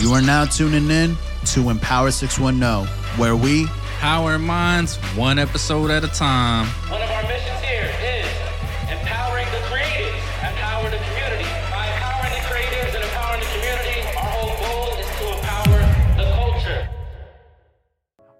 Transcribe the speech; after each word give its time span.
You 0.00 0.12
are 0.12 0.20
now 0.22 0.44
tuning 0.44 0.90
in 0.90 1.16
to 1.46 1.70
Empower 1.70 2.10
610, 2.10 2.86
where 3.18 3.36
we 3.36 3.66
Power 4.00 4.38
minds, 4.38 4.96
one 5.16 5.38
episode 5.38 5.90
at 5.90 6.04
a 6.04 6.08
time. 6.08 6.66
One 6.90 7.00
of 7.00 7.10
our 7.10 7.22
missions 7.22 7.60
here 7.60 7.90
is 8.02 8.26
empowering 8.92 9.46
the 9.46 9.58
creatives, 9.68 10.46
empower 10.46 10.90
the 10.90 10.98
community. 10.98 11.44
By 11.70 11.86
empowering 11.86 12.32
the 12.32 12.44
creatives 12.44 12.94
and 12.94 13.04
empowering 13.04 13.40
the 13.40 13.46
community, 13.46 14.00
our 14.18 14.28
whole 14.28 14.56
goal 14.60 14.98
is 14.98 15.06
to 15.06 15.32
empower 15.38 15.78
the 16.18 16.32
culture. 16.34 16.88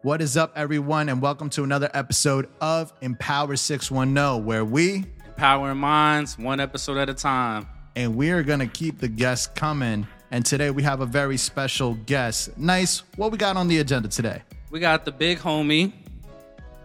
What 0.03 0.21
is 0.21 0.37
up, 0.37 0.53
everyone, 0.55 1.09
and 1.09 1.23
welcome 1.23 1.49
to 1.51 1.63
another 1.65 1.91
episode 1.95 2.49
of 2.61 2.93
Empower 3.01 3.57
610, 3.57 4.45
where 4.45 4.65
we 4.67 5.07
Empowering 5.29 5.79
minds, 5.79 6.37
one 6.39 6.61
episode 6.61 6.99
at 6.99 7.09
a 7.09 7.15
time. 7.15 7.67
and 7.97 8.17
we 8.17 8.31
are 8.33 8.43
going 8.43 8.59
to 8.61 8.67
keep 8.67 8.99
the 8.99 9.09
guests 9.09 9.47
coming. 9.55 10.07
And 10.35 10.45
today 10.45 10.73
we 10.73 10.83
have 10.83 11.01
a 11.01 11.07
very 11.07 11.37
special 11.37 11.95
guest. 12.07 12.59
Nice. 12.59 13.05
What 13.15 13.31
we 13.31 13.39
got 13.39 13.57
on 13.57 13.69
the 13.69 13.79
agenda 13.79 14.09
today? 14.09 14.43
We 14.69 14.81
got 14.81 15.05
the 15.05 15.13
big 15.13 15.39
homie. 15.39 15.93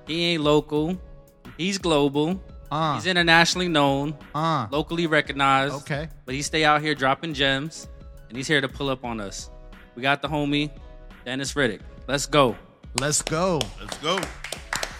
He 0.05 0.23
ain't 0.25 0.44
local. 0.44 1.02
He's 1.58 1.80
global. 1.80 2.39
Uh, 2.72 2.94
He's 2.94 3.08
internationally 3.08 3.67
known, 3.67 4.16
uh, 4.35 4.67
locally 4.70 5.08
recognized. 5.08 5.73
Okay. 5.77 6.09
But 6.25 6.35
he 6.35 6.44
stay 6.44 6.63
out 6.63 6.84
here 6.84 6.94
dropping 6.94 7.34
gems, 7.34 7.89
and 8.27 8.38
he's 8.38 8.48
here 8.48 8.62
to 8.62 8.67
pull 8.67 8.88
up 8.88 9.03
on 9.03 9.20
us. 9.20 9.50
We 9.95 10.03
got 10.03 10.22
the 10.22 10.27
homie, 10.27 10.70
Dennis 11.25 11.55
Riddick. 11.55 11.81
Let's 12.08 12.27
go. 12.27 12.55
let's 13.00 13.23
go. 13.23 13.59
Let's 13.81 13.97
go. 13.97 14.20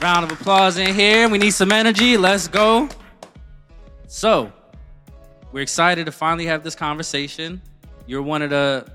Round 0.02 0.26
of 0.26 0.32
applause 0.32 0.80
in 0.80 0.96
here. 0.96 1.30
We 1.30 1.38
need 1.38 1.52
some 1.52 1.72
energy. 1.72 2.18
Let's 2.18 2.48
go. 2.48 2.90
So, 4.08 4.52
we're 5.52 5.62
excited 5.62 6.08
to 6.08 6.12
finally 6.12 6.48
have 6.48 6.64
this 6.64 6.74
conversation. 6.74 7.62
You're 8.10 8.24
one 8.24 8.42
of 8.42 8.50
the 8.50 8.88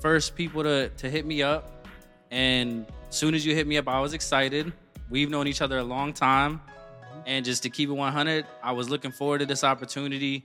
first 0.00 0.34
people 0.34 0.64
to, 0.64 0.88
to 0.88 1.08
hit 1.08 1.24
me 1.24 1.40
up. 1.40 1.86
And 2.32 2.84
as 3.08 3.14
soon 3.14 3.36
as 3.36 3.46
you 3.46 3.54
hit 3.54 3.64
me 3.64 3.76
up, 3.76 3.86
I 3.86 4.00
was 4.00 4.12
excited. 4.12 4.72
We've 5.08 5.30
known 5.30 5.46
each 5.46 5.62
other 5.62 5.78
a 5.78 5.84
long 5.84 6.12
time. 6.12 6.60
And 7.26 7.44
just 7.44 7.62
to 7.62 7.70
keep 7.70 7.90
it 7.90 7.92
100, 7.92 8.44
I 8.64 8.72
was 8.72 8.90
looking 8.90 9.12
forward 9.12 9.38
to 9.38 9.46
this 9.46 9.62
opportunity 9.62 10.44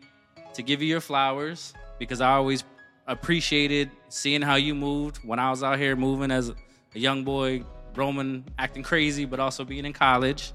to 0.53 0.61
give 0.61 0.83
you 0.83 0.87
your 0.87 1.01
flowers 1.01 1.73
because 1.97 2.21
I 2.21 2.33
always 2.33 2.63
appreciated 3.07 3.89
seeing 4.09 4.43
how 4.43 4.53
you 4.53 4.75
moved 4.75 5.17
when 5.23 5.39
I 5.39 5.49
was 5.49 5.63
out 5.63 5.79
here 5.79 5.95
moving 5.95 6.29
as 6.29 6.49
a 6.49 6.99
young 6.99 7.23
boy, 7.23 7.63
roaming, 7.95 8.45
acting 8.59 8.83
crazy, 8.83 9.25
but 9.25 9.39
also 9.39 9.65
being 9.65 9.83
in 9.83 9.93
college. 9.93 10.53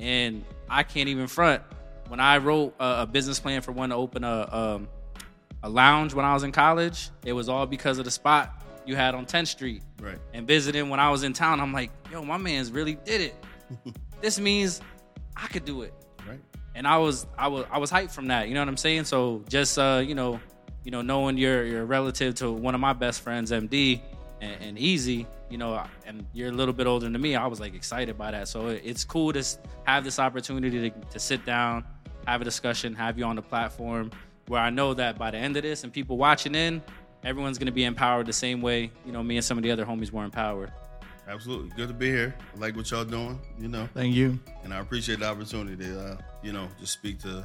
And 0.00 0.44
I 0.68 0.82
can't 0.82 1.08
even 1.08 1.28
front. 1.28 1.62
When 2.08 2.18
I 2.18 2.38
wrote 2.38 2.74
a, 2.80 3.02
a 3.02 3.06
business 3.06 3.38
plan 3.38 3.62
for 3.62 3.70
one 3.70 3.90
to 3.90 3.94
open 3.94 4.24
a, 4.24 4.48
um, 4.50 4.88
a 5.64 5.68
lounge 5.68 6.12
when 6.12 6.24
I 6.26 6.34
was 6.34 6.42
in 6.42 6.52
college, 6.52 7.08
it 7.24 7.32
was 7.32 7.48
all 7.48 7.64
because 7.66 7.98
of 7.98 8.04
the 8.04 8.10
spot 8.10 8.62
you 8.86 8.96
had 8.96 9.14
on 9.14 9.24
10th 9.24 9.46
Street. 9.48 9.82
Right. 10.00 10.18
And 10.34 10.46
visiting 10.46 10.90
when 10.90 11.00
I 11.00 11.08
was 11.10 11.22
in 11.24 11.32
town, 11.32 11.58
I'm 11.58 11.72
like, 11.72 11.90
yo, 12.12 12.22
my 12.22 12.36
man's 12.36 12.70
really 12.70 12.96
did 13.04 13.20
it. 13.22 13.34
this 14.20 14.38
means 14.38 14.80
I 15.36 15.46
could 15.48 15.64
do 15.64 15.82
it 15.82 15.94
Right. 16.28 16.38
and 16.74 16.86
I 16.86 16.98
was 16.98 17.26
I 17.38 17.48
was 17.48 17.64
I 17.72 17.78
was 17.78 17.90
hyped 17.90 18.12
from 18.12 18.28
that. 18.28 18.46
You 18.48 18.54
know 18.54 18.60
what 18.60 18.68
I'm 18.68 18.76
saying? 18.76 19.04
So 19.04 19.42
just 19.48 19.78
uh, 19.78 20.02
you 20.06 20.14
know, 20.14 20.38
you 20.84 20.90
know, 20.90 21.00
knowing 21.00 21.38
you're 21.38 21.64
you're 21.64 21.86
relative 21.86 22.34
to 22.36 22.52
one 22.52 22.74
of 22.74 22.80
my 22.82 22.92
best 22.92 23.22
friends, 23.22 23.50
MD, 23.50 24.00
and, 24.42 24.62
and 24.62 24.78
Easy, 24.78 25.26
you 25.48 25.56
know, 25.56 25.82
and 26.06 26.26
you're 26.34 26.50
a 26.50 26.52
little 26.52 26.74
bit 26.74 26.86
older 26.86 27.08
than 27.08 27.20
me. 27.20 27.36
I 27.36 27.46
was 27.46 27.58
like 27.58 27.74
excited 27.74 28.18
by 28.18 28.30
that. 28.32 28.48
So 28.48 28.68
it- 28.68 28.82
it's 28.84 29.02
cool 29.02 29.32
to 29.32 29.42
have 29.84 30.04
this 30.04 30.18
opportunity 30.18 30.90
to, 30.90 31.00
to 31.12 31.18
sit 31.18 31.46
down, 31.46 31.84
have 32.26 32.42
a 32.42 32.44
discussion, 32.44 32.94
have 32.94 33.18
you 33.18 33.24
on 33.24 33.36
the 33.36 33.42
platform 33.42 34.10
where 34.48 34.60
I 34.60 34.70
know 34.70 34.94
that 34.94 35.18
by 35.18 35.30
the 35.30 35.38
end 35.38 35.56
of 35.56 35.62
this 35.62 35.84
and 35.84 35.92
people 35.92 36.16
watching 36.16 36.54
in, 36.54 36.82
everyone's 37.24 37.58
gonna 37.58 37.72
be 37.72 37.84
empowered 37.84 38.26
the 38.26 38.32
same 38.32 38.60
way. 38.60 38.90
You 39.06 39.12
know, 39.12 39.22
me 39.22 39.36
and 39.36 39.44
some 39.44 39.56
of 39.58 39.64
the 39.64 39.70
other 39.70 39.84
homies 39.84 40.10
were 40.10 40.24
empowered. 40.24 40.72
Absolutely. 41.26 41.70
Good 41.76 41.88
to 41.88 41.94
be 41.94 42.08
here. 42.10 42.34
I 42.54 42.58
like 42.58 42.76
what 42.76 42.90
y'all 42.90 43.04
doing, 43.04 43.40
you 43.58 43.68
know, 43.68 43.88
Thank 43.94 44.14
you. 44.14 44.38
and 44.62 44.74
I 44.74 44.80
appreciate 44.80 45.20
the 45.20 45.26
opportunity 45.26 45.82
to, 45.84 46.00
uh, 46.00 46.16
you 46.42 46.52
know, 46.52 46.68
just 46.78 46.92
speak 46.92 47.18
to 47.20 47.44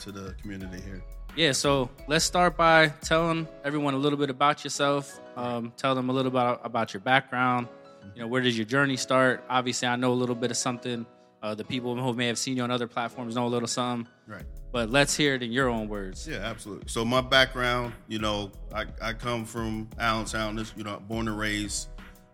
to 0.00 0.12
the 0.12 0.34
community 0.42 0.80
here. 0.82 1.02
Yeah, 1.36 1.52
so 1.52 1.88
let's 2.06 2.24
start 2.24 2.56
by 2.56 2.88
telling 3.02 3.48
everyone 3.64 3.94
a 3.94 3.96
little 3.96 4.18
bit 4.18 4.30
about 4.30 4.62
yourself. 4.62 5.20
Um, 5.36 5.72
tell 5.76 5.94
them 5.94 6.10
a 6.10 6.12
little 6.12 6.30
about 6.30 6.60
about 6.64 6.92
your 6.92 7.00
background. 7.00 7.66
You 8.14 8.22
know, 8.22 8.28
where 8.28 8.42
did 8.42 8.54
your 8.54 8.66
journey 8.66 8.96
start? 8.96 9.42
Obviously, 9.48 9.88
I 9.88 9.96
know 9.96 10.12
a 10.12 10.14
little 10.14 10.34
bit 10.34 10.50
of 10.50 10.56
something. 10.56 11.06
Uh, 11.44 11.54
the 11.54 11.62
people 11.62 11.94
who 11.94 12.14
may 12.14 12.26
have 12.26 12.38
seen 12.38 12.56
you 12.56 12.62
on 12.62 12.70
other 12.70 12.86
platforms 12.86 13.34
know 13.34 13.46
a 13.46 13.48
little 13.48 13.68
something. 13.68 14.10
Right. 14.26 14.46
But 14.72 14.88
let's 14.88 15.14
hear 15.14 15.34
it 15.34 15.42
in 15.42 15.52
your 15.52 15.68
own 15.68 15.88
words. 15.88 16.26
Yeah, 16.26 16.38
absolutely. 16.38 16.88
So 16.88 17.04
my 17.04 17.20
background, 17.20 17.92
you 18.08 18.18
know, 18.18 18.50
I, 18.74 18.86
I 19.02 19.12
come 19.12 19.44
from 19.44 19.90
Allentown. 19.98 20.56
This, 20.56 20.72
you 20.74 20.84
know, 20.84 20.98
born 21.06 21.28
and 21.28 21.38
raised. 21.38 21.90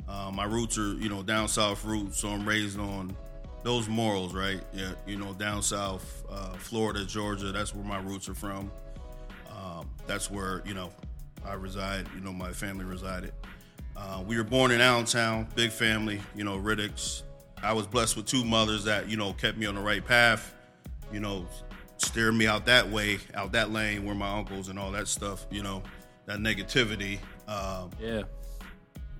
Uh, 0.08 0.30
my 0.32 0.44
roots 0.44 0.78
are, 0.78 0.94
you 0.94 1.08
know, 1.08 1.24
down 1.24 1.48
south 1.48 1.84
roots. 1.84 2.20
So 2.20 2.28
I'm 2.28 2.48
raised 2.48 2.78
on 2.78 3.16
those 3.64 3.88
morals, 3.88 4.32
right? 4.32 4.60
Yeah, 4.72 4.92
you 5.08 5.16
know, 5.16 5.34
down 5.34 5.60
south, 5.60 6.24
uh, 6.30 6.52
Florida, 6.52 7.04
Georgia. 7.04 7.50
That's 7.50 7.74
where 7.74 7.84
my 7.84 7.98
roots 7.98 8.28
are 8.28 8.34
from. 8.34 8.70
Um, 9.50 9.90
that's 10.06 10.30
where 10.30 10.62
you 10.64 10.74
know 10.74 10.90
I 11.44 11.54
reside. 11.54 12.06
You 12.14 12.20
know, 12.20 12.32
my 12.32 12.52
family 12.52 12.84
resided. 12.84 13.32
Uh, 13.96 14.22
we 14.24 14.36
were 14.36 14.44
born 14.44 14.70
in 14.70 14.80
Allentown, 14.80 15.48
big 15.56 15.72
family. 15.72 16.20
You 16.36 16.44
know, 16.44 16.58
Riddicks. 16.58 17.24
I 17.62 17.72
was 17.72 17.86
blessed 17.86 18.16
with 18.16 18.26
two 18.26 18.44
mothers 18.44 18.84
that 18.84 19.08
you 19.08 19.16
know 19.16 19.32
kept 19.32 19.58
me 19.58 19.66
on 19.66 19.74
the 19.74 19.80
right 19.80 20.04
path. 20.04 20.54
You 21.12 21.20
know, 21.20 21.46
steered 21.98 22.34
me 22.34 22.46
out 22.46 22.66
that 22.66 22.88
way, 22.88 23.18
out 23.34 23.52
that 23.52 23.70
lane 23.70 24.04
where 24.04 24.14
my 24.14 24.38
uncles 24.38 24.68
and 24.68 24.78
all 24.78 24.90
that 24.92 25.08
stuff. 25.08 25.46
You 25.50 25.62
know, 25.62 25.82
that 26.26 26.38
negativity. 26.38 27.18
Um, 27.48 27.90
Yeah. 28.00 28.22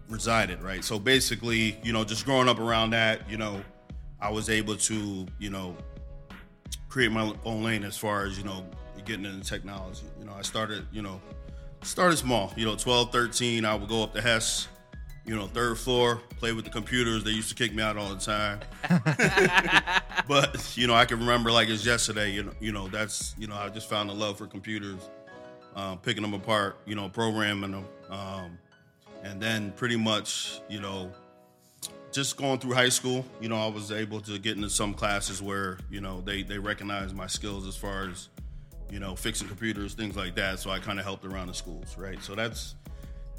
resided, 0.09 0.61
right? 0.63 0.85
So 0.85 0.99
basically, 0.99 1.79
you 1.85 1.93
know, 1.93 2.03
just 2.05 2.25
growing 2.25 2.49
up 2.49 2.59
around 2.59 2.91
that, 2.91 3.29
you 3.31 3.37
know, 3.37 3.63
I 4.21 4.31
was 4.31 4.51
able 4.51 4.77
to, 4.77 5.27
you 5.39 5.51
know, 5.51 5.77
create 6.89 7.13
my 7.13 7.33
own 7.45 7.63
lane 7.63 7.85
as 7.85 7.97
far 7.97 8.25
as, 8.25 8.37
you 8.37 8.45
know, 8.45 8.67
getting 9.05 9.25
into 9.25 9.49
technology. 9.49 10.07
You 10.19 10.25
know, 10.27 10.35
I 10.37 10.43
started, 10.43 10.87
you 10.93 11.03
know, 11.03 11.21
started 11.83 12.17
small, 12.17 12.53
you 12.57 12.65
know, 12.67 12.75
12, 12.77 13.13
13, 13.13 13.65
I 13.65 13.75
would 13.75 13.89
go 13.89 14.03
up 14.03 14.13
to 14.15 14.21
Hess, 14.21 14.69
you 15.25 15.37
know, 15.37 15.47
third 15.47 15.79
floor, 15.79 16.21
play 16.39 16.53
with 16.53 16.65
the 16.65 16.71
computers. 16.71 17.25
They 17.25 17.31
used 17.31 17.49
to 17.51 17.55
kick 17.55 17.75
me 17.75 17.83
out 17.83 17.97
all 17.97 18.15
the 18.15 18.21
time. 18.21 18.61
but, 20.29 20.77
you 20.77 20.87
know, 20.87 20.95
I 20.95 21.05
can 21.05 21.19
remember 21.19 21.53
like 21.53 21.69
it's 21.69 21.85
yesterday, 21.85 22.33
you 22.33 22.45
know, 22.45 22.53
you 22.61 22.73
know, 22.73 22.89
that's, 22.89 23.35
you 23.39 23.47
know, 23.47 23.55
I 23.55 23.69
just 23.69 23.89
found 23.89 24.11
a 24.11 24.13
love 24.13 24.39
for 24.39 24.47
computers, 24.47 25.09
um, 25.77 25.99
picking 25.99 26.23
them 26.23 26.35
apart, 26.35 26.79
you 26.87 26.95
know, 26.95 27.09
programming 27.09 27.73
them. 27.73 27.85
Um, 28.11 28.59
and 29.23 29.41
then 29.41 29.73
pretty 29.73 29.97
much 29.97 30.61
you 30.69 30.81
know 30.81 31.11
just 32.13 32.37
going 32.37 32.59
through 32.59 32.73
high 32.73 32.89
school 32.89 33.25
you 33.41 33.49
know 33.49 33.57
i 33.57 33.67
was 33.67 33.93
able 33.93 34.21
to 34.21 34.39
get 34.39 34.57
into 34.57 34.71
some 34.71 34.95
classes 34.95 35.43
where 35.43 35.79
you 35.91 36.01
know 36.01 36.21
they 36.23 36.43
they 36.43 36.59
recognized 36.59 37.15
my 37.15 37.27
skills 37.27 37.67
as 37.67 37.77
far 37.77 38.09
as 38.09 38.29
you 38.91 38.99
know 38.99 39.15
fixing 39.15 39.47
computers 39.47 39.95
things 39.95 40.17
like 40.17 40.35
that 40.35 40.59
so 40.59 40.71
i 40.71 40.79
kind 40.79 40.99
of 40.99 41.05
helped 41.05 41.25
around 41.25 41.47
the 41.47 41.55
schools 41.55 41.97
right 41.97 42.23
so 42.23 42.35
that's 42.35 42.75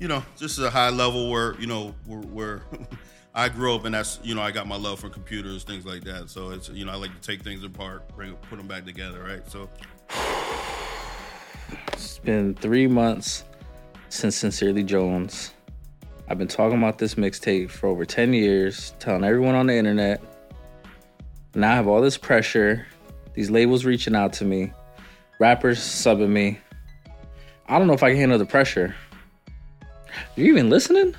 you 0.02 0.08
know 0.08 0.24
just 0.36 0.58
a 0.58 0.70
high 0.70 0.90
level 0.90 1.30
where 1.30 1.54
you 1.60 1.68
know 1.68 1.94
where, 2.08 2.20
where 2.20 2.62
i 3.36 3.48
grew 3.48 3.76
up 3.76 3.86
and 3.86 3.94
that's 3.94 4.20
you 4.24 4.34
know 4.34 4.42
i 4.42 4.50
got 4.50 4.68
my 4.68 4.76
love 4.76 5.00
for 5.00 5.10
computers 5.10 5.64
things 5.64 5.86
like 5.86 6.04
that 6.04 6.28
so 6.28 6.50
it's 6.50 6.70
you 6.70 6.84
know 6.84 6.92
i 6.92 6.96
like 6.96 7.14
to 7.14 7.22
take 7.22 7.44
things 7.44 7.64
apart 7.64 8.04
bring 8.16 8.34
put 8.50 8.58
them 8.58 8.68
back 8.68 8.84
together 8.84 9.24
right 9.24 9.48
so 9.48 9.70
It's 11.94 12.18
been 12.18 12.56
three 12.56 12.88
months 12.88 13.46
since 14.10 14.36
Sincerely 14.36 14.84
Jones. 14.84 15.54
I've 16.28 16.38
been 16.38 16.48
talking 16.48 16.78
about 16.78 16.98
this 16.98 17.16
mixtape 17.16 17.70
for 17.70 17.88
over 17.88 18.06
10 18.06 18.34
years, 18.34 18.94
telling 19.00 19.24
everyone 19.24 19.56
on 19.56 19.68
the 19.68 19.76
internet. 19.76 20.22
Now 21.54 21.72
I 21.72 21.76
have 21.76 21.88
all 21.88 22.02
this 22.02 22.18
pressure, 22.18 22.86
these 23.34 23.50
labels 23.50 23.86
reaching 23.86 24.16
out 24.16 24.34
to 24.34 24.46
me, 24.46 24.74
rappers 25.40 25.80
subbing 25.80 26.30
me. 26.30 26.60
I 27.68 27.78
don't 27.78 27.88
know 27.88 27.94
if 27.94 28.04
I 28.04 28.10
can 28.10 28.18
handle 28.18 28.38
the 28.38 28.46
pressure. 28.46 28.96
You 30.36 30.46
even 30.46 30.70
listening? 30.70 31.16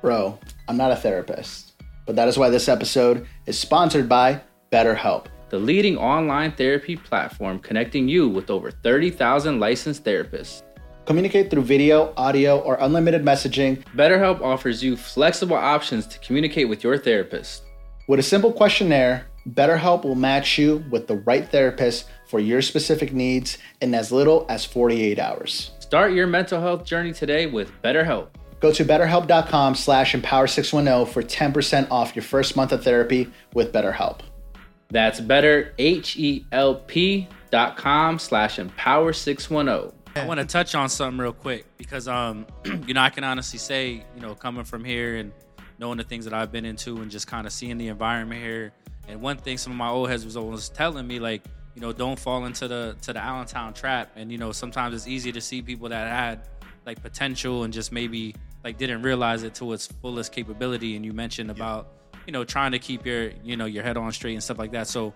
Bro, 0.00 0.38
I'm 0.68 0.76
not 0.76 0.92
a 0.92 0.96
therapist, 0.96 1.72
but 2.06 2.16
that 2.16 2.28
is 2.28 2.38
why 2.38 2.50
this 2.50 2.68
episode 2.68 3.26
is 3.46 3.58
sponsored 3.58 4.08
by 4.08 4.40
BetterHelp. 4.72 5.26
The 5.50 5.58
leading 5.58 5.98
online 5.98 6.52
therapy 6.52 6.96
platform 6.96 7.58
connecting 7.58 8.08
you 8.08 8.28
with 8.28 8.50
over 8.50 8.70
30,000 8.70 9.58
licensed 9.58 10.04
therapists. 10.04 10.62
Communicate 11.06 11.50
through 11.50 11.62
video, 11.62 12.14
audio, 12.16 12.60
or 12.60 12.76
unlimited 12.80 13.24
messaging 13.24 13.82
BetterHelp 13.96 14.40
offers 14.42 14.82
you 14.82 14.96
flexible 14.96 15.56
options 15.56 16.06
to 16.06 16.18
communicate 16.20 16.68
with 16.68 16.84
your 16.84 16.96
therapist. 16.96 17.64
with 18.06 18.18
a 18.18 18.22
simple 18.24 18.52
questionnaire. 18.52 19.26
BetterHelp 19.48 20.04
will 20.04 20.16
match 20.16 20.58
you 20.58 20.84
with 20.90 21.06
the 21.06 21.16
right 21.18 21.48
therapist 21.48 22.06
for 22.28 22.40
your 22.40 22.60
specific 22.60 23.12
needs 23.12 23.56
in 23.80 23.94
as 23.94 24.12
little 24.12 24.44
as 24.48 24.64
48 24.64 25.18
hours. 25.18 25.70
Start 25.90 26.12
your 26.12 26.28
mental 26.28 26.60
health 26.60 26.84
journey 26.84 27.12
today 27.12 27.46
with 27.46 27.72
BetterHelp. 27.82 28.28
Go 28.60 28.70
to 28.70 28.84
betterhelp.com 28.84 29.74
slash 29.74 30.14
empower610 30.14 31.08
for 31.08 31.20
10% 31.20 31.90
off 31.90 32.14
your 32.14 32.22
first 32.22 32.54
month 32.54 32.70
of 32.70 32.84
therapy 32.84 33.28
with 33.54 33.72
BetterHelp. 33.72 34.20
That's 34.90 35.18
better, 35.18 35.74
H-E-L-P 35.78 37.28
dot 37.50 37.76
com 37.76 38.20
slash 38.20 38.58
empower610. 38.58 39.92
I 40.14 40.26
want 40.26 40.38
to 40.38 40.46
touch 40.46 40.76
on 40.76 40.88
something 40.88 41.18
real 41.18 41.32
quick 41.32 41.66
because, 41.76 42.06
um, 42.06 42.46
you 42.86 42.94
know, 42.94 43.00
I 43.00 43.10
can 43.10 43.24
honestly 43.24 43.58
say, 43.58 44.04
you 44.14 44.20
know, 44.20 44.36
coming 44.36 44.62
from 44.62 44.84
here 44.84 45.16
and 45.16 45.32
knowing 45.80 45.98
the 45.98 46.04
things 46.04 46.24
that 46.24 46.32
I've 46.32 46.52
been 46.52 46.66
into 46.66 46.98
and 46.98 47.10
just 47.10 47.26
kind 47.26 47.48
of 47.48 47.52
seeing 47.52 47.78
the 47.78 47.88
environment 47.88 48.40
here. 48.40 48.70
And 49.08 49.20
one 49.20 49.38
thing 49.38 49.58
some 49.58 49.72
of 49.72 49.78
my 49.78 49.88
old 49.88 50.08
heads 50.08 50.24
was 50.24 50.36
always 50.36 50.68
telling 50.68 51.08
me, 51.08 51.18
like, 51.18 51.42
you 51.74 51.80
know, 51.80 51.92
don't 51.92 52.18
fall 52.18 52.44
into 52.46 52.68
the 52.68 52.96
to 53.02 53.12
the 53.12 53.20
Allentown 53.20 53.74
trap. 53.74 54.10
And 54.16 54.30
you 54.30 54.38
know, 54.38 54.52
sometimes 54.52 54.94
it's 54.94 55.06
easy 55.06 55.32
to 55.32 55.40
see 55.40 55.62
people 55.62 55.88
that 55.88 56.08
had 56.08 56.48
like 56.86 57.02
potential 57.02 57.64
and 57.64 57.72
just 57.72 57.92
maybe 57.92 58.34
like 58.64 58.78
didn't 58.78 59.02
realize 59.02 59.42
it 59.42 59.54
to 59.56 59.72
its 59.72 59.86
fullest 59.86 60.32
capability. 60.32 60.96
And 60.96 61.04
you 61.04 61.12
mentioned 61.12 61.50
about 61.50 61.88
you 62.26 62.32
know 62.32 62.44
trying 62.44 62.72
to 62.72 62.78
keep 62.78 63.06
your 63.06 63.30
you 63.44 63.56
know 63.56 63.66
your 63.66 63.82
head 63.82 63.96
on 63.96 64.12
straight 64.12 64.34
and 64.34 64.42
stuff 64.42 64.58
like 64.58 64.72
that. 64.72 64.88
So 64.88 65.14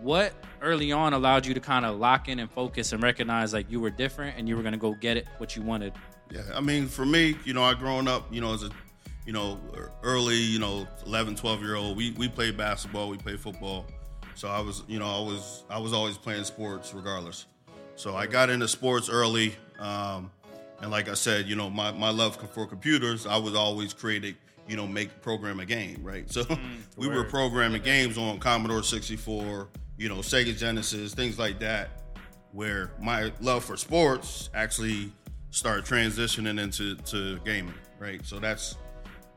what 0.00 0.34
early 0.60 0.92
on 0.92 1.14
allowed 1.14 1.46
you 1.46 1.54
to 1.54 1.60
kind 1.60 1.86
of 1.86 1.98
lock 1.98 2.28
in 2.28 2.38
and 2.38 2.50
focus 2.50 2.92
and 2.92 3.02
recognize 3.02 3.54
like 3.54 3.70
you 3.70 3.80
were 3.80 3.90
different 3.90 4.36
and 4.38 4.46
you 4.48 4.54
were 4.54 4.62
going 4.62 4.72
to 4.72 4.78
go 4.78 4.92
get 4.92 5.16
it 5.16 5.26
what 5.38 5.56
you 5.56 5.62
wanted 5.62 5.94
Yeah, 6.30 6.42
I 6.54 6.60
mean, 6.60 6.88
for 6.88 7.06
me, 7.06 7.36
you 7.44 7.54
know, 7.54 7.62
I 7.62 7.74
grown 7.74 8.08
up, 8.08 8.32
you 8.32 8.40
know, 8.40 8.54
as 8.54 8.64
a, 8.64 8.70
you 9.24 9.32
know, 9.32 9.60
early, 10.02 10.36
you 10.36 10.58
know, 10.58 10.86
11, 11.06 11.36
12 11.36 11.62
year 11.62 11.76
old, 11.76 11.96
we, 11.96 12.12
we 12.12 12.28
played 12.28 12.56
basketball, 12.56 13.08
we 13.08 13.16
played 13.16 13.40
football. 13.40 13.86
So 14.36 14.48
I 14.48 14.60
was, 14.60 14.82
you 14.86 14.98
know, 14.98 15.06
I 15.06 15.20
was, 15.20 15.64
I 15.70 15.78
was 15.78 15.92
always 15.94 16.18
playing 16.18 16.44
sports 16.44 16.92
regardless. 16.92 17.46
So 17.96 18.14
I 18.14 18.26
got 18.26 18.50
into 18.50 18.68
sports 18.68 19.08
early. 19.08 19.56
Um, 19.78 20.30
and 20.82 20.90
like 20.90 21.08
I 21.08 21.14
said, 21.14 21.46
you 21.46 21.56
know, 21.56 21.70
my, 21.70 21.90
my 21.92 22.10
love 22.10 22.36
for 22.52 22.66
computers, 22.66 23.26
I 23.26 23.38
was 23.38 23.54
always 23.54 23.94
creating, 23.94 24.36
you 24.68 24.76
know, 24.76 24.86
make 24.86 25.22
program 25.22 25.58
a 25.60 25.64
game, 25.64 26.00
right? 26.02 26.30
So 26.32 26.44
we 26.98 27.08
were 27.08 27.24
programming 27.24 27.82
games 27.82 28.18
on 28.18 28.38
Commodore 28.38 28.82
64, 28.82 29.68
you 29.96 30.08
know, 30.10 30.16
Sega 30.16 30.56
Genesis, 30.56 31.14
things 31.14 31.38
like 31.38 31.58
that 31.60 31.88
where 32.52 32.90
my 33.00 33.32
love 33.40 33.64
for 33.64 33.76
sports 33.76 34.50
actually 34.54 35.12
started 35.50 35.86
transitioning 35.86 36.60
into 36.60 36.96
to 36.96 37.38
gaming, 37.40 37.74
right? 37.98 38.24
So 38.24 38.38
that's 38.38 38.76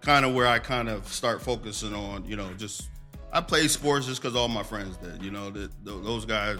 kind 0.01 0.25
of 0.25 0.33
where 0.33 0.47
I 0.47 0.59
kind 0.59 0.89
of 0.89 1.07
start 1.07 1.41
focusing 1.41 1.93
on, 1.93 2.25
you 2.25 2.35
know, 2.35 2.53
just 2.57 2.89
I 3.31 3.41
played 3.41 3.69
sports 3.69 4.07
just 4.07 4.21
because 4.21 4.35
all 4.35 4.47
my 4.47 4.63
friends 4.63 4.97
did, 4.97 5.21
you 5.23 5.31
know, 5.31 5.49
that 5.51 5.71
those 5.85 6.25
guys, 6.25 6.57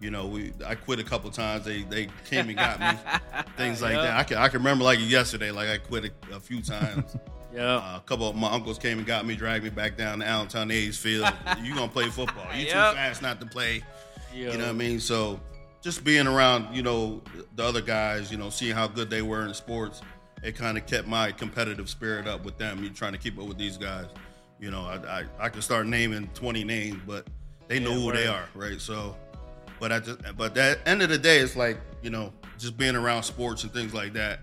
you 0.00 0.10
know, 0.10 0.26
we 0.26 0.52
I 0.66 0.74
quit 0.74 0.98
a 1.00 1.04
couple 1.04 1.30
times. 1.30 1.64
They 1.64 1.82
they 1.82 2.08
came 2.28 2.48
and 2.48 2.56
got 2.58 2.78
me, 2.80 2.98
things 3.56 3.80
like 3.80 3.94
that. 3.94 4.16
I 4.18 4.22
can 4.24 4.36
I 4.38 4.48
can 4.48 4.58
remember 4.60 4.84
like 4.84 4.98
yesterday, 5.00 5.50
like 5.50 5.68
I 5.68 5.78
quit 5.78 6.04
a, 6.30 6.36
a 6.36 6.40
few 6.40 6.60
times. 6.60 7.16
yeah 7.54 7.76
Uh, 7.76 7.96
a 7.98 8.02
couple 8.04 8.28
of 8.28 8.34
my 8.36 8.50
uncles 8.50 8.78
came 8.78 8.98
and 8.98 9.06
got 9.06 9.24
me, 9.24 9.34
dragged 9.36 9.62
me 9.64 9.70
back 9.70 9.96
down 9.96 10.18
to 10.18 10.26
Allentown 10.26 10.70
A's 10.70 10.98
field. 10.98 11.32
you 11.62 11.74
gonna 11.74 11.88
play 11.90 12.08
football? 12.10 12.44
You 12.54 12.66
Yep. 12.66 12.90
too 12.90 12.96
fast 12.96 13.22
not 13.22 13.40
to 13.40 13.46
play. 13.46 13.82
Yo. 14.34 14.50
You 14.52 14.58
know 14.58 14.64
what 14.64 14.70
I 14.70 14.72
mean? 14.72 14.98
So 15.00 15.40
just 15.80 16.02
being 16.04 16.26
around, 16.26 16.74
you 16.74 16.82
know, 16.82 17.22
the 17.54 17.62
other 17.64 17.80
guys, 17.80 18.30
you 18.32 18.36
know, 18.38 18.50
seeing 18.50 18.74
how 18.74 18.88
good 18.88 19.08
they 19.08 19.22
were 19.22 19.46
in 19.46 19.54
sports, 19.54 20.02
it 20.42 20.56
kind 20.56 20.76
of 20.76 20.84
kept 20.86 21.06
my 21.06 21.30
competitive 21.30 21.88
spirit 21.88 22.26
up 22.26 22.44
with 22.44 22.58
them. 22.58 22.82
You 22.82 22.90
trying 22.90 23.12
to 23.12 23.18
keep 23.18 23.38
up 23.38 23.46
with 23.46 23.56
these 23.58 23.76
guys. 23.78 24.06
You 24.60 24.70
know, 24.70 24.82
I 24.82 25.20
I, 25.20 25.24
I 25.40 25.48
could 25.48 25.62
start 25.62 25.86
naming 25.86 26.28
twenty 26.34 26.64
names, 26.64 27.00
but 27.06 27.26
they 27.68 27.78
know 27.78 27.90
Yeah, 27.90 27.96
who 27.96 28.12
they 28.12 28.26
are, 28.26 28.48
right? 28.54 28.80
So, 28.80 29.16
but 29.80 29.92
at 29.92 30.04
the, 30.04 30.32
but 30.36 30.56
at 30.56 30.78
end 30.86 31.02
of 31.02 31.08
the 31.08 31.18
day, 31.18 31.38
it's 31.38 31.56
like 31.56 31.78
you 32.02 32.10
know, 32.10 32.32
just 32.58 32.76
being 32.76 32.96
around 32.96 33.22
sports 33.24 33.62
and 33.64 33.72
things 33.72 33.92
like 33.94 34.12
that. 34.14 34.40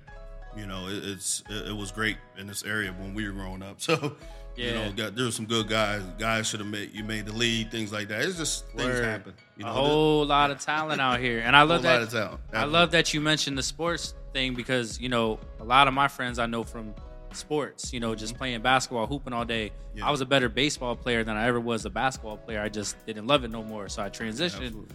You 0.56 0.66
know, 0.66 0.88
it, 0.88 1.04
it's 1.06 1.44
it, 1.50 1.70
it 1.70 1.76
was 1.76 1.92
great 1.92 2.18
in 2.38 2.46
this 2.48 2.64
area 2.64 2.92
when 2.92 3.14
we 3.14 3.26
were 3.28 3.34
growing 3.34 3.64
up. 3.64 3.78
So. 3.82 4.16
You 4.58 4.74
know, 4.74 4.92
got, 4.92 5.16
there 5.16 5.24
were 5.26 5.32
some 5.32 5.46
good 5.46 5.70
guys. 5.70 6.04
Guys 6.20 6.46
should 6.46 6.60
have 6.60 6.68
made 6.70 6.94
you 6.94 7.06
made 7.06 7.26
the 7.26 7.32
lead, 7.32 7.72
things 7.72 7.92
like 7.94 8.10
that. 8.10 8.22
It's 8.22 8.38
just 8.38 8.68
things 8.68 8.84
Word. 8.84 9.06
happen. 9.06 9.34
You 9.58 9.64
know, 9.64 9.72
a 9.72 9.74
whole 9.74 10.26
lot 10.26 10.52
of 10.52 10.60
talent 10.60 11.00
out 11.00 11.22
here, 11.22 11.40
and 11.40 11.56
I 11.56 11.62
love 11.64 11.84
that. 11.84 12.02
of 12.02 12.12
talent. 12.12 12.42
I 12.54 12.66
love 12.66 12.92
that 12.92 13.14
you 13.14 13.22
mentioned 13.22 13.58
the 13.58 13.64
sports 13.64 14.14
thing 14.34 14.54
because 14.54 15.00
you 15.00 15.08
know 15.08 15.40
a 15.62 15.64
lot 15.64 15.88
of 15.88 15.94
my 15.94 16.10
friends 16.10 16.38
I 16.38 16.48
know 16.48 16.64
from 16.66 16.94
sports. 17.36 17.94
You 17.94 18.00
know, 18.00 18.16
just 18.16 18.38
playing 18.38 18.62
basketball, 18.62 19.08
hooping 19.08 19.34
all 19.34 19.46
day. 19.46 19.70
Mm-hmm. 19.70 19.98
Yeah. 20.00 20.08
I 20.08 20.12
was 20.12 20.22
a 20.22 20.26
better 20.26 20.50
baseball 20.50 20.96
player 20.96 21.24
than 21.24 21.36
I 21.36 21.48
ever 21.48 21.60
was 21.60 21.86
a 21.86 21.90
basketball 21.90 22.38
player. 22.38 22.62
I 22.62 22.70
just 22.70 23.04
didn't 23.06 23.28
love 23.28 23.44
it 23.44 23.52
no 23.52 23.64
more, 23.64 23.90
so 23.90 24.02
I 24.02 24.10
transitioned. 24.10 24.86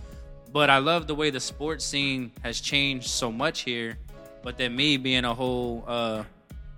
But 0.53 0.71
I 0.71 0.79
love 0.79 1.07
the 1.07 1.15
way 1.15 1.31
the 1.31 1.41
sports 1.41 1.85
scene 1.85 2.33
has 2.43 2.61
changed 2.61 3.09
so 3.09 3.31
much 3.31 3.61
here. 3.61 3.99
But 4.43 4.57
then 4.57 4.75
me 4.77 4.97
being 4.97 5.25
a 5.25 5.35
whole, 5.35 5.85
uh, 5.87 6.25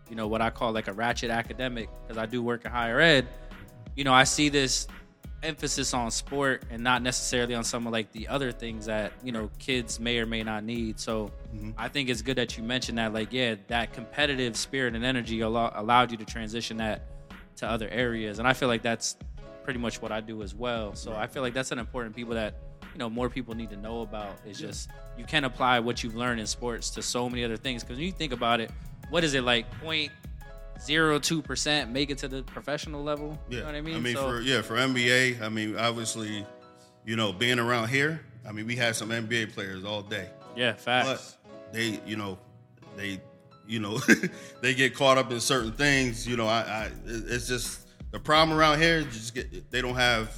you 0.09 0.17
know, 0.17 0.27
what 0.27 0.41
I 0.41 0.51
call 0.51 0.73
like 0.73 0.89
a 0.89 0.93
ratchet 0.93 1.31
academic, 1.31 1.89
because 2.03 2.19
I 2.19 2.27
do 2.27 2.43
work 2.43 2.65
in 2.65 2.71
higher 2.71 2.99
ed. 3.01 3.29
You 3.95 4.05
know, 4.05 4.15
I 4.15 4.25
see 4.25 4.49
this 4.49 4.89
emphasis 5.43 5.95
on 5.95 6.11
sport 6.11 6.65
and 6.71 6.83
not 6.83 7.03
necessarily 7.03 7.55
on 7.55 7.65
some 7.65 7.87
of 7.87 7.93
like 7.93 8.11
the 8.13 8.27
other 8.29 8.51
things 8.51 8.87
that 8.87 9.13
you 9.23 9.33
know 9.33 9.51
kids 9.59 10.01
may 10.01 10.19
or 10.19 10.27
may 10.27 10.43
not 10.43 10.65
need. 10.65 10.99
So 10.99 11.31
mm-hmm. 11.55 11.71
I 11.79 11.89
think 11.89 12.09
it's 12.09 12.23
good 12.23 12.37
that 12.37 12.57
you 12.57 12.63
mentioned 12.63 12.99
that. 12.99 13.13
Like, 13.13 13.33
yeah, 13.33 13.57
that 13.69 13.93
competitive 13.93 14.57
spirit 14.57 14.95
and 14.95 15.05
energy 15.05 15.41
allow- 15.41 15.73
allowed 15.75 16.11
you 16.11 16.17
to 16.19 16.25
transition 16.25 16.77
that 16.79 17.03
to 17.57 17.69
other 17.69 17.89
areas, 17.89 18.39
and 18.39 18.47
I 18.47 18.53
feel 18.53 18.69
like 18.69 18.83
that's 18.83 19.17
pretty 19.63 19.81
much 19.81 20.01
what 20.01 20.13
I 20.13 20.21
do 20.21 20.43
as 20.43 20.55
well. 20.55 20.95
So 20.95 21.15
I 21.15 21.27
feel 21.27 21.43
like 21.43 21.55
that's 21.55 21.73
an 21.73 21.79
important 21.79 22.17
people 22.17 22.35
that 22.35 22.55
you 22.93 22.99
know 22.99 23.11
more 23.11 23.29
people 23.29 23.55
need 23.55 23.71
to 23.71 23.77
know 23.77 24.01
about. 24.03 24.37
Is 24.47 24.59
just 24.59 24.91
you 25.17 25.25
can 25.25 25.45
apply 25.45 25.81
what 25.81 26.03
you've 26.03 26.17
learned 26.17 26.41
in 26.41 26.47
sports 26.47 26.91
to 26.91 27.03
so 27.03 27.29
many 27.29 27.45
other 27.45 27.57
things. 27.57 27.83
Because 27.83 27.99
when 27.99 28.07
you 28.07 28.13
think 28.13 28.33
about 28.33 28.61
it, 28.61 28.71
what 29.11 29.25
is 29.25 29.35
it 29.35 29.45
like? 29.45 29.71
Point 29.81 30.11
zero 30.81 31.19
two 31.19 31.43
percent 31.43 31.91
make 31.91 32.11
it 32.11 32.19
to 32.19 32.29
the 32.29 32.43
professional 32.43 33.03
level. 33.03 33.39
Yeah, 33.49 33.57
You 33.57 33.61
know 33.61 33.67
what 33.67 33.75
I 33.75 33.81
mean? 33.81 33.97
I 33.97 34.01
mean, 34.01 34.15
So- 34.17 34.29
for 34.31 34.41
yeah, 34.41 34.63
for 34.63 34.77
NBA, 34.77 35.43
I 35.43 35.49
mean, 35.49 35.77
obviously, 35.77 36.47
you 37.05 37.17
know, 37.17 37.33
being 37.33 37.59
around 37.59 37.89
here, 37.89 38.21
I 38.47 38.53
mean, 38.53 38.67
we 38.67 38.77
had 38.77 38.97
some 38.97 39.11
NBA 39.11 39.53
players 39.55 39.85
all 39.85 40.03
day, 40.03 40.29
yeah, 40.57 40.73
but 40.73 40.81
facts. 40.81 41.37
they, 41.73 42.01
you 42.07 42.17
know, 42.17 42.39
they, 42.97 43.21
you 43.67 43.81
know, 43.81 43.99
they 44.63 44.75
get 44.75 44.95
caught 44.95 45.19
up 45.19 45.31
in 45.31 45.41
certain 45.41 45.73
things. 45.73 46.27
You 46.27 46.37
know, 46.37 46.47
I, 46.47 46.61
I, 46.61 46.91
it's 47.07 47.47
just 47.49 47.87
the 48.11 48.19
problem 48.19 48.57
around 48.59 48.81
here. 48.81 49.03
Just 49.03 49.35
get, 49.35 49.71
they 49.71 49.83
don't 49.83 49.95
have, 49.97 50.35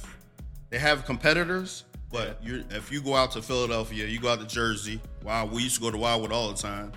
they 0.69 0.77
have 0.79 1.05
competitors, 1.05 1.85
but 2.11 2.43
you, 2.43 2.65
if 2.71 2.91
you 2.91 3.01
go 3.01 3.15
out 3.15 3.31
to 3.31 3.41
Philadelphia, 3.41 4.05
you 4.07 4.19
go 4.19 4.29
out 4.29 4.39
to 4.41 4.47
Jersey. 4.47 4.99
Wow, 5.23 5.45
we 5.45 5.63
used 5.63 5.75
to 5.75 5.81
go 5.81 5.91
to 5.91 5.97
Wildwood 5.97 6.31
all 6.33 6.49
the 6.51 6.57
time. 6.57 6.91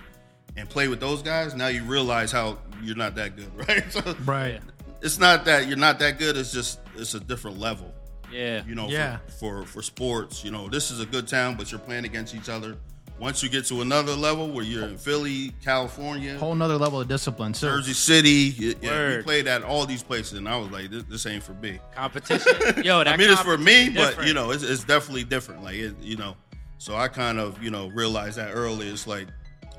And 0.56 0.68
play 0.68 0.88
with 0.88 1.00
those 1.00 1.22
guys. 1.22 1.54
Now 1.54 1.66
you 1.68 1.82
realize 1.84 2.30
how 2.30 2.58
you're 2.82 2.96
not 2.96 3.14
that 3.16 3.36
good, 3.36 3.50
right? 3.68 3.84
So, 3.92 4.14
Right. 4.24 4.60
it's 5.02 5.18
not 5.18 5.44
that 5.46 5.66
you're 5.66 5.76
not 5.76 5.98
that 5.98 6.18
good. 6.18 6.36
It's 6.36 6.52
just 6.52 6.80
it's 6.96 7.14
a 7.14 7.20
different 7.20 7.58
level. 7.58 7.92
Yeah, 8.32 8.62
You 8.66 8.74
know, 8.74 8.88
Yeah. 8.88 9.18
for, 9.38 9.62
for 9.62 9.66
for 9.66 9.82
sports, 9.82 10.44
you 10.44 10.50
know, 10.50 10.68
this 10.68 10.90
is 10.90 11.00
a 11.00 11.06
good 11.06 11.28
town, 11.28 11.56
but 11.56 11.70
you're 11.70 11.78
playing 11.80 12.04
against 12.04 12.34
each 12.34 12.48
other. 12.48 12.76
Once 13.20 13.44
you 13.44 13.48
get 13.48 13.64
to 13.66 13.80
another 13.80 14.12
level 14.12 14.50
where 14.50 14.64
you're 14.64 14.88
in 14.88 14.98
Philly, 14.98 15.52
California, 15.64 16.36
Whole 16.36 16.50
another 16.52 16.76
level 16.76 17.00
of 17.00 17.06
discipline. 17.06 17.52
too. 17.52 17.66
Jersey 17.66 17.92
City, 17.92 18.28
you, 18.58 18.74
yeah, 18.82 19.18
we 19.18 19.22
played 19.22 19.46
at 19.46 19.62
all 19.62 19.86
these 19.86 20.02
places, 20.02 20.32
and 20.38 20.48
I 20.48 20.56
was 20.56 20.68
like, 20.72 20.90
this, 20.90 21.04
this 21.04 21.26
ain't 21.26 21.44
for 21.44 21.52
me. 21.54 21.78
competition. 21.94 22.52
Yo, 22.84 22.98
that 23.04 23.08
I 23.08 23.16
mean, 23.16 23.30
it's 23.30 23.40
for 23.40 23.56
me, 23.56 23.84
competition 23.86 24.14
but 24.16 24.26
you 24.26 24.34
know, 24.34 24.50
it's, 24.50 24.64
it's 24.64 24.82
definitely 24.82 25.22
different. 25.22 25.62
Like, 25.62 25.76
it, 25.76 25.94
you 26.00 26.16
know, 26.16 26.36
so 26.78 26.96
I 26.96 27.06
kind 27.06 27.38
of 27.38 27.62
you 27.62 27.70
know 27.70 27.86
realized 27.88 28.36
that 28.38 28.50
early. 28.52 28.88
It's 28.88 29.06
like 29.06 29.28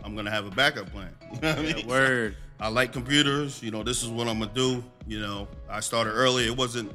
I'm 0.05 0.15
gonna 0.15 0.31
have 0.31 0.45
a 0.45 0.51
backup 0.51 0.91
plan. 0.91 1.13
You 1.33 1.41
know 1.41 1.51
I 1.51 1.61
mean? 1.73 1.87
word. 1.87 2.37
I 2.59 2.69
like 2.69 2.93
computers. 2.93 3.61
You 3.61 3.71
know, 3.71 3.83
this 3.83 4.03
is 4.03 4.09
what 4.09 4.27
I'm 4.27 4.39
gonna 4.39 4.53
do. 4.53 4.83
You 5.07 5.19
know, 5.19 5.47
I 5.69 5.79
started 5.81 6.11
early. 6.11 6.45
It 6.45 6.55
wasn't, 6.55 6.93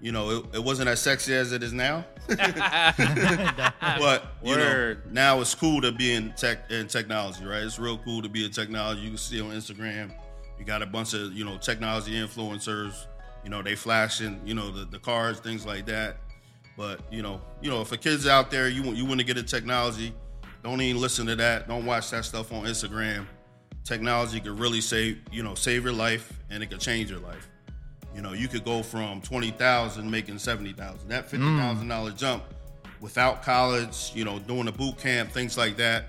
you 0.00 0.12
know, 0.12 0.30
it, 0.30 0.44
it 0.54 0.64
wasn't 0.64 0.88
as 0.88 1.00
sexy 1.00 1.34
as 1.34 1.52
it 1.52 1.62
is 1.62 1.72
now. 1.72 2.06
but 2.28 2.38
you 4.42 4.50
Word. 4.56 5.04
know, 5.06 5.12
now 5.12 5.40
it's 5.40 5.54
cool 5.54 5.80
to 5.82 5.92
be 5.92 6.14
in 6.14 6.32
tech 6.32 6.70
in 6.70 6.86
technology, 6.86 7.44
right? 7.44 7.62
It's 7.62 7.78
real 7.78 7.98
cool 7.98 8.22
to 8.22 8.28
be 8.28 8.44
in 8.44 8.52
technology. 8.52 9.00
You 9.02 9.08
can 9.08 9.18
see 9.18 9.40
on 9.40 9.50
Instagram, 9.50 10.12
you 10.58 10.64
got 10.64 10.80
a 10.80 10.86
bunch 10.86 11.14
of 11.14 11.32
you 11.32 11.44
know 11.44 11.58
technology 11.58 12.12
influencers. 12.12 13.06
You 13.44 13.50
know, 13.50 13.62
they 13.62 13.74
flashing, 13.76 14.40
you 14.44 14.54
know, 14.54 14.70
the, 14.70 14.84
the 14.84 14.98
cars, 14.98 15.40
things 15.40 15.64
like 15.66 15.86
that. 15.86 16.16
But 16.76 17.00
you 17.10 17.22
know, 17.22 17.40
you 17.60 17.70
know, 17.70 17.80
if 17.80 17.92
a 17.92 17.96
kid's 17.96 18.26
out 18.26 18.50
there, 18.50 18.68
you 18.68 18.82
want 18.82 18.96
you 18.96 19.04
want 19.04 19.20
to 19.20 19.26
get 19.26 19.36
into 19.36 19.50
technology, 19.50 20.14
don't 20.62 20.80
even 20.80 21.00
listen 21.00 21.26
to 21.26 21.36
that. 21.36 21.68
Don't 21.68 21.86
watch 21.86 22.10
that 22.10 22.24
stuff 22.24 22.52
on 22.52 22.64
Instagram. 22.64 23.26
Technology 23.84 24.40
could 24.40 24.58
really 24.58 24.80
save, 24.80 25.20
you 25.32 25.42
know, 25.42 25.54
save 25.54 25.84
your 25.84 25.92
life, 25.92 26.32
and 26.50 26.62
it 26.62 26.66
could 26.66 26.80
change 26.80 27.10
your 27.10 27.20
life. 27.20 27.48
You 28.14 28.22
know, 28.22 28.32
you 28.32 28.48
could 28.48 28.64
go 28.64 28.82
from 28.82 29.20
twenty 29.20 29.50
thousand 29.50 30.10
making 30.10 30.38
seventy 30.38 30.72
thousand. 30.72 31.08
That 31.08 31.24
hmm. 31.24 31.30
fifty 31.30 31.56
thousand 31.56 31.88
dollar 31.88 32.10
jump 32.10 32.44
without 33.00 33.42
college, 33.42 34.12
you 34.14 34.24
know, 34.24 34.38
doing 34.40 34.68
a 34.68 34.72
boot 34.72 34.98
camp, 34.98 35.30
things 35.30 35.56
like 35.56 35.76
that. 35.76 36.06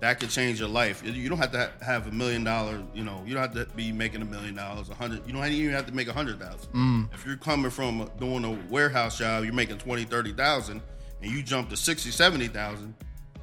That 0.00 0.20
could 0.20 0.28
change 0.28 0.60
your 0.60 0.68
life. 0.68 1.02
You 1.04 1.28
don't 1.28 1.38
have 1.38 1.52
to 1.52 1.70
have 1.82 2.06
a 2.08 2.10
million 2.10 2.44
dollars. 2.44 2.82
You 2.94 3.04
know, 3.04 3.22
you 3.24 3.32
don't 3.32 3.42
have 3.42 3.54
to 3.54 3.74
be 3.74 3.90
making 3.92 4.22
a 4.22 4.24
million 4.24 4.54
dollars, 4.54 4.90
a 4.90 4.94
hundred. 4.94 5.26
You 5.26 5.32
don't 5.32 5.46
even 5.46 5.72
have 5.74 5.86
to 5.86 5.94
make 5.94 6.08
a 6.08 6.12
hundred 6.12 6.40
thousand. 6.40 6.70
Hmm. 6.70 7.02
If 7.12 7.24
you're 7.24 7.36
coming 7.36 7.70
from 7.70 8.10
doing 8.18 8.44
a 8.44 8.58
warehouse 8.70 9.18
job, 9.18 9.44
you're 9.44 9.54
making 9.54 9.78
20, 9.78 10.04
30,000 10.04 10.82
and 11.24 11.32
you 11.32 11.42
jump 11.42 11.70
to 11.70 11.76
60, 11.76 12.10
70,000. 12.10 12.94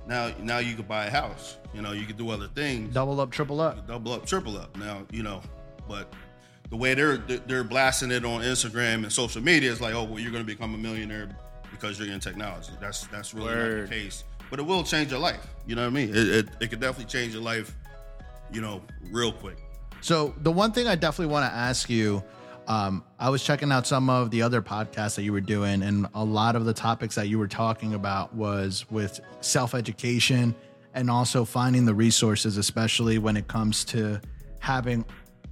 Now, 0.08 0.31
now 0.41 0.58
you 0.60 0.75
could 0.75 0.88
buy 0.88 1.05
a 1.05 1.10
house. 1.12 1.58
You 1.74 1.81
know, 1.81 1.91
you 1.93 2.05
could 2.05 2.17
do 2.17 2.29
other 2.31 2.48
things 2.48 2.93
Double 2.93 3.20
up, 3.22 3.31
triple 3.31 3.62
up. 3.62 3.88
double 3.88 4.12
up, 4.13 4.25
triple 4.25 4.58
up. 4.58 4.75
Now 4.77 5.03
you 5.12 5.24
know, 5.24 5.41
but 5.88 6.12
the 6.70 6.75
way 6.77 6.93
they're 6.93 7.17
they're 7.17 7.63
blasting 7.63 8.12
it 8.12 8.25
on 8.25 8.41
Instagram 8.41 9.03
and 9.03 9.12
social 9.12 9.41
media 9.41 9.72
is 9.72 9.79
like, 9.81 9.93
oh, 9.93 10.03
well, 10.03 10.20
you're 10.20 10.31
going 10.31 10.43
to 10.46 10.48
become 10.53 10.74
a 10.74 10.77
millionaire 10.77 11.29
because 11.72 12.00
you're 12.00 12.12
in 12.12 12.20
technology. 12.20 12.72
That's 12.81 13.08
that's 13.08 13.34
really 13.34 13.53
not 13.55 13.81
the 13.84 13.88
case. 13.88 14.24
but 14.50 14.60
it 14.60 14.63
will 14.63 14.84
change 14.84 15.12
your 15.12 15.20
life. 15.20 15.46
You 15.67 15.75
know 15.75 15.84
what 15.84 15.88
I 15.88 15.91
mean? 15.91 16.10
It, 16.10 16.27
it, 16.29 16.50
it 16.60 16.70
could 16.70 16.79
definitely 16.81 17.05
change 17.12 17.34
your 17.34 17.43
life, 17.43 17.74
you 18.51 18.60
know, 18.62 18.81
real 19.12 19.31
quick. 19.31 19.58
So 20.01 20.34
the 20.39 20.51
one 20.51 20.72
thing 20.72 20.88
I 20.88 20.96
definitely 20.96 21.31
want 21.31 21.50
to 21.50 21.55
ask 21.55 21.89
you, 21.89 22.24
um, 22.72 23.04
I 23.20 23.30
was 23.30 23.44
checking 23.44 23.70
out 23.70 23.86
some 23.86 24.10
of 24.10 24.32
the 24.32 24.44
other 24.44 24.62
podcasts 24.62 25.16
that 25.16 25.24
you 25.24 25.34
were 25.34 25.42
doing, 25.42 25.84
and 25.84 26.08
a 26.13 26.24
lot 26.24 26.56
of 26.56 26.63
the 26.63 26.74
topics 26.74 27.16
that 27.16 27.28
you 27.28 27.38
were 27.38 27.50
talking 27.50 27.96
about 27.96 28.34
was 28.34 28.90
with 28.90 29.20
self 29.42 29.75
education 29.75 30.56
and 30.94 31.12
also 31.12 31.44
finding 31.44 31.84
the 31.84 31.94
resources, 31.94 32.56
especially 32.56 33.18
when 33.18 33.36
it 33.36 33.50
comes 33.50 33.84
to 33.84 34.22
having 34.60 35.04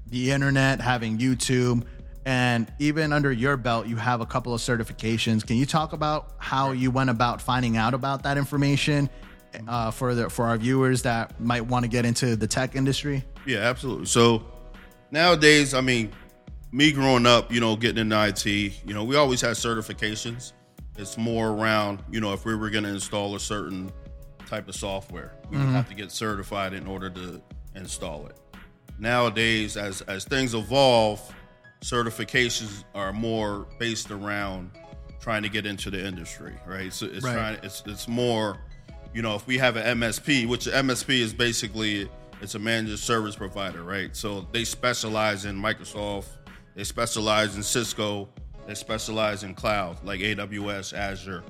the 0.07 0.31
internet, 0.31 0.79
having 0.79 1.17
YouTube, 1.17 1.83
and 2.23 2.71
even 2.79 3.11
under 3.11 3.33
your 3.33 3.57
belt, 3.57 3.85
you 3.85 3.97
have 3.97 4.21
a 4.21 4.25
couple 4.25 4.53
of 4.53 4.61
certifications. 4.61 5.45
Can 5.45 5.57
you 5.57 5.65
talk 5.65 5.91
about 5.91 6.35
how 6.37 6.71
you 6.71 6.89
went 6.89 7.09
about 7.09 7.41
finding 7.41 7.75
out 7.75 7.93
about 7.93 8.23
that 8.23 8.37
information 8.37 9.09
uh, 9.67 9.91
for 9.91 10.15
the 10.15 10.29
for 10.29 10.45
our 10.45 10.55
viewers 10.55 11.01
that 11.01 11.37
might 11.41 11.65
want 11.65 11.83
to 11.83 11.89
get 11.89 12.05
into 12.05 12.37
the 12.37 12.47
tech 12.47 12.77
industry? 12.77 13.25
Yeah, 13.45 13.59
absolutely. 13.59 14.05
So 14.05 14.45
nowadays, 15.11 15.73
I 15.73 15.81
mean, 15.81 16.13
me 16.71 16.91
growing 16.91 17.25
up, 17.25 17.51
you 17.51 17.59
know, 17.59 17.75
getting 17.75 17.99
into 17.99 18.27
IT, 18.27 18.45
you 18.45 18.93
know, 18.93 19.03
we 19.03 19.15
always 19.15 19.41
had 19.41 19.51
certifications. 19.51 20.53
It's 20.97 21.17
more 21.17 21.49
around, 21.49 22.03
you 22.11 22.19
know, 22.19 22.33
if 22.33 22.45
we 22.45 22.55
were 22.55 22.69
going 22.69 22.83
to 22.83 22.89
install 22.89 23.35
a 23.35 23.39
certain 23.39 23.91
type 24.45 24.67
of 24.67 24.75
software, 24.75 25.35
we 25.49 25.57
would 25.57 25.67
have 25.67 25.85
mm-hmm. 25.85 25.95
to 25.95 26.01
get 26.01 26.11
certified 26.11 26.73
in 26.73 26.87
order 26.87 27.09
to 27.09 27.41
install 27.75 28.27
it. 28.27 28.37
Nowadays, 28.97 29.77
as 29.77 30.01
as 30.01 30.25
things 30.25 30.53
evolve, 30.53 31.21
certifications 31.81 32.83
are 32.93 33.13
more 33.13 33.65
based 33.77 34.11
around 34.11 34.71
trying 35.21 35.43
to 35.43 35.49
get 35.49 35.65
into 35.65 35.89
the 35.89 36.05
industry, 36.05 36.53
right? 36.65 36.91
So 36.91 37.05
it's 37.05 37.23
Right. 37.23 37.33
trying 37.33 37.57
it's 37.63 37.81
it's 37.85 38.07
more, 38.07 38.57
you 39.13 39.21
know, 39.21 39.35
if 39.35 39.47
we 39.47 39.57
have 39.57 39.77
an 39.77 39.99
MSP, 39.99 40.47
which 40.47 40.65
MSP 40.65 41.21
is 41.21 41.33
basically 41.33 42.09
it's 42.41 42.55
a 42.55 42.59
managed 42.59 42.99
service 42.99 43.35
provider, 43.35 43.83
right? 43.83 44.15
So 44.15 44.47
they 44.51 44.63
specialize 44.63 45.45
in 45.45 45.57
Microsoft, 45.57 46.27
they 46.75 46.83
specialize 46.83 47.55
in 47.55 47.63
Cisco, 47.63 48.29
they 48.67 48.75
specialize 48.75 49.43
in 49.43 49.55
cloud 49.55 50.03
like 50.03 50.19
AWS, 50.19 50.93
Azure. 50.93 51.43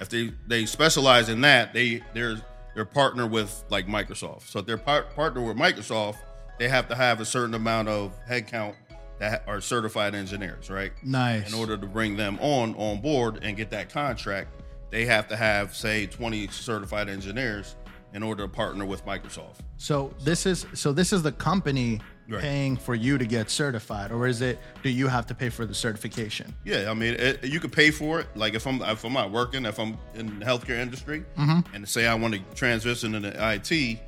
If 0.00 0.08
they 0.08 0.32
they 0.46 0.66
specialize 0.66 1.28
in 1.28 1.40
that, 1.42 1.72
they 1.72 2.02
they're 2.14 2.36
they're 2.74 2.84
partner 2.84 3.26
with 3.26 3.64
like 3.70 3.86
Microsoft. 3.86 4.48
So 4.48 4.60
if 4.60 4.66
they're 4.66 4.78
par- 4.78 5.06
partner 5.14 5.42
with 5.42 5.56
Microsoft, 5.56 6.16
they 6.58 6.68
have 6.68 6.88
to 6.88 6.94
have 6.94 7.20
a 7.20 7.24
certain 7.24 7.54
amount 7.54 7.88
of 7.88 8.12
headcount 8.28 8.74
that 9.18 9.44
are 9.46 9.60
certified 9.60 10.14
engineers, 10.14 10.70
right? 10.70 10.92
Nice. 11.04 11.52
In 11.52 11.58
order 11.58 11.76
to 11.76 11.86
bring 11.86 12.16
them 12.16 12.38
on 12.40 12.74
on 12.76 13.00
board 13.00 13.40
and 13.42 13.56
get 13.56 13.70
that 13.70 13.90
contract, 13.90 14.48
they 14.90 15.04
have 15.04 15.28
to 15.28 15.36
have 15.36 15.74
say 15.74 16.06
20 16.06 16.48
certified 16.48 17.08
engineers 17.08 17.76
in 18.12 18.22
order 18.22 18.44
to 18.44 18.48
partner 18.48 18.84
with 18.84 19.04
Microsoft. 19.04 19.58
So 19.76 20.14
this 20.20 20.46
is 20.46 20.66
so 20.72 20.92
this 20.92 21.12
is 21.12 21.22
the 21.22 21.32
company 21.32 22.00
Right. 22.26 22.40
paying 22.40 22.76
for 22.78 22.94
you 22.94 23.18
to 23.18 23.26
get 23.26 23.50
certified, 23.50 24.10
or 24.10 24.26
is 24.26 24.40
it 24.40 24.58
do 24.82 24.88
you 24.88 25.08
have 25.08 25.26
to 25.26 25.34
pay 25.34 25.50
for 25.50 25.66
the 25.66 25.74
certification? 25.74 26.54
Yeah, 26.64 26.90
I 26.90 26.94
mean, 26.94 27.14
it, 27.14 27.44
you 27.44 27.60
could 27.60 27.72
pay 27.72 27.90
for 27.90 28.20
it. 28.20 28.26
Like 28.34 28.54
if 28.54 28.66
I'm 28.66 28.80
if 28.82 29.04
I'm 29.04 29.12
not 29.12 29.30
working, 29.30 29.66
if 29.66 29.78
I'm 29.78 29.98
in 30.14 30.38
the 30.38 30.44
healthcare 30.46 30.78
industry, 30.78 31.24
and 31.36 31.86
say 31.86 32.06
I 32.06 32.14
want 32.14 32.34
to 32.34 32.40
transition 32.54 33.14
into 33.14 33.28
IT, 33.30 33.98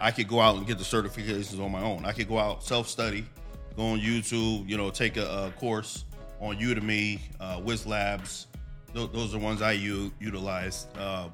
I 0.00 0.10
could 0.12 0.28
go 0.28 0.40
out 0.40 0.56
and 0.56 0.66
get 0.66 0.78
the 0.78 0.84
certifications 0.84 1.58
on 1.62 1.72
my 1.72 1.82
own. 1.82 2.04
I 2.04 2.12
could 2.12 2.28
go 2.28 2.38
out 2.38 2.62
self 2.62 2.88
study, 2.88 3.26
go 3.76 3.82
on 3.88 4.00
YouTube, 4.00 4.68
you 4.68 4.76
know, 4.76 4.90
take 4.90 5.16
a, 5.16 5.46
a 5.46 5.50
course 5.58 6.04
on 6.40 6.56
Udemy, 6.56 7.18
uh, 7.40 7.58
Whizlabs. 7.60 8.46
Those, 8.92 9.10
those 9.10 9.34
are 9.34 9.38
ones 9.38 9.62
I 9.62 9.72
u- 9.72 10.12
utilize. 10.20 10.86
Uh, 10.96 11.28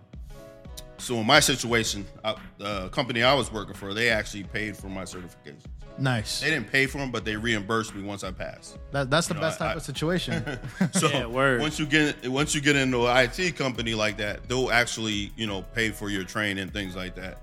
so 0.98 1.16
in 1.16 1.26
my 1.26 1.40
situation, 1.40 2.06
I, 2.24 2.34
the 2.58 2.88
company 2.90 3.22
I 3.22 3.34
was 3.34 3.52
working 3.52 3.74
for, 3.74 3.92
they 3.94 4.08
actually 4.10 4.44
paid 4.44 4.76
for 4.76 4.88
my 4.88 5.02
certifications. 5.02 5.64
Nice. 6.00 6.40
They 6.40 6.50
didn't 6.50 6.70
pay 6.72 6.86
for 6.86 6.98
them, 6.98 7.10
but 7.10 7.24
they 7.24 7.36
reimbursed 7.36 7.94
me 7.94 8.02
once 8.02 8.24
I 8.24 8.30
passed. 8.32 8.78
That, 8.92 9.10
that's 9.10 9.26
the 9.28 9.34
know, 9.34 9.40
best 9.40 9.58
type 9.58 9.74
I- 9.74 9.74
of 9.74 9.82
situation. 9.82 10.42
So 10.92 11.08
Yeah, 11.08 11.26
word. 11.26 11.60
once 11.60 11.78
you 11.78 11.86
get 11.86 12.26
once 12.28 12.54
you 12.54 12.60
get 12.60 12.74
into 12.76 13.06
an 13.06 13.16
IT 13.30 13.56
company 13.56 13.94
like 13.94 14.16
that, 14.18 14.48
they'll 14.48 14.70
actually 14.70 15.32
you 15.36 15.46
know 15.46 15.62
pay 15.62 15.90
for 15.90 16.08
your 16.08 16.24
training 16.24 16.58
and 16.62 16.72
things 16.72 16.96
like 16.96 17.14
that. 17.16 17.38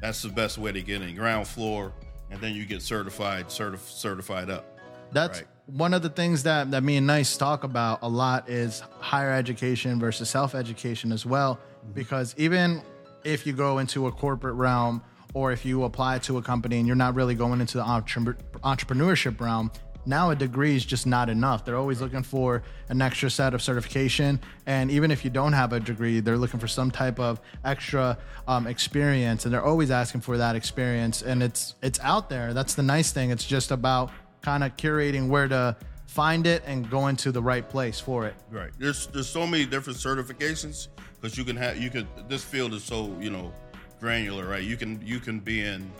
That's 0.00 0.22
the 0.22 0.28
best 0.28 0.56
way 0.58 0.72
to 0.72 0.82
get 0.82 1.02
in 1.02 1.14
ground 1.16 1.46
floor, 1.48 1.92
and 2.30 2.40
then 2.40 2.54
you 2.54 2.64
get 2.66 2.82
certified, 2.82 3.46
certif- 3.48 3.88
certified 3.90 4.50
up. 4.50 4.64
That's 5.12 5.38
Right. 5.38 5.48
one 5.66 5.94
of 5.94 6.02
the 6.02 6.08
things 6.10 6.42
that, 6.42 6.70
that 6.72 6.82
me 6.82 6.96
and 6.96 7.06
Nice 7.06 7.36
talk 7.36 7.64
about 7.64 8.00
a 8.02 8.08
lot 8.08 8.48
is 8.50 8.80
higher 9.00 9.32
education 9.32 9.98
versus 9.98 10.28
self 10.28 10.54
education 10.54 11.12
as 11.12 11.24
well. 11.24 11.54
Mm-hmm. 11.56 11.92
Because 11.92 12.34
even 12.36 12.82
if 13.24 13.46
you 13.46 13.52
go 13.52 13.78
into 13.78 14.06
a 14.06 14.12
corporate 14.12 14.54
realm 14.54 15.02
or 15.36 15.52
if 15.52 15.66
you 15.66 15.84
apply 15.84 16.18
to 16.18 16.38
a 16.38 16.42
company 16.42 16.78
and 16.78 16.86
you're 16.86 16.96
not 16.96 17.14
really 17.14 17.34
going 17.34 17.60
into 17.60 17.76
the 17.76 17.82
entre- 17.82 18.38
entrepreneurship 18.64 19.38
realm, 19.38 19.70
now 20.06 20.30
a 20.30 20.34
degree 20.34 20.74
is 20.74 20.86
just 20.86 21.06
not 21.06 21.28
enough. 21.28 21.62
They're 21.62 21.76
always 21.76 22.00
looking 22.00 22.22
for 22.22 22.62
an 22.88 23.02
extra 23.02 23.28
set 23.28 23.52
of 23.52 23.60
certification. 23.60 24.40
And 24.64 24.90
even 24.90 25.10
if 25.10 25.26
you 25.26 25.30
don't 25.30 25.52
have 25.52 25.74
a 25.74 25.80
degree, 25.80 26.20
they're 26.20 26.38
looking 26.38 26.58
for 26.58 26.68
some 26.68 26.90
type 26.90 27.20
of 27.20 27.38
extra 27.66 28.16
um, 28.48 28.66
experience. 28.66 29.44
And 29.44 29.52
they're 29.52 29.62
always 29.62 29.90
asking 29.90 30.22
for 30.22 30.38
that 30.38 30.56
experience. 30.56 31.20
And 31.20 31.42
it's 31.42 31.74
it's 31.82 32.00
out 32.00 32.30
there. 32.30 32.54
That's 32.54 32.72
the 32.72 32.82
nice 32.82 33.12
thing. 33.12 33.30
It's 33.30 33.44
just 33.44 33.72
about 33.72 34.12
kind 34.40 34.64
of 34.64 34.74
curating 34.78 35.28
where 35.28 35.48
to 35.48 35.76
find 36.06 36.46
it 36.46 36.62
and 36.64 36.88
going 36.88 37.16
to 37.16 37.30
the 37.30 37.42
right 37.42 37.68
place 37.68 38.00
for 38.00 38.24
it. 38.26 38.36
Right. 38.50 38.70
There's 38.78 39.06
there's 39.08 39.28
so 39.28 39.46
many 39.46 39.66
different 39.66 39.98
certifications 39.98 40.88
because 41.20 41.36
you 41.36 41.44
can 41.44 41.56
have 41.56 41.76
you 41.76 41.90
could 41.90 42.06
this 42.26 42.42
field 42.42 42.72
is 42.72 42.84
so 42.84 43.14
you 43.20 43.30
know 43.30 43.52
granular, 44.00 44.46
right? 44.46 44.62
You 44.62 44.76
can 44.76 45.00
you 45.04 45.18
can 45.20 45.40
be 45.40 45.60
in 45.62 45.90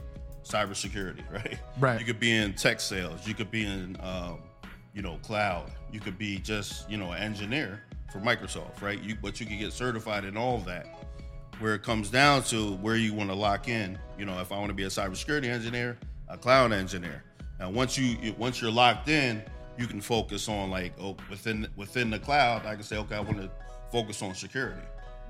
cybersecurity, 0.44 1.22
right? 1.32 1.58
Right. 1.78 1.98
You 2.00 2.06
could 2.06 2.20
be 2.20 2.32
in 2.32 2.54
tech 2.54 2.80
sales. 2.80 3.26
You 3.26 3.34
could 3.34 3.50
be 3.50 3.64
in 3.66 3.96
um, 4.00 4.38
you 4.94 5.02
know 5.02 5.18
cloud. 5.22 5.70
You 5.92 6.00
could 6.00 6.18
be 6.18 6.38
just 6.38 6.88
you 6.90 6.96
know 6.96 7.12
an 7.12 7.22
engineer 7.22 7.82
for 8.12 8.18
Microsoft, 8.18 8.80
right? 8.82 9.00
You 9.02 9.16
but 9.20 9.40
you 9.40 9.46
could 9.46 9.58
get 9.58 9.72
certified 9.72 10.24
in 10.24 10.36
all 10.36 10.58
that. 10.60 10.86
Where 11.58 11.74
it 11.74 11.82
comes 11.82 12.10
down 12.10 12.42
to 12.44 12.74
where 12.76 12.96
you 12.96 13.14
want 13.14 13.30
to 13.30 13.34
lock 13.34 13.66
in, 13.68 13.98
you 14.18 14.26
know, 14.26 14.38
if 14.40 14.52
I 14.52 14.58
want 14.58 14.68
to 14.68 14.74
be 14.74 14.82
a 14.82 14.88
cybersecurity 14.88 15.46
engineer, 15.46 15.96
a 16.28 16.36
cloud 16.36 16.70
engineer. 16.72 17.22
Now, 17.58 17.70
once 17.70 17.96
you- 17.96 18.34
once 18.36 18.60
you're 18.60 18.70
locked 18.70 19.08
in, 19.08 19.42
you 19.78 19.86
can 19.86 20.02
focus 20.02 20.50
on 20.50 20.70
like 20.70 20.92
oh 21.00 21.16
within 21.30 21.66
within 21.76 22.10
the 22.10 22.18
cloud. 22.18 22.66
I 22.66 22.74
can 22.74 22.82
say, 22.82 22.98
okay, 22.98 23.16
I 23.16 23.20
want 23.20 23.38
to 23.38 23.50
focus 23.90 24.20
on 24.20 24.34
security. 24.34 24.82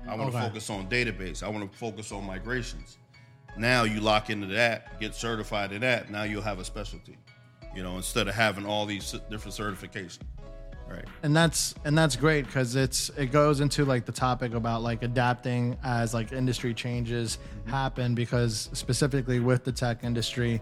I 0.07 0.15
want 0.15 0.31
to 0.31 0.37
Okay. 0.37 0.47
focus 0.47 0.69
on 0.69 0.87
database. 0.89 1.43
I 1.43 1.49
want 1.49 1.69
to 1.71 1.77
focus 1.77 2.11
on 2.11 2.25
migrations. 2.25 2.97
Now 3.57 3.83
you 3.83 3.99
lock 4.01 4.29
into 4.29 4.47
that, 4.47 4.99
get 4.99 5.15
certified 5.15 5.71
in 5.71 5.81
that. 5.81 6.11
Now 6.11 6.23
you'll 6.23 6.43
have 6.43 6.59
a 6.59 6.65
specialty. 6.65 7.17
You 7.75 7.83
know, 7.83 7.97
instead 7.97 8.27
of 8.27 8.35
having 8.35 8.65
all 8.65 8.85
these 8.85 9.11
different 9.29 9.55
certifications. 9.55 10.19
Right. 10.89 11.03
and 11.21 11.35
that's 11.35 11.75
and 11.83 11.97
that's 11.97 12.15
great 12.15 12.45
because 12.45 12.77
it's 12.77 13.09
it 13.17 13.25
goes 13.25 13.59
into 13.59 13.83
like 13.83 14.05
the 14.05 14.11
topic 14.13 14.53
about 14.53 14.83
like 14.83 15.03
adapting 15.03 15.77
as 15.83 16.13
like 16.13 16.31
industry 16.31 16.73
changes 16.73 17.39
mm-hmm. 17.59 17.71
happen 17.71 18.15
because 18.15 18.69
specifically 18.71 19.41
with 19.41 19.65
the 19.65 19.71
tech 19.73 20.05
industry 20.05 20.61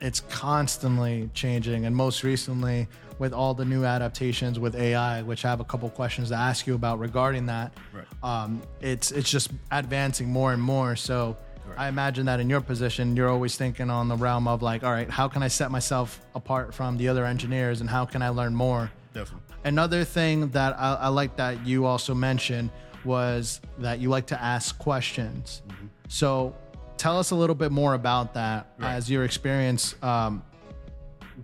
it's 0.00 0.20
constantly 0.20 1.30
changing 1.32 1.86
and 1.86 1.96
most 1.96 2.22
recently 2.22 2.86
with 3.18 3.32
all 3.32 3.54
the 3.54 3.64
new 3.64 3.84
adaptations 3.84 4.58
with 4.58 4.74
ai 4.76 5.22
which 5.22 5.44
i 5.44 5.48
have 5.48 5.60
a 5.60 5.64
couple 5.64 5.88
questions 5.90 6.28
to 6.30 6.34
ask 6.34 6.66
you 6.66 6.74
about 6.74 6.98
regarding 6.98 7.46
that 7.46 7.72
Right. 7.92 8.04
um, 8.22 8.62
it's 8.80 9.10
it's 9.12 9.30
just 9.30 9.50
advancing 9.70 10.28
more 10.30 10.52
and 10.52 10.62
more 10.62 10.96
so 10.96 11.36
i 11.76 11.88
imagine 11.88 12.26
that 12.26 12.40
in 12.40 12.48
your 12.50 12.60
position 12.60 13.16
you're 13.16 13.28
always 13.30 13.56
thinking 13.56 13.90
on 13.90 14.08
the 14.08 14.16
realm 14.16 14.46
of 14.48 14.62
like 14.62 14.84
all 14.84 14.92
right 14.92 15.10
how 15.10 15.28
can 15.28 15.42
i 15.42 15.48
set 15.48 15.70
myself 15.70 16.20
apart 16.34 16.72
from 16.74 16.96
the 16.98 17.08
other 17.08 17.24
engineers 17.24 17.80
and 17.80 17.88
how 17.90 18.04
can 18.04 18.22
i 18.22 18.28
learn 18.28 18.54
more 18.54 18.90
Definitely. 19.12 19.42
Another 19.64 20.02
thing 20.04 20.48
that 20.50 20.76
I, 20.78 20.94
I 20.94 21.08
like 21.08 21.36
that 21.36 21.64
you 21.64 21.86
also 21.86 22.14
mentioned 22.14 22.70
was 23.04 23.60
that 23.78 24.00
you 24.00 24.08
like 24.10 24.26
to 24.26 24.42
ask 24.42 24.76
questions. 24.78 25.62
So 26.08 26.54
tell 26.96 27.18
us 27.18 27.30
a 27.30 27.34
little 27.36 27.54
bit 27.54 27.70
more 27.72 27.94
about 27.94 28.34
that 28.34 28.72
Right. 28.78 28.94
as 28.94 29.08
your 29.08 29.22
experience 29.24 29.94
um, 30.02 30.42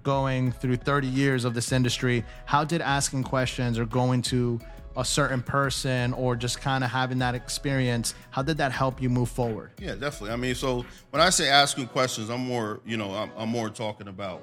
going 0.02 0.52
through 0.52 0.76
30 0.76 1.06
years 1.06 1.44
of 1.44 1.54
this 1.54 1.72
industry. 1.72 2.24
How 2.46 2.64
did 2.64 2.80
asking 2.80 3.24
questions 3.24 3.78
or 3.78 3.84
going 3.84 4.22
to 4.22 4.60
a 4.96 5.04
certain 5.04 5.42
person 5.42 6.12
or 6.14 6.36
just 6.36 6.60
kind 6.60 6.82
of 6.82 6.90
having 6.90 7.18
that 7.18 7.34
experience, 7.34 8.14
how 8.30 8.42
did 8.42 8.58
that 8.58 8.72
help 8.72 9.00
you 9.00 9.08
move 9.08 9.28
forward? 9.28 9.70
Yeah, 9.78 9.94
definitely. 9.94 10.30
I 10.30 10.36
mean, 10.36 10.54
so 10.54 10.84
when 11.10 11.22
I 11.22 11.30
say 11.30 11.48
asking 11.48 11.86
questions, 11.88 12.28
I'm 12.28 12.40
more, 12.40 12.80
you 12.84 12.96
know, 12.96 13.14
I'm, 13.14 13.30
I'm 13.36 13.48
more 13.48 13.70
talking 13.70 14.08
about 14.08 14.42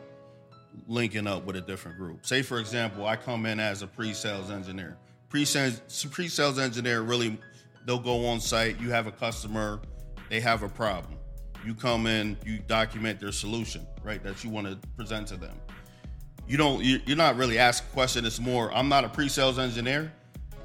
linking 0.87 1.27
up 1.27 1.45
with 1.45 1.55
a 1.55 1.61
different 1.61 1.97
group. 1.97 2.25
Say, 2.25 2.41
for 2.41 2.59
example, 2.59 3.05
I 3.05 3.15
come 3.15 3.45
in 3.45 3.59
as 3.59 3.81
a 3.81 3.87
pre-sales 3.87 4.51
engineer. 4.51 4.97
Pre-sales, 5.29 5.81
pre-sales 6.11 6.59
engineer 6.59 7.01
really, 7.01 7.37
they'll 7.85 7.99
go 7.99 8.25
on 8.27 8.39
site. 8.39 8.79
You 8.79 8.89
have 8.91 9.07
a 9.07 9.11
customer, 9.11 9.81
they 10.29 10.39
have 10.39 10.63
a 10.63 10.69
problem. 10.69 11.16
You 11.65 11.73
come 11.73 12.07
in, 12.07 12.37
you 12.45 12.59
document 12.59 13.19
their 13.19 13.31
solution, 13.31 13.85
right, 14.03 14.23
that 14.23 14.43
you 14.43 14.49
want 14.49 14.67
to 14.67 14.77
present 14.95 15.27
to 15.29 15.37
them. 15.37 15.55
You 16.47 16.57
don't, 16.57 16.83
you- 16.83 17.01
you're 17.05 17.17
not 17.17 17.35
really 17.35 17.57
asking 17.59 17.89
question. 17.91 18.25
It's 18.25 18.39
more, 18.39 18.73
I'm 18.73 18.87
not 18.89 19.03
a 19.03 19.09
pre-sales 19.09 19.59
engineer, 19.59 20.11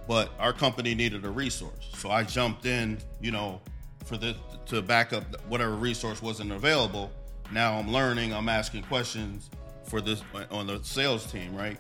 but 0.07 0.31
our 0.39 0.53
company 0.53 0.95
needed 0.95 1.25
a 1.25 1.31
resource. 1.31 1.91
So 1.95 2.11
I 2.11 2.23
jumped 2.25 2.67
in, 2.67 2.99
you 3.21 3.31
know, 3.31 3.61
for 4.05 4.17
the 4.17 4.35
to 4.67 4.81
back 4.83 5.13
up 5.13 5.25
whatever 5.49 5.75
resource 5.75 6.23
wasn't 6.23 6.53
available. 6.53 7.11
Now 7.53 7.79
I'm 7.79 7.91
learning. 7.93 8.33
I'm 8.33 8.49
asking 8.49 8.83
questions 8.85 9.51
for 9.85 10.01
this 10.01 10.23
uh, 10.35 10.45
on 10.51 10.67
the 10.67 10.81
sales 10.83 11.31
team, 11.31 11.55
right? 11.55 11.79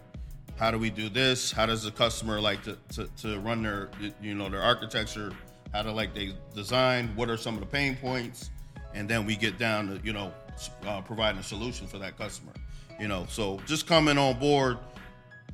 How 0.56 0.70
do 0.70 0.78
we 0.78 0.90
do 0.90 1.08
this? 1.08 1.50
How 1.50 1.66
does 1.66 1.82
the 1.84 1.90
customer 1.90 2.40
like 2.40 2.62
to, 2.64 2.76
to, 2.94 3.06
to 3.22 3.38
run 3.40 3.62
their 3.62 3.90
you 4.20 4.34
know 4.34 4.48
their 4.48 4.62
architecture? 4.62 5.32
How 5.72 5.82
to 5.82 5.90
like 5.92 6.14
they 6.14 6.34
design? 6.54 7.08
What 7.16 7.30
are 7.30 7.36
some 7.36 7.54
of 7.54 7.60
the 7.60 7.66
pain 7.66 7.96
points? 7.96 8.50
And 8.94 9.08
then 9.08 9.26
we 9.26 9.36
get 9.36 9.58
down 9.58 9.88
to 9.88 10.06
you 10.06 10.12
know 10.12 10.32
uh, 10.86 11.00
providing 11.02 11.40
a 11.40 11.44
solution 11.44 11.86
for 11.86 11.98
that 11.98 12.16
customer. 12.18 12.52
You 13.00 13.08
know, 13.08 13.26
so 13.28 13.60
just 13.66 13.86
coming 13.86 14.18
on 14.18 14.38
board 14.38 14.78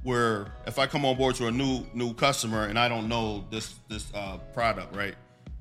where 0.02 0.52
if 0.66 0.78
I 0.78 0.86
come 0.86 1.04
on 1.04 1.16
board 1.16 1.34
to 1.36 1.46
a 1.46 1.50
new 1.50 1.84
new 1.94 2.14
customer 2.14 2.66
and 2.66 2.78
I 2.78 2.88
don't 2.88 3.08
know 3.08 3.44
this 3.50 3.74
this 3.88 4.12
uh, 4.14 4.38
product, 4.52 4.94
right? 4.94 5.14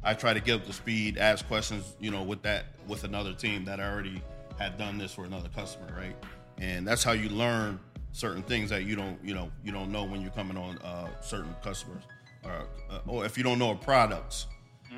I 0.04 0.14
try 0.14 0.34
to 0.34 0.40
get 0.40 0.62
up 0.62 0.66
to 0.68 0.74
speed, 0.74 1.18
ask 1.18 1.48
questions, 1.48 1.96
you 2.00 2.12
know, 2.12 2.24
with 2.24 2.42
that 2.44 2.66
with 2.88 3.04
another 3.04 3.34
team 3.34 3.66
that 3.66 3.80
already 3.80 4.22
had 4.58 4.78
done 4.78 4.98
this 4.98 5.14
for 5.14 5.26
another 5.26 5.50
customer, 5.50 5.88
right? 5.98 6.16
And 6.58 6.88
that's 6.88 7.04
how 7.04 7.12
you 7.12 7.30
learn 7.30 7.80
certain 8.12 8.42
things 8.42 8.70
that 8.70 8.84
you 8.84 8.96
don't, 8.96 9.18
you 9.24 9.34
know, 9.34 9.52
you 9.64 9.72
don't 9.72 9.92
know 9.92 10.04
when 10.04 10.22
you're 10.22 10.32
coming 10.32 10.58
on 10.58 10.78
uh, 10.80 11.10
certain 11.22 11.56
customers, 11.64 12.04
or, 12.44 12.68
uh, 12.90 13.00
or 13.06 13.26
if 13.26 13.38
you 13.38 13.44
don't 13.44 13.60
know 13.60 13.76
products. 13.76 14.48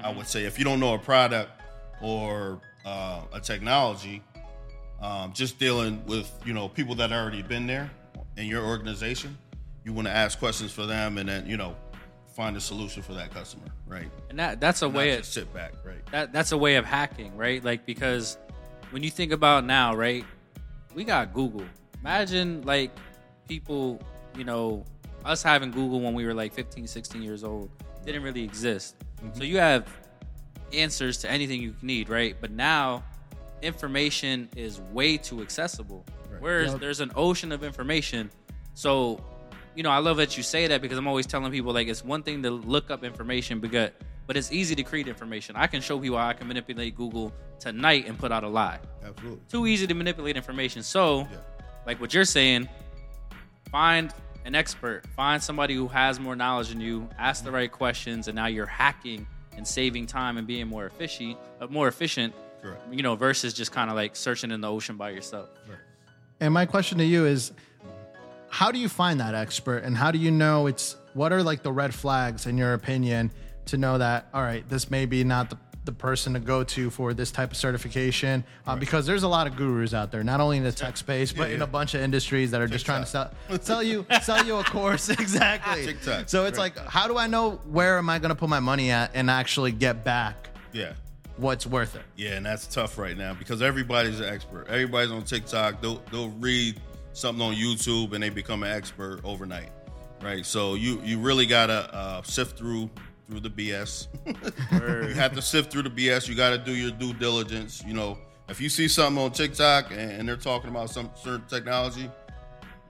I 0.03 0.12
would 0.12 0.27
say 0.27 0.45
if 0.45 0.57
you 0.57 0.63
don't 0.63 0.79
know 0.79 0.93
a 0.93 1.00
product 1.00 1.51
or 2.01 2.62
uh, 2.89 3.22
a 3.34 3.39
technology, 3.39 4.22
um, 5.00 5.31
just 5.31 5.60
dealing 5.60 6.03
with 6.08 6.31
you 6.43 6.53
know 6.53 6.67
people 6.67 6.96
that 6.96 7.12
already 7.12 7.43
been 7.43 7.67
there 7.67 7.89
in 8.38 8.48
your 8.48 8.65
organization, 8.65 9.38
you 9.84 9.93
want 9.93 10.08
to 10.08 10.13
ask 10.13 10.39
questions 10.39 10.72
for 10.72 10.88
them, 10.88 11.19
and 11.19 11.29
then 11.29 11.46
you 11.46 11.55
know 11.55 11.75
find 12.36 12.58
a 12.58 12.62
solution 12.62 13.03
for 13.03 13.13
that 13.13 13.31
customer, 13.31 13.67
right? 13.88 14.10
And 14.29 14.39
that 14.39 14.60
that's 14.60 14.81
a 14.81 14.86
Not 14.86 14.96
way 14.96 15.17
of 15.17 15.25
sit 15.25 15.53
back, 15.53 15.74
right? 15.86 16.03
that 16.12 16.34
that's 16.34 16.51
a 16.51 16.58
way 16.58 16.77
of 16.77 16.86
hacking, 16.86 17.38
right? 17.38 17.63
Like 17.63 17.86
because 17.86 18.39
when 18.89 19.03
you 19.03 19.12
think 19.12 19.31
about 19.31 19.65
now, 19.65 19.96
right? 19.96 20.25
We 20.96 21.03
got 21.03 21.31
Google. 21.34 21.65
Imagine 22.01 22.63
like 22.63 22.91
people, 23.48 24.01
you 24.36 24.43
know, 24.43 24.84
us 25.24 25.43
having 25.43 25.69
Google 25.69 26.01
when 26.01 26.15
we 26.15 26.25
were 26.25 26.34
like 26.34 26.53
15, 26.53 26.88
16 26.88 27.22
years 27.22 27.43
old 27.43 27.69
didn't 28.03 28.24
really 28.24 28.43
exist. 28.43 28.96
So 29.34 29.43
you 29.43 29.58
have 29.58 29.86
answers 30.73 31.17
to 31.19 31.29
anything 31.31 31.61
you 31.61 31.75
need, 31.81 32.09
right? 32.09 32.35
But 32.39 32.51
now 32.51 33.03
information 33.61 34.49
is 34.55 34.79
way 34.91 35.17
too 35.17 35.41
accessible. 35.41 36.05
Whereas 36.39 36.71
Yep. 36.71 36.81
there's 36.81 36.99
an 36.99 37.11
ocean 37.15 37.51
of 37.51 37.63
information. 37.63 38.31
So, 38.73 39.23
you 39.75 39.83
know, 39.83 39.89
I 39.89 39.97
love 39.99 40.17
that 40.17 40.38
you 40.38 40.43
say 40.43 40.67
that 40.67 40.81
because 40.81 40.97
I'm 40.97 41.07
always 41.07 41.25
telling 41.25 41.51
people 41.51 41.73
like 41.73 41.88
it's 41.88 42.03
one 42.03 42.23
thing 42.23 42.43
to 42.43 42.51
look 42.51 42.91
up 42.91 43.03
information, 43.03 43.59
but 43.59 43.93
but 44.25 44.38
it's 44.38 44.51
easy 44.51 44.75
to 44.75 44.83
create 44.83 45.07
information. 45.07 45.55
I 45.55 45.65
can 45.65 45.81
show 45.81 45.99
people 45.99 46.17
how 46.19 46.27
I 46.27 46.33
can 46.33 46.47
manipulate 46.47 46.95
Google 46.95 47.33
tonight 47.59 48.05
and 48.07 48.17
put 48.17 48.31
out 48.31 48.43
a 48.43 48.47
lie. 48.47 48.79
Absolutely. 49.03 49.39
Too 49.49 49.65
easy 49.65 49.88
to 49.88 49.93
manipulate 49.95 50.38
information. 50.38 50.83
So, 50.83 51.21
Yeah. 51.21 51.38
like 51.88 51.99
what 51.99 52.13
you're 52.13 52.25
saying, 52.25 52.69
find 53.71 54.13
an 54.45 54.53
expert, 54.53 55.07
find 55.15 55.41
somebody 55.41 55.73
who 55.73 55.88
has 55.88 56.19
more 56.19 56.35
knowledge 56.35 56.69
than 56.69 56.79
you, 56.79 57.09
ask 57.17 57.43
the 57.43 57.47
mm-hmm. 57.47 57.55
right 57.55 57.71
questions, 57.71 58.27
and 58.27 58.35
now 58.35 58.45
you're 58.45 58.67
hacking 58.67 59.27
and 59.60 59.68
saving 59.68 60.08
time 60.08 60.38
and 60.38 60.48
being 60.48 60.68
more 60.68 60.86
efficient, 60.86 61.38
uh, 61.60 61.68
more 61.68 61.89
efficient. 61.89 62.34
Correct. 62.62 62.82
You 62.92 63.04
know, 63.04 63.16
versus 63.16 63.54
just 63.54 63.74
kind 63.74 63.89
of 63.89 63.96
like 63.96 64.16
searching 64.16 64.51
in 64.51 64.62
the 64.62 64.72
ocean 64.72 64.96
by 64.96 65.10
yourself. 65.12 65.50
And 66.39 66.54
my 66.54 66.66
question 66.66 66.98
to 67.00 67.04
you 67.04 67.25
is 67.25 67.51
how 68.50 68.72
do 68.72 68.80
you 68.80 68.89
find 68.89 69.20
that 69.20 69.36
expert 69.36 69.84
and 69.84 69.96
how 69.96 70.12
do 70.12 70.18
you 70.18 70.32
know 70.32 70.68
it's 70.68 70.96
what 71.13 71.34
are 71.34 71.44
like 71.44 71.62
the 71.62 71.72
red 71.72 71.94
flags 71.94 72.46
in 72.46 72.58
your 72.58 72.74
opinion 72.74 73.32
to 73.66 73.78
know 73.78 73.98
that 73.98 74.28
all 74.34 74.42
right, 74.42 74.68
this 74.70 74.89
may 74.89 75.06
be 75.06 75.24
not 75.24 75.50
the 75.50 75.58
the 75.86 75.91
person 75.91 76.33
to 76.33 76.39
go 76.39 76.63
to 76.63 76.89
for 76.89 77.13
this 77.13 77.31
type 77.31 77.51
of 77.51 77.57
certification 77.57 78.43
uh, 78.67 78.75
because 78.75 79.05
there's 79.05 79.24
a 79.24 79.27
lot 79.27 79.48
of 79.48 79.55
gurus 79.55 79.93
out 79.93 80.12
there, 80.12 80.24
not 80.24 80.39
only 80.39 80.57
in 80.57 80.63
the 80.63 80.71
tech 80.71 80.98
space 80.98 81.31
but 81.31 81.50
in 81.51 81.59
yeah. 81.59 81.63
a 81.63 81.67
bunch 81.67 81.93
of 81.95 82.01
industries 82.01 82.51
that 82.51 82.62
are 82.62 82.67
just 82.67 82.86
trying 82.86 83.01
to 83.03 83.09
sell 83.09 83.31
sell 83.62 83.81
you 83.81 84.05
sell 84.21 84.45
you 84.45 84.57
a 84.57 84.63
course 84.63 85.10
exactly. 85.19 85.86
TikTok, 85.86 86.30
So 86.30 86.45
it's 86.45 86.58
right. 86.58 86.75
like, 86.75 86.88
how 86.88 87.08
do 87.08 87.17
I 87.17 87.27
know 87.27 87.51
where 87.71 87.97
am 87.97 88.10
I 88.10 88.19
going 88.19 88.30
to 88.30 88.36
put 88.36 88.49
my 88.49 88.60
money 88.60 88.91
at 88.91 89.12
and 89.13 89.30
actually 89.30 89.71
get 89.71 90.04
back 90.04 90.49
Yeah. 90.73 90.93
what's 91.38 91.65
worth 91.65 91.95
it? 91.95 92.04
Yeah, 92.17 92.32
and 92.34 92.45
that's 92.45 92.67
tough 92.67 92.97
right 92.97 93.17
now 93.17 93.34
because 93.34 93.62
everybody's 93.62 94.19
an 94.19 94.27
expert. 94.34 94.67
Everybody's 94.67 95.12
on 95.12 95.23
TikTok. 95.23 95.82
They'll 95.82 96.01
they'll 96.12 96.30
read 96.30 96.80
something 97.13 97.43
on 97.43 97.56
YouTube 97.56 98.13
and 98.13 98.21
they 98.21 98.30
become 98.30 98.62
an 98.63 98.71
expert 98.71 99.21
overnight, 99.23 99.69
right? 100.21 100.45
So 100.45 100.75
you 100.75 101.01
you 101.04 101.19
really 101.19 101.45
gotta 101.47 101.93
uh, 101.93 102.21
sift 102.23 102.58
through 102.58 102.89
through 103.30 103.39
the 103.39 103.50
BS. 103.50 104.08
you 105.08 105.13
have 105.13 105.34
to 105.34 105.42
sift 105.42 105.72
through 105.72 105.84
the 105.84 105.89
BS. 105.89 106.28
You 106.28 106.36
got 106.36 106.50
to 106.50 106.58
do 106.58 106.74
your 106.74 106.92
due 106.92 107.13
diligence. 107.13 107.84
You 107.86 107.94
know, 107.94 108.18
if 108.50 108.60
you 108.60 108.70
see 108.70 108.88
something 108.88 109.24
on 109.24 109.32
TikTok 109.32 109.92
and, 109.92 110.28
they're 110.28 110.36
talking 110.36 110.70
about 110.70 110.89
some 110.89 111.12
certain 111.15 111.46
technology, 111.48 112.10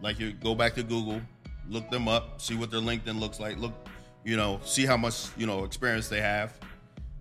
like 0.01 0.19
you 0.19 0.31
go 0.31 0.55
back 0.55 0.75
to 0.75 0.83
Google, 0.83 1.21
look 1.67 1.89
them 1.89 2.07
up, 2.07 2.41
see 2.41 2.55
what 2.55 2.71
their 2.71 2.79
LinkedIn 2.79 3.19
looks 3.19 3.39
like. 3.39 3.57
Look, 3.57 3.73
you 4.23 4.37
know, 4.37 4.59
see 4.63 4.85
how 4.85 4.97
much 4.97 5.27
you 5.37 5.45
know 5.45 5.65
experience 5.65 6.07
they 6.07 6.21
have 6.21 6.57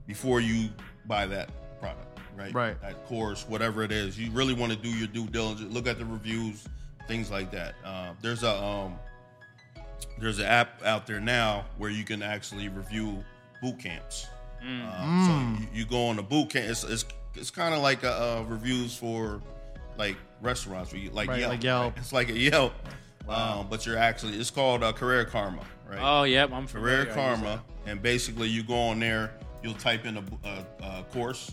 before 0.07 0.41
you 0.41 0.69
buy 1.07 1.27
that 1.27 1.51
product, 1.81 2.21
right? 2.37 2.55
Right. 2.55 2.81
That 2.81 3.05
course, 3.07 3.49
whatever 3.49 3.83
it 3.83 3.91
is, 3.91 4.19
you 4.19 4.31
really 4.31 4.55
want 4.55 4.73
to 4.73 4.79
do 4.79 4.91
your 4.91 5.09
due 5.09 5.27
diligence. 5.27 5.73
Look 5.73 5.89
at 5.89 5.99
the 5.99 6.05
reviews, 6.05 6.65
things 7.09 7.31
like 7.31 7.51
that. 7.51 7.75
Uh, 7.85 8.13
there's 8.23 8.45
a 8.45 8.63
um, 8.63 8.99
there's 10.19 10.39
an 10.39 10.47
app 10.47 10.83
out 10.85 11.07
there 11.07 11.21
now 11.21 11.65
where 11.77 11.91
you 11.91 12.05
can 12.05 12.23
actually 12.23 12.69
review 12.69 13.25
boot 13.63 13.79
camps. 13.79 14.27
Uh, 14.63 15.27
So 15.27 15.63
you, 15.63 15.81
you 15.81 15.87
go 15.87 16.07
on 16.09 16.19
a 16.19 16.23
boot 16.23 16.51
camp. 16.51 16.69
It's 16.69 16.85
it's, 16.85 17.05
it's 17.35 17.51
kind 17.51 17.75
of 17.75 17.81
like 17.83 18.03
a, 18.03 18.13
uh, 18.13 18.45
reviews 18.49 18.97
for 18.97 19.41
like 19.97 20.17
restaurants, 20.41 20.93
where 20.93 21.01
you, 21.01 21.11
like 21.11 21.29
Right, 21.29 21.41
Yelp. 21.41 21.51
like 21.53 21.63
Yelp. 21.65 21.95
right? 21.95 21.99
It's 22.03 22.13
like 22.13 22.29
a 22.31 22.39
Yelp, 22.39 22.73
um, 23.29 23.67
but 23.69 23.85
you're 23.87 23.99
actually 23.99 24.35
it's 24.39 24.51
called 24.51 24.83
uh, 24.83 24.93
Career 24.93 25.25
Karma, 25.25 25.63
right? 25.89 25.99
Oh, 26.01 26.23
yep, 26.25 26.53
I'm 26.53 26.67
familiar. 26.67 27.05
Career 27.05 27.15
Karma, 27.15 27.63
and 27.87 28.01
basically 28.03 28.49
you 28.49 28.63
go 28.63 28.75
on 28.77 28.99
there, 29.01 29.33
you'll 29.63 29.75
type 29.75 30.05
in 30.07 30.17
a, 30.17 30.25
a, 30.45 30.65
a 31.01 31.03
course, 31.13 31.53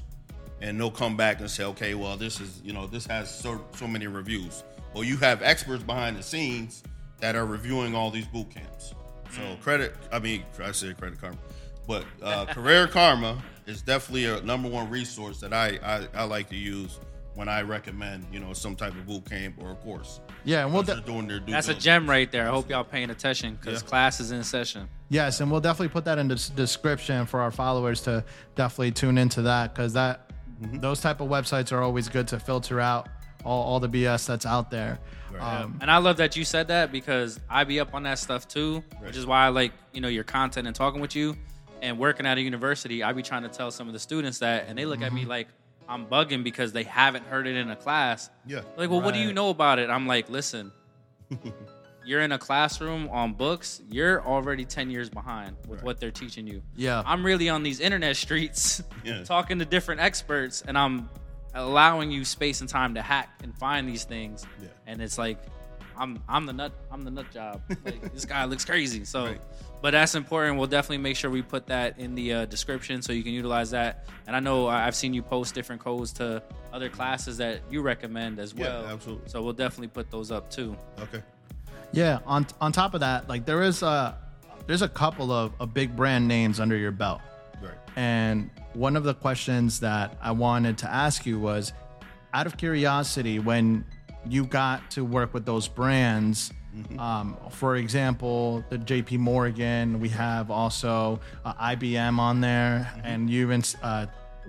and 0.61 0.79
they'll 0.79 0.91
come 0.91 1.15
back 1.17 1.39
and 1.39 1.49
say, 1.49 1.63
okay, 1.63 1.93
well 1.95 2.17
this 2.17 2.39
is 2.39 2.61
you 2.63 2.73
know 2.73 2.87
this 2.87 3.05
has 3.07 3.33
so 3.33 3.63
so 3.75 3.87
many 3.87 4.07
reviews. 4.07 4.63
Well, 4.93 5.03
you 5.03 5.17
have 5.17 5.41
experts 5.43 5.83
behind 5.83 6.15
the 6.17 6.23
scenes 6.23 6.81
that 7.25 7.35
are 7.35 7.45
reviewing 7.47 7.95
all 7.95 8.11
these 8.11 8.27
boot 8.27 8.51
camps. 8.51 8.93
So 9.31 9.41
Mm. 9.41 9.59
credit, 9.59 9.95
I 10.11 10.19
mean, 10.19 10.43
I 10.63 10.71
said 10.71 10.95
Credit 10.99 11.19
Karma, 11.19 11.37
but 11.87 12.05
uh, 12.21 12.45
Career 12.53 12.87
Karma 12.87 13.41
is 13.65 13.81
definitely 13.81 14.25
a 14.25 14.41
number 14.41 14.69
one 14.69 14.89
resource 14.91 15.39
that 15.39 15.51
I, 15.51 15.79
I 15.83 16.07
I 16.21 16.23
like 16.25 16.49
to 16.49 16.55
use 16.55 16.99
when 17.33 17.49
I 17.49 17.63
recommend 17.63 18.27
you 18.31 18.39
know 18.39 18.53
some 18.53 18.75
type 18.75 18.93
of 18.93 19.07
boot 19.07 19.25
camp 19.27 19.55
or 19.59 19.71
a 19.71 19.75
course. 19.75 20.19
Yeah, 20.43 20.61
and 20.61 20.67
we'll 20.69 20.83
Once 20.83 20.89
de- 20.89 20.93
they're 20.93 21.03
doing 21.03 21.27
their 21.27 21.39
due 21.39 21.51
That's 21.51 21.67
a 21.67 21.73
gem 21.73 22.07
right 22.07 22.31
there. 22.31 22.47
I 22.47 22.51
hope 22.51 22.69
y'all 22.69 22.83
paying 22.83 23.09
attention 23.09 23.55
because 23.59 23.81
Yeah. 23.81 23.87
class 23.89 24.19
is 24.19 24.31
in 24.31 24.43
session. 24.43 24.87
Yes, 25.09 25.41
and 25.41 25.49
we'll 25.51 25.61
definitely 25.61 25.89
put 25.89 26.05
that 26.05 26.19
in 26.19 26.27
the 26.27 26.35
description 26.55 27.25
for 27.25 27.39
our 27.41 27.51
followers 27.51 28.01
to 28.01 28.23
definitely 28.53 28.91
tune 28.91 29.17
into 29.17 29.41
that 29.41 29.73
because 29.73 29.93
that 29.93 30.21
Mm-hmm. 30.61 30.79
those 30.79 31.01
type 31.01 31.19
of 31.19 31.27
websites 31.27 31.73
are 31.73 31.81
always 31.81 32.07
good 32.07 32.29
to 32.29 32.39
filter 32.39 32.79
out 32.79 33.09
all, 33.45 33.63
all 33.63 33.79
the 33.79 33.87
BS 33.89 34.25
that's 34.27 34.45
out 34.45 34.69
there. 34.71 34.99
Um, 35.39 35.77
And 35.81 35.91
I 35.91 35.97
love 35.97 36.17
that 36.17 36.35
you 36.37 36.43
said 36.45 36.69
that 36.69 36.91
because 36.91 37.39
I 37.49 37.63
be 37.65 37.79
up 37.79 37.93
on 37.93 38.03
that 38.03 38.19
stuff 38.19 38.47
too, 38.47 38.83
which 39.01 39.17
is 39.17 39.25
why 39.25 39.45
I 39.45 39.49
like, 39.49 39.73
you 39.93 39.99
know, 40.01 40.07
your 40.07 40.23
content 40.23 40.65
and 40.67 40.75
talking 40.75 41.01
with 41.01 41.15
you 41.15 41.35
and 41.81 41.99
working 41.99 42.25
at 42.25 42.37
a 42.37 42.41
university. 42.41 43.03
I 43.03 43.11
be 43.11 43.21
trying 43.21 43.43
to 43.43 43.49
tell 43.49 43.69
some 43.69 43.87
of 43.87 43.93
the 43.93 43.99
students 43.99 44.39
that 44.39 44.65
and 44.67 44.77
they 44.77 44.85
look 44.85 45.01
at 45.01 45.07
Mm-hmm. 45.07 45.15
me 45.15 45.25
like 45.25 45.47
I'm 45.89 46.05
bugging 46.07 46.43
because 46.43 46.71
they 46.73 46.83
haven't 46.83 47.25
heard 47.27 47.47
it 47.47 47.55
in 47.57 47.69
a 47.69 47.75
class. 47.75 48.29
Yeah. 48.47 48.61
Like, 48.77 48.89
well, 48.89 49.01
what 49.01 49.13
do 49.13 49.19
you 49.19 49.33
know 49.33 49.49
about 49.49 49.77
it? 49.77 49.89
I'm 49.89 50.07
like, 50.07 50.29
listen, 50.29 50.71
you're 52.05 52.21
in 52.21 52.31
a 52.31 52.37
classroom 52.39 53.09
on 53.09 53.33
books, 53.33 53.81
you're 53.89 54.23
already 54.25 54.63
10 54.63 54.89
years 54.89 55.09
behind 55.09 55.55
with 55.67 55.83
what 55.83 55.99
they're 55.99 56.11
teaching 56.11 56.47
you. 56.47 56.61
Yeah. 56.75 57.03
I'm 57.05 57.25
really 57.25 57.49
on 57.49 57.61
these 57.63 57.79
internet 57.79 58.15
streets 58.15 58.81
Yeah. 59.03 59.23
talking 59.25 59.59
to 59.59 59.65
different 59.65 60.01
experts 60.01 60.63
and 60.67 60.77
I'm 60.77 61.09
allowing 61.55 62.11
you 62.11 62.23
space 62.25 62.61
and 62.61 62.69
time 62.69 62.93
to 62.95 63.01
hack 63.01 63.39
and 63.43 63.57
find 63.57 63.87
these 63.89 64.03
things. 64.03 64.45
Yeah. 64.61 64.67
And 64.87 65.01
it's 65.01 65.17
like 65.17 65.39
I'm 65.97 66.21
I'm 66.27 66.45
the 66.45 66.53
nut 66.53 66.73
I'm 66.91 67.03
the 67.03 67.11
nut 67.11 67.25
job. 67.33 67.61
Like 67.85 68.13
this 68.13 68.25
guy 68.25 68.45
looks 68.45 68.65
crazy. 68.65 69.05
So 69.05 69.25
Right. 69.25 69.41
but 69.81 69.91
that's 69.91 70.13
important. 70.15 70.57
We'll 70.57 70.67
definitely 70.67 70.97
make 70.99 71.15
sure 71.15 71.31
we 71.31 71.41
put 71.41 71.67
that 71.67 71.97
in 71.99 72.13
the 72.15 72.33
uh, 72.33 72.45
description 72.45 73.01
so 73.01 73.13
you 73.13 73.23
can 73.23 73.31
utilize 73.33 73.71
that. 73.71 74.05
And 74.27 74.35
I 74.35 74.39
know 74.41 74.67
I- 74.67 74.85
I've 74.87 74.95
seen 74.95 75.13
you 75.13 75.21
post 75.21 75.55
different 75.55 75.81
codes 75.81 76.11
to 76.13 76.43
other 76.73 76.89
classes 76.89 77.37
that 77.37 77.61
you 77.71 77.81
recommend 77.81 78.39
as 78.39 78.53
Yeah, 78.53 78.63
well. 78.81 78.85
absolutely. 78.87 79.29
So 79.29 79.41
we'll 79.41 79.53
definitely 79.53 79.87
put 79.87 80.11
those 80.11 80.31
up 80.31 80.49
too. 80.51 80.75
Okay. 80.99 81.21
yeah. 81.93 82.19
On 82.25 82.45
on 82.59 82.71
top 82.73 82.93
of 82.93 82.99
that, 82.99 83.29
like 83.29 83.45
there 83.45 83.61
is 83.63 83.81
a 83.81 84.17
there's 84.67 84.81
a 84.81 84.89
couple 84.89 85.31
of, 85.31 85.53
of 85.59 85.73
big 85.73 85.95
brand 85.95 86.27
names 86.27 86.59
under 86.59 86.75
your 86.75 86.91
belt. 86.91 87.21
Right. 87.61 87.77
And 87.95 88.49
one 88.73 88.95
of 88.95 89.03
the 89.03 89.13
questions 89.13 89.79
that 89.79 90.17
I 90.21 90.31
wanted 90.31 90.77
to 90.79 90.91
ask 90.91 91.25
you 91.25 91.39
was 91.39 91.73
out 92.33 92.45
of 92.47 92.57
curiosity, 92.57 93.39
when 93.39 93.85
you 94.27 94.45
got 94.45 94.91
to 94.91 95.05
work 95.05 95.33
with 95.33 95.45
those 95.45 95.67
brands, 95.67 96.51
um, 96.99 97.37
for 97.49 97.77
example, 97.77 98.63
the 98.69 98.77
JP 98.77 99.19
Morgan, 99.19 99.99
we 99.99 100.09
have 100.09 100.51
also 100.51 101.19
uh, 101.45 101.53
IBM 101.53 102.19
on 102.19 102.41
there, 102.41 102.91
and 103.03 103.29
you 103.29 103.43
even 103.43 103.63
uh, 103.81 104.07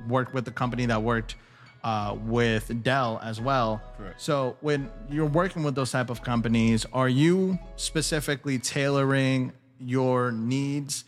worked 0.08 0.34
with 0.34 0.44
the 0.44 0.50
company 0.50 0.86
that 0.86 1.02
worked 1.02 1.36
uh, 1.84 2.16
with 2.22 2.82
Dell 2.82 3.20
as 3.22 3.40
well. 3.40 3.80
Correct. 3.96 4.20
So 4.20 4.56
when 4.60 4.90
you're 5.08 5.24
working 5.26 5.62
with 5.62 5.76
those 5.76 5.92
type 5.92 6.10
of 6.10 6.22
companies, 6.22 6.84
are 6.92 7.08
you 7.08 7.58
specifically 7.76 8.58
tailoring 8.58 9.52
your 9.78 10.32
needs 10.32 11.04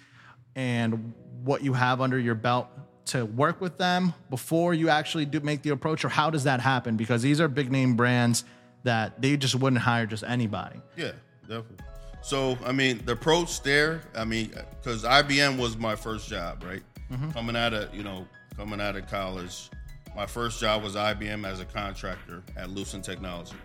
and 0.54 1.14
what 1.44 1.62
you 1.62 1.72
have 1.72 2.01
under 2.01 2.18
your 2.18 2.35
belt 2.35 2.68
to 3.07 3.24
work 3.24 3.61
with 3.61 3.79
them 3.79 4.12
before 4.31 4.74
you 4.74 4.88
actually 4.88 5.24
do 5.24 5.40
make 5.40 5.62
the 5.62 5.70
approach, 5.70 6.05
or 6.05 6.09
how 6.09 6.31
does 6.31 6.44
that 6.44 6.61
happen? 6.61 6.96
Because 6.96 7.22
these 7.22 7.40
are 7.40 7.48
big 7.48 7.72
name 7.72 7.96
brands 7.96 8.44
that 8.85 9.20
they 9.20 9.37
just 9.37 9.55
wouldn't 9.55 9.83
hire 9.83 10.07
just 10.07 10.24
anybody. 10.24 10.81
Yeah, 10.96 11.12
definitely. 11.42 11.85
So, 12.20 12.59
I 12.64 12.72
mean, 12.72 13.01
the 13.05 13.12
approach 13.12 13.62
there, 13.62 14.03
I 14.14 14.24
mean, 14.24 14.53
because 14.83 15.05
IBM 15.05 15.59
was 15.59 15.77
my 15.77 15.96
first 15.96 16.29
job, 16.29 16.62
right? 16.64 16.83
Mm-hmm. 17.11 17.31
Coming 17.31 17.57
out 17.57 17.72
of, 17.72 17.94
you 17.94 18.03
know, 18.03 18.27
coming 18.57 18.81
out 18.81 18.96
of 18.96 19.07
college, 19.09 19.70
my 20.14 20.27
first 20.27 20.61
job 20.61 20.83
was 20.83 20.94
IBM 20.94 21.46
as 21.46 21.61
a 21.61 21.64
contractor 21.64 22.42
at 22.57 22.70
Lucent 22.70 23.05
Technology. 23.05 23.57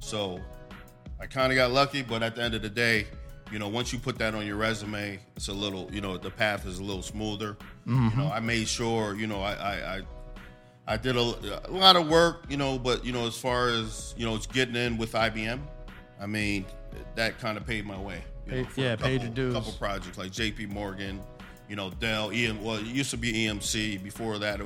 So, 0.00 0.40
I 1.20 1.26
kind 1.26 1.52
of 1.52 1.56
got 1.56 1.70
lucky, 1.70 2.02
but 2.02 2.22
at 2.22 2.34
the 2.34 2.42
end 2.42 2.54
of 2.54 2.62
the 2.62 2.70
day, 2.70 3.06
you 3.50 3.58
know, 3.58 3.68
once 3.68 3.92
you 3.92 3.98
put 3.98 4.18
that 4.18 4.34
on 4.34 4.46
your 4.46 4.56
resume, 4.56 5.18
it's 5.36 5.48
a 5.48 5.52
little, 5.52 5.88
you 5.92 6.00
know, 6.00 6.16
the 6.16 6.30
path 6.30 6.66
is 6.66 6.78
a 6.78 6.82
little 6.84 7.02
smoother. 7.02 7.56
You 7.86 7.94
know, 8.16 8.30
I 8.32 8.38
made 8.40 8.68
sure, 8.68 9.14
you 9.16 9.26
know, 9.26 9.40
I, 9.42 9.52
I, 9.54 9.96
I 9.96 10.02
I 10.86 10.96
did 10.96 11.16
a, 11.16 11.66
a 11.68 11.70
lot 11.70 11.96
of 11.96 12.08
work, 12.08 12.44
you 12.48 12.56
know, 12.56 12.78
but 12.78 13.04
you 13.04 13.12
know, 13.12 13.26
as 13.26 13.36
far 13.36 13.68
as 13.68 14.14
you 14.16 14.24
know, 14.24 14.34
it's 14.36 14.46
getting 14.46 14.76
in 14.76 14.96
with 14.96 15.12
IBM. 15.12 15.60
I 16.20 16.26
mean, 16.26 16.64
that 17.16 17.38
kind 17.38 17.56
of 17.56 17.66
paid 17.66 17.84
my 17.86 17.98
way. 17.98 18.22
you 18.46 18.52
know, 18.52 18.58
Paid- 18.64 18.68
for 18.72 18.80
a 18.80 18.84
yeah, 18.84 18.96
paid 18.96 19.10
your 19.12 19.20
couple- 19.30 19.34
dues. 19.34 19.54
Couple 19.54 19.72
projects 19.72 20.18
like 20.18 20.30
J.P. 20.32 20.66
Morgan, 20.66 21.20
you 21.68 21.76
know, 21.76 21.90
Dell, 21.90 22.30
EM. 22.32 22.62
Well, 22.62 22.76
it 22.76 22.86
used 22.86 23.10
to 23.10 23.16
be 23.16 23.32
EMC. 23.32 24.02
Before 24.02 24.38
that, 24.38 24.60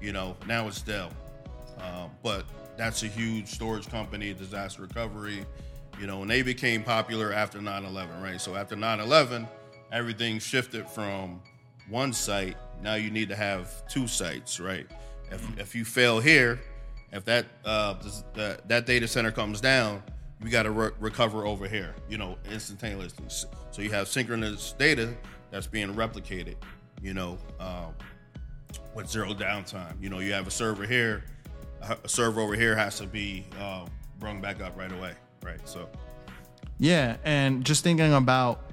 you 0.00 0.12
know, 0.12 0.36
now 0.46 0.66
it's 0.68 0.80
Dell. 0.82 1.10
Um, 1.80 2.10
but 2.22 2.44
that's 2.76 3.02
a 3.02 3.06
huge 3.06 3.46
storage 3.48 3.88
company, 3.88 4.32
disaster 4.34 4.82
recovery. 4.82 5.44
You 5.98 6.06
know, 6.06 6.22
and 6.22 6.30
they 6.30 6.42
became 6.42 6.82
popular 6.84 7.32
after 7.32 7.58
9/11, 7.60 8.22
right? 8.22 8.40
So 8.40 8.54
after 8.56 8.76
9/11, 8.76 9.48
everything 9.92 10.38
shifted 10.38 10.88
from 10.88 11.42
one 11.88 12.12
site. 12.12 12.56
Now 12.82 12.94
you 12.94 13.10
need 13.10 13.28
to 13.30 13.36
have 13.36 13.86
two 13.88 14.06
sites, 14.06 14.60
right? 14.60 14.86
If 15.30 15.58
if 15.58 15.74
you 15.74 15.84
fail 15.84 16.20
here, 16.20 16.60
if 17.12 17.24
that 17.24 17.46
uh, 17.64 17.94
this- 17.94 18.22
that 18.34 18.68
that 18.68 18.86
data 18.86 19.08
center 19.08 19.32
comes 19.32 19.60
down, 19.60 20.02
you 20.42 20.50
got 20.50 20.62
to 20.64 20.70
re- 20.70 20.90
recover 21.00 21.44
over 21.46 21.66
here, 21.66 21.94
you 22.08 22.16
know, 22.18 22.38
instantaneously. 22.50 23.24
So 23.28 23.82
you 23.82 23.90
have 23.90 24.06
synchronous 24.06 24.72
data 24.78 25.14
that's 25.50 25.66
being 25.66 25.92
replicated, 25.94 26.54
you 27.02 27.12
know, 27.14 27.38
um, 27.58 27.92
with 28.94 29.08
zero 29.10 29.34
downtime. 29.34 30.00
You 30.00 30.10
know, 30.10 30.20
you 30.20 30.32
have 30.32 30.46
a 30.46 30.50
server 30.50 30.86
here, 30.86 31.24
a 31.80 32.08
server 32.08 32.40
over 32.40 32.54
here 32.54 32.76
has 32.76 32.98
to 32.98 33.06
be 33.06 33.46
uh, 33.58 33.86
brung 34.20 34.40
back 34.40 34.60
up 34.60 34.76
right 34.78 34.92
away, 34.92 35.14
right? 35.42 35.60
So 35.68 35.88
Yeah, 36.78 37.16
and 37.24 37.64
just 37.64 37.84
thinking 37.84 38.12
about 38.12 38.68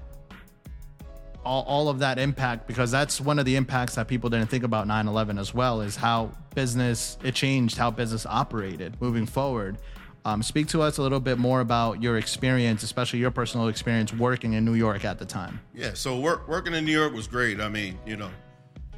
all, 1.46 1.64
all 1.64 1.90
of 1.90 2.00
that 2.00 2.18
impact 2.18 2.68
because 2.68 2.92
that's 2.92 3.22
one 3.22 3.40
of 3.40 3.46
the 3.46 3.56
impacts 3.56 3.96
that 3.96 4.08
people 4.08 4.30
didn't 4.30 4.48
think 4.48 4.64
about 4.64 4.88
9-11 4.88 5.40
as 5.40 5.54
well 5.54 5.82
is 5.82 5.96
how 5.96 6.32
business 6.56 7.18
it 7.24 7.36
changed 7.36 7.78
how 7.78 7.92
business 7.92 8.26
operated 8.26 9.00
moving 9.00 9.26
forward 9.26 9.78
um, 10.24 10.42
speak 10.42 10.68
to 10.68 10.82
us 10.82 10.98
a 10.98 11.04
little 11.04 11.20
bit 11.20 11.38
more 11.38 11.60
about 11.60 12.02
your 12.02 12.18
experience 12.18 12.82
especially 12.82 13.20
your 13.20 13.30
personal 13.30 13.68
experience 13.68 14.12
working 14.12 14.54
in 14.54 14.66
new 14.66 14.74
york 14.74 15.06
at 15.06 15.20
the 15.20 15.26
time 15.26 15.60
Yeah, 15.76 15.92
so 15.94 16.18
work, 16.18 16.48
working 16.48 16.74
in 16.74 16.84
New 16.86 16.92
York 16.92 17.14
was 17.14 17.28
great. 17.28 17.60
I 17.60 17.70
mean, 17.70 18.00
you 18.06 18.16
know, 18.16 18.32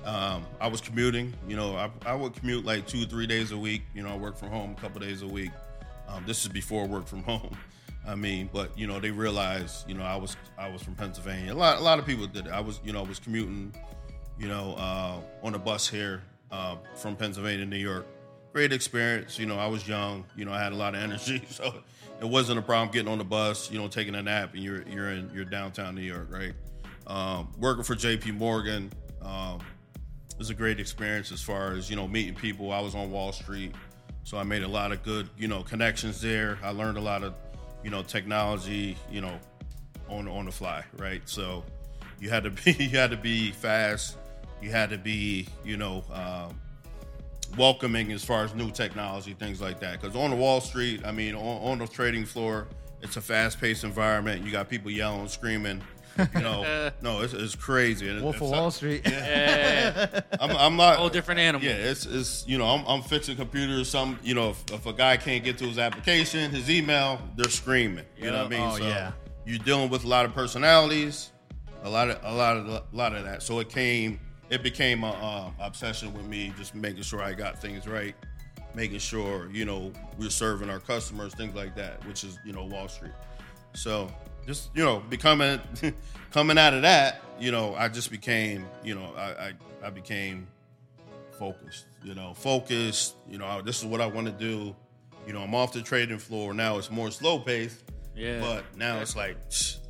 um, 0.06 0.46
I 0.62 0.68
was 0.68 0.80
commuting. 0.80 1.34
You 1.48 1.58
know, 1.58 1.76
I, 1.76 1.90
I 2.06 2.16
would 2.16 2.34
commute 2.34 2.64
like 2.64 2.88
two, 2.88 3.06
three 3.06 3.28
days 3.28 3.52
a 3.52 3.58
week. 3.58 3.84
You 3.94 4.04
know, 4.04 4.10
I 4.10 4.16
work 4.16 4.38
from 4.38 4.50
home 4.50 4.76
a 4.78 4.82
couple 4.82 5.02
days 5.02 5.22
a 5.22 5.28
week. 5.28 5.52
Um, 6.08 6.24
this 6.26 6.44
is 6.44 6.50
before 6.50 6.88
work 6.88 7.08
from 7.08 7.24
home. 7.24 7.58
I 8.08 8.16
mean, 8.16 8.50
but 8.54 8.78
you 8.78 8.88
know, 8.88 9.00
they 9.00 9.12
realized, 9.12 9.88
you 9.88 9.94
know, 9.94 10.04
I 10.04 10.16
was 10.16 10.38
I 10.58 10.70
was 10.70 10.82
from 10.82 10.96
Pennsylvania. 10.96 11.54
A 11.54 11.56
lot, 11.56 11.78
a 11.78 11.82
lot 11.82 12.00
of 12.00 12.06
people 12.06 12.26
did. 12.26 12.48
I 12.48 12.62
was, 12.62 12.80
you 12.84 12.94
know, 12.94 13.04
I 13.04 13.08
was 13.08 13.20
commuting, 13.20 13.74
you 14.40 14.48
know, 14.48 14.76
uh, 14.78 15.20
on 15.44 15.56
a 15.56 15.60
bus 15.60 15.88
here 15.88 16.24
uh, 16.52 16.78
from 16.96 17.16
Pennsylvania 17.18 17.66
to 17.66 17.70
New 17.70 17.78
York. 17.78 18.08
Great 18.54 18.72
experience. 18.72 19.38
You 19.38 19.46
know, 19.46 19.58
I 19.58 19.68
was 19.68 19.88
young. 19.88 20.24
You 20.38 20.46
know, 20.46 20.54
I 20.54 20.64
had 20.64 20.72
a 20.72 20.76
lot 20.76 20.96
of 20.96 21.02
energy, 21.04 21.44
so 21.50 21.74
it 22.22 22.26
wasn't 22.26 22.60
a 22.60 22.62
problem 22.62 22.92
getting 22.92 23.12
on 23.12 23.18
the 23.18 23.26
bus. 23.26 23.70
You 23.70 23.78
know, 23.78 23.90
taking 23.90 24.16
a 24.16 24.24
nap, 24.24 24.54
and 24.54 24.64
you're 24.64 24.84
you're 24.84 25.12
in 25.12 25.30
you're 25.34 25.46
downtown 25.46 25.96
New 25.96 26.02
York, 26.02 26.28
right? 26.32 26.54
Um, 27.08 27.52
working 27.58 27.84
for 27.84 27.96
J.P. 27.96 28.32
Morgan 28.32 28.92
um, 29.22 29.60
was 30.38 30.50
a 30.50 30.54
great 30.54 30.80
experience 30.80 31.32
as 31.32 31.42
far 31.42 31.74
as 31.74 31.90
you 31.90 31.96
know 31.96 32.08
meeting 32.08 32.36
people. 32.36 32.72
I 32.72 32.80
was 32.80 32.96
on 32.96 33.12
Wall 33.12 33.34
Street, 33.34 33.74
so 34.28 34.38
I 34.38 34.44
made 34.44 34.64
a 34.64 34.68
lot 34.68 34.92
of 34.92 35.04
good 35.04 35.30
you 35.38 35.48
know 35.48 35.64
connections 35.64 36.20
there. 36.20 36.60
I 36.62 36.72
learned 36.72 36.98
a 36.98 37.02
lot 37.02 37.24
of 37.24 37.34
you 37.82 37.90
know 37.90 38.04
technology, 38.04 38.98
you 39.10 39.22
know, 39.22 39.40
on 40.10 40.28
on 40.28 40.44
the 40.44 40.52
fly, 40.52 40.84
right? 40.98 41.22
So 41.24 41.64
you 42.20 42.30
had 42.30 42.44
to 42.44 42.50
be 42.50 42.74
you 42.78 42.98
had 42.98 43.12
to 43.12 43.18
be 43.18 43.52
fast. 43.52 44.18
You 44.62 44.70
had 44.70 44.90
to 44.90 44.98
be 44.98 45.48
you 45.64 45.78
know 45.78 46.04
um, 46.12 46.60
welcoming 47.58 48.12
as 48.12 48.22
far 48.26 48.44
as 48.44 48.54
new 48.54 48.70
technology, 48.70 49.32
things 49.32 49.62
like 49.62 49.80
that. 49.80 50.02
Because 50.02 50.14
on 50.18 50.32
the 50.32 50.36
Wall 50.36 50.60
Street, 50.60 51.06
I 51.06 51.14
mean, 51.14 51.34
on, 51.34 51.72
on 51.72 51.78
the 51.78 51.88
trading 51.88 52.26
floor, 52.26 52.68
it's 53.02 53.16
a 53.16 53.22
fast-paced 53.22 53.86
environment. 53.86 54.44
You 54.44 54.52
got 54.52 54.68
people 54.68 54.92
yelling, 54.92 55.30
screaming. 55.30 55.82
You 56.18 56.42
know, 56.42 56.92
no, 57.02 57.22
it's, 57.22 57.34
it's 57.34 57.56
crazy. 57.56 58.10
And 58.10 58.22
wolf 58.22 58.36
of 58.36 58.50
wall 58.50 58.72
street 58.72 59.02
I'm, 59.08 60.52
I'm 60.52 60.76
not. 60.76 60.98
Whole 60.98 61.10
different 61.10 61.40
animal. 61.40 61.68
Yeah, 61.68 61.76
it's, 61.76 62.06
it's 62.06 62.46
you 62.48 62.58
know, 62.58 62.66
I'm, 62.66 62.86
I'm 62.86 63.02
fixing 63.02 63.36
computers. 63.36 63.90
Some, 63.90 64.20
you 64.24 64.34
know, 64.34 64.52
if, 64.52 64.64
if 64.72 64.86
a 64.86 64.94
guy 64.94 65.18
can't 65.18 65.44
get 65.44 65.58
to 65.60 65.66
his 65.66 65.78
application, 65.80 66.52
his 66.52 66.70
email, 66.70 67.20
they're 67.36 67.50
screaming. 67.50 68.06
You 68.18 68.32
know 68.32 68.44
what 68.44 68.46
I 68.46 68.50
mean? 68.50 68.62
Oh, 68.62 68.78
yeah. 68.78 69.12
You're 69.46 69.60
dealing 69.60 69.90
with 69.90 70.04
a 70.04 70.08
lot 70.08 70.26
of 70.26 70.34
personalities, 70.34 71.32
a 71.84 71.90
lot 71.90 72.10
of 72.10 72.20
a 72.24 72.36
lot 72.36 72.58
of 72.58 72.68
a 72.68 72.84
lot 72.92 73.16
of 73.16 73.24
that. 73.24 73.42
So 73.42 73.60
it 73.60 73.70
came, 73.70 74.20
it 74.50 74.62
became 74.62 75.04
a 75.04 75.14
um, 75.24 75.56
obsession 75.60 76.14
with 76.14 76.26
me, 76.26 76.54
just 76.58 76.76
making 76.76 77.04
sure 77.04 77.24
I 77.24 77.34
got 77.34 77.62
things 77.62 77.88
right, 77.88 78.14
making 78.76 79.00
sure 79.00 79.50
you 79.52 79.64
know 79.64 79.94
we're 80.20 80.30
serving 80.30 80.70
our 80.70 80.80
customers, 80.80 81.34
things 81.34 81.56
like 81.56 81.76
that, 81.76 82.06
which 82.06 82.26
is 82.26 82.38
you 82.44 82.52
know 82.52 82.66
Wall 82.66 82.90
Street. 82.90 83.14
So 83.74 84.12
just 84.48 84.72
you 84.74 84.84
know 84.84 85.04
becoming 85.10 85.60
coming 86.32 86.58
out 86.58 86.74
of 86.74 86.82
that, 86.82 87.22
you 87.40 87.52
know, 87.52 87.76
I 87.76 87.90
just 87.90 88.10
became 88.10 88.66
you 88.84 88.96
know 88.96 89.14
I 89.16 89.48
I, 89.48 89.54
I 89.84 89.90
became 89.92 90.48
focused. 91.38 91.86
You 92.04 92.16
know, 92.16 92.34
focused. 92.34 93.16
You 93.30 93.38
know, 93.38 93.62
this 93.62 93.80
is 93.80 93.86
what 93.86 94.02
I 94.02 94.08
want 94.08 94.28
to 94.28 94.34
do. 94.34 94.76
You 95.28 95.34
know, 95.34 95.42
I'm 95.42 95.54
off 95.54 95.74
the 95.74 95.82
trading 95.82 96.18
floor 96.18 96.54
now. 96.54 96.78
It's 96.78 96.90
more 96.90 97.12
slow 97.12 97.38
paced. 97.38 97.84
Yeah. 98.16 98.40
But 98.40 98.64
now 98.76 99.00
it's 99.00 99.16
like 99.16 99.38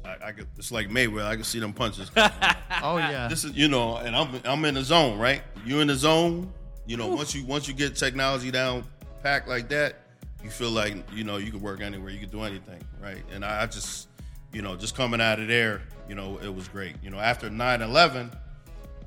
I, 0.03 0.27
I 0.27 0.31
could, 0.31 0.47
it's 0.57 0.71
like 0.71 0.89
Mayweather. 0.89 1.25
I 1.25 1.35
can 1.35 1.45
see 1.45 1.59
them 1.59 1.73
punches. 1.73 2.11
oh 2.17 2.97
yeah 2.97 3.27
this 3.29 3.45
is 3.45 3.53
you 3.53 3.67
know, 3.67 3.97
and 3.97 4.15
I'm 4.15 4.41
I'm 4.43 4.65
in 4.65 4.73
the 4.73 4.83
zone, 4.83 5.17
right? 5.17 5.41
You 5.65 5.79
in 5.79 5.87
the 5.87 5.95
zone. 5.95 6.51
You 6.85 6.97
know, 6.97 7.07
once 7.07 7.35
you 7.35 7.45
once 7.45 7.67
you 7.67 7.73
get 7.73 7.95
technology 7.95 8.49
down 8.49 8.85
packed 9.21 9.47
like 9.47 9.67
that, 9.69 9.95
you 10.43 10.49
feel 10.49 10.71
like 10.71 10.95
you 11.13 11.23
know 11.23 11.37
you 11.37 11.51
can 11.51 11.61
work 11.61 11.81
anywhere, 11.81 12.09
you 12.09 12.19
can 12.19 12.29
do 12.29 12.43
anything, 12.43 12.81
right? 13.01 13.23
And 13.33 13.43
I, 13.43 13.63
I 13.63 13.65
just 13.65 14.07
you 14.53 14.61
know 14.61 14.75
just 14.75 14.95
coming 14.95 15.21
out 15.21 15.39
of 15.39 15.47
there, 15.47 15.81
you 16.07 16.15
know, 16.15 16.39
it 16.41 16.53
was 16.53 16.67
great. 16.67 16.95
You 17.03 17.09
know, 17.09 17.19
after 17.19 17.49
9/11, 17.49 18.31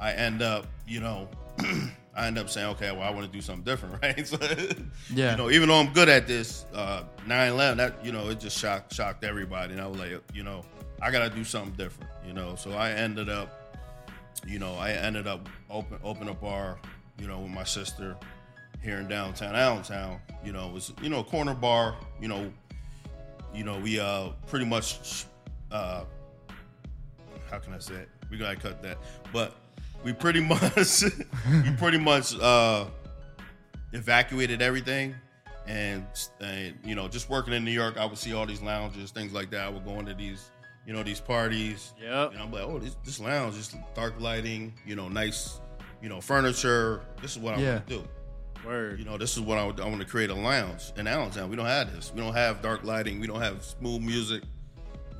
I 0.00 0.12
end 0.12 0.42
up 0.42 0.66
you 0.86 1.00
know. 1.00 1.28
I 2.12 2.26
end 2.26 2.38
up 2.38 2.50
saying, 2.50 2.66
okay, 2.70 2.90
well, 2.90 3.02
I 3.02 3.10
want 3.10 3.24
to 3.24 3.32
do 3.32 3.40
something 3.40 3.62
different, 3.62 4.02
right? 4.02 4.26
So, 4.26 4.36
Yeah. 5.14 5.30
You 5.30 5.36
know, 5.36 5.50
even 5.50 5.68
though 5.68 5.78
I'm 5.78 5.92
good 5.92 6.08
at 6.08 6.26
this, 6.26 6.64
uh, 6.74 7.04
9/11, 7.26 7.76
that 7.76 8.04
you 8.04 8.10
know, 8.10 8.28
it 8.30 8.40
just 8.40 8.58
shocked 8.58 8.92
shocked 8.92 9.22
everybody, 9.22 9.72
and 9.72 9.80
I 9.80 9.86
was 9.86 9.98
like, 10.00 10.20
you 10.34 10.42
know, 10.42 10.64
I 11.00 11.12
got 11.12 11.20
to 11.20 11.30
do 11.30 11.44
something 11.44 11.72
different, 11.74 12.10
you 12.26 12.32
know. 12.32 12.56
So 12.56 12.72
I 12.72 12.90
ended 12.90 13.28
up 13.28 13.60
you 14.46 14.58
know, 14.58 14.74
I 14.74 14.92
ended 14.92 15.26
up 15.26 15.48
open 15.70 15.98
open 16.02 16.28
a 16.28 16.34
bar, 16.34 16.78
you 17.18 17.26
know, 17.26 17.40
with 17.40 17.50
my 17.50 17.64
sister 17.64 18.16
here 18.82 18.98
in 18.98 19.08
downtown 19.08 19.54
Allentown. 19.54 20.20
You 20.44 20.52
know, 20.52 20.68
it 20.68 20.72
was 20.72 20.92
you 21.02 21.08
know 21.08 21.20
a 21.20 21.24
corner 21.24 21.54
bar. 21.54 21.96
You 22.20 22.28
know, 22.28 22.52
you 23.54 23.64
know 23.64 23.78
we 23.78 24.00
uh 24.00 24.30
pretty 24.46 24.64
much 24.64 25.26
uh 25.70 26.04
how 27.50 27.58
can 27.58 27.72
I 27.74 27.78
say 27.78 27.94
it? 27.94 28.08
We 28.30 28.38
gotta 28.38 28.56
cut 28.56 28.82
that, 28.82 28.98
but 29.32 29.54
we 30.04 30.12
pretty 30.12 30.40
much 30.44 31.02
we 31.02 31.70
pretty 31.78 31.98
much 31.98 32.38
uh 32.38 32.86
evacuated 33.92 34.62
everything. 34.62 35.14
And, 35.66 36.04
and 36.40 36.76
you 36.84 36.94
know, 36.96 37.06
just 37.06 37.28
working 37.30 37.52
in 37.54 37.64
New 37.64 37.70
York, 37.70 37.96
I 37.96 38.04
would 38.04 38.18
see 38.18 38.32
all 38.34 38.46
these 38.46 38.62
lounges, 38.62 39.10
things 39.12 39.32
like 39.32 39.50
that. 39.50 39.66
I 39.66 39.68
would 39.68 39.84
go 39.84 39.98
into 40.00 40.14
these, 40.14 40.50
you 40.84 40.92
know, 40.92 41.02
these 41.04 41.20
parties. 41.20 41.92
Yeah. 42.02 42.28
And 42.30 42.38
I'm 42.38 42.50
like, 42.50 42.62
oh, 42.64 42.78
this, 42.80 42.96
this 43.04 43.20
lounge, 43.20 43.54
just 43.54 43.76
dark 43.94 44.14
lighting, 44.18 44.72
you 44.84 44.96
know, 44.96 45.08
nice, 45.08 45.60
you 46.02 46.08
know, 46.08 46.20
furniture. 46.20 47.02
This 47.22 47.32
is 47.32 47.38
what 47.38 47.54
I 47.56 47.60
Yeah. 47.60 47.72
want 47.74 47.86
to 47.88 47.98
do. 47.98 48.08
Word. 48.66 48.98
You 48.98 49.04
know, 49.04 49.16
this 49.16 49.34
is 49.36 49.40
what 49.40 49.58
I, 49.58 49.64
would- 49.64 49.78
I 49.80 49.86
want 49.86 50.00
to 50.00 50.06
create 50.06 50.30
a 50.30 50.34
lounge 50.34 50.92
in 50.96 51.06
Allentown. 51.06 51.48
We 51.50 51.56
don't 51.56 51.66
have 51.66 51.92
this. 51.94 52.10
We 52.12 52.20
don't 52.20 52.34
have 52.34 52.62
dark 52.62 52.82
lighting. 52.82 53.20
We 53.20 53.26
don't 53.28 53.40
have 53.42 53.62
smooth 53.62 54.02
music. 54.02 54.42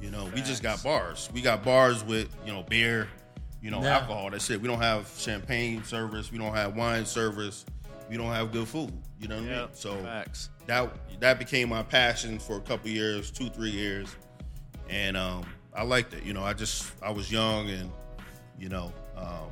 You 0.01 0.11
know, 0.11 0.31
we 0.35 0.41
just 0.43 0.63
got 0.63 0.83
bars. 0.83 1.29
We 1.35 1.41
got 1.43 1.63
bars 1.65 2.03
with, 2.05 2.29
you 2.47 2.53
know, 2.53 2.63
beer. 2.63 3.09
you 3.63 3.71
know, 3.71 3.83
Yeah. 3.83 3.99
alcohol. 3.99 4.31
That's 4.31 4.49
it. 4.49 4.59
We 4.59 4.69
don't 4.69 4.81
have 4.81 5.07
champagne 5.19 5.85
service. 5.85 6.33
We 6.33 6.39
don't 6.39 6.55
have 6.55 6.75
wine 6.77 7.05
service. 7.05 7.67
We 8.09 8.17
don't 8.17 8.33
have 8.33 8.53
good 8.53 8.67
food. 8.67 8.91
You 9.19 9.29
know 9.29 9.37
what 9.37 9.45
I 9.53 9.59
mean? 9.59 9.69
So 9.75 10.03
facts. 10.03 10.49
that 10.67 10.91
that 11.21 11.39
became 11.39 11.69
my 11.69 11.83
passion 11.83 12.39
for 12.39 12.57
a 12.57 12.61
couple 12.61 12.89
years, 12.89 13.31
two 13.31 13.51
three 13.51 13.69
years, 13.71 14.17
and 14.89 15.15
um, 15.15 15.45
I 15.75 15.83
liked 15.83 16.15
it. 16.15 16.23
You 16.25 16.33
know, 16.33 16.43
I 16.43 16.55
just 16.55 16.91
I 17.03 17.11
was 17.11 17.31
young 17.31 17.69
and 17.69 17.93
you 18.59 18.71
know 18.71 18.91
um, 19.15 19.51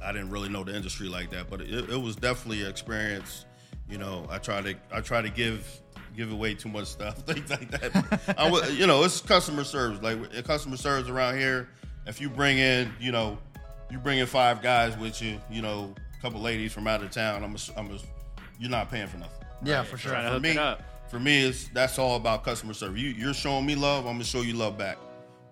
I 0.00 0.12
didn't 0.12 0.30
really 0.30 0.48
know 0.48 0.62
the 0.62 0.74
industry 0.76 1.08
like 1.08 1.30
that, 1.30 1.50
but 1.50 1.60
it, 1.62 1.90
it 1.90 2.00
was 2.00 2.14
definitely 2.14 2.62
an 2.62 2.70
experience. 2.70 3.44
You 3.88 3.98
know, 3.98 4.24
I 4.30 4.38
try 4.38 4.62
to 4.62 4.74
I 4.92 5.00
try 5.00 5.20
to 5.20 5.28
give 5.30 5.66
give 6.16 6.32
away 6.32 6.54
too 6.54 6.68
much 6.68 6.86
stuff, 6.86 7.18
things 7.26 7.50
like 7.50 7.70
that. 7.70 8.34
I 8.38 8.50
would, 8.50 8.72
you 8.74 8.86
know, 8.86 9.04
it's 9.04 9.20
customer 9.20 9.64
service. 9.64 10.02
Like 10.02 10.44
customer 10.44 10.76
service 10.76 11.08
around 11.08 11.38
here. 11.38 11.68
If 12.06 12.20
you 12.20 12.30
bring 12.30 12.58
in, 12.58 12.92
you 12.98 13.12
know, 13.12 13.38
you 13.90 13.98
bring 13.98 14.18
in 14.18 14.26
five 14.26 14.62
guys 14.62 14.96
with 14.96 15.20
you, 15.20 15.40
you 15.50 15.62
know, 15.62 15.94
a 16.18 16.22
couple 16.22 16.40
ladies 16.40 16.72
from 16.72 16.86
out 16.86 17.02
of 17.02 17.10
town. 17.10 17.44
I'm, 17.44 17.54
a, 17.54 17.58
I'm, 17.78 17.90
a, 17.94 17.98
you're 18.58 18.70
not 18.70 18.90
paying 18.90 19.06
for 19.06 19.18
nothing. 19.18 19.46
Yeah, 19.62 19.82
for 19.82 19.96
sure. 19.96 20.12
Trying 20.12 20.24
to 20.24 20.34
For 20.34 20.40
me, 20.40 20.50
it 20.50 20.78
for 21.10 21.18
me, 21.18 21.44
it's 21.44 21.68
that's 21.68 21.98
all 21.98 22.16
about 22.16 22.44
customer 22.44 22.72
service. 22.72 23.00
You, 23.00 23.10
you're 23.10 23.34
showing 23.34 23.66
me 23.66 23.74
love, 23.74 24.06
I'm 24.06 24.14
gonna 24.14 24.24
show 24.24 24.42
you 24.42 24.54
love 24.54 24.78
back. 24.78 24.96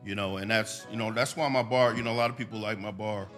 You 0.04 0.14
know, 0.14 0.36
and 0.36 0.50
that's 0.50 0.86
you 0.90 0.96
know 0.96 1.12
that's 1.12 1.36
why 1.36 1.48
my 1.48 1.62
bar. 1.62 1.94
You 1.94 2.02
know, 2.02 2.12
a 2.12 2.14
lot 2.14 2.30
of 2.30 2.36
people 2.36 2.58
like 2.60 2.78
my 2.78 2.92
bar 2.92 3.28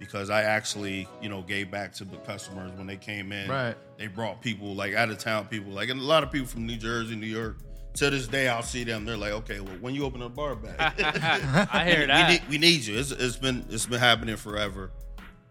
because 0.00 0.30
I 0.30 0.42
actually 0.42 1.06
you 1.22 1.28
know 1.28 1.42
gave 1.42 1.70
back 1.70 1.92
to 1.94 2.04
the 2.04 2.16
customers 2.18 2.72
when 2.76 2.88
they 2.88 2.96
came 2.96 3.30
in. 3.30 3.48
Right. 3.48 3.76
They 3.98 4.08
brought 4.08 4.40
people 4.42 4.74
like 4.74 4.94
out 4.94 5.10
of 5.10 5.18
town 5.18 5.46
people, 5.46 5.70
like 5.72 5.90
and 5.90 6.00
a 6.00 6.04
lot 6.04 6.24
of 6.24 6.32
people 6.32 6.48
from 6.48 6.66
New 6.66 6.76
Jersey, 6.76 7.14
New 7.14 7.26
York. 7.28 7.58
To 7.94 8.08
this 8.08 8.28
day, 8.28 8.48
I'll 8.48 8.62
see 8.62 8.84
them. 8.84 9.04
They're 9.04 9.16
like, 9.16 9.32
okay, 9.32 9.58
well, 9.58 9.74
when 9.80 9.96
you 9.96 10.04
open 10.04 10.22
a 10.22 10.28
bar 10.28 10.54
back, 10.54 10.76
I 11.74 11.84
hear 11.84 12.00
we, 12.06 12.22
need, 12.32 12.42
we 12.48 12.58
need 12.58 12.86
you. 12.86 12.96
It's, 12.98 13.10
it's 13.10 13.36
been 13.36 13.64
it's 13.68 13.86
been 13.86 13.98
happening 14.00 14.36
forever. 14.36 14.90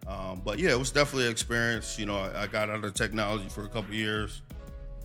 Um, 0.07 0.41
but 0.43 0.57
yeah, 0.57 0.71
it 0.71 0.79
was 0.79 0.89
definitely 0.91 1.25
an 1.25 1.31
experience. 1.31 1.99
You 1.99 2.05
know, 2.07 2.17
I, 2.17 2.43
I 2.43 2.47
got 2.47 2.69
out 2.69 2.83
of 2.83 2.93
technology 2.93 3.47
for 3.49 3.65
a 3.65 3.67
couple 3.69 3.93
years, 3.93 4.41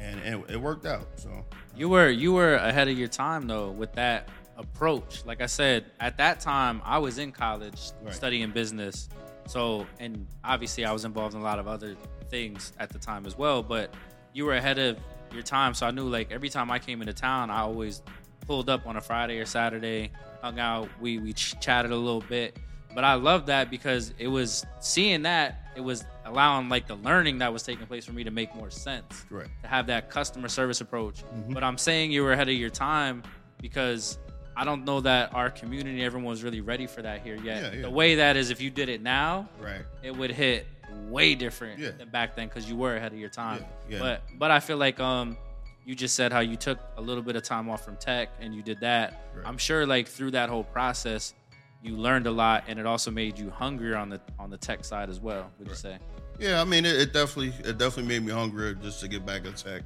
and, 0.00 0.20
and 0.20 0.48
it 0.48 0.56
worked 0.56 0.86
out. 0.86 1.06
So 1.16 1.44
You 1.76 1.88
were 1.88 2.08
you 2.08 2.32
were 2.32 2.54
ahead 2.54 2.88
of 2.88 2.96
your 2.96 3.08
time 3.08 3.46
though 3.48 3.70
with 3.70 3.92
that 3.94 4.28
approach. 4.56 5.26
Like 5.26 5.40
I 5.42 5.46
said, 5.46 5.86
at 5.98 6.16
that 6.18 6.38
time 6.38 6.80
I 6.84 6.98
was 6.98 7.18
in 7.18 7.32
college 7.32 7.90
Right. 8.00 8.14
studying 8.14 8.52
business. 8.52 9.08
So 9.46 9.86
and 10.00 10.26
obviously 10.42 10.84
I 10.84 10.92
was 10.92 11.04
involved 11.04 11.34
in 11.34 11.40
a 11.40 11.44
lot 11.44 11.58
of 11.58 11.68
other 11.68 11.96
things 12.28 12.72
at 12.78 12.90
the 12.90 12.98
time 12.98 13.26
as 13.26 13.36
well, 13.36 13.62
but 13.62 13.94
you 14.32 14.44
were 14.44 14.54
ahead 14.54 14.78
of 14.78 14.98
your 15.32 15.42
time. 15.42 15.74
So 15.74 15.86
I 15.86 15.90
knew 15.90 16.08
like 16.08 16.32
every 16.32 16.48
time 16.48 16.70
I 16.70 16.78
came 16.78 17.00
into 17.00 17.12
town, 17.12 17.50
I 17.50 17.60
always 17.60 18.02
pulled 18.46 18.68
up 18.68 18.86
on 18.86 18.96
a 18.96 19.00
Friday 19.00 19.38
or 19.38 19.46
Saturday, 19.46 20.10
hung 20.42 20.58
out, 20.58 20.88
we 21.00 21.18
we 21.18 21.32
ch- 21.32 21.58
chatted 21.60 21.90
a 21.90 21.96
little 21.96 22.22
bit. 22.22 22.58
But 22.94 23.02
I 23.02 23.14
love 23.14 23.46
that 23.46 23.70
because 23.70 24.14
it 24.18 24.28
was 24.28 24.64
seeing 24.78 25.22
that, 25.22 25.66
it 25.74 25.80
was 25.80 26.04
allowing 26.24 26.68
like 26.68 26.86
the 26.86 26.94
learning 26.94 27.38
that 27.38 27.52
was 27.52 27.64
taking 27.64 27.86
place 27.86 28.04
for 28.04 28.12
me 28.12 28.22
to 28.22 28.30
make 28.30 28.54
more 28.54 28.70
sense 28.70 29.24
correct. 29.28 29.50
to 29.62 29.68
have 29.68 29.88
that 29.88 30.10
customer 30.10 30.48
service 30.48 30.80
approach. 30.80 31.24
Mm-hmm. 31.24 31.52
But 31.52 31.64
I'm 31.64 31.76
saying 31.76 32.12
you 32.12 32.22
were 32.22 32.32
ahead 32.32 32.48
of 32.48 32.54
your 32.54 32.70
time 32.70 33.24
because 33.60 34.18
I 34.56 34.64
don't 34.64 34.84
know 34.84 35.00
that 35.00 35.34
our 35.34 35.50
community, 35.50 36.02
everyone 36.04 36.28
was 36.30 36.42
really 36.44 36.60
ready 36.60 36.86
for 36.86 37.02
that 37.02 37.22
here 37.22 37.36
yet. 37.36 37.62
Yeah, 37.62 37.72
yeah. 37.72 37.82
The 37.82 37.90
way 37.90 38.16
that 38.16 38.36
is, 38.36 38.50
if 38.50 38.60
you 38.60 38.70
did 38.70 38.88
it 38.88 39.02
now, 39.02 39.48
Right. 39.60 39.82
it 40.02 40.16
would 40.16 40.30
hit 40.30 40.66
way 41.08 41.34
different 41.34 41.80
Yeah. 41.80 41.90
than 41.90 42.08
back 42.08 42.36
then 42.36 42.48
because 42.48 42.68
you 42.68 42.76
were 42.76 42.96
ahead 42.96 43.12
of 43.12 43.18
your 43.18 43.28
time. 43.30 43.64
But 43.90 44.22
but 44.38 44.50
I 44.50 44.60
feel 44.60 44.76
like 44.76 45.00
um 45.00 45.36
you 45.84 45.94
just 45.94 46.14
said 46.14 46.32
how 46.32 46.40
you 46.40 46.56
took 46.56 46.78
a 46.96 47.00
little 47.02 47.22
bit 47.22 47.36
of 47.36 47.42
time 47.42 47.68
off 47.68 47.84
from 47.84 47.96
tech 47.96 48.30
and 48.40 48.54
you 48.54 48.62
did 48.62 48.80
that. 48.80 49.20
Right. 49.34 49.46
I'm 49.46 49.58
sure 49.58 49.86
like 49.86 50.08
through 50.08 50.30
that 50.32 50.48
whole 50.48 50.64
process, 50.64 51.34
you 51.82 51.96
learned 51.96 52.26
a 52.26 52.30
lot 52.30 52.64
and 52.68 52.78
it 52.78 52.86
also 52.86 53.10
made 53.10 53.38
you 53.38 53.50
hungrier 53.50 53.96
on 53.96 54.08
the 54.08 54.20
on 54.38 54.50
the 54.50 54.56
tech 54.56 54.84
side 54.84 55.10
as 55.10 55.20
well. 55.20 55.50
Would 55.58 55.68
you 55.68 55.74
say? 55.74 55.98
Yeah, 56.38 56.60
I 56.60 56.64
mean, 56.64 56.84
it, 56.84 56.96
it 56.96 57.12
definitely 57.12 57.52
it 57.68 57.76
definitely 57.76 58.06
made 58.14 58.24
me 58.24 58.32
hungrier 58.32 58.74
just 58.74 59.00
to 59.00 59.08
get 59.08 59.26
back 59.26 59.44
in 59.46 59.52
tech. 59.54 59.82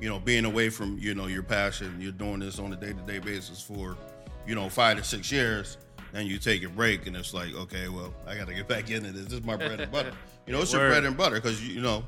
You 0.00 0.08
know, 0.08 0.18
being 0.18 0.44
away 0.44 0.68
from 0.68 0.98
you 0.98 1.14
know 1.14 1.26
your 1.26 1.42
passion, 1.42 1.96
you're 2.00 2.12
doing 2.12 2.40
this 2.40 2.58
on 2.58 2.72
a 2.72 2.76
day 2.76 2.92
to 2.92 3.12
day 3.12 3.18
basis 3.18 3.60
for 3.60 3.96
you 4.46 4.54
know 4.54 4.68
five 4.68 4.96
to 4.98 5.04
six 5.04 5.32
years, 5.32 5.76
and 6.14 6.28
you 6.28 6.38
take 6.38 6.62
a 6.62 6.68
break, 6.68 7.06
and 7.06 7.16
it's 7.16 7.34
like, 7.34 7.54
okay, 7.54 7.88
well, 7.88 8.14
I 8.26 8.36
got 8.36 8.46
to 8.48 8.54
get 8.54 8.68
back 8.68 8.90
into 8.90 9.10
this. 9.12 9.24
This 9.24 9.34
is 9.34 9.44
my 9.44 9.56
bread 9.56 9.80
and 9.80 9.90
butter. 9.92 10.12
You 10.46 10.54
know, 10.54 10.62
it's 10.62 10.72
your 10.72 10.88
bread 10.88 11.04
and 11.04 11.14
butter 11.14 11.34
because 11.34 11.62
you, 11.62 11.74
you 11.74 11.82
know, 11.82 12.02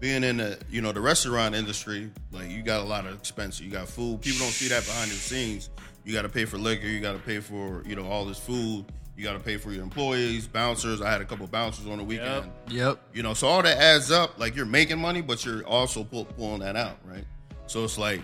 being 0.00 0.24
in 0.24 0.38
the 0.38 0.58
you 0.68 0.82
know 0.82 0.90
the 0.90 1.00
restaurant 1.00 1.54
industry, 1.54 2.10
like 2.32 2.50
you 2.50 2.62
got 2.62 2.80
a 2.80 2.84
lot 2.84 3.06
of 3.06 3.14
expenses. 3.14 3.60
You 3.60 3.70
got 3.70 3.86
food. 3.88 4.22
People 4.22 4.40
don't 4.40 4.50
see 4.50 4.66
that 4.68 4.84
behind 4.84 5.08
the 5.08 5.14
scenes. 5.14 5.70
You 6.04 6.12
got 6.12 6.22
to 6.22 6.28
pay 6.28 6.46
for 6.46 6.58
liquor. 6.58 6.88
You 6.88 7.00
got 7.00 7.12
to 7.12 7.20
pay 7.20 7.38
for 7.38 7.84
you 7.86 7.94
know 7.94 8.06
all 8.06 8.24
this 8.24 8.40
food. 8.40 8.86
You 9.16 9.24
got 9.24 9.32
to 9.32 9.38
pay 9.38 9.56
for 9.56 9.72
your 9.72 9.82
employees, 9.82 10.46
bouncers. 10.46 11.00
I 11.00 11.10
had 11.10 11.22
a 11.22 11.24
couple 11.24 11.46
bouncers 11.46 11.86
on 11.86 11.96
the 11.96 12.04
weekend. 12.04 12.50
Yep. 12.68 12.98
You 13.14 13.22
know, 13.22 13.32
so 13.32 13.46
all 13.48 13.62
that 13.62 13.78
adds 13.78 14.10
up. 14.10 14.38
Like 14.38 14.54
you're 14.54 14.66
making 14.66 14.98
money, 14.98 15.22
but 15.22 15.44
you're 15.44 15.64
also 15.66 16.04
pull, 16.04 16.26
pulling 16.26 16.60
that 16.60 16.76
out, 16.76 16.98
right? 17.04 17.24
So 17.66 17.82
it's 17.84 17.96
like, 17.96 18.20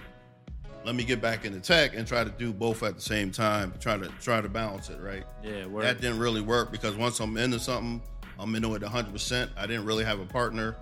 let 0.85 0.95
me 0.95 1.05
get 1.05 1.23
back 1.23 1.45
into 1.45 1.61
tech 1.61 1.95
and 1.95 2.07
try 2.07 2.25
to 2.25 2.31
do 2.31 2.53
both 2.53 2.83
at 2.83 2.97
the 2.97 3.01
same 3.01 3.31
time. 3.31 3.73
Try 3.81 3.97
to 3.97 4.09
try 4.21 4.41
to 4.41 4.49
balance 4.49 4.91
it, 4.91 5.01
right? 5.01 5.25
Yeah, 5.43 5.67
word. 5.67 5.85
That 5.85 6.01
didn't 6.01 6.19
really 6.19 6.41
work 6.41 6.73
because 6.73 6.95
once 6.97 7.21
I'm 7.21 7.37
into 7.37 7.59
something, 7.59 8.03
I'm 8.39 8.55
into 8.55 8.75
it 8.75 8.83
100. 8.83 9.13
percent 9.13 9.51
I 9.57 9.67
didn't 9.67 9.87
really 9.87 10.05
have 10.05 10.21
a 10.21 10.27
partner, 10.27 10.77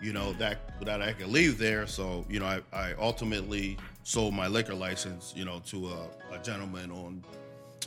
you 0.00 0.12
know, 0.12 0.34
that 0.34 0.78
that 0.84 1.02
I 1.02 1.12
could 1.14 1.28
leave 1.28 1.58
there. 1.58 1.86
So 1.86 2.24
you 2.28 2.40
know, 2.40 2.46
I, 2.46 2.60
I 2.72 2.94
ultimately 2.98 3.78
sold 4.02 4.34
my 4.34 4.46
liquor 4.46 4.74
license, 4.74 5.32
you 5.34 5.44
know, 5.44 5.60
to 5.66 5.88
a, 5.88 6.34
a 6.34 6.38
gentleman 6.42 6.90
on 6.90 7.24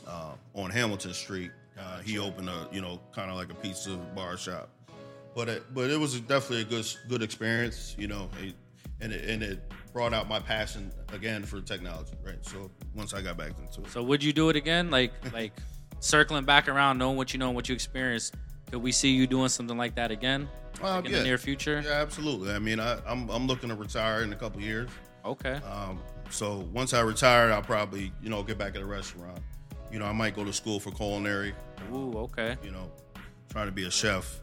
uh, 0.07 0.34
on 0.53 0.69
Hamilton 0.69 1.13
Street. 1.13 1.51
Uh, 1.79 1.99
he 2.01 2.19
opened 2.19 2.49
a 2.49 2.67
you 2.71 2.81
know 2.81 2.99
kind 3.13 3.31
of 3.31 3.38
like 3.38 3.51
a 3.51 3.55
pizza 3.55 3.95
bar 4.15 4.38
shop, 4.38 4.69
but 5.36 5.47
it, 5.47 5.63
but 5.73 5.89
it 5.89 5.99
was 5.99 6.19
definitely 6.21 6.62
a 6.62 6.65
good 6.65 6.86
good 7.07 7.21
experience, 7.21 7.95
you 7.97 8.07
know, 8.07 8.29
it, 8.41 8.55
and 8.99 9.12
it, 9.13 9.29
and 9.29 9.41
it 9.41 9.71
brought 9.93 10.13
out 10.13 10.27
my 10.29 10.39
passion 10.39 10.91
again 11.13 11.43
for 11.43 11.62
technology, 11.62 12.13
right? 12.25 12.43
So 12.45 12.69
once 12.95 13.13
I 13.13 13.21
got 13.21 13.38
back 13.38 13.51
into 13.60 13.81
it, 13.81 13.91
So 13.91 14.03
would 14.03 14.23
you 14.23 14.34
do 14.34 14.49
it 14.49 14.55
again? 14.55 14.89
Like 14.89 15.12
like 15.34 15.53
circling 15.99 16.45
back 16.45 16.67
around, 16.67 16.97
knowing 16.97 17.17
what 17.17 17.34
you 17.34 17.39
know 17.39 17.47
and 17.47 17.55
what 17.55 17.69
you 17.69 17.75
experienced. 17.75 18.36
Could 18.69 18.81
we 18.81 18.91
see 18.93 19.12
you 19.12 19.27
doing 19.27 19.49
something 19.49 19.77
like 19.77 19.95
that 19.95 20.12
again 20.12 20.47
Well, 20.81 20.95
like 20.95 21.05
in 21.05 21.12
the 21.12 21.23
near 21.23 21.38
future? 21.38 21.81
Yeah, 21.86 22.01
absolutely. 22.01 22.53
I 22.53 22.60
mean, 22.60 22.79
I, 22.79 22.99
I'm 23.05 23.29
I'm 23.29 23.47
looking 23.47 23.69
to 23.69 23.75
retire 23.75 24.23
in 24.23 24.31
a 24.31 24.36
couple 24.36 24.62
years. 24.62 24.89
Okay. 25.25 25.60
Um, 25.69 25.99
so 26.29 26.65
once 26.73 26.93
I 26.93 27.01
retire, 27.01 27.51
I'll 27.51 27.62
probably 27.62 28.13
you 28.21 28.29
know 28.29 28.43
get 28.43 28.57
back 28.57 28.75
at 28.75 28.81
a 28.81 28.86
restaurant. 28.86 29.39
You 29.91 29.99
know, 29.99 30.06
I 30.06 30.13
might 30.13 30.36
go 30.36 30.43
to 30.43 30.54
school 30.54 30.80
for 30.80 30.91
culinary. 30.91 31.54
Ooh, 31.93 32.13
okay. 32.19 32.58
You 32.63 32.71
know, 32.71 32.91
trying 33.49 33.67
to 33.67 33.71
be 33.71 33.86
a 33.86 33.91
chef. 33.91 34.39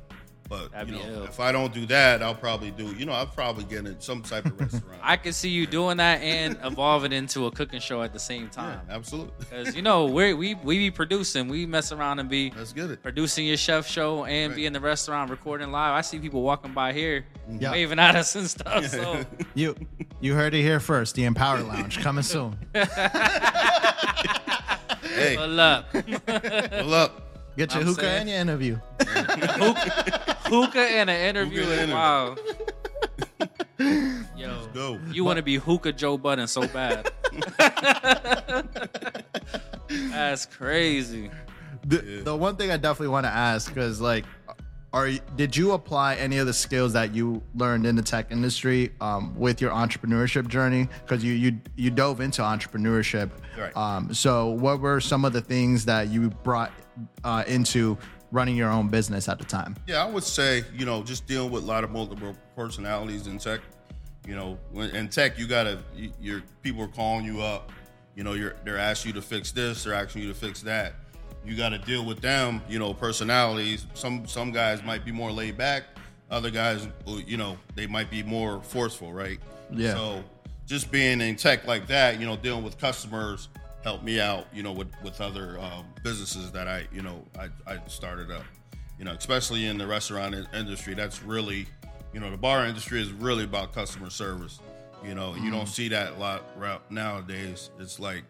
But 0.48 0.72
That'd 0.72 0.88
you 0.88 0.94
know, 0.94 1.02
ill. 1.06 1.24
if 1.24 1.40
I 1.40 1.52
don't 1.52 1.74
do 1.74 1.84
that, 1.86 2.22
I'll 2.22 2.34
probably 2.34 2.70
do. 2.70 2.86
You 2.94 3.04
know, 3.04 3.12
I'll 3.12 3.26
probably 3.26 3.64
get 3.64 3.84
in 3.86 4.00
some 4.00 4.22
type 4.22 4.46
of 4.46 4.58
restaurant. 4.58 4.98
I 5.02 5.18
can 5.18 5.34
see 5.34 5.50
you 5.50 5.66
doing 5.66 5.98
that 5.98 6.22
and 6.22 6.58
evolving 6.64 7.12
into 7.12 7.44
a 7.44 7.50
cooking 7.50 7.80
show 7.80 8.02
at 8.02 8.14
the 8.14 8.18
same 8.18 8.44
yeah, 8.44 8.48
time. 8.48 8.80
absolutely. 8.88 9.34
Because 9.40 9.76
you 9.76 9.82
know 9.82 10.06
we 10.06 10.32
we 10.32 10.54
we 10.54 10.78
be 10.78 10.90
producing, 10.90 11.48
we 11.48 11.66
mess 11.66 11.92
around 11.92 12.18
and 12.18 12.30
be 12.30 12.50
Let's 12.56 12.72
get 12.72 12.90
it. 12.90 13.02
producing 13.02 13.46
your 13.46 13.58
chef 13.58 13.86
show 13.86 14.24
and 14.24 14.54
be 14.54 14.64
in 14.64 14.72
the 14.72 14.80
restaurant 14.80 15.30
recording 15.30 15.70
live. 15.70 15.92
I 15.92 16.00
see 16.00 16.18
people 16.18 16.40
walking 16.40 16.72
by 16.72 16.94
here 16.94 17.26
mm-hmm. 17.46 17.60
Yeah. 17.60 17.72
waving 17.72 17.98
at 17.98 18.16
us 18.16 18.34
and 18.34 18.48
stuff. 18.48 18.86
So 18.86 19.22
You 19.54 19.76
you 20.22 20.32
heard 20.32 20.54
it 20.54 20.62
here 20.62 20.80
first. 20.80 21.14
The 21.14 21.24
Empower 21.24 21.60
Lounge 21.60 21.98
coming 22.00 22.22
soon. 22.24 22.56
Hey, 25.18 25.36
pull 25.36 25.60
up, 25.60 25.92
pull 25.92 26.94
up. 26.94 27.22
Get 27.56 27.72
your 27.74 27.80
I'm 27.80 27.86
hookah 27.88 28.00
saying. 28.02 28.20
and 28.20 28.28
your 28.28 28.38
interview. 28.38 28.78
hookah 30.44 30.80
and 30.80 31.10
an 31.10 31.28
interview. 31.28 31.62
Hookah 31.62 31.80
and 31.80 31.90
an 31.90 31.96
wow. 31.96 32.36
Yo, 34.36 34.66
Go. 34.72 35.00
you 35.10 35.24
want 35.24 35.38
to 35.38 35.42
be 35.42 35.56
hookah 35.56 35.92
Joe 35.92 36.16
Budden 36.18 36.46
so 36.46 36.68
bad. 36.68 37.10
That's 39.88 40.46
crazy. 40.46 41.30
The, 41.84 42.22
the 42.24 42.36
one 42.36 42.56
thing 42.56 42.70
I 42.70 42.76
definitely 42.76 43.08
want 43.08 43.26
to 43.26 43.30
ask 43.30 43.72
because 43.72 44.00
like, 44.00 44.24
are 44.92 45.10
did 45.36 45.56
you 45.56 45.72
apply 45.72 46.14
any 46.16 46.38
of 46.38 46.46
the 46.46 46.52
skills 46.52 46.92
that 46.94 47.14
you 47.14 47.42
learned 47.54 47.86
in 47.86 47.94
the 47.94 48.02
tech 48.02 48.30
industry 48.30 48.90
um, 49.00 49.34
with 49.38 49.60
your 49.60 49.70
entrepreneurship 49.70 50.48
journey? 50.48 50.88
Because 51.02 51.22
you 51.22 51.34
you 51.34 51.60
you 51.76 51.90
dove 51.90 52.20
into 52.20 52.42
entrepreneurship. 52.42 53.30
Right. 53.58 53.76
Um, 53.76 54.14
so 54.14 54.48
what 54.48 54.80
were 54.80 55.00
some 55.00 55.24
of 55.24 55.32
the 55.32 55.40
things 55.40 55.84
that 55.84 56.08
you 56.08 56.30
brought 56.30 56.72
uh, 57.24 57.44
into 57.46 57.98
running 58.30 58.56
your 58.56 58.70
own 58.70 58.88
business 58.88 59.28
at 59.28 59.38
the 59.38 59.44
time? 59.44 59.76
Yeah, 59.86 60.04
I 60.04 60.08
would 60.08 60.24
say, 60.24 60.64
you 60.74 60.86
know, 60.86 61.02
just 61.02 61.26
dealing 61.26 61.50
with 61.50 61.64
a 61.64 61.66
lot 61.66 61.84
of 61.84 61.90
multiple 61.90 62.34
personalities 62.56 63.26
in 63.26 63.38
tech. 63.38 63.60
You 64.26 64.36
know, 64.36 64.58
in 64.74 65.08
tech, 65.08 65.38
you 65.38 65.46
gotta, 65.46 65.78
your 66.20 66.42
people 66.62 66.82
are 66.82 66.88
calling 66.88 67.24
you 67.24 67.40
up. 67.40 67.72
You 68.14 68.24
know, 68.24 68.32
you're 68.32 68.56
they're 68.64 68.78
asking 68.78 69.14
you 69.14 69.20
to 69.20 69.26
fix 69.26 69.52
this, 69.52 69.84
they're 69.84 69.94
asking 69.94 70.22
you 70.22 70.28
to 70.28 70.34
fix 70.34 70.60
that. 70.62 70.94
You 71.44 71.56
got 71.56 71.70
to 71.70 71.78
deal 71.78 72.04
with 72.04 72.20
them. 72.20 72.62
You 72.68 72.78
know, 72.78 72.92
personalities. 72.94 73.86
Some 73.94 74.26
some 74.26 74.52
guys 74.52 74.82
might 74.82 75.04
be 75.04 75.12
more 75.12 75.32
laid 75.32 75.56
back. 75.56 75.84
Other 76.30 76.50
guys, 76.50 76.86
you 77.06 77.38
know, 77.38 77.56
they 77.74 77.86
might 77.86 78.10
be 78.10 78.22
more 78.22 78.62
forceful, 78.62 79.12
right? 79.12 79.38
Yeah. 79.72 79.94
So 79.94 80.24
just 80.66 80.90
being 80.90 81.20
in 81.22 81.36
tech 81.36 81.66
like 81.66 81.86
that, 81.86 82.20
you 82.20 82.26
know, 82.26 82.36
dealing 82.36 82.62
with 82.62 82.76
customers 82.76 83.48
helped 83.82 84.04
me 84.04 84.20
out, 84.20 84.46
you 84.52 84.62
know, 84.62 84.72
with 84.72 84.88
with 85.02 85.20
other 85.20 85.58
um, 85.58 85.86
businesses 86.04 86.52
that 86.52 86.68
I, 86.68 86.86
you 86.92 87.00
know, 87.00 87.24
I, 87.38 87.48
I 87.66 87.78
started 87.86 88.30
up. 88.30 88.44
You 88.98 89.04
know, 89.04 89.12
especially 89.12 89.66
in 89.66 89.78
the 89.78 89.86
restaurant 89.86 90.34
industry, 90.52 90.94
that's 90.94 91.22
really, 91.22 91.66
you 92.12 92.18
know, 92.18 92.30
the 92.30 92.36
bar 92.36 92.66
industry 92.66 93.00
is 93.00 93.12
really 93.12 93.44
about 93.44 93.72
customer 93.72 94.10
service. 94.10 94.58
You 95.04 95.14
know, 95.14 95.36
you 95.36 95.52
don't 95.52 95.68
see 95.68 95.88
that 95.90 96.14
a 96.14 96.16
lot 96.16 96.42
nowadays. 96.90 97.70
It's 97.78 98.00
like, 98.00 98.24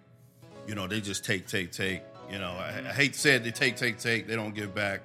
you 0.66 0.74
know, 0.74 0.86
they 0.86 1.00
just 1.00 1.24
take, 1.24 1.46
take, 1.46 1.72
take. 1.72 2.02
You 2.30 2.38
know, 2.38 2.50
I, 2.50 2.82
I 2.88 2.92
hate 2.92 3.14
to 3.14 3.18
say 3.18 3.36
it, 3.36 3.44
they 3.44 3.50
take, 3.50 3.76
take, 3.76 3.98
take. 3.98 4.26
They 4.26 4.36
don't 4.36 4.54
give 4.54 4.74
back. 4.74 5.00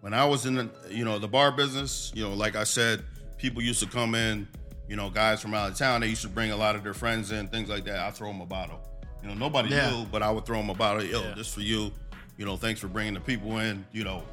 When 0.00 0.12
I 0.12 0.24
was 0.24 0.44
in 0.46 0.54
the, 0.54 0.70
you 0.90 1.04
know, 1.04 1.18
the 1.18 1.28
bar 1.28 1.50
business, 1.52 2.12
you 2.14 2.22
know, 2.24 2.34
like 2.34 2.56
I 2.56 2.64
said, 2.64 3.02
people 3.38 3.62
used 3.62 3.80
to 3.82 3.88
come 3.88 4.14
in, 4.14 4.46
you 4.88 4.96
know, 4.96 5.08
guys 5.08 5.40
from 5.40 5.54
out 5.54 5.70
of 5.70 5.78
town. 5.78 6.00
They 6.02 6.08
used 6.08 6.22
to 6.22 6.28
bring 6.28 6.50
a 6.50 6.56
lot 6.56 6.76
of 6.76 6.82
their 6.84 6.94
friends 6.94 7.30
in, 7.32 7.48
things 7.48 7.68
like 7.68 7.84
that. 7.84 8.00
I 8.00 8.10
throw 8.10 8.28
them 8.28 8.40
a 8.40 8.46
bottle. 8.46 8.80
You 9.22 9.28
know, 9.28 9.34
nobody 9.34 9.70
Yeah. 9.70 9.90
knew, 9.90 10.04
but 10.06 10.22
I 10.22 10.30
would 10.30 10.44
throw 10.44 10.58
them 10.58 10.68
a 10.68 10.74
bottle. 10.74 11.02
Yo, 11.02 11.22
Yeah. 11.22 11.34
this 11.34 11.52
for 11.54 11.60
you. 11.62 11.90
You 12.36 12.44
know, 12.44 12.56
thanks 12.56 12.80
for 12.80 12.88
bringing 12.88 13.14
the 13.14 13.20
people 13.20 13.58
in. 13.60 13.86
You 13.92 14.04
know, 14.04 14.24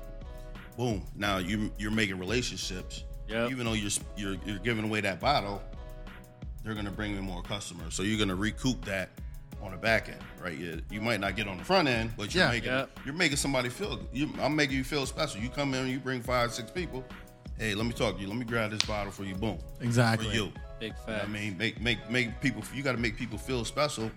boom. 0.76 1.06
Now 1.16 1.38
you 1.38 1.72
you're 1.78 1.92
making 1.92 2.18
relationships. 2.20 3.04
Yep. 3.30 3.52
Even 3.52 3.66
though 3.66 3.74
you're 3.74 3.92
you're 4.18 4.36
you're 4.46 4.60
giving 4.60 4.84
away 4.84 5.00
that 5.02 5.20
bottle, 5.22 5.62
they're 6.64 6.74
gonna 6.74 6.92
bring 6.92 7.16
in 7.16 7.22
more 7.24 7.42
customers. 7.44 7.94
So 7.96 8.04
you're 8.04 8.20
gonna 8.20 8.36
recoup 8.36 8.84
that 8.86 9.10
on 9.62 9.72
the 9.72 9.78
back 9.78 10.10
end, 10.10 10.18
right? 10.42 10.58
You, 10.58 10.82
you 10.90 11.02
might 11.02 11.20
not 11.20 11.36
get 11.36 11.48
on 11.48 11.58
the 11.58 11.64
front 11.64 11.88
end, 11.88 12.12
but 12.18 12.34
you're 12.34 12.46
Yeah. 12.46 12.52
making 12.52 12.70
Yep. 12.72 13.00
you're 13.06 13.14
making 13.16 13.38
somebody 13.38 13.70
feel. 13.70 14.00
You, 14.14 14.30
I'm 14.42 14.56
making 14.56 14.78
you 14.78 14.84
feel 14.84 15.06
special. 15.06 15.40
You 15.42 15.50
come 15.50 15.74
in, 15.74 15.88
you 15.88 16.00
bring 16.00 16.22
five, 16.22 16.54
six 16.54 16.72
people. 16.72 17.04
Hey, 17.58 17.76
let 17.76 17.86
me 17.86 17.94
talk 17.94 18.16
to 18.16 18.22
you. 18.22 18.28
Let 18.28 18.38
me 18.38 18.46
grab 18.46 18.72
this 18.72 18.82
bottle 18.84 19.12
for 19.12 19.24
you. 19.24 19.36
Boom. 19.36 19.60
Exactly. 19.82 20.30
For 20.30 20.34
you. 20.36 20.52
Big 20.80 20.94
You 21.08 21.14
know. 21.14 21.20
I 21.22 21.26
mean, 21.28 21.58
make 21.58 21.80
make 21.80 22.10
make 22.10 22.42
people. 22.42 22.64
You 22.74 22.82
got 22.82 22.94
to 22.94 22.98
make 22.98 23.16
people 23.18 23.38
feel 23.38 23.64
special 23.66 24.10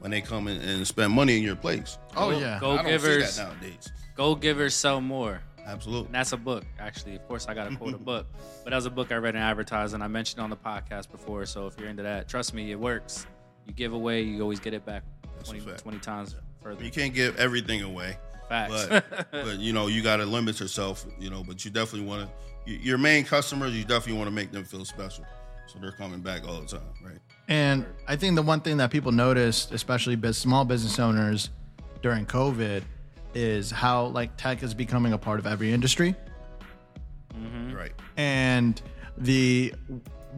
when 0.00 0.10
they 0.10 0.20
come 0.20 0.48
in 0.48 0.60
and 0.60 0.86
spend 0.86 1.12
money 1.12 1.36
in 1.36 1.42
your 1.44 1.54
place. 1.56 1.96
Oh 2.16 2.30
Go- 2.32 2.38
yeah. 2.38 2.58
go- 2.60 2.78
I 2.78 2.82
givers. 2.84 3.38
nowadays. 3.38 3.92
Go 4.16 4.34
givers 4.34 4.74
sell 4.74 5.00
more. 5.00 5.40
Absolutely. 5.64 6.06
And 6.06 6.14
that's 6.14 6.32
a 6.32 6.36
book, 6.38 6.64
actually. 6.80 7.14
Of 7.14 7.28
course, 7.28 7.46
I 7.46 7.52
got 7.54 7.70
to 7.70 7.76
quote 7.76 7.94
a 7.94 7.98
book, 8.12 8.26
but 8.64 8.70
that 8.70 8.76
was 8.76 8.86
a 8.86 8.90
book 8.90 9.12
I 9.12 9.16
read 9.16 9.34
in 9.36 9.42
advertising. 9.42 10.00
I 10.00 10.08
mentioned 10.08 10.40
on 10.40 10.48
the 10.50 10.56
podcast 10.56 11.10
before. 11.10 11.44
So 11.46 11.66
if 11.66 11.78
you're 11.78 11.90
into 11.90 12.02
that, 12.04 12.26
trust 12.26 12.54
me, 12.54 12.72
it 12.72 12.80
works. 12.80 13.26
You 13.68 13.74
give 13.74 13.92
away, 13.92 14.22
you 14.22 14.42
always 14.42 14.60
get 14.60 14.74
it 14.74 14.84
back 14.84 15.04
20, 15.44 15.60
20 15.60 15.98
times 15.98 16.34
further. 16.62 16.82
You 16.82 16.90
can't 16.90 17.14
give 17.14 17.36
everything 17.36 17.82
away. 17.82 18.16
Facts. 18.48 18.86
But, 18.88 19.30
but 19.30 19.58
you 19.58 19.74
know, 19.74 19.86
you 19.86 20.02
got 20.02 20.16
to 20.16 20.24
limit 20.24 20.58
yourself. 20.58 21.06
You 21.20 21.30
know, 21.30 21.44
but 21.44 21.64
you 21.64 21.70
definitely 21.70 22.08
want 22.08 22.28
to. 22.66 22.72
Your 22.72 22.98
main 22.98 23.24
customers, 23.24 23.74
you 23.74 23.84
definitely 23.84 24.14
want 24.14 24.28
to 24.28 24.34
make 24.34 24.50
them 24.50 24.64
feel 24.64 24.84
special, 24.84 25.24
so 25.66 25.78
they're 25.78 25.92
coming 25.92 26.20
back 26.20 26.46
all 26.46 26.60
the 26.60 26.66
time, 26.66 26.80
right? 27.02 27.18
And 27.48 27.86
I 28.06 28.16
think 28.16 28.36
the 28.36 28.42
one 28.42 28.60
thing 28.60 28.76
that 28.78 28.90
people 28.90 29.12
noticed, 29.12 29.72
especially 29.72 30.20
small 30.32 30.66
business 30.66 30.98
owners 30.98 31.48
during 32.02 32.26
COVID, 32.26 32.82
is 33.34 33.70
how 33.70 34.06
like 34.06 34.36
tech 34.36 34.62
is 34.62 34.74
becoming 34.74 35.12
a 35.12 35.18
part 35.18 35.38
of 35.38 35.46
every 35.46 35.72
industry. 35.72 36.14
Right. 37.72 37.92
And 38.16 38.80
the 39.16 39.74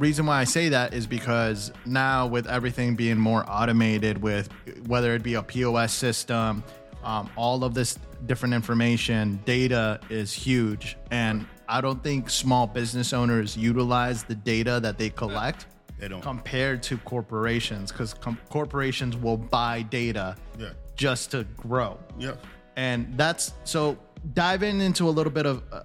reason 0.00 0.24
why 0.26 0.40
I 0.40 0.44
say 0.44 0.70
that 0.70 0.94
is 0.94 1.06
because 1.06 1.72
now 1.84 2.26
with 2.26 2.46
everything 2.48 2.96
being 2.96 3.18
more 3.18 3.44
automated, 3.48 4.20
with 4.20 4.48
whether 4.86 5.14
it 5.14 5.22
be 5.22 5.34
a 5.34 5.42
POS 5.42 5.92
system, 5.92 6.64
um, 7.04 7.30
all 7.36 7.62
of 7.64 7.74
this 7.74 7.98
different 8.26 8.54
information, 8.54 9.38
data 9.44 10.00
is 10.08 10.32
huge. 10.32 10.96
And 11.10 11.46
I 11.68 11.80
don't 11.82 12.02
think 12.02 12.30
small 12.30 12.66
business 12.66 13.12
owners 13.12 13.56
utilize 13.56 14.24
the 14.24 14.34
data 14.34 14.80
that 14.80 14.96
they 14.98 15.10
collect 15.10 15.66
They 15.98 16.08
don't. 16.08 16.22
compared 16.22 16.82
to 16.84 16.96
corporations 16.98 17.92
because 17.92 18.14
com- 18.14 18.38
corporations 18.48 19.16
will 19.18 19.36
buy 19.36 19.82
data 19.82 20.34
Yeah. 20.58 20.70
just 20.96 21.30
to 21.32 21.44
grow 21.56 21.98
Yeah. 22.18 22.32
and 22.76 23.12
that's 23.16 23.52
so 23.64 23.98
diving 24.34 24.80
into 24.80 25.08
a 25.08 25.12
little 25.12 25.32
bit 25.32 25.46
of 25.46 25.62
uh, 25.72 25.82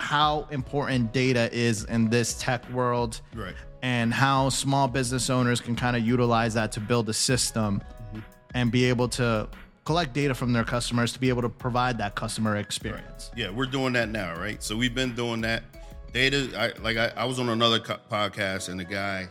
how 0.00 0.46
important 0.50 1.12
data 1.12 1.52
is 1.52 1.84
in 1.84 2.08
this 2.08 2.34
tech 2.40 2.68
world 2.70 3.20
Right. 3.34 3.54
and 3.82 4.12
how 4.12 4.48
small 4.48 4.88
business 4.88 5.28
owners 5.30 5.60
can 5.60 5.76
kind 5.76 5.96
of 5.96 6.02
utilize 6.02 6.54
that 6.54 6.72
to 6.72 6.80
build 6.80 7.08
a 7.08 7.12
system 7.12 7.82
mm-hmm. 8.08 8.20
and 8.54 8.72
be 8.72 8.86
able 8.86 9.08
to 9.10 9.48
collect 9.84 10.12
data 10.14 10.34
from 10.34 10.52
their 10.52 10.64
customers 10.64 11.12
to 11.12 11.20
be 11.20 11.28
able 11.28 11.42
to 11.42 11.48
provide 11.48 11.98
that 11.98 12.14
customer 12.14 12.56
experience 12.56 13.30
Yeah, 13.36 13.50
we're 13.50 13.66
doing 13.66 13.92
that 13.94 14.08
now, 14.08 14.34
right? 14.38 14.62
So 14.62 14.76
we've 14.76 14.94
been 14.94 15.14
doing 15.14 15.42
that. 15.42 15.64
Data, 16.12 16.50
I, 16.56 16.82
like 16.82 16.96
I, 16.96 17.12
I 17.16 17.24
was 17.24 17.38
on 17.38 17.48
another 17.50 17.78
co- 17.78 17.98
podcast, 18.10 18.68
and 18.68 18.80
the 18.80 18.84
guy, 18.84 19.28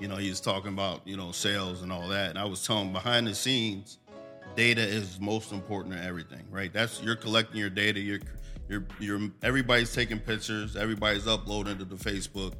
you 0.00 0.08
know, 0.08 0.16
he 0.16 0.30
was 0.30 0.40
talking 0.40 0.72
about 0.72 1.06
you 1.06 1.14
know 1.14 1.30
sales 1.30 1.82
and 1.82 1.92
all 1.92 2.08
that, 2.08 2.30
and 2.30 2.38
I 2.38 2.44
was 2.46 2.66
telling 2.66 2.90
behind 2.90 3.26
the 3.26 3.34
scenes, 3.34 3.98
data 4.54 4.80
is 4.80 5.20
most 5.20 5.52
important 5.52 5.94
to 5.94 6.02
everything, 6.02 6.44
right? 6.50 6.72
That's 6.72 7.02
you're 7.02 7.16
collecting 7.16 7.60
your 7.60 7.68
data. 7.68 8.00
You're, 8.00 8.20
you're, 8.68 8.84
you're. 8.98 9.20
Everybody's 9.42 9.94
taking 9.94 10.18
pictures. 10.18 10.76
Everybody's 10.76 11.26
uploading 11.26 11.78
to 11.78 11.84
the 11.84 11.96
Facebook. 11.96 12.54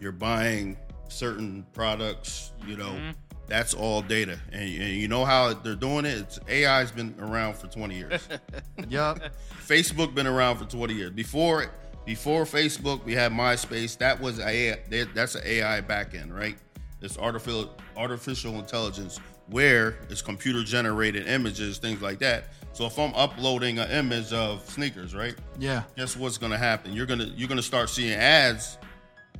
You're 0.00 0.12
buying 0.12 0.76
certain 1.08 1.66
products. 1.72 2.52
You 2.66 2.76
know, 2.76 2.90
mm-hmm. 2.90 3.10
that's 3.46 3.74
all 3.74 4.02
data, 4.02 4.38
and, 4.52 4.62
and 4.62 4.94
you 4.94 5.08
know 5.08 5.24
how 5.24 5.54
they're 5.54 5.74
doing 5.74 6.04
it. 6.04 6.18
It's 6.18 6.40
AI's 6.48 6.90
been 6.90 7.14
around 7.18 7.56
for 7.56 7.66
20 7.66 7.96
years. 7.96 8.28
yep 8.88 9.32
Facebook 9.68 10.14
been 10.14 10.26
around 10.26 10.56
for 10.56 10.64
20 10.64 10.94
years. 10.94 11.10
Before 11.10 11.66
before 12.06 12.44
Facebook, 12.44 13.04
we 13.04 13.12
had 13.12 13.32
MySpace. 13.32 13.98
That 13.98 14.18
was 14.18 14.40
a 14.40 14.78
that's 15.12 15.34
an 15.34 15.42
AI 15.44 15.82
backend, 15.82 16.34
right? 16.34 16.56
It's 17.02 17.18
artificial 17.18 17.76
artificial 17.96 18.54
intelligence 18.54 19.20
where 19.48 19.98
it's 20.08 20.22
computer 20.22 20.64
generated 20.64 21.26
images, 21.28 21.78
things 21.78 22.00
like 22.00 22.18
that. 22.20 22.48
So 22.72 22.86
if 22.86 22.98
I'm 22.98 23.12
uploading 23.14 23.78
an 23.80 23.90
image 23.90 24.32
of 24.32 24.68
sneakers, 24.70 25.14
right? 25.14 25.34
yeah 25.58 25.82
Guess 25.96 26.16
what's 26.16 26.38
gonna 26.38 26.58
happen? 26.58 26.92
You're 26.92 27.06
gonna 27.06 27.24
you're 27.36 27.48
gonna 27.48 27.62
start 27.62 27.88
seeing 27.90 28.12
ads 28.12 28.78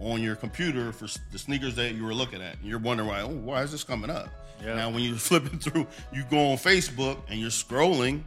on 0.01 0.23
your 0.23 0.37
computer 0.37 0.93
for 0.93 1.07
the 1.33 1.39
sneakers 1.39 1.75
that 1.77 1.95
you 1.95 2.05
were 2.05 2.15
looking 2.15 2.41
at. 2.43 2.57
And 2.59 2.65
you're 2.69 2.79
wondering 2.79 3.09
why, 3.09 3.21
oh, 3.23 3.29
why 3.29 3.63
is 3.63 3.71
this 3.73 3.85
coming 3.85 4.11
up? 4.11 4.29
Yeah. 4.65 4.75
Now 4.75 4.91
when 4.91 5.03
you're 5.03 5.17
flipping 5.31 5.59
through, 5.59 5.87
you 6.13 6.25
go 6.31 6.51
on 6.53 6.57
Facebook 6.57 7.19
and 7.29 7.39
you're 7.39 7.51
scrolling, 7.51 8.23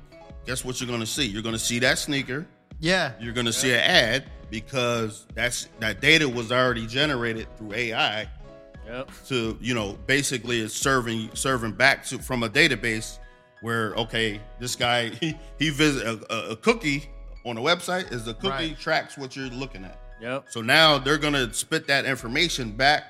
guess 0.46 0.64
what 0.64 0.80
you're 0.80 0.90
gonna 0.90 1.06
see? 1.06 1.26
You're 1.26 1.44
gonna 1.44 1.60
see 1.60 1.80
that 1.80 1.98
sneaker, 1.98 2.46
yeah 2.80 3.12
you're 3.20 3.34
gonna 3.34 3.54
see 3.54 3.72
an 3.74 3.80
ad 3.80 4.24
because 4.50 5.26
that's 5.36 5.68
that 5.80 6.02
data 6.02 6.28
was 6.28 6.52
already 6.52 6.88
generated 6.88 7.48
through 7.58 7.74
AI 7.74 8.28
Yep. 8.88 9.12
to 9.28 9.58
you 9.62 9.74
know 9.76 9.94
basically 10.08 10.60
it's 10.62 10.74
serving 10.74 11.30
serving 11.36 11.74
back 11.74 12.04
to 12.08 12.18
from 12.18 12.42
a 12.44 12.50
database 12.50 13.20
where 13.62 13.93
okay 13.95 14.39
this 14.60 14.76
guy 14.76 15.10
he 15.21 15.36
he 15.60 15.69
visit 15.69 16.06
a, 16.06 16.34
a, 16.34 16.50
a 16.52 16.56
cookie 16.56 17.10
on 17.45 17.58
a 17.58 17.62
website 17.62 18.12
is 18.12 18.26
the 18.26 18.34
cookie 18.36 18.47
Right. 18.50 18.80
tracks 18.80 19.17
what 19.17 19.36
you're 19.36 19.47
looking 19.50 19.84
at 19.86 19.97
Yep. 20.21 20.45
so 20.50 20.62
now 20.62 20.97
they're 21.00 21.17
gonna 21.17 21.52
spit 21.54 21.88
that 21.88 22.06
information 22.06 22.71
back 22.71 23.04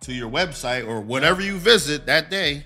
to 0.00 0.12
your 0.12 0.28
website 0.30 0.86
or 0.86 1.00
whatever 1.00 1.40
you 1.40 1.56
visit 1.58 2.06
that 2.06 2.28
day 2.30 2.64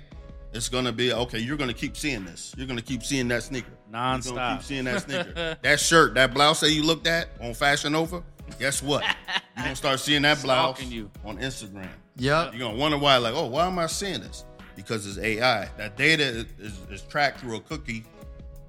it's 0.52 0.68
gonna 0.68 0.92
be 0.92 1.12
okay 1.12 1.38
you're 1.38 1.56
gonna 1.58 1.74
keep 1.74 1.96
seeing 1.96 2.24
this 2.24 2.54
you're 2.56 2.66
gonna 2.66 2.80
keep 2.82 3.02
seeing 3.02 3.28
that 3.28 3.42
sneaker 3.42 3.68
you're 3.90 3.92
gonna 4.00 4.18
Nonstop. 4.18 4.56
keep 4.56 4.64
seeing 4.64 4.84
that 4.84 5.02
sneaker 5.02 5.56
that 5.62 5.78
shirt 5.80 6.14
that 6.14 6.32
blouse 6.34 6.60
that 6.60 6.70
you 6.72 6.82
looked 6.82 7.06
at 7.06 7.28
on 7.42 7.52
fashion 7.54 7.92
nova 7.92 8.22
guess 8.58 8.82
what 8.82 9.02
you're 9.56 9.64
gonna 9.64 9.76
start 9.76 10.00
seeing 10.00 10.22
that 10.22 10.42
blouse 10.42 10.82
you. 10.82 11.10
on 11.24 11.38
instagram 11.38 11.88
yep 12.16 12.52
you're 12.52 12.60
gonna 12.60 12.76
wonder 12.78 12.98
why, 12.98 13.16
like, 13.18 13.34
oh, 13.34 13.46
why 13.46 13.66
am 13.66 13.78
I 13.78 13.86
seeing 13.86 14.20
this? 14.20 14.44
Because 14.82 15.06
it's 15.06 15.18
AI. 15.18 15.68
That 15.76 15.96
data 15.96 16.22
is, 16.24 16.44
is, 16.58 16.78
is 16.90 17.02
tracked 17.02 17.40
through 17.40 17.56
a 17.56 17.60
cookie. 17.60 18.04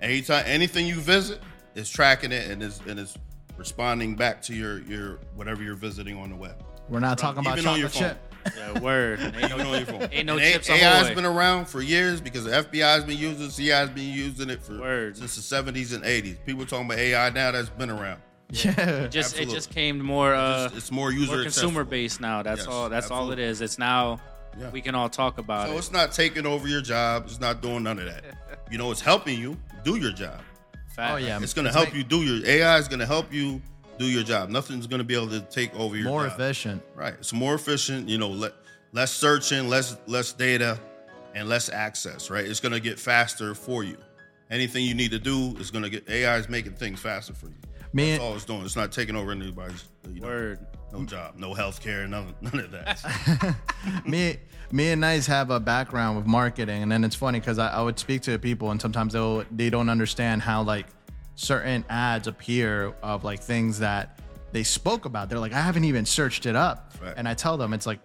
Anytime 0.02 0.44
anything 0.48 0.86
you 0.88 0.96
visit, 0.96 1.42
it's 1.76 1.90
tracking 1.90 2.32
it 2.32 2.50
and 2.50 2.62
is 2.62 2.82
and 2.88 3.00
it's 3.00 3.18
responding 3.58 4.16
back 4.16 4.42
to 4.44 4.54
your 4.56 4.80
your 4.82 5.20
whatever 5.36 5.62
you're 5.64 5.76
visiting 5.76 6.18
on 6.18 6.30
the 6.30 6.36
web. 6.36 6.64
we're 6.90 7.00
not 7.00 7.18
talking 7.18 7.40
about 7.42 7.58
Even 7.58 7.70
on 7.72 7.80
your 7.80 7.90
chocolate 7.90 8.18
phone. 8.44 8.52
chip 8.54 8.58
Yeah, 8.76 8.80
word. 8.82 9.20
Ain't 9.22 9.36
Even 9.36 9.58
no, 9.60 9.70
on 9.72 9.78
your 9.78 9.86
phone. 9.86 10.10
ain't 10.12 10.26
no 10.26 10.34
And 10.38 10.42
A- 10.44 10.52
chips 10.54 10.70
AI's 10.70 11.06
ahoy. 11.06 11.16
been 11.16 11.26
around 11.26 11.68
for 11.68 11.82
years 11.82 12.20
because 12.20 12.44
the 12.46 12.52
FBI's 12.52 13.04
been 13.04 13.18
using 13.18 13.46
it, 13.46 13.52
CI's 13.52 13.90
been 13.90 14.12
using 14.12 14.50
it 14.50 14.62
for 14.64 14.80
Word. 14.80 15.16
since 15.18 15.36
the 15.36 15.56
70s 15.56 15.94
and 15.94 16.04
80s. 16.04 16.44
People 16.46 16.66
talking 16.66 16.88
about 16.88 16.98
AI 16.98 17.30
now 17.30 17.52
that's 17.52 17.70
been 17.70 17.90
around. 17.92 18.22
yeah 18.50 19.08
just 19.08 19.36
it 19.38 19.48
Absolutely. 19.48 19.54
just 19.54 19.70
came 19.70 20.00
more 20.04 20.34
uh 20.34 20.66
It's, 20.66 20.76
it's 20.78 20.92
more 20.92 21.12
user 21.12 21.34
more 21.36 21.44
consumer 21.44 21.68
accessible. 21.82 21.86
based 21.92 22.20
now. 22.22 22.42
That's 22.42 22.60
Yes, 22.62 22.68
all 22.68 22.90
that's 22.90 23.12
all 23.12 23.32
it 23.32 23.40
is. 23.40 23.62
It's 23.62 23.78
now 23.78 24.20
Yeah. 24.60 24.70
we 24.70 24.82
can 24.82 24.96
all 24.96 25.10
talk 25.10 25.38
about 25.38 25.68
So 25.68 25.72
it. 25.72 25.76
So 25.76 25.78
it's 25.80 25.92
not 25.92 26.12
taking 26.12 26.46
over 26.46 26.68
your 26.68 26.82
job. 26.82 27.24
It's 27.26 27.40
not 27.40 27.62
doing 27.62 27.84
none 27.84 28.00
of 28.00 28.06
that. 28.06 28.24
You 28.72 28.78
know, 28.78 28.90
it's 28.90 29.02
helping 29.02 29.38
you 29.38 29.58
do 29.84 29.98
your 29.98 30.14
job. 30.14 30.40
Fact. 30.96 31.14
oh 31.14 31.18
yeah 31.18 31.38
It's 31.42 31.54
going 31.54 31.66
to 31.66 31.74
help 31.74 31.88
make 31.88 31.96
you 31.96 32.04
do 32.06 32.22
your 32.24 32.46
AI 32.48 32.78
is 32.78 32.88
going 32.88 33.00
to 33.02 33.06
help 33.06 33.34
you 33.34 33.62
do 33.98 34.06
your 34.06 34.24
job. 34.24 34.50
Nothing's 34.50 34.88
going 34.88 35.00
to 35.00 35.04
be 35.04 35.14
able 35.14 35.28
to 35.30 35.42
take 35.42 35.76
over 35.76 35.98
your 35.98 36.08
more 36.08 36.24
job. 36.26 36.40
efficient 36.40 36.82
Right. 36.96 37.14
It's 37.16 37.34
more 37.34 37.54
efficient. 37.56 38.08
You 38.08 38.18
know, 38.18 38.30
le- 38.30 38.54
less 38.94 39.12
searching, 39.12 39.68
less 39.68 39.98
less 40.08 40.32
data, 40.32 40.80
and 41.36 41.50
less 41.50 41.68
access. 41.68 42.30
Right. 42.30 42.46
It's 42.46 42.62
going 42.62 42.72
to 42.72 42.80
get 42.80 42.98
faster 42.98 43.54
for 43.54 43.84
you. 43.84 43.98
Anything 44.50 44.86
you 44.86 44.94
need 44.96 45.12
to 45.12 45.20
do 45.20 45.56
is 45.60 45.70
going 45.70 45.84
to 45.84 45.90
get 45.90 46.10
AI 46.10 46.38
is 46.38 46.48
making 46.48 46.74
things 46.74 47.00
faster 47.02 47.34
for 47.34 47.48
you. 47.48 47.56
Man, 47.92 48.12
That's 48.12 48.24
all 48.24 48.36
it's 48.36 48.46
doing. 48.46 48.64
It's 48.64 48.78
not 48.78 48.94
taking 48.94 49.18
over 49.18 49.32
anybody's. 49.32 49.84
You 50.14 50.22
know. 50.22 50.28
Word. 50.28 50.66
No 50.94 51.06
job, 51.06 51.36
no 51.38 51.54
health 51.54 51.82
care, 51.82 52.08
none, 52.08 52.34
none 52.42 52.60
of 52.60 52.72
that. 52.72 53.56
me 54.06 54.38
me 54.72 54.92
and 54.92 55.02
Nice 55.02 55.26
have 55.28 55.50
a 55.50 55.60
background 55.60 56.18
with 56.18 56.26
marketing, 56.26 56.82
and 56.84 56.92
then 56.92 57.04
it's 57.04 57.16
funny 57.16 57.40
because 57.40 57.60
I, 57.60 57.70
I 57.70 57.82
would 57.82 58.00
speak 58.00 58.22
to 58.24 58.38
people, 58.40 58.72
and 58.72 58.82
sometimes 58.82 59.14
they'll 59.14 59.44
they 59.52 59.70
don't 59.70 59.90
understand 59.90 60.42
how 60.42 60.64
like 60.64 60.88
certain 61.36 61.84
ads 61.90 62.28
appear 62.28 62.94
of 63.02 63.24
like 63.24 63.42
things 63.42 63.80
that 63.80 64.20
they 64.52 64.64
spoke 64.64 65.06
about. 65.06 65.30
They're 65.30 65.40
like, 65.40 65.54
I 65.54 65.62
haven't 65.62 65.86
even 65.86 66.06
searched 66.06 66.46
it 66.46 66.56
up, 66.56 66.94
Right. 67.02 67.14
and 67.18 67.28
I 67.28 67.34
tell 67.34 67.58
them 67.58 67.74
it's 67.74 67.86
like, 67.88 68.00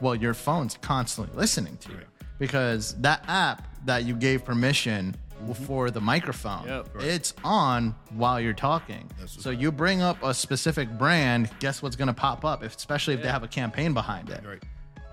well, 0.00 0.14
your 0.14 0.34
phone's 0.34 0.76
constantly 0.80 1.36
listening 1.36 1.76
to 1.78 1.90
you 1.92 2.00
because 2.38 2.94
that 3.00 3.24
app 3.28 3.66
that 3.84 4.04
you 4.04 4.14
gave 4.14 4.44
permission 4.44 5.14
for 5.64 5.90
the 5.90 6.00
microphone, 6.00 6.66
Yep. 6.66 6.88
it's 7.00 7.34
on 7.44 7.94
while 8.10 8.40
you're 8.40 8.52
talking. 8.52 9.10
So 9.26 9.50
you 9.50 9.70
bring 9.72 10.02
up 10.02 10.22
a 10.22 10.34
specific 10.34 10.88
brand, 10.98 11.50
guess 11.60 11.82
what's 11.82 11.96
going 11.96 12.08
to 12.08 12.14
pop 12.14 12.44
up, 12.44 12.62
if, 12.64 12.76
especially 12.76 13.14
if 13.14 13.22
they 13.22 13.28
have 13.28 13.42
a 13.42 13.48
campaign 13.48 13.92
behind 13.94 14.30
it. 14.30 14.42
right. 14.46 14.62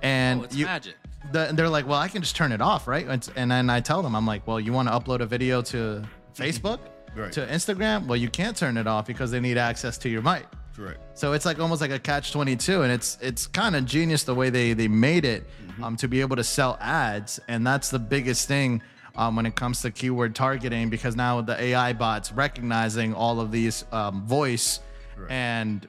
And 0.02 0.42
Oh, 0.42 0.44
it's 0.44 0.56
you, 0.56 0.66
magic. 0.66 0.96
the, 1.32 1.50
they're 1.54 1.70
like, 1.70 1.88
well, 1.88 2.00
I 2.00 2.08
can 2.08 2.22
just 2.22 2.36
turn 2.36 2.52
it 2.52 2.62
off, 2.62 2.88
right? 2.88 3.08
And, 3.08 3.28
and 3.36 3.50
then 3.50 3.70
I 3.70 3.80
tell 3.80 4.02
them, 4.04 4.16
I'm 4.16 4.26
like, 4.28 4.46
well, 4.46 4.60
you 4.60 4.74
want 4.74 4.88
to 4.90 4.94
upload 4.94 5.22
a 5.22 5.26
video 5.26 5.62
to 5.64 6.04
Facebook, 6.36 6.80
Right. 7.16 7.32
to 7.32 7.46
Instagram? 7.48 8.06
Well, 8.08 8.18
you 8.18 8.30
can't 8.30 8.56
turn 8.58 8.76
it 8.78 8.88
off 8.88 9.08
because 9.08 9.32
they 9.32 9.40
need 9.40 9.58
access 9.58 9.98
to 10.00 10.10
your 10.10 10.22
mic. 10.22 10.46
Correct. 10.76 11.00
So 11.18 11.32
it's 11.32 11.46
like 11.46 11.60
almost 11.60 11.80
like 11.80 11.92
a 11.92 11.98
catch 12.00 12.34
twenty 12.34 12.58
two, 12.58 12.82
and 12.82 12.92
it's 12.92 13.18
it's 13.22 13.48
kind 13.48 13.78
of 13.78 13.86
genius 13.86 14.26
the 14.26 14.36
way 14.36 14.50
they 14.50 14.74
they 14.74 14.90
made 14.90 15.24
it 15.24 15.48
um, 15.82 15.96
to 15.96 16.10
be 16.10 16.20
able 16.20 16.36
to 16.36 16.44
sell 16.44 16.78
ads, 16.82 17.40
and 17.48 17.66
that's 17.66 17.90
the 17.90 17.98
biggest 18.00 18.50
thing 18.50 18.82
um, 19.18 19.36
when 19.36 19.45
it 19.45 19.55
comes 19.55 19.82
to 19.82 19.91
keyword 19.91 20.36
targeting 20.36 20.89
because 20.89 21.16
now 21.16 21.41
the 21.41 21.59
AI 21.61 21.93
bots 21.93 22.32
recognizing 22.32 23.13
all 23.13 23.39
of 23.39 23.51
these 23.51 23.86
um, 23.91 24.26
voice 24.26 24.80
and 25.30 25.88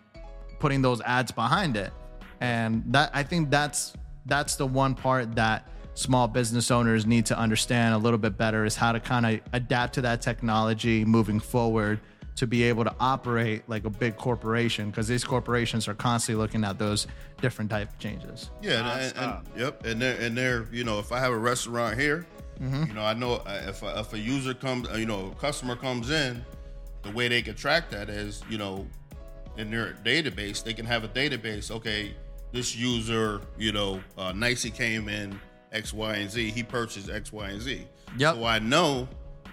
putting 0.58 0.82
those 0.82 1.00
ads 1.02 1.32
behind 1.32 1.76
it, 1.76 1.92
and 2.40 2.84
that 2.86 3.10
I 3.12 3.22
think 3.22 3.50
that's 3.50 3.94
that's 4.26 4.56
the 4.56 4.66
one 4.66 4.94
part 4.94 5.34
that 5.36 5.68
small 5.94 6.28
business 6.28 6.70
owners 6.70 7.06
need 7.06 7.26
to 7.26 7.38
understand 7.38 7.94
a 7.94 7.98
little 7.98 8.18
bit 8.18 8.36
better 8.36 8.64
is 8.64 8.76
how 8.76 8.92
to 8.92 9.00
kind 9.00 9.26
of 9.26 9.40
adapt 9.52 9.94
to 9.94 10.02
that 10.02 10.20
technology 10.20 11.04
moving 11.04 11.40
forward 11.40 12.00
to 12.36 12.46
be 12.46 12.62
able 12.64 12.84
to 12.84 12.94
operate 13.00 13.62
like 13.66 13.86
a 13.86 13.90
big 13.90 14.16
corporation 14.16 14.90
because 14.90 15.08
these 15.08 15.24
corporations 15.24 15.88
are 15.88 15.94
constantly 15.94 16.40
looking 16.40 16.64
at 16.64 16.78
those 16.78 17.06
different 17.40 17.70
type 17.70 17.88
of 17.88 17.98
changes. 17.98 18.50
Yeah, 18.60 18.98
and, 18.98 19.16
and, 19.16 19.18
and 19.18 19.46
yep, 19.56 19.86
and 19.86 20.00
they're 20.00 20.20
and 20.20 20.36
they're 20.36 20.66
you 20.70 20.84
know 20.84 20.98
if 20.98 21.12
I 21.12 21.18
have 21.18 21.32
a 21.32 21.38
restaurant 21.38 21.98
here, 21.98 22.26
you 22.60 22.94
know 22.94 23.02
I 23.02 23.14
know 23.14 23.34
uh, 23.34 23.62
if 23.68 23.82
a, 23.82 23.98
if 24.00 24.12
a 24.12 24.18
user 24.18 24.54
comes, 24.54 24.88
uh, 24.88 24.94
you 24.94 25.06
know, 25.06 25.32
a 25.36 25.40
customer 25.40 25.76
comes 25.76 26.10
in, 26.10 26.44
the 27.02 27.10
way 27.12 27.28
they 27.28 27.42
can 27.42 27.54
track 27.54 27.90
that 27.90 28.08
is 28.08 28.42
you 28.48 28.58
know 28.58 28.86
in 29.56 29.70
their 29.70 29.94
database 30.04 30.62
they 30.64 30.72
can 30.74 30.86
have 30.86 31.04
a 31.04 31.08
database. 31.08 31.70
Okay, 31.70 32.14
this 32.52 32.74
user, 32.76 33.40
you 33.58 33.72
know, 33.72 34.00
uh, 34.18 34.32
Nicey 34.32 34.70
came 34.70 35.08
in 35.08 35.38
X, 35.72 35.92
Y, 35.92 36.16
and 36.16 36.30
Z. 36.30 36.50
He 36.50 36.62
purchased 36.62 37.10
X, 37.10 37.32
Y, 37.32 37.48
and 37.48 37.60
Z. 37.60 37.86
Yep. 38.18 38.34
So 38.36 38.44
I 38.44 38.58
know 38.58 39.08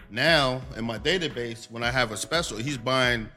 now 0.10 0.62
in 0.78 0.86
my 0.86 0.98
database 1.00 1.70
when 1.72 1.84
I 1.84 1.92
have 1.92 2.12
a 2.12 2.18
special, 2.18 2.58
he's 2.58 2.78
buying, 2.78 3.28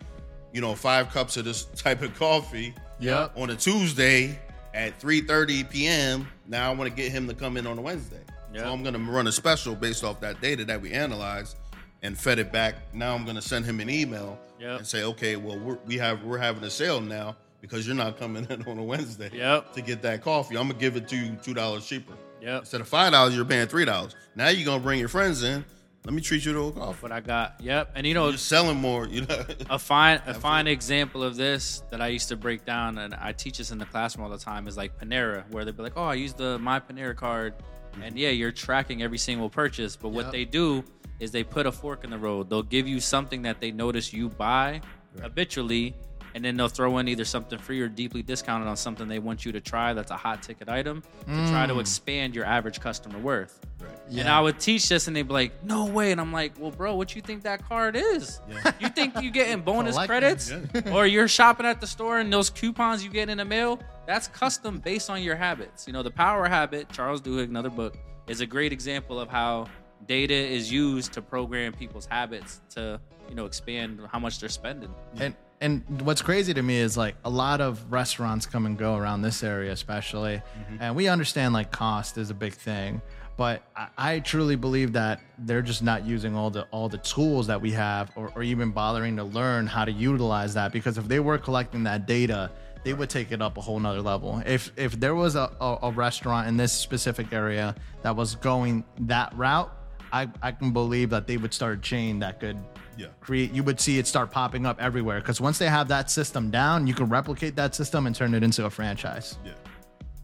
you 0.52 0.60
know, 0.60 0.74
five 0.74 1.10
cups 1.10 1.36
of 1.36 1.44
this 1.44 1.64
type 1.74 2.02
of 2.02 2.14
coffee 2.18 2.74
Yep. 2.98 3.32
on 3.36 3.50
a 3.50 3.56
Tuesday 3.56 4.38
at 4.72 4.98
3:30 5.00 5.68
p.m. 5.70 6.26
Now 6.46 6.70
I 6.70 6.74
want 6.74 6.88
to 6.90 6.94
get 6.96 7.10
him 7.12 7.26
to 7.28 7.34
come 7.34 7.56
in 7.56 7.66
on 7.66 7.78
a 7.78 7.82
Wednesday. 7.82 8.20
Yeah. 8.52 8.62
So 8.62 8.72
I'm 8.72 8.82
going 8.82 8.94
to 8.94 9.00
run 9.00 9.26
a 9.26 9.32
special 9.32 9.74
based 9.74 10.04
off 10.04 10.20
that 10.20 10.40
data 10.40 10.64
that 10.66 10.80
we 10.80 10.92
analyzed 10.92 11.56
and 12.02 12.16
fed 12.18 12.38
it 12.38 12.52
back. 12.52 12.74
Now 12.94 13.14
I'm 13.14 13.24
going 13.24 13.36
to 13.36 13.42
send 13.42 13.64
him 13.64 13.80
an 13.80 13.90
email 13.90 14.38
Yep. 14.58 14.78
and 14.78 14.86
say, 14.86 15.02
okay, 15.02 15.36
well 15.36 15.58
we're, 15.58 15.78
we 15.84 15.98
have 15.98 16.22
we're 16.24 16.38
having 16.38 16.64
a 16.64 16.70
sale 16.70 17.00
now 17.02 17.36
because 17.60 17.86
you're 17.86 17.94
not 17.96 18.18
coming 18.18 18.46
in 18.48 18.62
on 18.68 18.78
a 18.78 18.82
Wednesday 18.82 19.28
Yep. 19.32 19.74
to 19.74 19.82
get 19.82 20.00
that 20.02 20.22
coffee. 20.22 20.56
I'm 20.56 20.68
gonna 20.68 20.78
give 20.80 20.96
it 20.96 21.08
to 21.08 21.16
you 21.16 21.36
two 21.42 21.52
dollars 21.52 21.86
cheaper. 21.86 22.14
Yep. 22.40 22.60
Instead 22.60 22.80
of 22.80 22.88
five 22.88 23.12
dollars, 23.12 23.36
you're 23.36 23.44
paying 23.44 23.66
three 23.66 23.84
dollars. 23.84 24.14
Now 24.34 24.48
you're 24.48 24.64
gonna 24.64 24.82
bring 24.82 24.98
your 24.98 25.08
friends 25.10 25.42
in. 25.42 25.62
Let 26.06 26.14
me 26.14 26.22
treat 26.22 26.44
you 26.46 26.52
to 26.52 26.60
a 26.68 26.72
coffee. 26.72 27.02
What 27.02 27.10
I 27.12 27.20
got. 27.20 27.56
Yep. 27.60 27.90
And 27.96 28.06
you 28.06 28.14
know, 28.14 28.28
You're 28.28 28.38
selling 28.38 28.76
more. 28.78 29.06
You 29.08 29.22
know. 29.26 29.44
a 29.70 29.78
fine 29.78 30.22
a 30.26 30.32
fine 30.32 30.68
example 30.68 31.22
of 31.22 31.36
this 31.36 31.82
that 31.90 32.00
I 32.00 32.06
used 32.08 32.28
to 32.28 32.36
break 32.36 32.64
down 32.64 32.96
and 32.98 33.14
I 33.14 33.32
teach 33.32 33.58
this 33.58 33.72
in 33.72 33.78
the 33.78 33.86
classroom 33.86 34.24
all 34.24 34.30
the 34.30 34.38
time 34.38 34.68
is 34.68 34.76
like 34.78 34.98
Panera, 34.98 35.44
where 35.50 35.64
they'd 35.66 35.76
be 35.76 35.82
like, 35.82 35.96
"Oh, 35.96 36.04
I 36.04 36.14
use 36.14 36.32
the 36.32 36.58
my 36.60 36.78
Panera 36.80 37.14
card," 37.16 37.54
and 38.02 38.18
yeah, 38.18 38.30
you're 38.30 38.52
tracking 38.52 39.02
every 39.02 39.18
single 39.18 39.48
purchase. 39.48 39.96
But 39.96 40.10
what 40.10 40.26
Yep. 40.26 40.32
they 40.32 40.44
do 40.44 40.84
is 41.20 41.30
they 41.30 41.44
put 41.44 41.66
a 41.66 41.72
fork 41.72 42.04
in 42.04 42.10
the 42.10 42.18
road. 42.18 42.50
They'll 42.50 42.62
give 42.62 42.86
you 42.86 43.00
something 43.00 43.42
that 43.42 43.60
they 43.60 43.70
notice 43.70 44.12
you 44.12 44.28
buy 44.28 44.80
habitually, 45.20 45.94
and 46.34 46.44
then 46.44 46.56
they'll 46.56 46.68
throw 46.68 46.98
in 46.98 47.08
either 47.08 47.24
something 47.24 47.58
free 47.58 47.80
or 47.80 47.88
deeply 47.88 48.22
discounted 48.22 48.68
on 48.68 48.76
something 48.76 49.08
they 49.08 49.18
want 49.18 49.46
you 49.46 49.52
to 49.52 49.60
try 49.60 49.94
that's 49.94 50.10
a 50.10 50.16
hot 50.16 50.42
ticket 50.42 50.68
item 50.68 51.02
to 51.20 51.48
try 51.48 51.66
to 51.66 51.74
mm. 51.74 51.80
expand 51.80 52.34
your 52.34 52.44
average 52.44 52.80
customer 52.80 53.18
worth. 53.18 53.58
And 54.06 54.14
Yeah. 54.16 54.38
I 54.38 54.40
would 54.40 54.60
teach 54.60 54.88
this, 54.88 55.08
and 55.08 55.16
they'd 55.16 55.26
be 55.26 55.32
like, 55.32 55.64
"No 55.64 55.86
way!" 55.86 56.12
And 56.12 56.20
I'm 56.20 56.32
like, 56.32 56.52
"Well, 56.58 56.70
bro, 56.70 56.94
what 56.94 57.16
you 57.16 57.22
think 57.22 57.42
that 57.42 57.66
card 57.68 57.96
is? 57.96 58.40
You 58.78 58.88
think 58.88 59.14
you're 59.20 59.32
getting 59.32 59.60
bonus 59.64 59.94
Collecting. 59.96 60.06
credits, 60.48 60.90
or 60.92 61.06
you're 61.06 61.26
shopping 61.28 61.66
at 61.66 61.80
the 61.80 61.86
store 61.86 62.18
and 62.20 62.32
those 62.32 62.48
coupons 62.50 63.02
you 63.02 63.10
get 63.10 63.28
in 63.28 63.38
the 63.38 63.44
mail? 63.44 63.80
That's 64.06 64.28
custom 64.28 64.78
based 64.78 65.10
on 65.10 65.22
your 65.22 65.34
habits. 65.36 65.86
You 65.86 65.92
know, 65.92 66.02
the 66.04 66.10
Power 66.12 66.46
Habit, 66.48 66.88
Charles 66.92 67.20
Duhigg, 67.20 67.48
another 67.48 67.70
book, 67.70 67.96
is 68.28 68.40
a 68.40 68.46
great 68.46 68.72
example 68.72 69.18
of 69.18 69.28
how 69.28 69.66
data 70.06 70.34
is 70.34 70.70
used 70.70 71.12
to 71.14 71.22
program 71.22 71.72
people's 71.72 72.06
habits 72.06 72.60
to, 72.70 73.00
you 73.28 73.34
know, 73.34 73.46
expand 73.46 74.00
how 74.12 74.18
much 74.20 74.38
they're 74.38 74.48
spending. 74.48 74.94
And 75.18 75.34
and 75.62 76.02
what's 76.02 76.20
crazy 76.20 76.52
to 76.52 76.62
me 76.62 76.76
is 76.76 76.98
like 76.98 77.16
a 77.24 77.30
lot 77.30 77.62
of 77.62 77.90
restaurants 77.90 78.44
come 78.44 78.66
and 78.66 78.76
go 78.76 78.94
around 78.94 79.22
this 79.22 79.42
area, 79.42 79.72
especially, 79.72 80.42
and 80.80 80.94
we 80.94 81.08
understand 81.08 81.54
like 81.54 81.70
cost 81.72 82.18
is 82.18 82.28
a 82.28 82.34
big 82.34 82.52
thing. 82.52 83.00
But 83.36 83.62
I, 83.76 83.88
I 83.98 84.18
truly 84.20 84.56
believe 84.56 84.92
that 84.94 85.20
they're 85.38 85.62
just 85.62 85.82
not 85.82 86.06
using 86.06 86.34
all 86.34 86.50
the 86.50 86.62
all 86.70 86.88
the 86.88 86.98
tools 86.98 87.46
that 87.48 87.60
we 87.60 87.70
have, 87.72 88.10
or, 88.16 88.32
or 88.34 88.42
even 88.42 88.70
bothering 88.70 89.16
to 89.16 89.24
learn 89.24 89.66
how 89.66 89.84
to 89.84 89.92
utilize 89.92 90.54
that. 90.54 90.72
Because 90.72 90.96
if 90.98 91.06
they 91.06 91.20
were 91.20 91.36
collecting 91.38 91.84
that 91.84 92.06
data, 92.06 92.50
they 92.84 92.94
would 92.94 93.10
take 93.10 93.32
it 93.32 93.42
up 93.42 93.58
a 93.58 93.60
whole 93.60 93.78
nother 93.78 94.00
level. 94.00 94.42
If 94.46 94.72
if 94.76 94.98
there 94.98 95.14
was 95.14 95.36
a, 95.36 95.50
a, 95.60 95.78
a 95.82 95.90
restaurant 95.90 96.48
in 96.48 96.56
this 96.56 96.72
specific 96.72 97.32
area 97.32 97.74
that 98.02 98.16
was 98.16 98.36
going 98.36 98.84
that 99.00 99.34
route, 99.36 99.70
I, 100.12 100.28
I 100.40 100.52
can 100.52 100.72
believe 100.72 101.10
that 101.10 101.26
they 101.26 101.36
would 101.36 101.52
start 101.52 101.78
a 101.78 101.80
chain 101.82 102.20
that 102.20 102.40
could 102.40 102.56
Yeah. 102.96 103.08
create 103.20 103.52
you 103.52 103.62
would 103.64 103.78
see 103.80 103.98
it 103.98 104.06
start 104.06 104.30
popping 104.30 104.64
up 104.64 104.80
everywhere 104.80 105.20
because 105.20 105.38
once 105.42 105.58
they 105.58 105.68
have 105.68 105.88
that 105.88 106.10
system 106.10 106.50
down 106.50 106.86
you 106.86 106.94
can 106.94 107.08
replicate 107.10 107.54
that 107.56 107.74
system 107.74 108.06
and 108.06 108.16
turn 108.16 108.32
it 108.32 108.42
into 108.42 108.64
a 108.64 108.70
franchise 108.70 109.36
Yeah. 109.44 109.52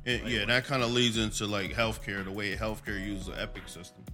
And, 0.04 0.28
yeah, 0.28 0.44
that 0.46 0.64
kind 0.64 0.82
of 0.82 0.90
leads 0.92 1.16
into 1.16 1.46
like 1.46 1.72
healthcare, 1.72 2.24
the 2.24 2.30
way 2.32 2.56
healthcare 2.56 2.98
uses 3.04 3.26
the 3.26 3.40
Epic 3.40 3.64
system. 3.68 4.04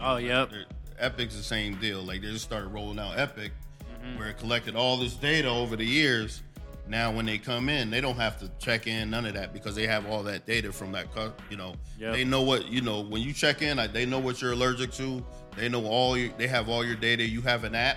Oh, 0.00 0.16
yep. 0.16 0.50
They're- 0.50 0.64
Epic's 0.98 1.36
the 1.36 1.42
same 1.42 1.74
deal. 1.80 2.02
Like 2.02 2.22
they 2.22 2.30
just 2.30 2.44
started 2.44 2.68
rolling 2.68 2.98
out 2.98 3.18
Epic, 3.18 3.52
Mm-hmm. 4.04 4.18
where 4.18 4.28
it 4.28 4.38
collected 4.38 4.76
all 4.76 4.96
this 4.98 5.14
data 5.14 5.48
over 5.48 5.76
the 5.76 5.84
years. 5.84 6.42
Now, 6.86 7.10
when 7.10 7.24
they 7.24 7.38
come 7.38 7.70
in, 7.70 7.88
they 7.90 8.02
don't 8.02 8.16
have 8.16 8.38
to 8.40 8.50
check 8.58 8.86
in 8.86 9.08
none 9.10 9.24
of 9.24 9.32
that 9.34 9.54
because 9.54 9.74
they 9.74 9.86
have 9.86 10.06
all 10.06 10.22
that 10.24 10.44
data 10.46 10.70
from 10.72 10.92
that. 10.92 11.10
cu- 11.14 11.32
You 11.50 11.56
know, 11.56 11.74
Yep. 11.98 12.12
they 12.12 12.24
know 12.24 12.42
what 12.42 12.68
you 12.68 12.82
know 12.82 13.00
when 13.00 13.22
you 13.22 13.32
check 13.32 13.62
in. 13.62 13.78
like, 13.78 13.92
They 13.94 14.04
know 14.04 14.18
what 14.18 14.42
you're 14.42 14.52
allergic 14.52 14.92
to. 14.94 15.24
They 15.56 15.68
know 15.70 15.86
all 15.86 16.16
your. 16.18 16.30
They 16.36 16.46
have 16.48 16.68
all 16.68 16.84
your 16.84 16.96
data. 16.96 17.24
You 17.26 17.40
have 17.42 17.64
an 17.64 17.74
app 17.74 17.96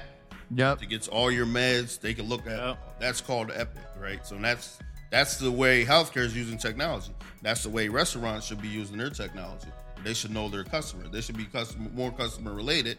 yep 0.55 0.79
that 0.79 0.85
gets 0.87 1.09
all 1.09 1.29
your 1.29 1.45
meds. 1.45 1.99
They 1.99 2.13
can 2.13 2.29
look 2.29 2.47
at. 2.47 2.57
Yep. 2.57 2.99
That's 3.01 3.19
called 3.19 3.51
Epic, 3.53 3.83
right? 3.99 4.25
So 4.25 4.37
that's 4.37 4.79
that's 5.11 5.37
the 5.37 5.51
way 5.51 5.83
healthcare 5.85 6.23
is 6.25 6.35
using 6.35 6.57
technology. 6.57 7.11
That's 7.41 7.63
the 7.63 7.69
way 7.69 7.87
restaurants 7.87 8.45
should 8.47 8.61
be 8.61 8.67
using 8.67 8.97
their 8.97 9.09
technology. 9.09 9.67
They 10.03 10.13
should 10.13 10.31
know 10.31 10.49
their 10.49 10.63
customer. 10.63 11.07
They 11.07 11.21
should 11.21 11.37
be 11.37 11.45
customer 11.45 11.89
more 11.93 12.11
customer 12.11 12.53
related 12.53 12.97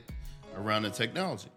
around 0.56 0.82
the 0.82 0.90
technology. 0.90 1.48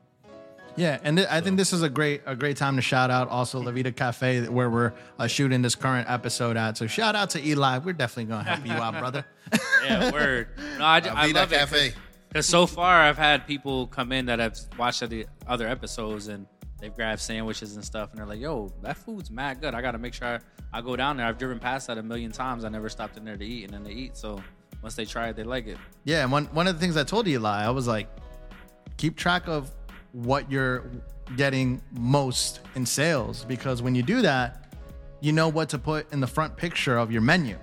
yeah 0.77 0.99
and 1.03 1.17
th- 1.17 1.27
i 1.29 1.41
think 1.41 1.57
this 1.57 1.73
is 1.73 1.81
a 1.81 1.89
great 1.89 2.21
a 2.25 2.33
great 2.35 2.55
time 2.55 2.75
to 2.77 2.81
shout 2.81 3.09
out 3.11 3.27
also 3.27 3.59
la 3.59 3.71
vida 3.71 3.91
cafe 3.91 4.47
where 4.47 4.69
we're 4.69 4.93
uh, 5.19 5.27
shooting 5.27 5.61
this 5.61 5.75
current 5.75 6.09
episode 6.09 6.55
at 6.55 6.77
so 6.77 6.87
shout 6.87 7.13
out 7.15 7.29
to 7.29 7.45
eli 7.45 7.77
we're 7.79 7.91
definitely 7.91 8.25
gonna 8.25 8.43
help 8.43 8.65
you 8.65 8.71
out 8.73 8.97
brother 8.97 9.25
Yeah, 9.85 10.11
word. 10.11 10.47
No, 10.77 10.85
I, 10.85 10.97
I 10.97 11.27
Vida 11.27 11.39
love 11.39 11.51
it. 11.51 11.57
Cafe. 11.57 11.93
Because 12.29 12.45
so 12.45 12.65
far, 12.67 13.01
I've 13.01 13.17
had 13.17 13.45
people 13.47 13.87
come 13.87 14.11
in 14.13 14.27
that 14.27 14.39
have 14.39 14.55
watched 14.77 15.09
the 15.09 15.25
other 15.47 15.67
episodes 15.67 16.27
and 16.29 16.45
they've 16.81 16.93
grabbed 16.93 17.21
sandwiches 17.21 17.75
and 17.75 17.85
stuff, 17.85 18.09
and 18.09 18.19
they're 18.19 18.25
like, 18.25 18.41
"Yo, 18.41 18.69
that 18.81 18.97
food's 18.97 19.31
mad 19.31 19.61
good. 19.61 19.73
I 19.73 19.81
got 19.81 19.91
to 19.91 19.97
make 19.97 20.13
sure 20.13 20.27
I, 20.27 20.39
I 20.79 20.81
go 20.81 20.95
down 20.95 21.15
there. 21.15 21.25
I've 21.25 21.37
driven 21.37 21.59
past 21.59 21.87
that 21.87 21.97
a 21.97 22.03
million 22.03 22.31
times. 22.31 22.65
I 22.65 22.69
never 22.69 22.89
stopped 22.89 23.15
in 23.15 23.23
there 23.23 23.37
to 23.37 23.45
eat, 23.45 23.63
and 23.63 23.73
then 23.73 23.83
they 23.83 23.91
eat. 23.91 24.17
So 24.17 24.41
once 24.81 24.95
they 24.95 25.05
try 25.05 25.29
it, 25.29 25.35
they 25.35 25.43
like 25.43 25.67
it. 25.67 25.77
Yeah, 26.03 26.23
and 26.23 26.31
one 26.31 26.45
one 26.47 26.67
of 26.67 26.75
the 26.75 26.81
things 26.81 26.97
I 26.97 27.03
told 27.03 27.27
you, 27.27 27.35
Eli, 27.35 27.63
I 27.63 27.69
was 27.69 27.87
like, 27.87 28.09
keep 28.97 29.15
track 29.15 29.47
of 29.47 29.71
what 30.11 30.51
you're 30.51 30.83
getting 31.37 31.81
most 31.91 32.59
in 32.75 32.85
sales 32.85 33.45
because 33.45 33.81
when 33.81 33.95
you 33.95 34.03
do 34.03 34.21
that, 34.21 34.75
you 35.21 35.31
know 35.31 35.47
what 35.47 35.69
to 35.69 35.77
put 35.77 36.11
in 36.11 36.19
the 36.19 36.27
front 36.27 36.57
picture 36.57 36.97
of 36.97 37.11
your 37.11 37.21
menu. 37.21 37.57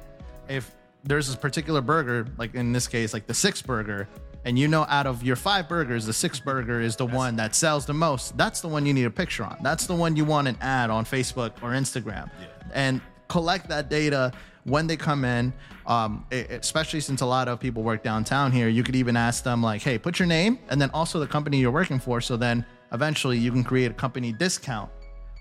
If 0.49 0.75
there's 1.05 1.27
this 1.27 1.37
particular 1.37 1.81
burger, 1.81 2.27
like 2.39 2.55
in 2.55 2.73
this 2.73 2.87
case, 2.87 3.13
like 3.13 3.27
the 3.27 3.35
six 3.35 3.61
burger, 3.61 4.09
and 4.45 4.59
you 4.59 4.69
know 4.69 4.87
out 4.89 5.07
of 5.07 5.23
your 5.23 5.37
five 5.37 5.69
burgers, 5.69 6.07
the 6.07 6.13
six 6.13 6.41
burger 6.41 6.81
is 6.81 6.97
the 6.97 7.07
one 7.07 7.37
that 7.37 7.55
sells 7.55 7.87
the 7.87 7.95
most, 7.95 8.37
that's 8.37 8.61
the 8.61 8.69
one 8.69 8.87
you 8.87 8.95
need 8.95 9.05
a 9.05 9.11
picture 9.11 9.45
on. 9.45 9.59
That's 9.63 9.87
the 9.87 9.95
one 9.95 10.17
you 10.17 10.25
want 10.25 10.49
an 10.49 10.57
ad 10.61 10.91
on 10.91 11.05
Facebook 11.05 11.53
or 11.63 11.71
Instagram. 11.71 12.31
And 12.73 13.01
collect 13.29 13.69
that 13.69 13.89
data 13.89 14.33
when 14.65 14.87
they 14.87 14.97
come 14.97 15.25
in. 15.25 15.53
Um, 15.87 16.27
especially 16.31 17.01
since 17.01 17.23
a 17.23 17.27
lot 17.27 17.49
of 17.49 17.61
people 17.61 17.83
work 17.83 18.03
downtown 18.03 18.53
here, 18.53 18.69
you 18.69 18.83
could 18.83 18.97
even 18.97 19.17
ask 19.17 19.43
them 19.43 19.63
like, 19.63 19.81
"Hey, 19.81 19.99
put 19.99 20.19
your 20.19 20.29
name 20.29 20.59
and 20.69 20.81
then 20.81 20.91
also 20.93 21.19
the 21.19 21.27
company 21.27 21.59
you're 21.59 21.71
working 21.71 21.99
for." 21.99 22.21
So 22.21 22.37
then 22.37 22.65
eventually 22.93 23.39
you 23.39 23.51
can 23.51 23.65
create 23.65 23.91
a 23.91 23.95
company 23.95 24.33
discount 24.33 24.91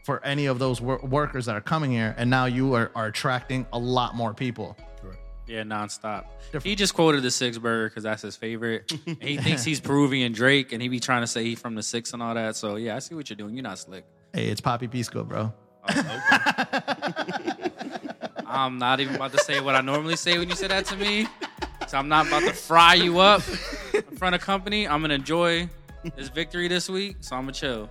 for 0.06 0.24
any 0.24 0.46
of 0.46 0.58
those 0.58 0.80
wor- 0.80 1.00
workers 1.00 1.46
that 1.48 1.56
are 1.58 1.62
coming 1.62 1.92
here, 1.92 2.16
and 2.18 2.30
now 2.30 2.46
you 2.46 2.74
are, 2.74 2.92
are 2.96 3.08
attracting 3.08 3.66
a 3.74 3.78
lot 3.78 4.16
more 4.16 4.34
people. 4.34 4.78
Correct. 5.48 5.50
Yeah, 5.50 5.64
nonstop. 5.64 6.26
Different. 6.46 6.66
He 6.66 6.76
just 6.76 6.94
quoted 6.94 7.24
the 7.24 7.32
Six 7.32 7.58
Burger 7.58 7.90
because 7.90 8.04
that's 8.04 8.22
his 8.22 8.36
favorite. 8.36 8.92
And 9.06 9.24
he 9.24 9.38
thinks 9.38 9.64
he's 9.64 9.80
Peruvian 9.82 10.34
Drake, 10.34 10.74
and 10.74 10.82
he 10.82 10.90
be 10.90 11.00
trying 11.00 11.22
to 11.22 11.28
say 11.28 11.44
he's 11.44 11.60
from 11.60 11.76
the 11.76 11.84
Six 11.84 12.14
and 12.14 12.22
all 12.22 12.36
that. 12.36 12.56
So 12.56 12.76
yeah, 12.76 12.96
I 12.96 13.00
see 13.00 13.16
what 13.16 13.30
you're 13.30 13.38
doing. 13.38 13.56
You're 13.56 13.64
not 13.64 13.80
slick. 13.80 14.06
Hey, 14.34 14.48
it's 14.48 14.62
Poppy 14.62 14.88
Pisco, 14.88 15.24
bro. 15.24 15.54
Oh, 15.90 17.18
I'm 18.46 18.78
not 18.78 19.00
even 19.00 19.16
about 19.16 19.32
to 19.34 19.40
say 19.40 19.60
what 19.60 19.76
I 19.76 19.82
normally 19.82 20.16
say 20.16 20.38
when 20.38 20.50
you 20.50 20.56
say 20.56 20.68
that 20.68 20.86
to 20.88 20.96
me. 20.96 21.28
So 21.88 21.98
I'm 21.98 22.10
not 22.10 22.28
about 22.28 22.44
to 22.44 22.54
fry 22.54 22.96
you 22.96 23.20
up 23.20 23.42
in 23.94 24.02
front 24.18 24.36
of 24.36 24.42
company. 24.42 24.88
I'm 24.88 25.02
gonna 25.02 25.14
enjoy 25.16 25.70
this 26.16 26.30
victory 26.30 26.68
this 26.68 26.90
week. 26.90 27.18
So 27.22 27.36
I'm 27.36 27.44
gonna 27.44 27.54
chill. 27.54 27.90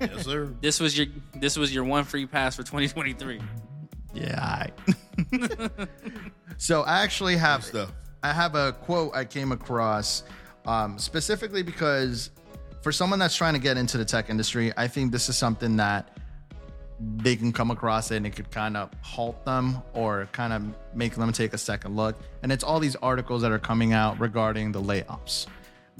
Yes, 0.00 0.24
sir. 0.24 0.52
This 0.60 0.78
was 0.78 0.96
your 0.96 1.06
this 1.34 1.56
was 1.56 1.74
your 1.74 1.84
one 1.84 2.04
free 2.04 2.26
pass 2.26 2.56
for 2.56 2.62
2023. 2.62 3.40
Yeah. 4.14 4.66
so 6.58 6.82
I 6.82 7.02
actually 7.02 7.36
have 7.36 7.64
stuff. 7.64 7.92
I 8.22 8.32
have 8.32 8.54
a 8.54 8.72
quote 8.72 9.14
I 9.14 9.24
came 9.24 9.52
across 9.52 10.24
um, 10.66 10.98
specifically 10.98 11.62
because 11.62 12.30
for 12.82 12.92
someone 12.92 13.18
that's 13.18 13.36
trying 13.36 13.54
to 13.54 13.60
get 13.60 13.76
into 13.76 13.96
the 13.96 14.04
tech 14.04 14.28
industry, 14.28 14.72
I 14.76 14.88
think 14.88 15.12
this 15.12 15.28
is 15.28 15.36
something 15.36 15.76
that 15.76 16.18
they 17.00 17.36
can 17.36 17.52
come 17.52 17.70
across 17.70 18.10
it 18.10 18.16
and 18.16 18.26
it 18.26 18.34
could 18.34 18.50
kind 18.50 18.76
of 18.76 18.90
halt 19.02 19.44
them 19.44 19.80
or 19.94 20.28
kind 20.32 20.52
of 20.52 20.64
make 20.94 21.14
them 21.14 21.32
take 21.32 21.52
a 21.52 21.58
second 21.58 21.96
look. 21.96 22.16
And 22.42 22.50
it's 22.50 22.64
all 22.64 22.80
these 22.80 22.96
articles 22.96 23.42
that 23.42 23.52
are 23.52 23.58
coming 23.58 23.92
out 23.92 24.18
regarding 24.18 24.72
the 24.72 24.82
layoffs. 24.82 25.46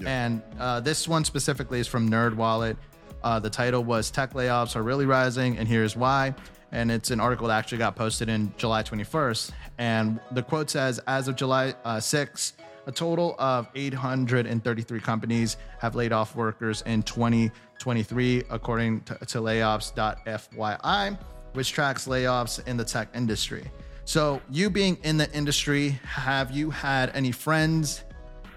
And 0.05 0.41
uh, 0.59 0.79
this 0.79 1.07
one 1.07 1.25
specifically 1.25 1.79
is 1.79 1.87
from 1.87 2.09
NerdWallet. 2.09 2.77
Uh, 3.23 3.39
the 3.39 3.49
title 3.49 3.83
was 3.83 4.11
Tech 4.11 4.33
Layoffs 4.33 4.75
Are 4.75 4.83
Really 4.83 5.05
Rising, 5.05 5.57
and 5.57 5.67
Here's 5.67 5.95
Why. 5.95 6.33
And 6.71 6.91
it's 6.91 7.11
an 7.11 7.19
article 7.19 7.47
that 7.47 7.57
actually 7.57 7.79
got 7.79 7.95
posted 7.95 8.29
in 8.29 8.53
July 8.57 8.83
21st. 8.83 9.51
And 9.77 10.19
the 10.31 10.43
quote 10.43 10.69
says 10.69 10.99
As 11.07 11.27
of 11.27 11.35
July 11.35 11.73
uh, 11.83 11.97
6th, 11.97 12.53
a 12.85 12.91
total 12.91 13.35
of 13.39 13.67
833 13.75 14.99
companies 14.99 15.57
have 15.79 15.95
laid 15.95 16.11
off 16.11 16.35
workers 16.35 16.81
in 16.87 17.03
2023, 17.03 18.43
according 18.49 19.01
to, 19.01 19.15
to 19.17 19.37
layoffs.fyi, 19.39 21.19
which 21.53 21.71
tracks 21.71 22.07
layoffs 22.07 22.67
in 22.67 22.77
the 22.77 22.83
tech 22.83 23.09
industry. 23.13 23.69
So, 24.05 24.41
you 24.49 24.71
being 24.71 24.97
in 25.03 25.17
the 25.17 25.31
industry, 25.33 25.99
have 26.03 26.49
you 26.49 26.71
had 26.71 27.11
any 27.13 27.31
friends 27.31 28.03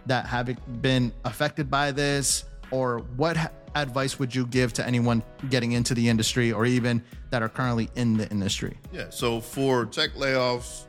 that 0.07 0.25
have 0.25 0.49
been 0.81 1.13
affected 1.27 1.71
by 1.71 1.93
this? 1.93 2.45
Or 2.71 3.01
what 3.17 3.37
ha- 3.37 3.51
advice 3.75 4.19
would 4.19 4.35
you 4.35 4.47
give 4.47 4.73
to 4.75 4.87
anyone 4.87 5.23
getting 5.51 5.73
into 5.73 5.95
the 5.95 6.09
industry 6.09 6.53
or 6.53 6.67
even 6.67 7.03
that 7.31 7.43
are 7.43 7.49
currently 7.49 7.91
in 7.97 8.17
the 8.17 8.29
industry? 8.31 8.79
Yeah. 8.93 9.07
So 9.11 9.41
for 9.41 9.87
tech 9.87 10.13
layoffs, 10.15 10.87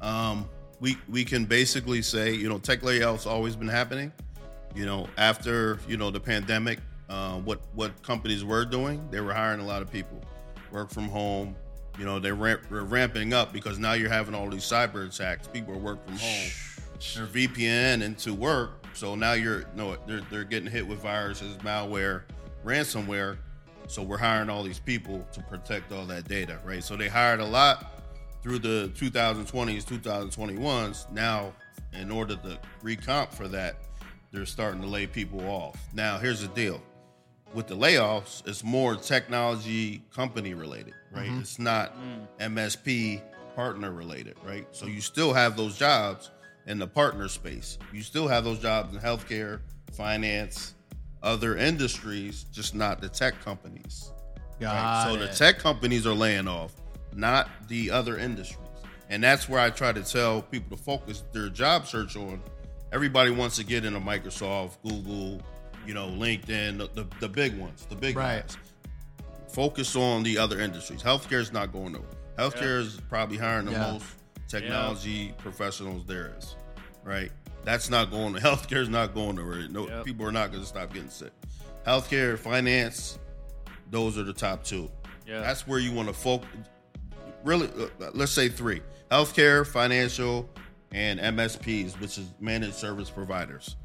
um, 0.00 0.48
we 0.80 0.96
we 1.08 1.24
can 1.24 1.44
basically 1.44 2.02
say, 2.02 2.34
you 2.34 2.48
know, 2.48 2.58
tech 2.58 2.80
layoffs 2.80 3.26
always 3.26 3.56
been 3.56 3.68
happening. 3.68 4.12
You 4.74 4.86
know, 4.86 5.08
after 5.16 5.78
you 5.88 5.96
know 5.96 6.10
the 6.10 6.20
pandemic, 6.20 6.80
uh, 7.08 7.34
what 7.38 7.60
what 7.74 8.02
companies 8.02 8.44
were 8.44 8.64
doing, 8.64 9.06
they 9.10 9.20
were 9.20 9.32
hiring 9.32 9.60
a 9.60 9.66
lot 9.66 9.82
of 9.82 9.90
people, 9.90 10.20
work 10.70 10.90
from 10.90 11.08
home. 11.08 11.54
You 11.98 12.04
know, 12.04 12.18
they 12.18 12.32
ramp, 12.32 12.62
they're 12.70 12.82
ramping 12.82 13.32
up 13.32 13.52
because 13.52 13.78
now 13.78 13.92
you're 13.92 14.10
having 14.10 14.34
all 14.34 14.50
these 14.50 14.64
cyber 14.64 15.06
attacks. 15.08 15.46
People 15.46 15.74
are 15.74 15.78
work 15.78 16.04
from 16.04 16.16
home. 16.16 16.50
They're 17.14 17.26
VPN 17.26 18.02
into 18.02 18.34
work, 18.34 18.83
so 18.94 19.14
now 19.14 19.32
you're 19.32 19.64
no, 19.74 19.96
they're 20.06 20.22
they're 20.30 20.44
getting 20.44 20.70
hit 20.70 20.86
with 20.86 21.00
viruses, 21.00 21.56
malware, 21.58 22.22
ransomware. 22.64 23.38
So 23.86 24.02
we're 24.02 24.18
hiring 24.18 24.48
all 24.48 24.62
these 24.62 24.78
people 24.78 25.26
to 25.32 25.42
protect 25.42 25.92
all 25.92 26.06
that 26.06 26.26
data, 26.26 26.58
right? 26.64 26.82
So 26.82 26.96
they 26.96 27.08
hired 27.08 27.40
a 27.40 27.44
lot 27.44 28.02
through 28.42 28.60
the 28.60 28.90
2020s, 28.94 29.84
2021s. 29.84 31.10
Now, 31.10 31.52
in 31.92 32.10
order 32.10 32.36
to 32.36 32.58
recomp 32.82 33.32
for 33.32 33.46
that, 33.48 33.76
they're 34.32 34.46
starting 34.46 34.80
to 34.80 34.86
lay 34.86 35.06
people 35.06 35.40
off. 35.42 35.76
Now, 35.92 36.16
here's 36.16 36.40
the 36.40 36.48
deal 36.48 36.80
with 37.54 37.68
the 37.68 37.76
layoffs, 37.76 38.46
it's 38.46 38.64
more 38.64 38.96
technology 38.96 40.02
company 40.14 40.54
related, 40.54 40.94
right? 41.12 41.28
Mm-hmm. 41.28 41.40
It's 41.40 41.58
not 41.58 41.94
mm. 41.96 42.26
MSP 42.52 43.22
partner 43.54 43.92
related, 43.92 44.36
right? 44.44 44.66
So 44.72 44.86
you 44.86 45.00
still 45.00 45.32
have 45.32 45.56
those 45.56 45.78
jobs 45.78 46.30
in 46.66 46.78
the 46.78 46.86
partner 46.86 47.28
space. 47.28 47.78
You 47.92 48.02
still 48.02 48.28
have 48.28 48.44
those 48.44 48.58
jobs 48.58 48.94
in 48.94 49.00
healthcare, 49.00 49.60
finance, 49.92 50.74
other 51.22 51.56
industries, 51.56 52.44
just 52.52 52.74
not 52.74 53.00
the 53.00 53.08
tech 53.08 53.40
companies. 53.44 54.10
Right? 54.60 55.04
So 55.08 55.16
the 55.16 55.28
tech 55.28 55.58
companies 55.58 56.06
are 56.06 56.14
laying 56.14 56.48
off, 56.48 56.72
not 57.14 57.48
the 57.68 57.90
other 57.90 58.18
industries. 58.18 58.60
And 59.10 59.22
that's 59.22 59.48
where 59.48 59.60
I 59.60 59.70
try 59.70 59.92
to 59.92 60.02
tell 60.02 60.42
people 60.42 60.76
to 60.76 60.82
focus 60.82 61.24
their 61.32 61.48
job 61.48 61.86
search 61.86 62.16
on. 62.16 62.40
Everybody 62.92 63.30
wants 63.30 63.56
to 63.56 63.64
get 63.64 63.84
into 63.84 64.00
Microsoft, 64.00 64.76
Google, 64.82 65.40
you 65.86 65.92
know, 65.92 66.08
LinkedIn, 66.08 66.78
the, 66.78 66.88
the, 66.94 67.06
the 67.20 67.28
big 67.28 67.58
ones, 67.58 67.86
the 67.88 67.96
big 67.96 68.16
Right. 68.16 68.40
guys. 68.46 68.56
Focus 69.52 69.94
on 69.94 70.22
the 70.22 70.38
other 70.38 70.58
industries. 70.60 71.02
Healthcare 71.02 71.40
is 71.40 71.52
not 71.52 71.72
going 71.72 71.92
nowhere. 71.92 72.08
Healthcare 72.38 72.78
is 72.80 73.00
probably 73.08 73.36
hiring 73.36 73.66
the 73.66 73.72
Yeah. 73.72 73.92
most 73.92 74.06
technology 74.60 75.34
professionals 75.38 76.04
there 76.06 76.34
is, 76.38 76.56
right? 77.02 77.30
That's 77.64 77.90
not 77.90 78.10
going. 78.10 78.34
Healthcare 78.34 78.78
is 78.82 78.88
not 78.88 79.14
going 79.14 79.36
nowhere. 79.36 79.68
No, 79.68 79.88
Yep. 79.88 80.04
people 80.04 80.26
are 80.26 80.32
not 80.32 80.50
going 80.50 80.62
to 80.62 80.68
stop 80.68 80.92
getting 80.92 81.10
sick. 81.10 81.32
Healthcare, 81.86 82.38
finance, 82.38 83.18
those 83.90 84.16
are 84.18 84.22
the 84.22 84.32
top 84.32 84.64
two. 84.64 84.90
Yeah. 85.26 85.40
That's 85.40 85.66
where 85.66 85.78
you 85.78 85.92
want 85.92 86.08
to 86.08 86.14
focus. 86.14 86.48
Really, 87.44 87.68
uh, 87.68 88.10
let's 88.14 88.32
say 88.32 88.48
three: 88.48 88.80
healthcare, 89.10 89.66
financial, 89.66 90.48
and 90.92 91.18
MSPs, 91.20 91.98
which 92.00 92.18
is 92.18 92.32
managed 92.40 92.74
service 92.74 93.10
providers. 93.10 93.76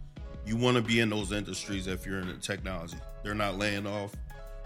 You 0.45 0.55
want 0.55 0.77
to 0.77 0.81
be 0.83 0.99
in 1.01 1.09
those 1.09 1.31
industries 1.31 1.87
if 1.87 2.05
you're 2.05 2.19
in 2.19 2.27
the 2.27 2.33
technology. 2.35 2.97
They're 3.23 3.35
not 3.35 3.57
laying 3.57 3.85
off. 3.85 4.13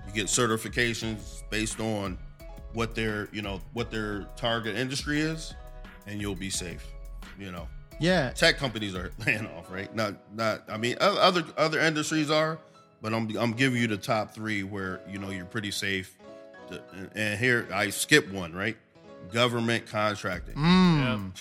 You 0.07 0.13
get 0.13 0.27
certifications 0.27 1.43
based 1.49 1.79
on 1.79 2.17
what 2.73 2.93
their, 2.95 3.29
you 3.31 3.41
know, 3.41 3.61
what 3.73 3.89
their 3.91 4.27
target 4.35 4.75
industry 4.75 5.21
is, 5.21 5.53
and 6.07 6.21
you'll 6.21 6.35
be 6.35 6.49
safe. 6.49 6.85
You 7.39 7.51
know, 7.51 7.67
Yeah. 7.99 8.31
tech 8.31 8.57
companies 8.57 8.95
are 8.95 9.11
laying 9.25 9.47
off, 9.47 9.71
right? 9.71 9.93
Not, 9.95 10.15
not. 10.35 10.63
I 10.69 10.77
mean, 10.77 10.97
other 10.99 11.43
other 11.57 11.79
industries 11.79 12.29
are, 12.29 12.59
but 13.01 13.13
I'm 13.13 13.35
I'm 13.37 13.53
giving 13.53 13.81
you 13.81 13.87
the 13.87 13.97
top 13.97 14.33
three 14.33 14.63
where 14.63 15.01
you 15.09 15.19
know 15.19 15.29
you're 15.29 15.45
pretty 15.45 15.71
safe. 15.71 16.15
To- 16.69 16.81
and- 16.93 17.09
And 17.15 17.39
here 17.39 17.67
I 17.73 17.89
skip 17.89 18.31
one, 18.31 18.53
right? 18.53 18.77
Government 19.31 19.85
contracting. 19.87 20.55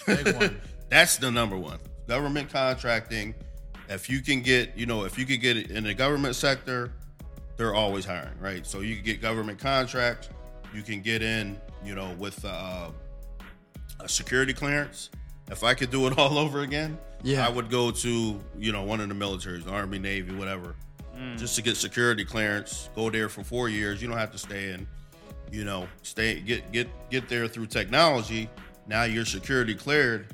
Big 0.07 0.35
one. 0.37 0.61
That's 0.89 1.17
the 1.17 1.31
number 1.31 1.57
one. 1.57 1.79
Government 2.09 2.51
contracting. 2.51 3.35
If 3.89 4.09
you 4.09 4.21
can 4.23 4.41
get, 4.43 4.77
you 4.77 4.87
know, 4.87 5.05
if 5.05 5.19
you 5.19 5.27
could 5.27 5.41
get 5.41 5.57
it 5.57 5.71
in 5.71 5.85
the 5.85 5.93
government 5.95 6.37
sector, 6.37 6.93
they're 7.57 7.75
always 7.75 8.05
hiring, 8.05 8.39
right? 8.41 8.67
So 8.67 8.81
you 8.81 8.95
can 8.97 9.05
get 9.05 9.21
government 9.21 9.59
contracts. 9.59 10.29
You 10.75 10.83
can 10.83 11.03
get 11.03 11.23
in, 11.23 11.61
you 11.85 11.95
know, 11.95 12.15
with 12.19 12.43
uh, 12.45 12.91
a 14.01 14.09
security 14.09 14.53
clearance. 14.53 15.11
If 15.51 15.64
I 15.64 15.74
could 15.74 15.90
do 15.90 16.07
it 16.07 16.18
all 16.18 16.38
over 16.38 16.61
again, 16.61 16.99
Yeah. 17.22 17.47
I 17.47 17.51
would 17.51 17.70
go 17.70 17.90
to, 17.90 18.40
you 18.59 18.72
know, 18.72 18.82
one 18.82 19.01
of 19.01 19.09
the 19.09 19.14
militaries, 19.14 19.70
Army, 19.70 19.99
Navy, 19.99 20.34
whatever, 20.34 20.74
just 21.36 21.55
to 21.57 21.62
get 21.62 21.76
security 21.76 22.24
clearance. 22.24 22.88
Go 22.97 23.09
there 23.11 23.28
for 23.28 23.45
four 23.45 23.68
years. 23.68 24.03
You 24.03 24.09
don't 24.09 24.18
have 24.18 24.32
to 24.32 24.38
stay 24.38 24.72
in, 24.72 24.86
you 25.53 25.64
know, 25.64 25.86
stay 26.03 26.40
get 26.40 26.72
get 26.72 26.88
get 27.11 27.28
there 27.28 27.47
through 27.49 27.66
technology. 27.66 28.49
Now 28.88 29.05
you're 29.05 29.24
security 29.24 29.74
cleared. 29.74 30.26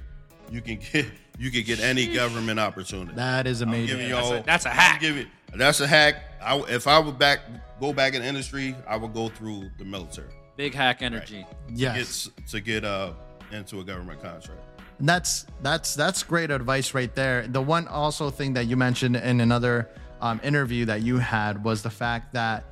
You 0.51 0.63
can 0.63 0.79
get 0.93 1.07
you 1.39 1.51
can 1.51 1.63
get 1.65 1.81
any 1.81 2.07
government 2.15 2.59
opportunity. 2.59 3.13
That 3.17 3.47
is 3.47 3.61
I'm 3.61 3.69
amazing. 3.69 3.99
giving 3.99 4.09
y'all. 4.11 4.43
that's 4.43 4.65
a 4.65 4.71
I'm 4.71 4.77
hack. 4.77 5.01
giving- 5.01 5.27
that's 5.55 5.81
a 5.81 5.87
hack. 5.87 6.17
I, 6.43 6.59
if 6.69 6.87
I 6.87 6.99
would 6.99 7.19
back 7.19 7.41
go 7.81 7.93
back 7.93 8.15
in 8.15 8.23
the 8.23 8.29
industry, 8.29 8.75
I 8.87 8.97
would 8.97 9.13
go 9.15 9.29
through 9.29 9.71
the 9.79 9.85
military 9.85 10.29
Big 10.57 10.75
hack 10.75 11.03
energy. 11.03 11.45
yes. 11.71 12.27
get, 12.29 12.47
to 12.49 12.61
get 12.61 12.85
uh 12.85 13.13
into 13.53 13.81
a 13.81 13.85
government 13.85 14.23
contract. 14.23 14.61
And 14.99 15.09
that's 15.09 15.47
that's 15.63 15.95
that's 15.95 16.23
great 16.23 16.51
advice 16.51 16.95
right 16.95 17.15
there. 17.15 17.47
The 17.47 17.63
one 17.63 17.87
also 17.89 18.31
thing 18.31 18.53
that 18.55 18.67
you 18.67 18.77
mentioned 18.77 19.17
in 19.17 19.41
another 19.41 19.89
um, 20.21 20.41
interview 20.43 20.85
that 20.87 21.03
you 21.03 21.19
had 21.19 21.63
was 21.63 21.83
the 21.83 21.91
fact 21.91 22.33
that 22.33 22.65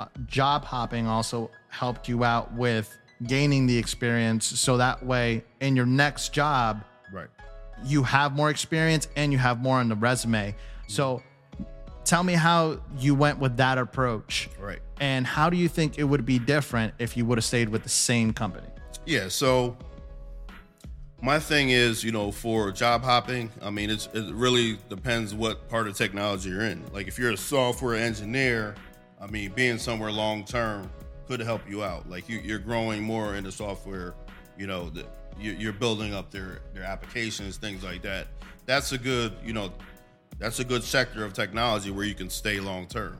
uh, 0.00 0.06
job 0.26 0.64
hopping 0.64 1.06
also 1.06 1.50
helped 1.68 2.08
you 2.08 2.24
out 2.24 2.52
with 2.52 2.96
gaining 3.26 3.66
the 3.66 3.78
experience, 3.78 4.44
so 4.44 4.76
that 4.76 5.04
way 5.04 5.44
in 5.60 5.76
your 5.76 5.86
next 5.86 6.32
job 6.32 6.84
Right. 7.12 7.28
you 7.84 8.02
have 8.02 8.34
more 8.34 8.50
experience 8.50 9.06
and 9.16 9.32
you 9.32 9.38
have 9.38 9.60
more 9.60 9.78
on 9.78 9.88
the 9.88 9.94
resume. 9.94 10.54
So 10.88 11.22
tell 12.04 12.24
me 12.24 12.32
how 12.34 12.80
you 12.98 13.14
went 13.14 13.38
with 13.38 13.56
that 13.58 13.78
approach. 13.78 14.50
Right. 14.58 14.80
And 15.00 15.26
how 15.26 15.48
do 15.50 15.56
you 15.56 15.68
think 15.68 15.98
it 15.98 16.04
would 16.04 16.26
be 16.26 16.38
different 16.38 16.94
if 16.98 17.16
you 17.16 17.24
would 17.26 17.38
have 17.38 17.44
stayed 17.44 17.68
with 17.68 17.82
the 17.84 17.88
same 17.88 18.32
company? 18.32 18.66
Yeah, 19.06 19.28
so 19.28 19.76
my 21.22 21.38
thing 21.38 21.70
is, 21.70 22.02
you 22.02 22.10
know, 22.10 22.32
for 22.32 22.72
job 22.72 23.04
hopping, 23.04 23.48
I 23.62 23.70
mean, 23.70 23.90
it's 23.90 24.08
it 24.12 24.34
really 24.34 24.76
depends 24.88 25.32
what 25.34 25.68
part 25.68 25.86
of 25.86 25.96
technology 25.96 26.50
you're 26.50 26.62
in. 26.62 26.84
Like 26.92 27.06
if 27.06 27.16
you're 27.16 27.30
a 27.30 27.36
software 27.36 27.94
engineer, 27.94 28.74
I 29.20 29.28
mean, 29.28 29.52
being 29.52 29.78
somewhere 29.78 30.10
long 30.10 30.44
term 30.44 30.90
could 31.28 31.38
help 31.38 31.62
you 31.70 31.84
out. 31.84 32.10
Like 32.10 32.28
you, 32.28 32.40
you're 32.40 32.58
growing 32.58 33.02
more 33.02 33.36
into 33.36 33.52
software, 33.52 34.14
you 34.58 34.66
know, 34.66 34.90
the, 34.90 35.06
you, 35.38 35.52
you're 35.52 35.72
building 35.72 36.12
up 36.12 36.32
their 36.32 36.58
their 36.74 36.82
applications, 36.82 37.56
things 37.56 37.84
like 37.84 38.02
that. 38.02 38.26
That's 38.66 38.90
a 38.90 38.98
good, 38.98 39.32
you 39.44 39.52
know, 39.52 39.72
that's 40.40 40.58
a 40.58 40.64
good 40.64 40.82
sector 40.82 41.24
of 41.24 41.34
technology 41.34 41.92
where 41.92 42.04
you 42.04 42.16
can 42.16 42.30
stay 42.30 42.58
long 42.58 42.86
term. 42.86 43.16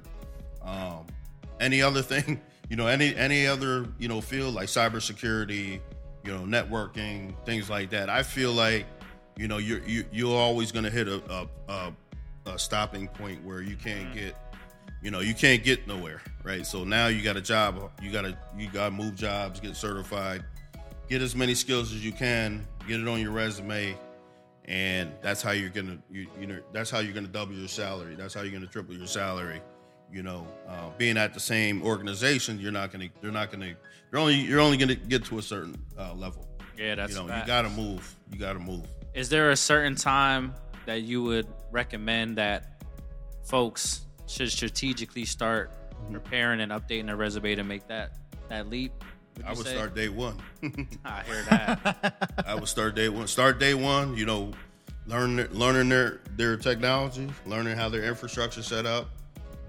Um, 0.61 1.07
any 1.61 1.81
other 1.81 2.03
thing, 2.13 2.41
you 2.69 2.75
know, 2.75 2.89
any 2.89 3.15
any 3.15 3.47
other 3.47 3.87
you 4.01 4.09
know 4.09 4.21
field 4.21 4.55
like 4.55 4.67
cybersecurity, 4.67 5.79
you 6.25 6.33
know, 6.33 6.43
networking, 6.43 7.35
things 7.45 7.69
like 7.69 7.91
that. 7.91 8.09
I 8.09 8.23
feel 8.23 8.53
like, 8.53 8.87
you 9.37 9.49
know, 9.49 9.59
you're 9.59 9.83
you, 9.85 10.05
you're 10.13 10.37
always 10.37 10.73
going 10.73 10.85
to 10.85 10.91
hit 10.91 11.09
a, 11.09 11.23
a, 11.33 11.49
a 11.73 11.93
a 12.47 12.59
stopping 12.59 13.09
point 13.09 13.43
where 13.45 13.63
you 13.63 13.77
can't 13.77 14.11
mm. 14.11 14.15
get, 14.15 14.37
you 15.03 15.11
know, 15.11 15.21
you 15.21 15.35
can't 15.35 15.63
get 15.63 15.87
nowhere, 15.87 16.21
right? 16.43 16.67
So 16.67 16.85
now 16.85 17.07
you 17.07 17.23
got 17.23 17.37
a 17.37 17.41
job, 17.41 17.91
you 18.03 18.11
got 18.11 18.23
to 18.23 18.37
you 18.57 18.69
got 18.69 18.87
to 18.87 18.91
move 18.91 19.15
jobs, 19.15 19.61
get 19.61 19.77
certified, 19.77 20.45
get 21.09 21.23
as 21.23 21.35
many 21.35 21.55
skills 21.55 21.93
as 21.93 22.05
you 22.05 22.13
can, 22.13 22.67
get 22.87 23.01
it 23.01 23.09
on 23.09 23.21
your 23.21 23.33
resume, 23.33 23.97
and 24.67 25.11
that's 25.23 25.43
how 25.43 25.51
you're 25.51 25.71
gonna 25.71 25.99
you, 26.11 26.27
you 26.39 26.47
know 26.47 26.61
that's 26.73 26.91
how 26.91 27.01
you're 27.01 27.15
gonna 27.15 27.29
double 27.29 27.55
your 27.55 27.69
salary. 27.69 28.15
That's 28.15 28.35
how 28.35 28.43
you're 28.43 28.53
gonna 28.53 28.67
triple 28.67 28.95
your 28.95 29.07
salary. 29.07 29.61
You 30.13 30.23
know, 30.23 30.47
uh, 30.69 30.91
being 30.99 31.17
at 31.17 31.33
the 31.35 31.41
same 31.41 31.83
organization, 31.83 32.59
you're 32.61 32.73
not 32.73 32.93
gonna 32.93 33.09
you're 33.23 33.33
not 33.33 33.51
gonna 33.51 33.75
you're 34.11 34.21
only 34.21 34.35
you're 34.35 34.61
only 34.61 34.77
gonna 34.77 34.95
get 34.95 35.25
to 35.27 35.39
a 35.39 35.43
certain 35.43 35.75
uh, 35.99 36.13
level. 36.15 36.47
Yeah, 36.77 36.95
that's 36.97 37.15
you 37.17 37.27
know 37.27 37.35
you 37.35 37.43
gotta 37.47 37.71
move. 37.71 38.15
You 38.31 38.39
gotta 38.39 38.59
move. 38.59 38.87
Is 39.15 39.29
there 39.29 39.51
a 39.51 39.57
certain 39.57 39.95
time 39.95 40.55
that 40.87 41.03
you 41.03 41.23
would 41.23 41.47
recommend 41.71 42.37
that 42.39 42.83
folks 43.45 44.03
should 44.27 44.51
strategically 44.51 45.25
start 45.25 45.71
Mm-hmm. 46.03 46.15
preparing 46.15 46.61
and 46.61 46.73
updating 46.73 47.07
their 47.07 47.15
resume 47.15 47.55
to 47.55 47.63
make 47.63 47.87
that 47.87 48.17
that 48.49 48.69
leap? 48.69 48.93
Would 49.37 49.47
I 49.47 49.53
would 49.53 49.65
say? 49.65 49.75
start 49.77 49.95
day 49.95 50.09
one. 50.09 50.37
I 51.05 51.23
hear 51.23 51.43
that. 51.49 52.35
I 52.47 52.57
would 52.57 52.67
start 52.67 52.97
day 52.97 53.09
one. 53.09 53.29
Start 53.29 53.61
day 53.61 53.75
one. 53.75 54.17
You 54.17 54.27
know, 54.27 54.51
learn 55.07 55.37
learning 55.53 55.91
their 55.91 56.21
their 56.37 56.57
technology, 56.57 57.31
learning 57.47 57.77
how 57.77 57.89
their 57.89 58.03
infrastructure 58.03 58.63
set 58.65 58.85
up, 58.85 59.11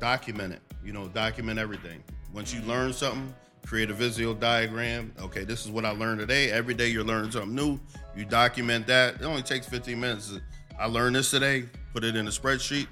document 0.07 0.51
it. 0.53 0.61
You 0.83 0.91
know, 0.91 1.07
document 1.07 1.57
everything. 1.59 2.03
Once 2.33 2.53
you 2.53 2.61
learn 2.63 2.91
something, 2.91 3.33
create 3.65 3.89
a 3.89 3.93
visual 3.93 4.33
diagram. 4.33 5.13
Okay, 5.21 5.45
this 5.45 5.63
is 5.63 5.71
what 5.71 5.85
I 5.85 5.91
learned 5.91 6.19
today. 6.19 6.51
Every 6.51 6.73
day 6.73 6.89
you're 6.89 7.05
learning 7.05 7.31
something 7.31 7.55
new. 7.55 7.79
You 8.13 8.25
document 8.25 8.85
that. 8.87 9.15
It 9.15 9.23
only 9.23 9.43
takes 9.43 9.65
15 9.65 9.97
minutes. 9.97 10.33
I 10.77 10.87
learned 10.87 11.15
this 11.15 11.31
today. 11.31 11.69
Put 11.93 12.03
it 12.03 12.17
in 12.17 12.27
a 12.27 12.31
spreadsheet. 12.31 12.87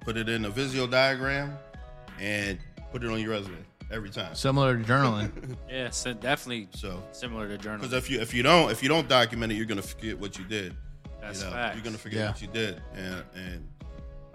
Put 0.00 0.16
it 0.16 0.28
in 0.28 0.46
a 0.46 0.50
visual 0.50 0.88
diagram, 0.88 1.56
and 2.18 2.58
put 2.90 3.04
it 3.04 3.10
on 3.10 3.20
your 3.20 3.30
resume 3.30 3.58
every 3.92 4.10
time. 4.10 4.34
Similar 4.34 4.76
to 4.78 4.82
journaling. 4.82 5.30
yeah, 5.70 5.90
so 5.90 6.12
definitely 6.12 6.66
So 6.74 7.00
similar 7.12 7.46
to 7.46 7.56
journaling. 7.56 7.82
because 7.82 7.92
if 7.92 8.10
you 8.10 8.20
if 8.20 8.34
you 8.34 8.42
don't 8.42 8.72
if 8.72 8.82
you 8.82 8.88
don't 8.88 9.08
document 9.08 9.52
it, 9.52 9.56
you're 9.56 9.66
gonna 9.66 9.82
forget 9.82 10.18
what 10.18 10.36
you 10.38 10.44
did. 10.44 10.74
That's 11.20 11.40
you 11.40 11.46
know, 11.46 11.52
facts. 11.52 11.76
you're 11.76 11.84
gonna 11.84 11.98
forget 11.98 12.18
Yeah. 12.20 12.28
what 12.30 12.40
you 12.42 12.48
did, 12.48 12.82
and 12.96 13.22
and 13.36 13.68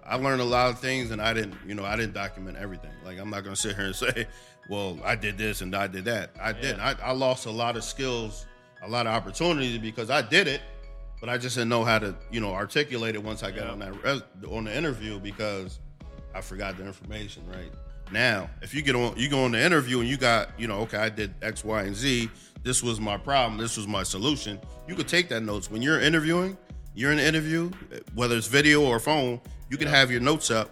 I 0.05 0.15
learned 0.15 0.41
a 0.41 0.45
lot 0.45 0.69
of 0.69 0.79
things, 0.79 1.11
and 1.11 1.21
I 1.21 1.33
didn't 1.33 1.55
you 1.65 1.75
know 1.75 1.85
I 1.85 1.95
didn't 1.95 2.13
document 2.13 2.57
everything. 2.57 2.91
Like 3.05 3.19
I'm 3.19 3.29
not 3.29 3.43
gonna 3.43 3.55
sit 3.55 3.75
here 3.75 3.85
and 3.85 3.95
say, 4.03 4.27
well, 4.69 4.99
I 5.03 5.15
did 5.15 5.37
this 5.37 5.61
and 5.61 5.75
I 5.75 5.87
did 5.87 6.05
that. 6.05 6.31
I 6.41 6.53
didn't. 6.53 6.79
I, 6.79 6.95
I 7.03 7.11
lost 7.11 7.45
a 7.45 7.51
lot 7.51 7.75
of 7.77 7.83
skills, 7.83 8.45
a 8.81 8.89
lot 8.89 9.07
of 9.07 9.13
opportunities 9.13 9.77
because 9.77 10.09
I 10.09 10.21
did 10.21 10.47
it, 10.47 10.61
but 11.19 11.29
I 11.29 11.37
just 11.37 11.55
didn't 11.55 11.69
know 11.69 11.83
how 11.83 11.99
to 11.99 12.15
you 12.31 12.39
know 12.41 12.53
articulate 12.53 13.15
it 13.15 13.23
once 13.23 13.43
I 13.43 13.51
got 13.51 13.65
Yeah. 13.65 13.71
on 13.71 13.79
that 13.79 14.03
res- 14.03 14.21
on 14.49 14.65
the 14.65 14.75
interview 14.75 15.19
because 15.19 15.79
I 16.35 16.41
forgot 16.41 16.77
the 16.77 16.85
information. 16.85 17.43
Right 17.47 17.71
now, 18.11 18.49
if 18.61 18.73
you 18.73 18.81
get 18.81 18.95
on, 18.95 19.15
you 19.17 19.29
go 19.29 19.43
on 19.45 19.51
the 19.51 19.61
interview 19.63 19.99
and 20.01 20.07
you 20.09 20.17
got 20.17 20.49
you 20.59 20.67
know 20.67 20.79
okay, 20.81 20.97
I 20.97 21.09
did 21.09 21.33
X, 21.41 21.63
Y, 21.63 21.83
and 21.83 21.95
Z. 21.95 22.29
This 22.63 22.81
was 22.81 22.99
my 23.01 23.17
problem. 23.17 23.59
This 23.59 23.75
was 23.75 23.87
my 23.87 24.03
solution. 24.03 24.59
You 24.87 24.95
could 24.95 25.07
take 25.07 25.27
that 25.29 25.41
notes 25.41 25.69
when 25.69 25.81
you're 25.81 25.99
interviewing. 25.99 26.57
You're 26.95 27.11
in 27.11 27.19
an 27.19 27.25
interview, 27.25 27.71
whether 28.15 28.37
it's 28.37 28.47
video 28.47 28.83
or 28.83 28.99
phone. 28.99 29.41
You 29.69 29.77
can 29.77 29.87
have 29.87 30.11
your 30.11 30.21
notes 30.21 30.51
up, 30.51 30.69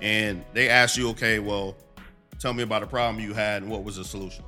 and 0.00 0.44
they 0.52 0.68
ask 0.68 0.96
you, 0.96 1.08
okay, 1.10 1.38
well, 1.38 1.76
tell 2.38 2.52
me 2.52 2.62
about 2.62 2.82
a 2.82 2.86
problem 2.86 3.22
you 3.24 3.34
had 3.34 3.62
and 3.62 3.70
what 3.70 3.82
was 3.84 3.96
the 3.96 4.04
solution. 4.04 4.44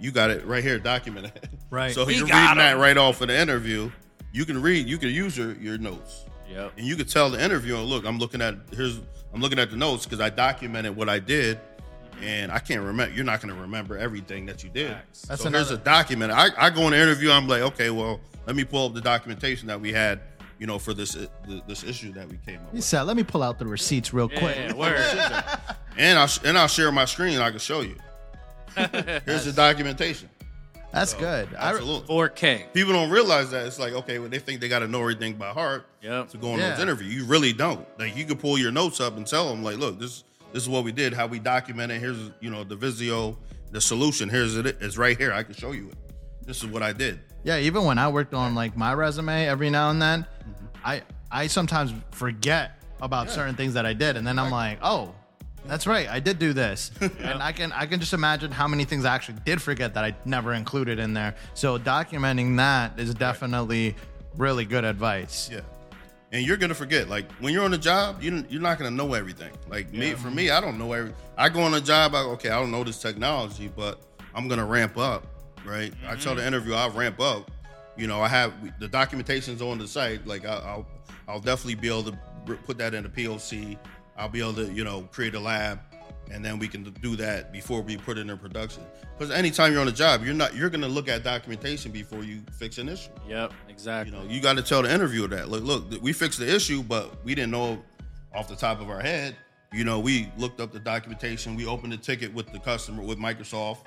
You 0.00 0.10
got 0.10 0.30
it 0.30 0.44
right 0.46 0.62
here, 0.62 0.78
documented. 0.78 1.48
Right. 1.70 1.92
So 1.94 2.04
We 2.04 2.16
you're 2.16 2.26
got 2.28 2.42
reading 2.42 2.58
that 2.58 2.72
'em. 2.74 2.78
right 2.80 2.96
off 2.96 3.20
of 3.20 3.28
the 3.28 3.36
interview. 3.38 3.90
You 4.32 4.44
can 4.44 4.60
read. 4.62 4.86
You 4.86 4.96
can 4.98 5.08
use 5.10 5.36
your, 5.36 5.54
your 5.54 5.76
notes, 5.78 6.24
Yep. 6.48 6.72
and 6.76 6.86
you 6.86 6.94
can 6.96 7.06
tell 7.06 7.30
the 7.30 7.42
interviewer, 7.42 7.78
look, 7.80 8.04
I'm 8.06 8.18
looking 8.18 8.40
at 8.40 8.54
here's 8.72 9.00
I'm 9.32 9.40
looking 9.40 9.58
at 9.58 9.70
the 9.70 9.76
notes 9.76 10.04
because 10.06 10.20
I 10.20 10.30
documented 10.30 10.94
what 10.94 11.08
I 11.08 11.18
did, 11.18 11.58
and 12.22 12.52
I 12.52 12.60
can't 12.60 12.82
remember. 12.82 13.12
You're 13.12 13.24
not 13.24 13.40
going 13.40 13.52
to 13.52 13.60
remember 13.60 13.98
everything 13.98 14.46
that 14.46 14.62
you 14.62 14.70
did. 14.70 14.92
Facts. 14.92 15.22
That's 15.22 15.42
so 15.42 15.50
here's 15.50 15.70
another- 15.70 15.82
a 15.82 15.84
document. 15.84 16.30
I, 16.32 16.48
I 16.56 16.70
go 16.70 16.82
in 16.82 16.90
the 16.92 17.00
interview. 17.02 17.32
I'm 17.32 17.48
like, 17.48 17.62
okay, 17.62 17.90
well, 17.90 18.20
let 18.46 18.54
me 18.54 18.62
pull 18.64 18.86
up 18.86 18.94
the 18.94 19.00
documentation 19.00 19.66
that 19.68 19.80
we 19.80 19.92
had, 19.92 20.20
you 20.58 20.66
know, 20.66 20.78
for 20.78 20.94
this 20.94 21.16
uh, 21.16 21.26
this 21.66 21.82
issue 21.84 22.12
that 22.12 22.28
we 22.28 22.38
came 22.46 22.56
up 22.60 22.70
He 22.70 22.76
with. 22.76 22.84
said, 22.84 23.02
"Let 23.02 23.16
me 23.16 23.22
pull 23.24 23.42
out 23.42 23.58
the 23.58 23.66
receipts 23.66 24.12
real 24.14 24.28
quick." 24.28 24.56
Yeah, 24.56 24.72
word. 24.74 24.96
and 25.98 26.18
I'll 26.18 26.28
and 26.44 26.56
I'll 26.58 26.68
share 26.68 26.90
my 26.92 27.04
screen. 27.04 27.38
I 27.40 27.50
can 27.50 27.58
show 27.58 27.80
you. 27.82 27.96
Here's 28.76 29.44
the 29.44 29.52
documentation. 29.54 30.28
That's 30.92 31.12
good. 31.14 31.48
I, 31.58 31.70
Absolutely. 31.70 32.06
4K. 32.14 32.72
People 32.72 32.92
don't 32.92 33.10
realize 33.10 33.50
that 33.50 33.66
it's 33.66 33.78
like 33.80 33.92
okay, 33.94 34.18
well, 34.20 34.28
they 34.28 34.38
think 34.38 34.60
they 34.60 34.68
got 34.68 34.78
to 34.80 34.88
know 34.88 35.00
everything 35.00 35.34
by 35.34 35.48
heart 35.48 35.86
Yep. 36.02 36.28
to 36.30 36.38
go 36.38 36.52
on 36.52 36.58
Yeah. 36.60 36.70
those 36.70 36.80
interviews. 36.80 37.12
You 37.14 37.24
really 37.24 37.52
don't. 37.52 37.86
Like 37.98 38.16
you 38.16 38.24
can 38.24 38.36
pull 38.36 38.58
your 38.58 38.70
notes 38.70 39.00
up 39.00 39.16
and 39.16 39.26
tell 39.26 39.48
them 39.48 39.64
like, 39.64 39.76
look, 39.76 39.98
this 39.98 40.22
this 40.52 40.62
is 40.62 40.68
what 40.68 40.84
we 40.84 40.92
did, 40.92 41.12
how 41.12 41.26
we 41.26 41.40
documented. 41.40 42.00
Here's 42.00 42.30
you 42.40 42.48
know 42.50 42.62
the 42.62 42.76
Visio, 42.76 43.36
the 43.72 43.80
solution. 43.80 44.28
Here's 44.28 44.56
it. 44.56 44.66
It's 44.80 44.96
right 44.96 45.18
here. 45.18 45.32
I 45.32 45.42
can 45.42 45.54
show 45.54 45.72
you 45.72 45.88
it. 45.88 45.96
This 46.46 46.58
is 46.62 46.66
what 46.66 46.82
I 46.82 46.92
did. 46.92 47.18
Yeah, 47.44 47.58
even 47.58 47.84
when 47.84 47.98
I 47.98 48.08
worked 48.08 48.34
on 48.34 48.54
like 48.54 48.76
my 48.76 48.94
resume, 48.94 49.46
every 49.46 49.70
now 49.70 49.90
and 49.90 50.00
then, 50.00 50.22
mm-hmm. 50.22 50.66
I 50.84 51.02
I 51.30 51.46
sometimes 51.46 51.92
forget 52.10 52.82
about 53.00 53.30
certain 53.30 53.54
things 53.54 53.74
that 53.74 53.86
I 53.86 53.92
did, 53.92 54.16
and 54.16 54.26
then 54.26 54.38
I'm 54.38 54.50
like, 54.50 54.78
oh. 54.82 55.14
That's 55.66 55.86
right. 55.86 56.06
I 56.10 56.20
did 56.20 56.38
do 56.38 56.52
this, 56.52 56.90
and 57.00 57.42
I 57.42 57.52
can 57.52 57.72
I 57.72 57.86
can 57.86 57.98
just 57.98 58.12
imagine 58.12 58.50
how 58.50 58.68
many 58.68 58.84
things 58.84 59.06
I 59.06 59.14
actually 59.14 59.38
did 59.46 59.62
forget 59.62 59.94
that 59.94 60.04
I 60.04 60.14
never 60.26 60.52
included 60.52 60.98
in 60.98 61.14
there. 61.14 61.36
So 61.54 61.78
documenting 61.78 62.58
that 62.58 63.00
is 63.00 63.14
definitely 63.14 63.96
really 64.36 64.66
good 64.66 64.84
advice. 64.84 65.48
Yeah. 65.50 65.60
And 66.32 66.44
you're 66.44 66.58
gonna 66.58 66.74
forget. 66.74 67.08
Like 67.08 67.32
when 67.40 67.54
you're 67.54 67.64
on 67.64 67.72
a 67.72 67.78
job, 67.78 68.22
you 68.22 68.44
you're 68.50 68.60
not 68.60 68.76
gonna 68.76 68.90
know 68.90 69.14
everything. 69.14 69.52
Like 69.66 69.90
me, 69.90 70.12
for 70.12 70.30
me, 70.30 70.50
I 70.50 70.60
don't 70.60 70.76
know 70.76 70.92
every. 70.92 71.14
I 71.38 71.48
go 71.48 71.62
on 71.62 71.72
a 71.72 71.80
job. 71.80 72.14
I, 72.14 72.20
okay, 72.34 72.50
I 72.50 72.60
don't 72.60 72.70
know 72.70 72.84
this 72.84 73.00
technology, 73.00 73.72
but 73.74 74.00
I'm 74.34 74.48
gonna 74.48 74.66
ramp 74.66 74.98
up. 74.98 75.26
Right. 75.64 75.92
I 76.06 76.16
tell 76.16 76.34
the 76.34 76.40
mm-hmm. 76.40 76.48
interview, 76.48 76.74
I'll 76.74 76.90
ramp 76.90 77.20
up. 77.20 77.50
You 77.96 78.06
know, 78.06 78.20
I 78.20 78.28
have 78.28 78.52
the 78.80 78.88
documentation's 78.88 79.62
on 79.62 79.78
the 79.78 79.86
site. 79.86 80.26
Like 80.26 80.44
I, 80.44 80.54
I'll 80.54 80.86
I'll 81.28 81.40
definitely 81.40 81.76
be 81.76 81.88
able 81.88 82.04
to 82.04 82.18
put 82.66 82.78
that 82.78 82.94
in 82.94 83.04
the 83.04 83.08
POC. 83.08 83.78
I'll 84.16 84.28
be 84.28 84.40
able 84.40 84.54
to 84.54 84.72
you 84.72 84.84
know 84.84 85.02
create 85.12 85.34
a 85.34 85.40
lab. 85.40 85.80
And 86.30 86.42
then 86.42 86.58
we 86.58 86.68
can 86.68 86.84
do 86.84 87.16
that 87.16 87.52
before 87.52 87.82
we 87.82 87.98
put 87.98 88.16
it 88.16 88.28
in 88.28 88.38
production. 88.38 88.82
Because 89.16 89.30
anytime 89.30 89.72
you're 89.72 89.82
on 89.82 89.88
a 89.88 89.92
job, 89.92 90.24
you're 90.24 90.34
not 90.34 90.56
you're 90.56 90.70
gonna 90.70 90.88
look 90.88 91.08
at 91.08 91.22
documentation 91.22 91.92
before 91.92 92.24
you 92.24 92.42
fix 92.58 92.78
an 92.78 92.88
issue. 92.88 93.10
Yep. 93.28 93.52
Exactly. 93.68 94.16
You 94.16 94.24
know, 94.24 94.30
you 94.30 94.40
got 94.40 94.56
to 94.56 94.62
tell 94.62 94.82
the 94.82 94.92
interviewer 94.92 95.28
that. 95.28 95.48
Look, 95.50 95.64
look, 95.64 96.02
we 96.02 96.12
fixed 96.12 96.38
the 96.38 96.52
issue, 96.52 96.82
but 96.82 97.22
we 97.24 97.34
didn't 97.34 97.50
know 97.50 97.82
off 98.34 98.48
the 98.48 98.56
top 98.56 98.80
of 98.80 98.90
our 98.90 99.00
head. 99.00 99.36
You 99.72 99.84
know, 99.84 99.98
we 99.98 100.30
looked 100.36 100.60
up 100.60 100.72
the 100.72 100.80
documentation. 100.80 101.56
We 101.56 101.66
opened 101.66 101.92
the 101.92 101.96
ticket 101.96 102.32
with 102.32 102.52
the 102.52 102.58
customer 102.58 103.02
with 103.02 103.18
Microsoft, 103.18 103.78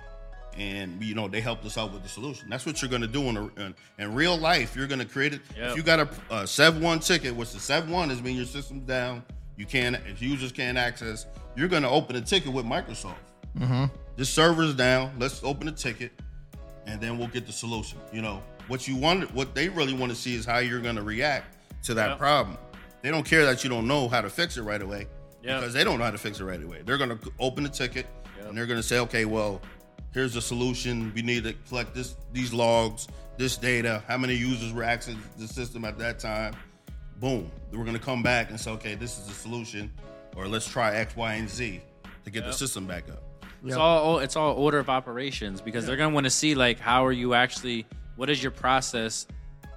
and 0.58 1.01
you 1.03 1.14
know 1.16 1.28
they 1.28 1.39
helped 1.41 1.66
us 1.66 1.78
out 1.78 1.93
with 1.93 2.03
the 2.03 2.10
solution. 2.10 2.49
That's 2.49 2.66
what 2.66 2.82
you're 2.82 2.89
going 2.89 3.01
to 3.03 3.08
do 3.08 3.24
in, 3.24 3.38
a, 3.38 3.45
in 3.62 3.76
in 3.99 4.14
real 4.14 4.38
life. 4.38 4.76
You're 4.76 4.88
going 4.88 4.99
to 4.99 5.05
create 5.05 5.34
it. 5.34 5.41
Yep. 5.55 5.72
If 5.72 5.78
you 5.78 5.84
got 5.84 5.99
a, 5.99 6.10
a 6.36 6.47
Sev 6.47 6.82
one 6.82 6.99
ticket, 6.99 7.36
which 7.36 7.51
the 7.53 7.60
Sev 7.60 7.89
one 7.89 8.12
is 8.12 8.22
when 8.22 8.36
your 8.36 8.45
system's 8.45 8.84
down, 8.88 9.24
you 9.55 9.66
can't 9.66 9.95
if 10.08 10.22
users 10.22 10.51
can't 10.51 10.78
access. 10.78 11.26
You're 11.55 11.68
going 11.68 11.84
to 11.84 11.89
open 11.89 12.16
a 12.16 12.22
ticket 12.22 12.51
with 12.51 12.66
Microsoft. 12.66 13.16
Mm-hmm. 13.58 13.86
This 14.16 14.30
server's 14.30 14.74
down. 14.76 15.12
Let's 15.20 15.43
open 15.43 15.68
a 15.68 15.72
ticket, 15.72 16.12
and 16.86 16.99
then 17.01 17.18
we'll 17.18 17.28
get 17.30 17.45
the 17.45 17.51
solution. 17.53 17.99
You 18.12 18.22
know 18.22 18.41
what 18.68 18.88
you 18.88 18.95
want. 18.95 19.34
What 19.34 19.55
they 19.55 19.70
really 19.70 19.93
want 19.93 20.12
to 20.12 20.16
see 20.18 20.36
is 20.36 20.45
how 20.45 20.58
you're 20.60 20.82
going 20.82 20.95
to 20.95 21.01
react 21.03 21.55
to 21.84 21.93
that 21.95 22.10
Yep. 22.10 22.18
problem. 22.20 22.58
They 23.01 23.12
don't 23.12 23.24
care 23.26 23.45
that 23.45 23.64
you 23.64 23.70
don't 23.70 23.88
know 23.88 24.08
how 24.10 24.22
to 24.22 24.30
fix 24.30 24.58
it 24.58 24.64
right 24.64 24.82
away 24.82 25.08
Yep. 25.43 25.60
because 25.62 25.74
they 25.74 25.84
don't 25.84 25.99
know 25.99 26.05
how 26.05 26.12
to 26.12 26.18
fix 26.18 26.39
it 26.39 26.43
right 26.43 26.62
away. 26.62 26.82
They're 26.84 26.97
going 26.97 27.18
to 27.18 27.32
open 27.39 27.64
the 27.64 27.70
ticket 27.70 28.05
Yep. 28.38 28.49
and 28.49 28.58
they're 28.58 28.66
going 28.66 28.80
to 28.80 28.84
say, 28.88 28.99
okay, 28.99 29.26
well, 29.26 29.62
here's 30.18 30.34
the 30.34 30.41
solution. 30.41 31.11
We 31.13 31.22
need 31.22 31.43
to 31.43 31.53
collect 31.70 31.93
this, 31.93 32.15
these 32.34 32.51
logs, 32.51 33.07
this 33.38 33.55
data. 33.55 34.01
How 34.07 34.18
many 34.18 34.34
users 34.34 34.74
were 34.74 34.82
accessing 34.82 35.20
the 35.38 35.47
system 35.47 35.86
at 35.86 35.99
that 35.99 36.18
time? 36.18 36.55
Boom. 37.20 37.51
We're 37.72 37.84
going 37.84 37.93
to 37.93 38.03
come 38.03 38.24
back 38.24 38.49
and 38.49 38.59
say, 38.59 38.72
okay, 38.72 38.95
this 38.95 39.20
is 39.20 39.28
the 39.28 39.34
solution, 39.34 39.91
or 40.36 40.47
let's 40.47 40.68
try 40.68 40.95
X, 40.95 41.15
Y, 41.15 41.34
and 41.36 41.47
Z 41.47 41.82
to 42.26 42.32
get 42.32 42.45
the 42.45 42.51
system 42.51 42.88
back 42.88 43.07
up. 43.09 43.22
It's 43.63 43.76
all 43.76 44.20
it's 44.20 44.36
all 44.36 44.53
order 44.53 44.78
of 44.78 44.89
operations 44.89 45.61
because 45.61 45.86
they're 45.86 45.97
gonna 45.97 46.13
want 46.13 46.26
to 46.26 46.30
see 46.30 46.53
like 46.53 46.80
how 46.80 47.03
are 47.03 47.11
you 47.11 47.34
actually 47.34 47.88
what 48.15 48.30
is 48.30 48.41
your 48.41 48.51
process 48.51 49.26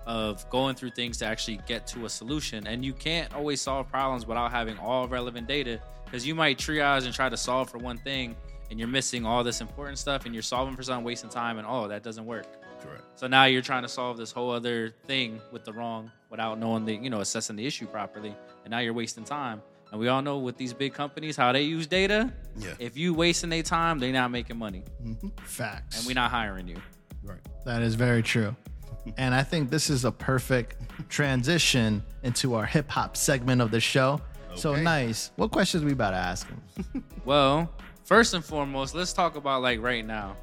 of 0.07 0.49
going 0.51 0.75
through 0.77 0.91
things 0.91 1.17
to 1.19 1.27
actually 1.27 1.61
get 1.67 1.87
to 1.89 2.05
a 2.05 2.09
solution? 2.09 2.67
And 2.67 2.85
you 2.85 2.93
can't 2.93 3.33
always 3.35 3.61
solve 3.61 3.89
problems 3.89 4.27
without 4.27 4.51
having 4.51 4.79
all 4.79 5.09
relevant 5.09 5.49
data 5.49 5.81
because 6.05 6.27
you 6.27 6.35
might 6.35 6.59
triage 6.59 7.07
and 7.07 7.15
try 7.15 7.31
to 7.31 7.39
solve 7.39 7.71
for 7.71 7.79
one 7.79 7.97
thing 7.99 8.37
and 8.71 8.79
you're 8.79 8.89
missing 8.89 9.27
all 9.27 9.45
this 9.45 9.61
important 9.61 9.99
stuff 9.99 10.27
and 10.27 10.35
you're 10.35 10.43
solving 10.43 10.77
for 10.77 10.83
something, 10.83 11.05
wasting 11.05 11.31
time, 11.31 11.59
and 11.59 11.67
oh, 11.69 11.89
that 11.89 12.03
doesn't 12.03 12.25
work. 12.25 12.47
Correct. 12.81 13.03
So 13.17 13.27
now 13.27 13.45
you're 13.45 13.63
trying 13.63 13.83
to 13.83 13.89
solve 13.89 14.17
this 14.17 14.33
whole 14.33 14.51
other 14.51 14.95
thing 15.07 15.41
with 15.53 15.65
the 15.65 15.73
wrong 15.73 16.11
without 16.31 16.59
knowing 16.59 16.85
the, 16.85 16.95
you 16.95 17.11
know, 17.11 17.21
assessing 17.21 17.57
the 17.57 17.67
issue 17.67 17.87
properly. 17.87 18.35
And 18.65 18.71
now 18.71 18.79
you're 18.79 18.95
wasting 18.95 19.25
time. 19.25 19.61
And 19.91 20.01
we 20.01 20.09
all 20.09 20.23
know 20.23 20.39
with 20.39 20.57
these 20.57 20.73
big 20.73 20.95
companies 20.95 21.37
how 21.37 21.53
they 21.53 21.63
use 21.63 21.87
data. 21.87 22.33
Yeah. 22.57 22.75
If 22.79 22.97
you 22.97 23.13
wasting 23.13 23.51
their 23.51 23.65
time, 23.65 23.99
they're 23.99 24.13
not 24.13 24.31
making 24.31 24.57
money. 24.57 24.85
Mm-hmm. 25.05 25.29
Facts. 25.45 25.99
And 25.99 26.07
we're 26.07 26.15
not 26.15 26.31
hiring 26.31 26.69
you. 26.69 26.77
Right. 27.25 27.41
That 27.65 27.83
is 27.83 27.95
very 27.95 28.23
true. 28.23 28.55
And 29.17 29.35
I 29.35 29.43
think 29.43 29.71
this 29.71 29.89
is 29.89 30.05
a 30.05 30.13
perfect 30.13 30.77
transition 31.09 32.03
into 32.23 32.55
our 32.55 32.67
hip 32.67 32.89
hop 32.91 33.17
segment 33.17 33.63
of 33.63 33.71
the 33.71 33.81
show. 33.81 34.21
So 34.55 34.77
nice. 34.77 35.31
What 35.37 35.51
questions 35.51 35.83
we 35.85 35.93
about 35.93 36.11
to 36.11 36.17
ask 36.19 36.47
him? 36.47 37.05
Well, 37.25 37.71
first 38.11 38.35
and 38.35 38.45
foremost, 38.45 38.93
let's 38.93 39.13
talk 39.13 39.37
about 39.37 39.63
like 39.63 39.81
right 39.81 40.05
now. 40.05 40.37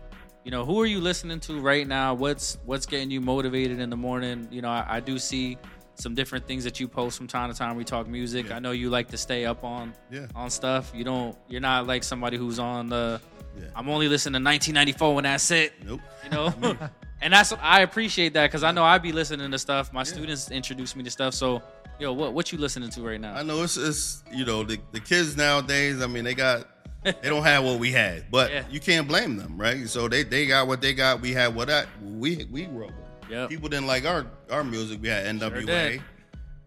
You 0.46 0.52
know, 0.52 0.64
who 0.64 0.80
are 0.82 0.86
you 0.86 1.02
listening 1.02 1.42
to 1.42 1.60
right 1.60 1.86
now? 1.86 2.14
What's 2.14 2.58
what's 2.66 2.86
getting 2.86 3.12
you 3.12 3.20
motivated 3.20 3.80
in 3.82 3.90
the 3.90 3.98
morning? 3.98 4.48
You 4.50 4.62
know, 4.62 4.70
I, 4.70 4.86
I 4.88 5.00
do 5.02 5.20
see 5.20 5.58
some 5.96 6.16
different 6.16 6.48
things 6.48 6.64
that 6.64 6.80
you 6.80 6.88
post 6.88 7.18
from 7.18 7.28
time 7.28 7.52
to 7.52 7.58
time. 7.58 7.76
We 7.76 7.84
talk 7.84 8.08
music. 8.08 8.48
Yeah. 8.48 8.56
I 8.56 8.60
know 8.60 8.72
you 8.72 8.90
like 8.90 9.10
to 9.10 9.18
stay 9.18 9.46
up 9.46 9.66
on 9.66 9.94
Yeah. 10.10 10.28
on 10.34 10.50
stuff. 10.50 10.94
You 10.96 11.04
don't. 11.04 11.38
You're 11.50 11.60
not 11.60 11.86
like 11.86 12.04
somebody 12.06 12.38
who's 12.38 12.58
on 12.58 12.88
the. 12.88 13.20
Yeah. 13.60 13.66
I'm 13.76 13.90
only 13.90 14.08
listening 14.08 14.42
to 14.42 14.46
1994 14.48 15.16
when 15.16 15.24
that's 15.26 15.52
it. 15.52 15.74
Nope. 15.84 16.00
You 16.24 16.30
know, 16.30 16.54
and 17.22 17.34
that's 17.34 17.52
I 17.62 17.82
appreciate 17.82 18.32
that 18.34 18.48
because 18.48 18.64
I 18.64 18.72
know 18.72 18.86
I 18.86 18.98
be 19.00 19.12
listening 19.12 19.52
to 19.52 19.60
stuff. 19.60 19.92
My 19.92 20.04
students 20.04 20.50
introduce 20.52 20.96
me 20.96 21.04
to 21.04 21.12
stuff. 21.12 21.34
So, 21.34 21.62
yo, 22.00 22.14
what 22.14 22.32
what 22.32 22.54
you 22.54 22.60
listening 22.60 22.92
to 22.92 23.02
right 23.02 23.20
now? 23.20 23.34
I 23.34 23.44
know 23.44 23.64
it's, 23.64 23.76
it's 23.76 24.24
you 24.32 24.46
know 24.46 24.64
the, 24.64 24.80
the 24.94 25.02
kids 25.02 25.36
nowadays. 25.36 26.02
I 26.02 26.08
mean, 26.08 26.24
they 26.24 26.36
got 26.36 26.77
they 27.22 27.30
don't 27.30 27.44
have 27.44 27.64
what 27.64 27.80
we 27.80 27.92
had, 27.92 28.30
but 28.32 28.52
Yeah. 28.52 28.64
you 28.70 28.80
can't 28.80 29.08
blame 29.08 29.38
them, 29.38 29.58
right? 29.58 29.88
So 29.88 30.08
they, 30.08 30.24
they 30.24 30.46
got 30.48 30.68
what 30.68 30.82
they 30.82 30.94
got. 30.94 31.22
We 31.22 31.34
had 31.34 31.56
what 31.56 31.70
I, 31.70 31.86
we 32.04 32.46
we 32.52 32.66
grew 32.66 32.88
up. 32.88 32.94
Yep. 33.30 33.50
People 33.50 33.70
didn't 33.70 33.88
like 33.88 34.06
our 34.06 34.26
our 34.52 34.64
music. 34.64 35.02
We 35.02 35.10
had 35.10 35.26
NWA. 35.26 35.66
did. 35.66 36.02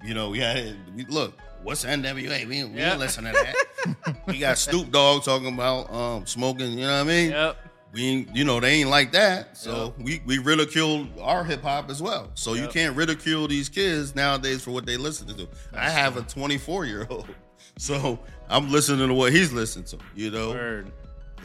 you 0.05 0.15
know, 0.15 0.31
we 0.31 0.39
had 0.41 0.77
we 0.97 1.05
look. 1.07 1.35
What's 1.63 1.85
NWA? 1.85 2.47
We, 2.47 2.65
we 2.65 2.79
Yep. 2.79 2.99
listen 2.99 3.25
to 3.25 3.33
that. 3.33 4.17
we 4.27 4.39
got 4.39 4.57
Snoop 4.67 4.91
Dogg 4.91 5.23
talking 5.25 5.53
about 5.53 5.93
um, 5.93 6.27
smoking. 6.27 6.73
You 6.73 6.87
know 6.87 6.95
what 6.95 7.01
I 7.01 7.05
mean? 7.05 7.31
Yep. 7.31 7.57
we 7.93 8.05
ain't- 8.07 8.37
you 8.37 8.45
know 8.45 8.61
they 8.61 8.81
ain't 8.81 8.89
like 8.89 9.11
that 9.13 9.57
so 9.57 9.93
we 9.99 10.23
we 10.25 10.39
ridicule 10.39 11.09
our 11.21 11.43
hip-hop 11.43 11.91
as 11.91 12.01
well 12.01 12.31
so 12.35 12.55
you 12.55 12.69
can't 12.69 12.95
ridicule 12.97 13.49
these 13.49 13.69
kids 13.69 14.15
nowadays 14.15 14.63
for 14.63 14.71
what 14.71 14.87
they 14.87 14.97
listen 14.97 15.27
to 15.27 15.49
i 15.75 15.91
have 15.91 16.17
a 16.17 16.23
24 16.23 16.85
year 16.87 17.05
old 17.11 17.27
so 17.79 18.17
i'm 18.51 18.71
listening 18.71 19.09
to 19.09 19.15
what 19.15 19.33
he's 19.33 19.53
listening 19.53 19.85
to 19.87 19.99
you 20.15 20.31
know 20.31 20.51
Word. 20.51 20.93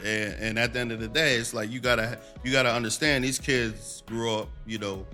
and, 0.04 0.34
and 0.34 0.58
at 0.58 0.72
the 0.72 0.78
end 0.80 0.92
of 0.92 1.00
the 1.00 1.08
day 1.08 1.36
it's 1.36 1.54
like 1.54 1.70
you 1.70 1.80
gotta 1.80 2.18
you 2.44 2.52
gotta 2.52 2.72
understand 2.72 3.24
these 3.24 3.38
kids 3.38 4.02
grew 4.06 4.32
up 4.34 4.48
you 4.66 4.78
know 4.78 5.06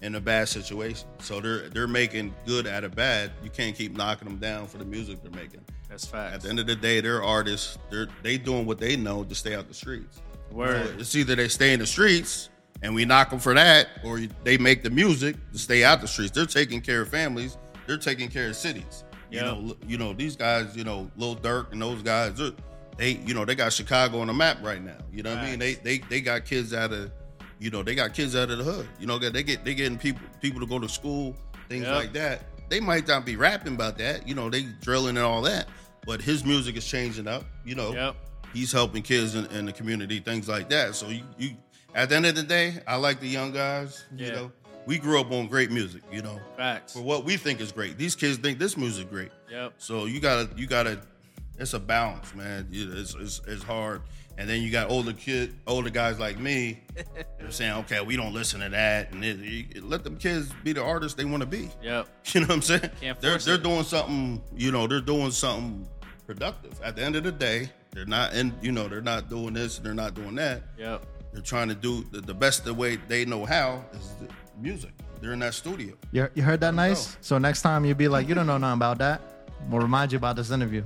in 0.00 0.14
a 0.14 0.20
bad 0.20 0.48
situation 0.48 1.06
so 1.18 1.40
they're 1.40 1.68
they're 1.68 1.86
making 1.86 2.34
good 2.46 2.66
out 2.66 2.84
of 2.84 2.94
bad 2.94 3.30
you 3.42 3.50
can't 3.50 3.76
keep 3.76 3.96
knocking 3.96 4.26
them 4.26 4.38
down 4.38 4.66
for 4.66 4.78
the 4.78 4.84
music 4.84 5.22
they're 5.22 5.30
making 5.30 5.60
That's 5.88 6.04
facts. 6.06 6.34
at 6.36 6.40
the 6.42 6.48
end 6.48 6.58
of 6.58 6.66
the 6.66 6.74
day 6.76 7.00
they're 7.00 7.22
artists 7.22 7.78
they're 7.90 8.08
they 8.22 8.38
doing 8.38 8.66
what 8.66 8.78
they 8.78 8.96
know 8.96 9.22
to 9.24 9.34
stay 9.34 9.54
out 9.54 9.68
the 9.68 9.74
streets 9.74 10.20
Word. 10.50 10.96
it's 10.98 11.14
either 11.14 11.34
they 11.34 11.48
stay 11.48 11.72
in 11.72 11.80
the 11.80 11.86
streets 11.86 12.48
and 12.82 12.94
we 12.94 13.04
knock 13.04 13.30
them 13.30 13.38
for 13.38 13.54
that, 13.54 13.88
or 14.04 14.20
they 14.42 14.58
make 14.58 14.82
the 14.82 14.90
music 14.90 15.36
to 15.52 15.58
stay 15.58 15.84
out 15.84 16.00
the 16.00 16.08
streets. 16.08 16.32
They're 16.32 16.46
taking 16.46 16.80
care 16.80 17.00
of 17.02 17.08
families. 17.08 17.56
They're 17.86 17.96
taking 17.96 18.28
care 18.28 18.48
of 18.48 18.56
cities. 18.56 19.04
You 19.32 19.38
Yeah. 19.38 19.44
know, 19.46 19.76
you 19.86 19.96
know 19.98 20.12
these 20.12 20.36
guys. 20.36 20.76
You 20.76 20.84
know, 20.84 21.10
Lil 21.16 21.36
Durk 21.36 21.72
and 21.72 21.80
those 21.80 22.02
guys. 22.02 22.38
Uh, 22.40 22.50
they're- 22.98 23.08
you 23.26 23.32
know, 23.34 23.44
they 23.46 23.54
got 23.54 23.72
Chicago 23.72 24.20
on 24.20 24.26
the 24.26 24.32
map 24.34 24.58
right 24.62 24.82
now. 24.82 24.98
You 25.12 25.22
know 25.22 25.30
what 25.30 25.38
I 25.40 25.50
mean? 25.50 25.58
They, 25.58 25.74
they, 25.74 25.98
they 25.98 26.20
got 26.20 26.44
kids 26.44 26.74
out 26.74 26.92
of, 26.92 27.10
you 27.58 27.70
know, 27.70 27.82
they 27.82 27.94
got 27.94 28.12
kids 28.12 28.36
out 28.36 28.50
of 28.50 28.58
the 28.58 28.64
hood. 28.64 28.86
You 29.00 29.06
know, 29.06 29.18
they 29.18 29.42
get 29.42 29.64
they 29.64 29.74
getting 29.74 29.98
people 29.98 30.20
people 30.42 30.60
to 30.60 30.66
go 30.66 30.78
to 30.78 30.88
school, 30.88 31.34
things 31.68 31.84
Yep. 31.86 31.94
like 31.94 32.12
that. 32.12 32.42
They 32.68 32.80
might 32.80 33.08
not 33.08 33.24
be 33.24 33.36
rapping 33.36 33.74
about 33.74 33.96
that. 33.98 34.28
You 34.28 34.34
know, 34.34 34.50
they 34.50 34.62
drilling 34.82 35.16
and 35.16 35.24
all 35.24 35.42
that. 35.42 35.68
But 36.06 36.20
his 36.20 36.44
music 36.44 36.76
is 36.76 36.86
changing 36.86 37.26
up. 37.28 37.44
You 37.64 37.74
know, 37.76 37.92
Yep. 37.94 38.16
he's 38.52 38.70
helping 38.72 39.02
kids 39.02 39.34
in, 39.34 39.46
in 39.46 39.64
the 39.64 39.72
community, 39.72 40.20
things 40.20 40.48
like 40.48 40.68
that. 40.70 40.94
So 40.94 41.08
you, 41.08 41.22
you, 41.38 41.50
at 41.94 42.08
the 42.10 42.16
end 42.16 42.26
of 42.26 42.34
the 42.34 42.42
day, 42.42 42.78
I 42.86 42.96
like 42.96 43.20
the 43.20 43.28
young 43.28 43.52
guys. 43.52 44.04
You 44.14 44.32
know, 44.32 44.52
we 44.86 44.98
grew 44.98 45.20
up 45.20 45.30
on 45.32 45.46
great 45.46 45.70
music. 45.70 46.02
You 46.12 46.22
know, 46.22 46.40
Facts. 46.56 46.92
for 46.94 47.02
what 47.02 47.24
we 47.24 47.36
think 47.36 47.60
is 47.60 47.72
great. 47.72 47.98
These 47.98 48.14
kids 48.16 48.38
think 48.38 48.58
this 48.58 48.76
music 48.76 49.10
great. 49.10 49.30
Yep. 49.50 49.74
So 49.78 50.06
you 50.06 50.20
gotta, 50.20 50.48
you 50.56 50.66
gotta. 50.66 51.00
It's 51.58 51.74
a 51.74 51.78
balance, 51.78 52.34
man. 52.34 52.66
It's, 52.72 53.14
it's, 53.14 53.40
it's 53.46 53.62
hard. 53.62 54.02
And 54.38 54.48
then 54.48 54.62
you 54.62 54.72
got 54.72 54.90
older 54.90 55.12
kid, 55.12 55.54
older 55.66 55.90
guys 55.90 56.18
like 56.18 56.38
me. 56.38 56.80
They're 57.38 57.50
saying, 57.50 57.72
okay, 57.80 58.00
we 58.00 58.16
don't 58.16 58.32
listen 58.32 58.60
to 58.60 58.70
that, 58.70 59.12
and 59.12 59.22
it, 59.22 59.36
you- 59.38 59.82
let 59.82 60.02
them 60.04 60.16
kids 60.16 60.50
be 60.64 60.72
the 60.72 60.82
artists 60.82 61.14
they 61.16 61.26
want 61.26 61.42
to 61.42 61.46
be. 61.46 61.70
Yep. 61.82 62.08
You 62.32 62.40
know 62.40 62.46
what 62.46 62.54
I'm 62.54 62.62
saying? 62.62 62.90
Can't 63.00 63.20
they're 63.20 63.36
they're 63.38 63.56
it. 63.56 63.62
doing 63.62 63.84
something. 63.84 64.42
You 64.56 64.72
know, 64.72 64.86
they're 64.86 65.02
doing 65.02 65.30
something 65.32 65.86
productive. 66.26 66.80
At 66.82 66.96
the 66.96 67.02
end 67.02 67.14
of 67.16 67.24
the 67.24 67.32
day, 67.32 67.68
they're 67.92 68.06
not 68.06 68.32
in. 68.32 68.54
You 68.62 68.72
know, 68.72 68.88
they're 68.88 69.02
not 69.02 69.28
doing 69.28 69.52
this. 69.52 69.76
And 69.76 69.84
they're 69.86 69.94
not 69.94 70.14
doing 70.14 70.34
that. 70.36 70.62
Yep. 70.78 71.04
They're 71.34 71.42
trying 71.42 71.68
to 71.68 71.74
do 71.74 72.02
the, 72.10 72.22
the 72.22 72.34
best 72.34 72.64
the 72.64 72.72
way 72.74 72.96
they 73.08 73.26
know 73.26 73.44
how 73.44 73.84
is 73.92 74.14
music. 74.62 74.92
They're 75.20 75.32
in 75.32 75.38
that 75.40 75.54
studio. 75.54 75.94
You, 76.12 76.28
you 76.34 76.42
heard 76.42 76.60
that 76.60 76.74
nice? 76.74 77.16
So 77.20 77.38
next 77.38 77.62
time 77.62 77.84
you'll 77.84 77.94
be 77.96 78.08
like, 78.08 78.28
you 78.28 78.34
don't 78.34 78.46
know 78.46 78.58
nothing 78.58 78.78
about 78.78 78.98
that. 78.98 79.20
We'll 79.70 79.80
remind 79.82 80.12
you 80.12 80.18
about 80.18 80.36
this 80.36 80.50
interview. 80.50 80.82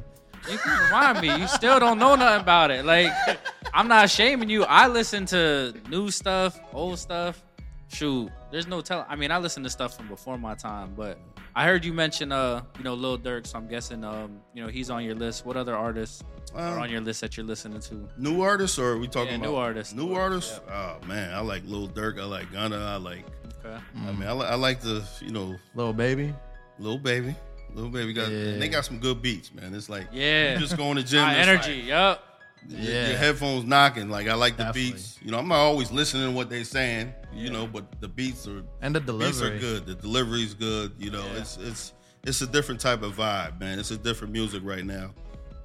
You 0.50 0.58
can 0.58 0.84
remind 0.84 1.20
me. 1.20 1.34
You 1.40 1.48
still 1.48 1.80
don't 1.80 1.98
know 1.98 2.14
nothing 2.14 2.40
about 2.42 2.70
it. 2.70 2.84
Like, 2.84 3.10
I'm 3.74 3.88
not 3.88 4.10
shaming 4.10 4.48
you. 4.50 4.64
I 4.64 4.86
listen 4.88 5.26
to 5.26 5.74
new 5.88 6.10
stuff, 6.10 6.58
old 6.72 6.98
stuff. 6.98 7.42
Shoot, 7.88 8.30
there's 8.50 8.66
no 8.66 8.80
tell. 8.80 9.06
I 9.08 9.14
mean, 9.16 9.30
I 9.30 9.38
listen 9.38 9.62
to 9.62 9.70
stuff 9.70 9.96
from 9.96 10.08
before 10.08 10.36
my 10.38 10.54
time, 10.54 10.92
but 10.96 11.18
I 11.54 11.64
heard 11.64 11.84
you 11.84 11.92
mention, 11.92 12.32
uh, 12.32 12.62
you 12.78 12.84
know, 12.84 12.94
Lil 12.94 13.16
Durk. 13.18 13.46
So 13.46 13.58
I'm 13.58 13.68
guessing, 13.68 14.04
um, 14.04 14.40
you 14.54 14.62
know, 14.62 14.68
he's 14.68 14.90
on 14.90 15.04
your 15.04 15.14
list. 15.14 15.46
What 15.46 15.56
other 15.56 15.74
artists 15.76 16.22
are 16.54 16.74
Um, 16.76 16.82
on 16.82 16.90
your 16.90 17.00
list 17.00 17.20
that 17.20 17.36
you're 17.36 17.46
listening 17.46 17.80
to? 17.80 18.08
New 18.18 18.42
artists, 18.42 18.78
or 18.78 18.90
are 18.92 18.98
we 18.98 19.06
talking 19.06 19.30
Yeah, 19.34 19.36
about 19.38 19.48
new 19.50 19.56
artists. 19.56 19.94
New 19.94 20.06
New 20.08 20.14
artists. 20.14 20.60
Oh 20.70 20.96
man, 21.06 21.32
I 21.32 21.38
like 21.40 21.62
Lil 21.64 21.88
Durk. 21.88 22.20
I 22.20 22.24
like 22.24 22.50
Gunna. 22.52 22.76
I 22.76 22.96
like. 22.96 23.24
Okay. 23.66 23.82
I 24.08 24.12
mean, 24.12 24.28
I, 24.28 24.32
li- 24.32 24.46
I 24.46 24.54
like 24.54 24.80
the 24.80 25.04
you 25.20 25.30
know 25.32 25.56
Lil 25.74 25.92
Baby. 25.92 26.32
Lil 26.78 26.98
Baby. 26.98 27.34
Lil 27.74 27.88
Baby 27.88 28.12
got. 28.12 28.28
Yeah. 28.30 28.38
and 28.38 28.62
They 28.62 28.68
got 28.68 28.84
some 28.84 28.98
good 28.98 29.20
beats, 29.22 29.52
man. 29.54 29.74
It's 29.74 29.88
like 29.88 30.06
Yeah. 30.12 30.54
you 30.54 30.60
just 30.60 30.76
go 30.76 30.90
in 30.90 30.96
the 30.96 31.02
gym. 31.02 31.24
High 31.24 31.34
it's 31.38 31.48
energy. 31.48 31.78
like- 31.80 31.88
Yup. 31.88 32.22
your- 32.68 32.80
Yeah. 32.80 33.08
Your 33.10 33.18
headphones 33.18 33.64
knocking. 33.64 34.08
Like 34.08 34.28
I 34.28 34.34
like 34.34 34.56
the 34.56 34.64
Definitely. 34.64 34.92
beats. 34.92 35.18
You 35.22 35.30
know, 35.30 35.38
I'm 35.38 35.48
not 35.48 35.58
always 35.58 35.90
listening 35.92 36.28
to 36.30 36.30
what 36.36 36.48
they're 36.50 36.64
saying. 36.64 37.12
You 37.34 37.50
know, 37.50 37.66
but 37.66 38.00
the 38.00 38.08
beats 38.08 38.46
are 38.48 38.62
And 38.80 38.94
the 38.96 39.00
beats 39.00 39.42
are 39.42 39.56
good. 39.58 39.84
The 39.86 39.94
delivery's 39.94 40.54
good. 40.54 40.92
You 40.98 41.10
know, 41.10 41.24
Yeah. 41.34 41.40
it's 41.40 41.58
it's 41.58 41.92
it's 42.24 42.40
a 42.40 42.46
different 42.46 42.80
type 42.80 43.02
of 43.02 43.14
vibe, 43.16 43.60
man. 43.60 43.78
It's 43.78 43.90
a 43.92 43.96
different 43.96 44.32
music 44.32 44.62
right 44.64 44.84
now. 44.84 45.12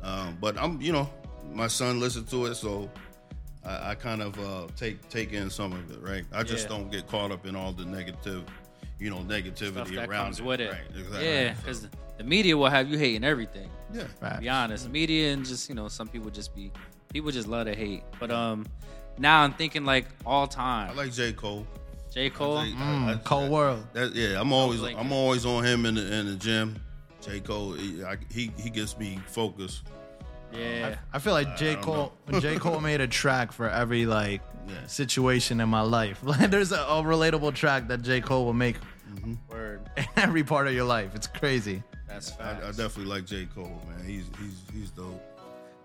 Um, 0.03 0.37
but 0.41 0.57
I'm, 0.57 0.79
you 0.81 0.91
know, 0.91 1.09
my 1.53 1.67
son 1.67 1.99
listened 1.99 2.27
to 2.29 2.45
it, 2.47 2.55
so 2.55 2.89
I, 3.65 3.91
I 3.91 3.95
kind 3.95 4.21
of 4.21 4.39
uh, 4.39 4.67
take 4.75 5.07
take 5.09 5.33
in 5.33 5.49
some 5.49 5.73
of 5.73 5.91
it. 5.91 6.01
Right. 6.01 6.25
I 6.33 6.43
just 6.43 6.63
Yeah. 6.69 6.77
don't 6.77 6.91
get 6.91 7.07
caught 7.07 7.31
up 7.31 7.45
in 7.45 7.55
all 7.55 7.71
the 7.71 7.85
negative, 7.85 8.43
you 8.99 9.09
know, 9.09 9.17
negativity 9.19 9.71
Stuff 9.73 9.89
that 9.91 10.09
around 10.09 10.25
comes 10.25 10.39
it. 10.39 10.45
with 10.45 10.61
it. 10.61 10.71
Right. 10.71 10.81
Exactly. 10.97 11.25
Yeah, 11.25 11.53
because 11.53 11.87
the 12.17 12.23
media 12.23 12.57
will 12.57 12.69
have 12.69 12.89
you 12.89 12.97
hating 12.97 13.23
everything. 13.23 13.69
yeah. 13.93 14.03
Facts. 14.19 14.39
be 14.39 14.49
honest. 14.49 14.89
Media 14.89 15.33
and 15.33 15.45
just 15.45 15.69
you 15.69 15.75
know 15.75 15.87
some 15.87 16.07
people 16.07 16.29
just 16.31 16.55
be 16.55 16.71
people 17.13 17.29
just 17.31 17.47
love 17.47 17.65
to 17.67 17.75
hate. 17.75 18.03
But 18.19 18.31
um, 18.31 18.65
now 19.17 19.41
I'm 19.43 19.53
thinking 19.53 19.85
like 19.85 20.05
all 20.25 20.47
time. 20.47 20.89
I 20.91 20.93
like 20.93 21.11
J 21.13 21.33
Cole. 21.33 21.67
J 22.13 22.29
Cole. 22.29 22.57
I- 22.57 22.63
I- 22.63 23.15
Mm, 23.15 23.23
cold 23.23 23.49
world. 23.51 23.85
That, 23.93 24.13
yeah, 24.15 24.39
I'm 24.41 24.51
always 24.51 24.79
Blink 24.79 24.99
I'm 24.99 25.11
always 25.13 25.45
on 25.45 25.63
him 25.63 25.85
in 25.85 25.95
the 25.95 26.13
in 26.13 26.25
the 26.27 26.35
gym. 26.35 26.75
J 27.21 27.39
Cole, 27.39 27.73
he 27.73 28.03
I, 28.03 28.17
he, 28.31 28.51
he 28.57 28.69
gets 28.71 28.97
me 28.97 29.19
focused. 29.27 29.83
Yeah. 30.53 30.95
I 31.13 31.19
feel 31.19 31.33
like 31.33 31.57
J. 31.57 31.75
Cole 31.75 32.13
when 32.25 32.41
J. 32.41 32.55
Cole 32.59 32.79
made 32.79 33.01
a 33.01 33.07
track 33.07 33.51
for 33.51 33.69
every 33.69 34.05
like 34.05 34.41
Yeah. 34.67 34.85
situation 34.87 35.59
in 35.61 35.69
my 35.69 35.81
life. 35.81 36.21
Like 36.23 36.49
there's 36.51 36.71
a, 36.71 36.79
a 36.81 37.03
relatable 37.03 37.53
track 37.55 37.87
that 37.87 38.01
J. 38.01 38.21
Cole 38.21 38.45
will 38.45 38.53
make 38.53 38.77
mm-hmm. 39.09 39.33
Word. 39.49 39.81
in 39.97 40.05
every 40.17 40.43
part 40.43 40.67
of 40.67 40.73
your 40.73 40.85
life. 40.85 41.15
It's 41.15 41.27
crazy. 41.27 41.83
That's 42.07 42.37
I. 42.39 42.51
I 42.51 42.71
definitely 42.71 43.05
like 43.05 43.25
J 43.25 43.47
Cole, 43.53 43.81
man. 43.87 44.05
He's 44.05 44.25
he's 44.39 44.61
he's 44.73 44.91
dope. 44.91 45.21
Uh, 45.37 45.41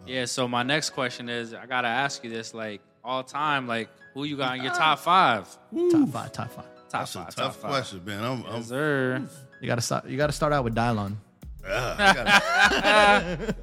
yeah. 0.07 0.25
So 0.25 0.49
my 0.49 0.63
next 0.63 0.91
question 0.91 1.29
is, 1.29 1.55
I 1.55 1.67
gotta 1.67 1.89
ask 1.89 2.25
you 2.25 2.31
this: 2.31 2.53
like 2.53 2.81
all 3.05 3.23
time, 3.23 3.69
like 3.69 3.89
who 4.15 4.25
you 4.25 4.37
got 4.37 4.57
in 4.57 4.65
your 4.65 4.73
top 4.73 4.99
five? 4.99 5.47
Top 5.91 6.09
five, 6.09 6.33
top 6.33 6.51
five. 6.51 6.65
Top 6.89 7.01
That's 7.01 7.13
five. 7.13 7.29
a 7.29 7.33
tough 7.33 7.37
top 7.37 7.55
five. 7.55 7.71
question, 7.71 8.05
man. 8.05 8.25
I'm, 8.25 8.45
I'm 8.47 8.63
sir. 8.63 9.23
You 9.61 9.67
gotta 9.67 9.81
start. 9.81 10.07
You 10.07 10.17
gotta 10.17 10.33
start 10.33 10.53
out 10.53 10.65
with 10.65 10.75
Dylon. 10.75 11.17
Ah, 11.69 11.97
I, 11.99 12.15
gotta, 12.15 13.57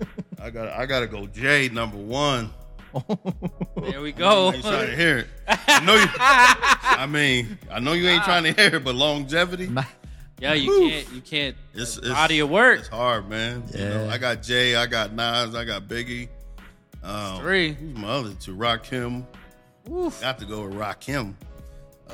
I 0.43 0.49
gotta 0.49 0.77
I 0.77 0.85
gotta 0.85 1.07
go 1.07 1.25
J 1.27 1.69
number 1.69 1.97
one. 1.97 2.51
There 3.81 4.01
we 4.01 4.11
go. 4.11 4.49
You 4.49 4.55
ain't 4.55 4.63
trying 4.63 4.87
to 4.87 4.95
hear 4.95 5.17
it. 5.19 5.27
I 5.47 5.83
know 5.83 5.95
you. 5.95 6.05
I 6.19 7.05
mean, 7.07 7.57
I 7.71 7.79
know 7.79 7.93
you 7.93 8.07
ain't 8.07 8.23
trying 8.23 8.43
to 8.43 8.53
hear 8.53 8.75
it, 8.75 8.83
but 8.83 8.93
longevity. 8.95 9.69
Yeah, 10.39 10.53
you 10.53 10.89
can't. 10.89 11.11
You 11.13 11.21
can't. 11.21 11.55
It's, 11.73 11.97
it's 11.97 12.09
body 12.09 12.39
of 12.39 12.49
work. 12.49 12.79
It's 12.79 12.87
hard, 12.89 13.29
man. 13.29 13.63
You 13.73 13.79
know, 13.79 14.05
Yeah. 14.05 14.13
I 14.13 14.17
got 14.19 14.43
Jay, 14.43 14.75
I 14.75 14.85
got 14.85 15.11
Nas, 15.13 15.55
I 15.55 15.63
got 15.65 15.83
Biggie. 15.87 16.27
Um, 17.03 17.39
Three. 17.41 17.73
Who's 17.73 17.97
my 17.97 18.07
other 18.09 18.33
two? 18.33 18.55
Rakim. 18.55 19.25
Got 20.21 20.39
to 20.39 20.45
go 20.45 20.67
with 20.67 20.75
Rakim. 20.75 21.33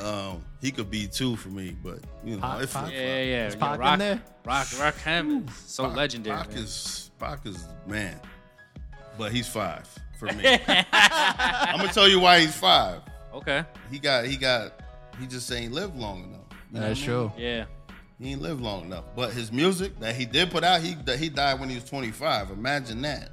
Um, 0.02 0.44
he 0.62 0.72
could 0.72 0.90
be 0.90 1.08
two 1.08 1.36
for 1.36 1.50
me, 1.50 1.76
but 1.84 2.00
you 2.24 2.36
know, 2.36 2.42
Pac- 2.42 2.62
if 2.64 2.74
Pac? 2.74 2.92
Yeah, 2.92 3.00
yeah, 3.00 3.24
yeah. 3.24 3.48
Is 3.48 3.56
yeah 3.56 3.60
Pac 3.60 3.74
in 3.76 3.80
rock, 3.82 4.00
there? 4.00 4.22
rock, 4.46 4.68
rock 4.80 4.96
him. 4.98 5.46
is 5.48 5.56
So 5.66 5.88
Pac- 5.88 5.98
legendary. 5.98 6.38
Pac 6.38 6.50
man. 6.50 6.58
is 6.60 7.09
Pac 7.20 7.46
is 7.46 7.66
man, 7.86 8.20
but 9.18 9.32
he's 9.32 9.48
five 9.48 9.88
for 10.20 10.26
me. 10.28 10.60
I'm 10.92 11.78
gonna 11.80 11.94
tell 11.94 12.08
you 12.08 12.20
why 12.20 12.40
he's 12.40 12.56
five. 12.56 13.02
Okay. 13.34 13.64
He 13.92 14.00
got 14.00 14.26
he 14.26 14.38
got 14.38 14.74
he 15.20 15.28
just 15.28 15.52
ain't 15.52 15.74
lived 15.74 15.96
long 15.96 16.24
enough. 16.24 16.40
You 16.72 16.80
know 16.80 16.88
That's 16.88 17.02
what 17.02 17.10
I 17.10 17.18
mean? 17.20 17.30
true. 17.30 17.32
Yeah. 17.38 17.66
He 18.22 18.32
ain't 18.32 18.42
lived 18.42 18.60
long 18.62 18.84
enough. 18.84 19.06
But 19.16 19.32
his 19.32 19.50
music 19.50 19.98
that 20.02 20.14
he 20.14 20.26
did 20.26 20.52
put 20.52 20.64
out, 20.66 20.82
he 20.82 20.96
that 21.06 21.20
he 21.20 21.30
died 21.30 21.60
when 21.60 21.70
he 21.70 21.76
was 21.76 21.86
25. 21.86 22.52
Imagine 22.52 23.02
that. 23.04 23.30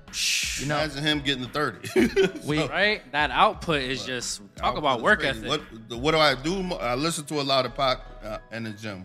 You 0.61 0.67
know, 0.67 0.77
Imagine 0.79 1.03
him 1.03 1.21
getting 1.21 1.45
to 1.45 1.51
30. 1.51 2.41
we 2.47 2.63
Right. 2.69 3.03
That 3.11 3.31
output 3.33 3.83
is 3.83 4.05
just 4.07 4.43
talk 4.57 4.77
about 4.77 5.03
work 5.03 5.25
ethic. 5.25 5.49
What, 5.49 5.61
what 5.99 6.13
do 6.13 6.19
I 6.19 6.35
do? 6.37 6.73
I 6.75 6.95
listen 6.95 7.25
to 7.27 7.41
a 7.41 7.43
lot 7.43 7.67
of 7.67 7.75
Pac 7.75 7.99
uh, 8.25 8.39
in 8.53 8.63
the 8.65 8.71
gym. 8.71 9.05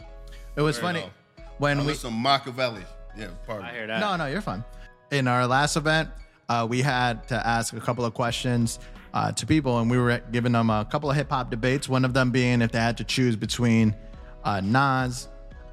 it 0.56 0.62
was 0.62 0.78
Fair 0.78 0.84
funny 0.84 1.00
enough. 1.00 1.14
when 1.58 1.80
I 1.80 1.82
we 1.82 1.88
listen 1.88 2.12
to 2.12 2.16
Machiavelli. 2.16 2.84
Yeah, 3.18 3.28
pardon. 3.46 3.66
I 3.66 3.74
hear 3.74 3.88
that. 3.88 4.00
No, 4.00 4.16
no, 4.16 4.26
you're 4.28 4.42
fine. 4.42 4.64
In 5.12 5.28
our 5.28 5.46
last 5.48 5.76
event, 5.76 6.10
uh, 6.50 6.66
we 6.70 6.82
had 6.82 7.28
to 7.30 7.48
ask 7.48 7.74
a 7.74 7.80
couple 7.80 8.06
of 8.06 8.14
questions 8.14 8.80
uh, 9.14 9.32
to 9.34 9.46
people, 9.46 9.80
and 9.80 9.90
we 9.92 9.98
were 9.98 10.22
giving 10.32 10.54
them 10.54 10.70
a 10.70 10.86
couple 10.86 11.10
of 11.10 11.16
hip 11.16 11.30
hop 11.30 11.50
debates. 11.50 11.90
One 11.90 12.06
of 12.06 12.14
them 12.14 12.32
being 12.32 12.62
if 12.62 12.72
they 12.72 12.80
had 12.80 12.98
to 12.98 13.04
choose 13.04 13.36
between 13.36 13.96
uh, 14.44 14.62
Nas, 14.62 15.28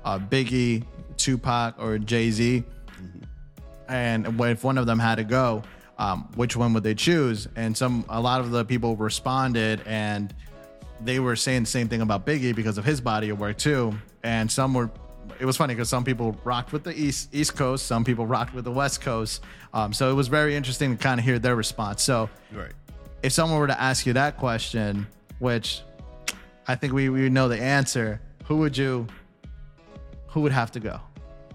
uh, 0.04 0.18
Biggie, 0.18 0.84
Tupac, 1.16 1.76
or 1.78 1.98
Jay 1.98 2.30
Z, 2.30 2.64
and 3.88 4.26
if 4.40 4.64
one 4.64 4.78
of 4.78 4.86
them 4.86 4.98
had 4.98 5.16
to 5.16 5.24
go, 5.24 5.62
um, 5.98 6.30
which 6.36 6.56
one 6.56 6.72
would 6.74 6.82
they 6.82 6.94
choose? 6.94 7.48
And 7.56 7.76
some, 7.76 8.04
a 8.08 8.20
lot 8.20 8.40
of 8.40 8.50
the 8.50 8.64
people 8.64 8.96
responded, 8.96 9.82
and 9.86 10.34
they 11.00 11.20
were 11.20 11.36
saying 11.36 11.62
the 11.62 11.70
same 11.70 11.88
thing 11.88 12.00
about 12.00 12.26
Biggie 12.26 12.54
because 12.54 12.78
of 12.78 12.84
his 12.84 13.00
body 13.00 13.30
of 13.30 13.40
work 13.40 13.56
too. 13.58 13.98
And 14.22 14.50
some 14.50 14.74
were, 14.74 14.90
it 15.40 15.44
was 15.44 15.56
funny 15.56 15.74
because 15.74 15.88
some 15.88 16.04
people 16.04 16.36
rocked 16.44 16.72
with 16.72 16.84
the 16.84 16.92
East 16.98 17.34
East 17.34 17.56
Coast, 17.56 17.86
some 17.86 18.04
people 18.04 18.26
rocked 18.26 18.54
with 18.54 18.64
the 18.64 18.72
West 18.72 19.00
Coast. 19.00 19.42
Um, 19.72 19.92
so 19.92 20.10
it 20.10 20.14
was 20.14 20.28
very 20.28 20.56
interesting 20.56 20.96
to 20.96 21.02
kind 21.02 21.18
of 21.20 21.24
hear 21.24 21.38
their 21.38 21.56
response. 21.56 22.02
So 22.02 22.28
Right. 22.52 22.72
if 23.22 23.32
someone 23.32 23.58
were 23.58 23.66
to 23.66 23.80
ask 23.80 24.06
you 24.06 24.12
that 24.14 24.36
question, 24.36 25.06
which 25.38 25.82
I 26.66 26.74
think 26.74 26.92
we, 26.92 27.08
we 27.08 27.28
know 27.30 27.48
the 27.48 27.60
answer, 27.60 28.20
who 28.44 28.56
would 28.58 28.76
you, 28.76 29.06
who 30.28 30.40
would 30.42 30.52
have 30.52 30.72
to 30.72 30.80
go? 30.80 31.00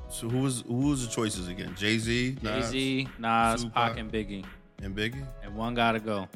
So 0.09 0.29
who 0.29 0.39
was 0.39 0.61
who 0.67 0.89
was 0.89 1.07
the 1.07 1.11
choices 1.13 1.47
again? 1.47 1.73
Jay 1.75 1.97
Z, 1.97 2.37
Jay 2.43 2.61
Z, 2.61 3.07
Nas, 3.19 3.63
Tupac. 3.63 3.73
Pac, 3.73 3.97
and 3.99 4.11
Biggie, 4.11 4.45
and 4.83 4.95
Biggie. 4.95 5.25
and 5.43 5.55
one 5.55 5.73
gotta 5.73 5.99
go. 5.99 6.27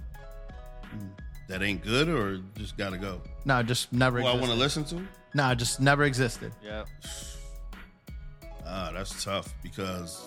That 1.48 1.62
ain't 1.62 1.82
good, 1.84 2.10
or 2.10 2.40
just 2.58 2.76
gotta 2.76 2.98
go. 2.98 3.22
No, 3.46 3.64
just 3.64 3.94
never. 3.94 4.20
Who 4.20 4.26
I 4.26 4.32
existed. 4.32 4.42
want 4.50 4.52
to 4.54 4.60
listen 4.60 4.84
to? 4.86 5.08
No, 5.34 5.54
just 5.56 5.80
never 5.80 6.04
existed. 6.06 6.52
Yeah. 6.64 6.84
Ah, 8.68 8.92
that's 8.94 9.24
tough 9.24 9.54
because 9.64 10.22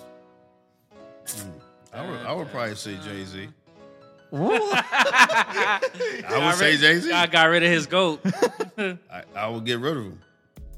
Hmm. 1.28 1.50
I 1.92 2.08
would 2.10 2.20
I 2.20 2.32
would 2.32 2.48
probably 2.48 2.74
say 2.74 2.96
Jay 3.04 3.24
Z. 3.24 3.48
I 4.32 5.80
would 6.46 6.54
say 6.56 6.76
Jay 6.76 6.98
Z. 7.00 7.12
I 7.12 7.26
got 7.26 7.44
rid 7.44 7.62
of 7.62 7.70
his 7.70 7.86
goat. 7.86 8.20
I, 8.78 9.22
I 9.36 9.48
would 9.48 9.64
get 9.64 9.78
rid 9.80 9.96
of 9.96 10.04
him, 10.04 10.20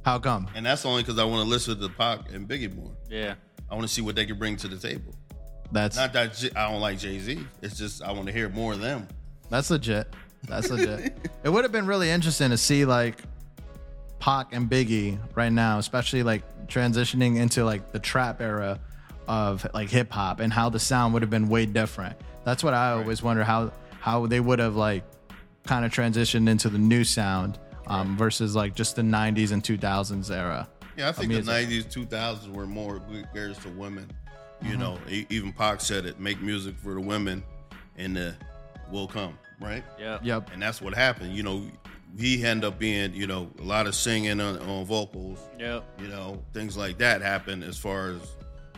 How 0.04 0.18
come? 0.18 0.48
and 0.54 0.64
that's 0.66 0.84
only 0.86 1.02
because 1.02 1.18
I 1.18 1.24
want 1.24 1.44
to 1.44 1.48
listen 1.48 1.78
to 1.80 1.88
Pac 1.88 2.32
and 2.32 2.48
Biggie 2.48 2.74
more. 2.74 2.90
yeah. 3.10 3.34
I 3.70 3.74
want 3.74 3.86
to 3.86 3.92
see 3.92 4.02
what 4.02 4.14
they 4.16 4.26
can 4.26 4.38
bring 4.38 4.56
to 4.56 4.68
the 4.68 4.76
table. 4.76 5.14
That's 5.70 5.96
Not 5.96 6.12
that 6.12 6.34
J- 6.34 6.50
I 6.54 6.70
don't 6.70 6.80
like 6.82 6.98
Jay 6.98 7.18
Z. 7.18 7.38
It's 7.62 7.78
just 7.78 8.02
I 8.02 8.12
want 8.12 8.26
to 8.26 8.32
hear 8.32 8.48
more 8.50 8.74
of 8.74 8.80
them. 8.80 9.08
That's 9.48 9.70
legit. 9.70 10.12
That's 10.46 10.68
legit. 10.70 11.16
it 11.44 11.48
would 11.48 11.64
have 11.64 11.72
been 11.72 11.86
really 11.86 12.10
interesting 12.10 12.50
to 12.50 12.58
see 12.58 12.84
like 12.84 13.16
Pac 14.22 14.54
and 14.54 14.70
Biggie 14.70 15.18
right 15.34 15.50
now, 15.50 15.78
especially 15.78 16.22
like 16.22 16.68
transitioning 16.68 17.38
into 17.38 17.64
like 17.64 17.90
the 17.90 17.98
trap 17.98 18.40
era 18.40 18.78
of 19.26 19.66
like 19.74 19.90
hip 19.90 20.12
hop 20.12 20.38
and 20.38 20.52
how 20.52 20.70
the 20.70 20.78
sound 20.78 21.12
would 21.12 21.22
have 21.22 21.30
been 21.30 21.48
way 21.48 21.66
different. 21.66 22.16
That's 22.44 22.62
what 22.62 22.72
I 22.72 22.92
always 22.92 23.20
wonder 23.20 23.42
how 23.42 23.72
how 23.98 24.26
they 24.28 24.38
would 24.38 24.60
have 24.60 24.76
like 24.76 25.02
kind 25.66 25.84
of 25.84 25.90
transitioned 25.90 26.48
into 26.48 26.68
the 26.68 26.78
new 26.78 27.02
sound 27.02 27.58
um, 27.88 28.16
versus 28.16 28.54
like 28.54 28.76
just 28.76 28.94
the 28.94 29.02
90s 29.02 29.50
and 29.50 29.60
2000s 29.60 30.30
era. 30.30 30.68
Yeah, 30.96 31.08
I 31.08 31.12
think 31.12 31.30
mean, 31.30 31.44
the 31.44 31.50
'90s, 31.50 31.92
2000s 31.92 32.54
were 32.54 32.66
more 32.66 33.02
geared 33.34 33.56
to 33.56 33.70
women. 33.70 34.08
Mm-hmm. 34.60 34.70
You 34.70 34.76
know, 34.76 34.98
e- 35.08 35.26
even 35.30 35.52
Pac 35.52 35.80
said 35.80 36.06
it: 36.06 36.20
make 36.20 36.40
music 36.40 36.76
for 36.78 36.94
the 36.94 37.00
women, 37.00 37.42
and 37.96 38.14
the 38.14 38.36
will 38.88 39.08
come. 39.08 39.36
Right. 39.60 39.82
Yeah. 39.98 40.18
Yep. 40.22 40.50
and 40.52 40.62
that's 40.62 40.80
what 40.80 40.94
happened. 40.94 41.34
You 41.34 41.42
know, 41.42 41.64
he 42.18 42.44
ended 42.44 42.64
up 42.64 42.78
being, 42.78 43.14
you 43.14 43.26
know, 43.26 43.50
a 43.58 43.62
lot 43.62 43.86
of 43.86 43.94
singing 43.94 44.40
on, 44.40 44.58
on 44.58 44.84
vocals. 44.84 45.38
Yep. 45.58 45.84
You 46.00 46.08
know, 46.08 46.42
things 46.52 46.76
like 46.76 46.98
that 46.98 47.22
happened 47.22 47.64
as 47.64 47.78
far 47.78 48.10
as, 48.10 48.20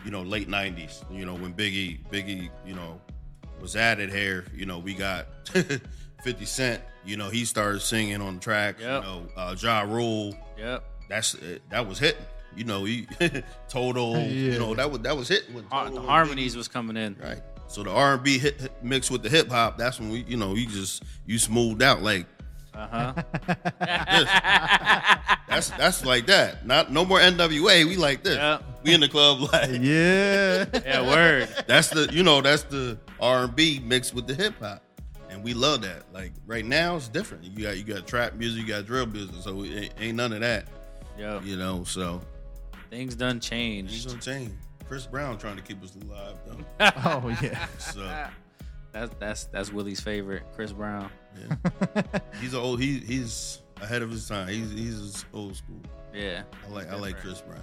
you 0.03 0.11
know, 0.11 0.21
late 0.21 0.47
'90s. 0.47 1.03
You 1.11 1.25
know, 1.25 1.35
when 1.35 1.53
Biggie, 1.53 1.99
Biggie, 2.09 2.49
you 2.65 2.75
know, 2.75 2.99
was 3.59 3.75
added 3.75 4.11
here. 4.11 4.45
You 4.53 4.65
know, 4.65 4.79
we 4.79 4.93
got 4.93 5.27
50 6.23 6.45
Cent. 6.45 6.81
You 7.05 7.17
know, 7.17 7.29
he 7.29 7.45
started 7.45 7.81
singing 7.81 8.21
on 8.21 8.35
the 8.35 8.41
track. 8.41 8.79
Yep. 8.79 9.03
You 9.03 9.09
know, 9.09 9.27
uh, 9.35 9.55
Ja 9.57 9.81
Rule. 9.81 10.35
Yep. 10.57 10.83
That's 11.09 11.35
that 11.69 11.87
was 11.87 11.99
hitting. 11.99 12.25
You 12.55 12.63
know, 12.63 12.85
he 12.85 13.07
total. 13.69 14.13
yeah. 14.17 14.27
You 14.27 14.59
know, 14.59 14.73
that 14.75 14.89
was 14.89 15.01
that 15.01 15.15
was 15.17 15.27
hitting. 15.27 15.53
With 15.53 15.65
Har- 15.69 15.85
Total 15.85 15.95
the 15.95 16.01
and 16.01 16.09
harmonies 16.09 16.55
was 16.55 16.67
coming 16.67 16.97
in. 16.97 17.15
Right. 17.21 17.41
So 17.67 17.83
the 17.83 17.89
R 17.91 18.13
and 18.13 18.23
B 18.23 18.37
hit, 18.37 18.61
hit 18.61 18.83
mixed 18.83 19.11
with 19.11 19.23
the 19.23 19.29
hip 19.29 19.49
hop. 19.49 19.77
That's 19.77 19.99
when 19.99 20.09
we, 20.09 20.19
you 20.27 20.37
know, 20.37 20.53
you 20.53 20.67
just 20.67 21.03
you 21.25 21.37
smoothed 21.39 21.81
out 21.81 22.01
like 22.01 22.25
Uh 22.75 22.87
huh. 22.87 23.13
this. 23.79 24.29
that's 25.47 25.69
that's 25.71 26.05
like 26.05 26.25
that. 26.27 26.65
Not 26.65 26.91
no 26.91 27.05
more 27.05 27.19
NWA. 27.19 27.85
We 27.85 27.95
like 27.95 28.23
this. 28.23 28.35
Yeah. 28.37 28.59
We 28.83 28.93
in 28.93 28.99
the 29.01 29.07
club 29.09 29.41
like 29.53 29.69
Yeah. 29.81 30.65
Yeah. 30.85 31.01
Word. 31.01 31.47
that's 31.67 31.89
the 31.89 32.09
you 32.11 32.23
know 32.23 32.41
that's 32.41 32.63
the 32.63 32.97
R 33.19 33.45
and 33.45 33.55
B 33.55 33.79
mixed 33.83 34.13
with 34.13 34.27
the 34.27 34.35
hip 34.35 34.55
hop, 34.59 34.83
and 35.29 35.43
we 35.43 35.53
love 35.53 35.81
that. 35.83 36.03
Like 36.13 36.33
right 36.45 36.65
now 36.65 36.95
it's 36.97 37.07
different. 37.07 37.43
You 37.45 37.63
got 37.65 37.77
you 37.77 37.83
got 37.83 38.05
trap 38.07 38.35
music, 38.35 38.61
you 38.61 38.67
got 38.67 38.85
drill 38.85 39.05
music, 39.05 39.35
so 39.41 39.63
it 39.63 39.71
ain't, 39.75 39.93
ain't 39.99 40.15
none 40.17 40.33
of 40.33 40.41
that. 40.41 40.67
Yep. 41.17 41.45
You 41.45 41.55
know, 41.57 41.83
so 41.85 42.21
Things 42.89 43.15
done 43.15 43.37
it's 43.37 43.47
changed. 43.47 44.07
gonna 44.07 44.19
change. 44.21 44.51
Chris 44.87 45.07
Brown 45.07 45.37
trying 45.37 45.55
to 45.55 45.61
keep 45.63 45.81
us 45.83 45.95
alive 45.95 46.35
though. 46.45 46.91
Oh 47.05 47.37
yeah. 47.41 47.65
So 47.79 48.01
That's 48.95 49.13
that's 49.19 49.43
that's 49.47 49.73
Willie's 49.73 49.99
favorite, 49.99 50.43
Chris 50.55 50.71
Brown. 50.71 51.09
yeah. 51.37 52.01
he's 52.41 52.53
a 52.53 52.57
old 52.57 52.79
he 52.79 52.99
he's 52.99 53.61
ahead 53.81 54.01
of 54.01 54.09
his 54.09 54.25
time. 54.25 54.47
He's 54.47 54.71
he's 54.71 55.25
old 55.33 55.57
school. 55.57 55.81
Yeah. 56.13 56.43
I 56.65 56.71
like 56.73 56.89
I 56.89 56.95
like 56.95 57.17
Chris 57.19 57.41
Brown. 57.41 57.59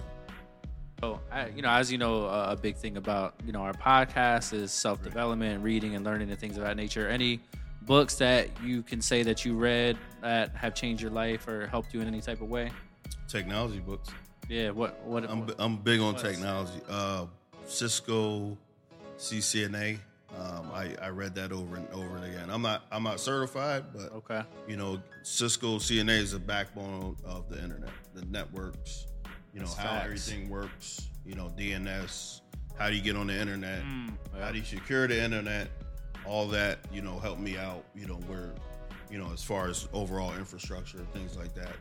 So, 1.01 1.19
I, 1.31 1.47
you 1.47 1.63
know, 1.63 1.69
as 1.69 1.91
you 1.91 1.97
know, 1.97 2.25
uh, 2.27 2.49
a 2.51 2.55
big 2.55 2.77
thing 2.77 2.97
about 2.97 3.33
you 3.43 3.51
know 3.51 3.61
our 3.61 3.73
podcast 3.73 4.53
is 4.53 4.71
self 4.71 5.01
development, 5.01 5.63
reading, 5.63 5.95
and 5.95 6.05
learning, 6.05 6.29
and 6.29 6.37
things 6.39 6.55
of 6.55 6.63
that 6.63 6.77
nature. 6.77 7.09
Any 7.09 7.39
books 7.81 8.15
that 8.17 8.47
you 8.63 8.83
can 8.83 9.01
say 9.01 9.23
that 9.23 9.43
you 9.43 9.55
read 9.55 9.97
that 10.21 10.55
have 10.55 10.75
changed 10.75 11.01
your 11.01 11.11
life 11.11 11.47
or 11.47 11.65
helped 11.65 11.95
you 11.95 11.99
in 12.01 12.07
any 12.07 12.21
type 12.21 12.41
of 12.41 12.47
way? 12.47 12.69
Technology 13.27 13.79
books. 13.79 14.09
Yeah. 14.47 14.69
What? 14.69 15.03
What? 15.03 15.27
I'm 15.27 15.47
what- 15.47 15.55
I'm 15.57 15.77
big 15.77 15.99
on 15.99 16.13
What's- 16.13 16.21
technology. 16.21 16.79
Uh, 16.87 17.25
Cisco, 17.65 18.55
CCNA. 19.17 19.97
Um, 20.37 20.71
I, 20.73 20.95
I 21.01 21.09
read 21.09 21.35
that 21.35 21.51
over 21.51 21.75
and 21.75 21.87
over 21.91 22.17
again. 22.17 22.49
I'm 22.49 22.61
not 22.61 22.85
I'm 22.91 23.03
not 23.03 23.19
certified, 23.19 23.85
but 23.93 24.11
okay. 24.13 24.41
you 24.67 24.77
know 24.77 25.01
Cisco 25.21 25.77
CNA 25.77 26.19
is 26.19 26.31
the 26.31 26.39
backbone 26.39 27.15
of 27.23 27.49
the 27.49 27.61
internet, 27.61 27.91
the 28.13 28.25
networks. 28.25 29.07
You 29.53 29.59
know 29.59 29.65
That's 29.67 29.77
how 29.77 29.89
facts. 29.89 30.05
everything 30.05 30.49
works. 30.49 31.07
You 31.25 31.35
know 31.35 31.51
DNS. 31.57 32.41
How 32.77 32.89
do 32.89 32.95
you 32.95 33.03
get 33.03 33.15
on 33.15 33.27
the 33.27 33.39
internet? 33.39 33.83
Mm, 33.83 34.13
How 34.39 34.51
do 34.51 34.57
you 34.57 34.63
secure 34.63 35.07
the 35.07 35.21
internet? 35.23 35.69
All 36.25 36.47
that 36.47 36.79
you 36.91 37.01
know 37.01 37.19
help 37.19 37.37
me 37.37 37.57
out. 37.57 37.83
You 37.95 38.07
know 38.07 38.19
where 38.27 38.53
you 39.11 39.19
know 39.19 39.29
as 39.31 39.43
far 39.43 39.67
as 39.67 39.87
overall 39.93 40.33
infrastructure 40.33 41.05
things 41.13 41.37
like 41.37 41.53
that. 41.53 41.75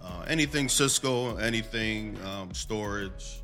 Uh, 0.00 0.24
anything 0.28 0.68
Cisco, 0.68 1.36
anything 1.38 2.16
um, 2.24 2.54
storage, 2.54 3.42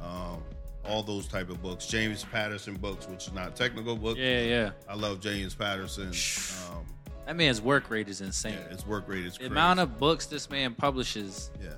um, 0.00 0.42
all 0.84 1.02
those 1.02 1.26
type 1.28 1.50
of 1.50 1.62
books. 1.62 1.86
James 1.86 2.24
Patterson 2.24 2.74
books, 2.76 3.06
which 3.08 3.26
is 3.28 3.32
not 3.32 3.54
technical 3.56 3.96
books. 3.96 4.18
Yeah, 4.18 4.40
yeah. 4.42 4.70
I 4.88 4.94
love 4.94 5.20
James 5.20 5.54
Patterson. 5.54 6.08
Um, 6.72 6.84
That 7.26 7.36
man's 7.36 7.60
work 7.60 7.90
rate 7.90 8.08
is 8.08 8.20
insane. 8.20 8.54
yeah, 8.62 8.74
his 8.74 8.86
work 8.86 9.06
rate 9.08 9.24
is 9.26 9.34
the 9.34 9.38
crazy. 9.40 9.52
amount 9.52 9.80
of 9.80 9.98
books 9.98 10.26
this 10.26 10.48
man 10.50 10.74
publishes 10.74 11.50
yeah, 11.62 11.74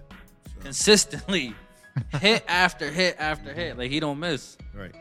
consistently, 0.60 1.54
hit 2.20 2.44
after 2.48 2.90
hit 2.90 3.16
after 3.18 3.52
hit, 3.52 3.76
like 3.76 3.90
he 3.90 4.00
don't 4.00 4.18
miss. 4.18 4.56
right. 4.74 4.94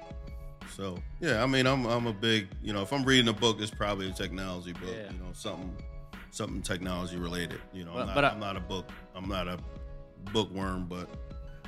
So 0.76 0.98
yeah, 1.20 1.44
I 1.44 1.46
mean, 1.48 1.68
I'm 1.68 1.86
I'm 1.86 2.08
a 2.08 2.14
big 2.14 2.48
you 2.64 2.72
know 2.74 2.82
if 2.82 2.92
I'm 2.94 3.04
reading 3.04 3.28
a 3.28 3.34
book, 3.34 3.58
it's 3.60 3.70
probably 3.72 4.10
a 4.10 4.14
technology 4.14 4.74
book. 4.74 4.96
Yeah. 4.96 5.12
You 5.12 5.20
know, 5.20 5.32
something 5.34 5.76
something 6.32 6.62
technology 6.62 7.18
related. 7.18 7.60
You 7.74 7.84
know, 7.86 7.92
But- 7.94 8.02
I'm, 8.02 8.08
not, 8.08 8.16
but 8.16 8.24
I- 8.26 8.30
I'm 8.30 8.40
not 8.40 8.58
a 8.58 8.62
book. 8.62 8.90
I'm 9.14 9.28
not 9.28 9.48
a 9.50 9.60
bookworm, 10.34 10.86
but 10.88 11.10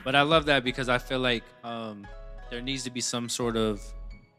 But 0.06 0.16
I 0.16 0.22
love 0.22 0.46
that 0.46 0.64
because 0.64 0.88
I 0.90 0.98
feel 1.00 1.20
like 1.20 1.44
um, 1.66 2.08
there 2.50 2.62
needs 2.62 2.84
to 2.84 2.92
be 2.92 3.02
some 3.02 3.30
sort 3.30 3.56
of 3.56 3.82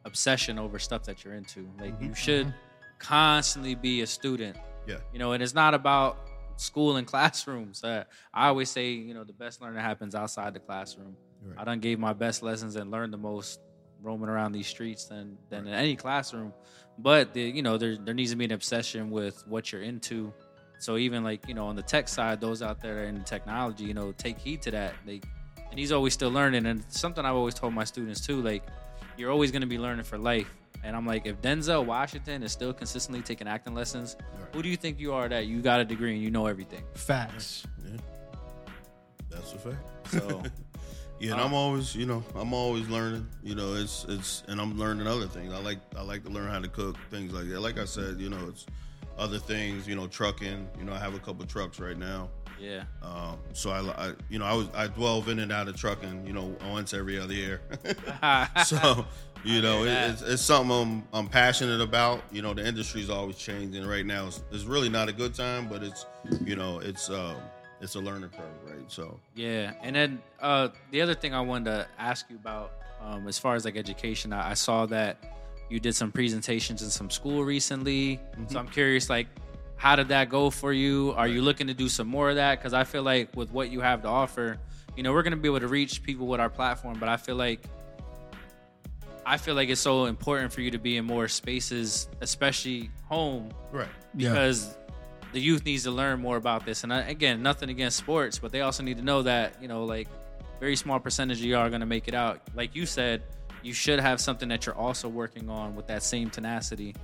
obsession 0.05 0.59
over 0.59 0.79
stuff 0.79 1.03
that 1.05 1.25
you're 1.25 1.35
into. 1.35 1.69
Like 1.81 1.95
you 2.01 2.15
should 2.15 2.53
constantly 2.99 3.75
be 3.75 4.03
a 4.03 4.07
student, 4.07 4.57
yeah, 4.87 4.99
you 5.13 5.19
know, 5.19 5.33
and 5.33 5.43
it's 5.43 5.55
not 5.55 5.75
about 5.75 6.19
school 6.57 6.97
and 6.97 7.07
classrooms. 7.15 7.83
Uh, 7.83 8.05
I 8.33 8.49
always 8.49 8.71
say, 8.71 8.91
you 8.91 9.15
know, 9.15 9.25
the 9.25 9.33
best 9.33 9.61
learning 9.61 9.81
happens 9.81 10.15
outside 10.15 10.55
the 10.55 10.61
classroom. 10.61 11.17
Right. 11.43 11.59
I 11.59 11.65
done 11.65 11.81
gave 11.81 11.99
my 11.99 12.13
best 12.13 12.43
lessons 12.43 12.77
and 12.77 12.91
learned 12.91 13.13
the 13.13 13.19
most 13.19 13.61
roaming 14.03 14.29
around 14.29 14.53
these 14.53 14.67
streets 14.67 15.07
than 15.07 15.37
than 15.51 15.67
in 15.67 15.75
any 15.75 15.97
classroom. 15.97 16.53
But 16.99 17.35
the, 17.35 17.43
you 17.43 17.63
know, 17.63 17.77
there 17.77 17.97
there 17.97 18.15
needs 18.15 18.31
to 18.31 18.37
be 18.37 18.45
an 18.45 18.53
obsession 18.53 19.11
with 19.11 19.43
what 19.47 19.73
you're 19.73 19.83
into. 19.83 20.33
So 20.79 20.97
even 20.97 21.25
like 21.25 21.49
you 21.49 21.55
know 21.55 21.67
on 21.67 21.77
the 21.77 21.83
tech 21.83 22.09
side, 22.09 22.41
those 22.41 22.63
out 22.63 22.81
there 22.81 23.05
in 23.05 23.23
technology, 23.25 23.85
you 23.85 23.95
know, 23.95 24.13
take 24.13 24.39
heed 24.39 24.63
to 24.63 24.71
that. 24.73 24.95
Like, 25.07 25.25
and 25.75 25.81
he's 25.81 25.91
always 25.91 26.13
still 26.15 26.31
learning. 26.31 26.67
And 26.67 26.85
something 26.87 27.25
I've 27.25 27.35
always 27.35 27.53
told 27.55 27.75
my 27.75 27.83
students 27.83 28.25
too, 28.25 28.41
like, 28.41 28.63
you're 29.17 29.33
always 29.33 29.51
going 29.51 29.63
to 29.63 29.67
be 29.67 29.77
learning 29.77 30.05
for 30.05 30.17
life. 30.17 30.49
And 30.85 30.95
I'm 30.95 31.05
like, 31.05 31.27
if 31.27 31.43
Denzel 31.43 31.85
Washington 31.85 32.45
is 32.45 32.53
still 32.53 32.73
consistently 32.73 33.23
taking 33.23 33.49
acting 33.49 33.75
lessons, 33.75 34.17
who 34.53 34.63
do 34.63 34.69
you 34.69 34.77
think 34.77 35.01
you 35.01 35.13
are 35.13 35.29
that 35.29 35.49
you 35.49 35.61
got 35.63 35.81
a 35.81 35.85
degree 35.85 36.13
and 36.15 36.23
you 36.23 36.31
know 36.31 36.47
everything? 36.47 36.85
Facts. 36.95 37.67
yeah, 37.85 37.97
that's 39.29 39.53
a 39.53 39.59
fact. 39.59 39.79
So 40.13 40.45
Yeah, 41.19 41.33
and 41.33 41.41
Uh, 41.41 41.45
I'm 41.45 41.55
always, 41.55 41.97
you 41.97 42.07
know, 42.07 42.23
I'm 42.37 42.55
always 42.55 42.89
learning. 42.89 43.27
You 43.43 43.57
know, 43.57 43.75
it's 43.75 44.07
it's, 44.09 44.45
and 44.47 44.61
I'm 44.61 44.79
learning 44.79 45.09
other 45.09 45.27
things. 45.27 45.53
I 45.53 45.59
like 45.59 45.79
I 45.97 46.03
like 46.03 46.23
to 46.23 46.31
learn 46.31 46.49
how 46.51 46.61
to 46.61 46.69
cook 46.69 46.97
things 47.11 47.33
like 47.33 47.49
that. 47.49 47.59
Like 47.61 47.81
I 47.81 47.85
said, 47.85 48.21
you 48.21 48.31
know, 48.31 48.47
it's 48.49 48.65
other 49.19 49.41
things. 49.41 49.89
You 49.89 49.97
know, 49.97 50.07
trucking. 50.07 50.69
You 50.79 50.85
know, 50.85 50.93
I 50.93 50.99
have 51.01 51.15
a 51.15 51.19
couple 51.19 51.45
trucks 51.47 51.81
right 51.81 51.99
now. 51.99 52.29
Yeah, 52.61 52.85
Um, 53.03 53.39
so 53.53 53.71
I, 53.71 54.09
I, 54.09 54.13
you 54.29 54.39
know, 54.39 54.45
I 54.45 54.55
was 54.55 54.69
I 54.75 54.87
dwell 54.87 55.23
in 55.29 55.39
and 55.39 55.53
out 55.53 55.69
of 55.69 55.77
trucking. 55.77 56.27
You 56.27 56.33
know, 56.33 56.57
once 56.71 56.95
every 56.95 57.19
other 57.19 57.35
year. 57.35 57.61
so, 58.67 59.07
you 59.45 59.61
know, 59.63 59.85
it, 59.85 59.91
it's, 59.91 60.23
it's 60.23 60.43
something 60.43 60.71
I'm, 60.71 61.05
I'm 61.13 61.29
passionate 61.29 61.81
about. 61.81 62.23
You 62.33 62.43
know, 62.43 62.55
the 62.55 62.67
industry's 62.67 63.11
always 63.11 63.37
changing. 63.37 63.87
Right 63.87 64.07
now, 64.07 64.27
it's, 64.29 64.43
it's 64.51 64.65
really 64.65 64.89
not 64.89 65.09
a 65.09 65.13
good 65.13 65.35
time, 65.35 65.69
but 65.69 65.83
it's, 65.83 66.07
you 66.45 66.57
know, 66.57 66.79
it's 66.79 67.11
um, 67.11 67.37
it's 67.81 67.95
a 67.95 68.01
learning 68.01 68.31
curve, 68.31 68.45
right? 68.65 68.91
So, 68.91 69.19
Yeah, 69.35 69.73
and 69.83 69.95
then 69.95 70.23
uh, 70.41 70.69
the 70.91 71.03
other 71.03 71.15
thing 71.15 71.35
I 71.35 71.41
wanted 71.41 71.71
to 71.71 71.87
ask 71.99 72.27
you 72.31 72.37
about, 72.37 72.73
um, 73.01 73.29
as 73.29 73.39
far 73.39 73.55
as 73.55 73.65
like 73.65 73.77
education, 73.77 74.33
I, 74.33 74.51
I 74.51 74.55
saw 74.55 74.87
that 74.87 75.19
you 75.69 75.81
did 75.81 75.95
some 75.95 76.13
presentations 76.13 76.83
in 76.83 76.91
some 76.91 77.11
school 77.11 77.45
recently. 77.45 78.21
So 78.49 78.59
I'm 78.59 78.69
curious, 78.69 79.11
like, 79.11 79.27
how 79.77 79.97
did 79.97 80.09
that 80.09 80.29
go 80.29 80.51
for 80.51 80.73
you? 80.73 81.13
Are 81.17 81.29
you 81.29 81.43
looking 81.43 81.67
to 81.67 81.75
do 81.75 81.89
some 81.89 82.07
more 82.07 82.31
of 82.31 82.37
that? 82.37 82.59
Because 82.59 82.73
I 82.73 82.85
feel 82.85 83.03
like 83.03 83.35
with 83.37 83.51
what 83.51 83.71
you 83.71 83.81
have 83.81 84.03
to 84.03 84.09
offer, 84.09 84.59
you 84.97 85.03
know, 85.03 85.13
we're 85.13 85.23
gonna 85.23 85.37
be 85.37 85.49
able 85.49 85.61
to 85.61 85.69
reach 85.69 86.03
people 86.03 86.27
with 86.27 86.41
our 86.41 86.51
platform, 86.51 86.99
but 86.99 87.09
I 87.09 87.17
feel 87.17 87.37
like 87.37 87.61
I 89.27 89.39
feel 89.39 89.55
like 89.55 89.71
it's 89.71 89.81
so 89.81 90.05
important 90.05 90.53
for 90.53 90.61
you 90.61 90.71
to 90.71 90.79
be 90.79 90.99
in 90.99 91.05
more 91.05 91.29
spaces, 91.29 92.09
especially 92.21 92.91
home, 93.05 93.51
right. 93.73 93.89
because 94.15 94.77
the 95.33 95.41
youth 95.41 95.65
needs 95.65 95.85
to 95.85 95.91
learn 95.91 96.21
more 96.21 96.37
about 96.37 96.67
this. 96.67 96.85
And 96.85 96.93
I, 96.93 97.01
again, 97.01 97.43
nothing 97.43 97.71
against 97.71 97.97
sports, 97.97 98.39
but 98.39 98.53
they 98.53 98.61
also 98.61 98.83
need 98.83 98.99
to 98.99 99.03
know 99.03 99.23
that 99.23 99.61
you 99.63 99.69
know, 99.69 99.85
like, 99.85 100.09
very 100.61 100.77
small 100.77 101.01
percentage 101.01 101.39
of 101.39 101.45
you 101.45 101.57
are 101.57 101.69
going 101.69 101.81
to 101.81 101.87
make 101.87 102.07
it 102.07 102.15
out. 102.15 102.41
Like 102.55 102.75
you 102.77 102.87
said, 102.87 103.23
you 103.63 103.73
should 103.73 103.99
have 103.99 104.21
something 104.21 104.49
that 104.51 104.67
you're 104.67 104.75
also 104.75 105.09
working 105.09 105.49
on 105.49 105.75
with 105.75 105.87
that 105.87 106.03
same 106.03 106.31
tenacity 106.31 106.95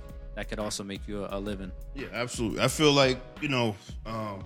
that 0.41 0.49
could 0.49 0.57
also 0.59 0.83
make 0.83 1.07
you 1.07 1.23
a, 1.25 1.37
a 1.37 1.39
living. 1.39 1.71
Yeah, 1.93 2.07
absolutely. 2.13 2.61
I 2.61 2.67
feel 2.67 2.91
like 2.93 3.19
you 3.41 3.47
know, 3.47 3.75
um, 4.07 4.43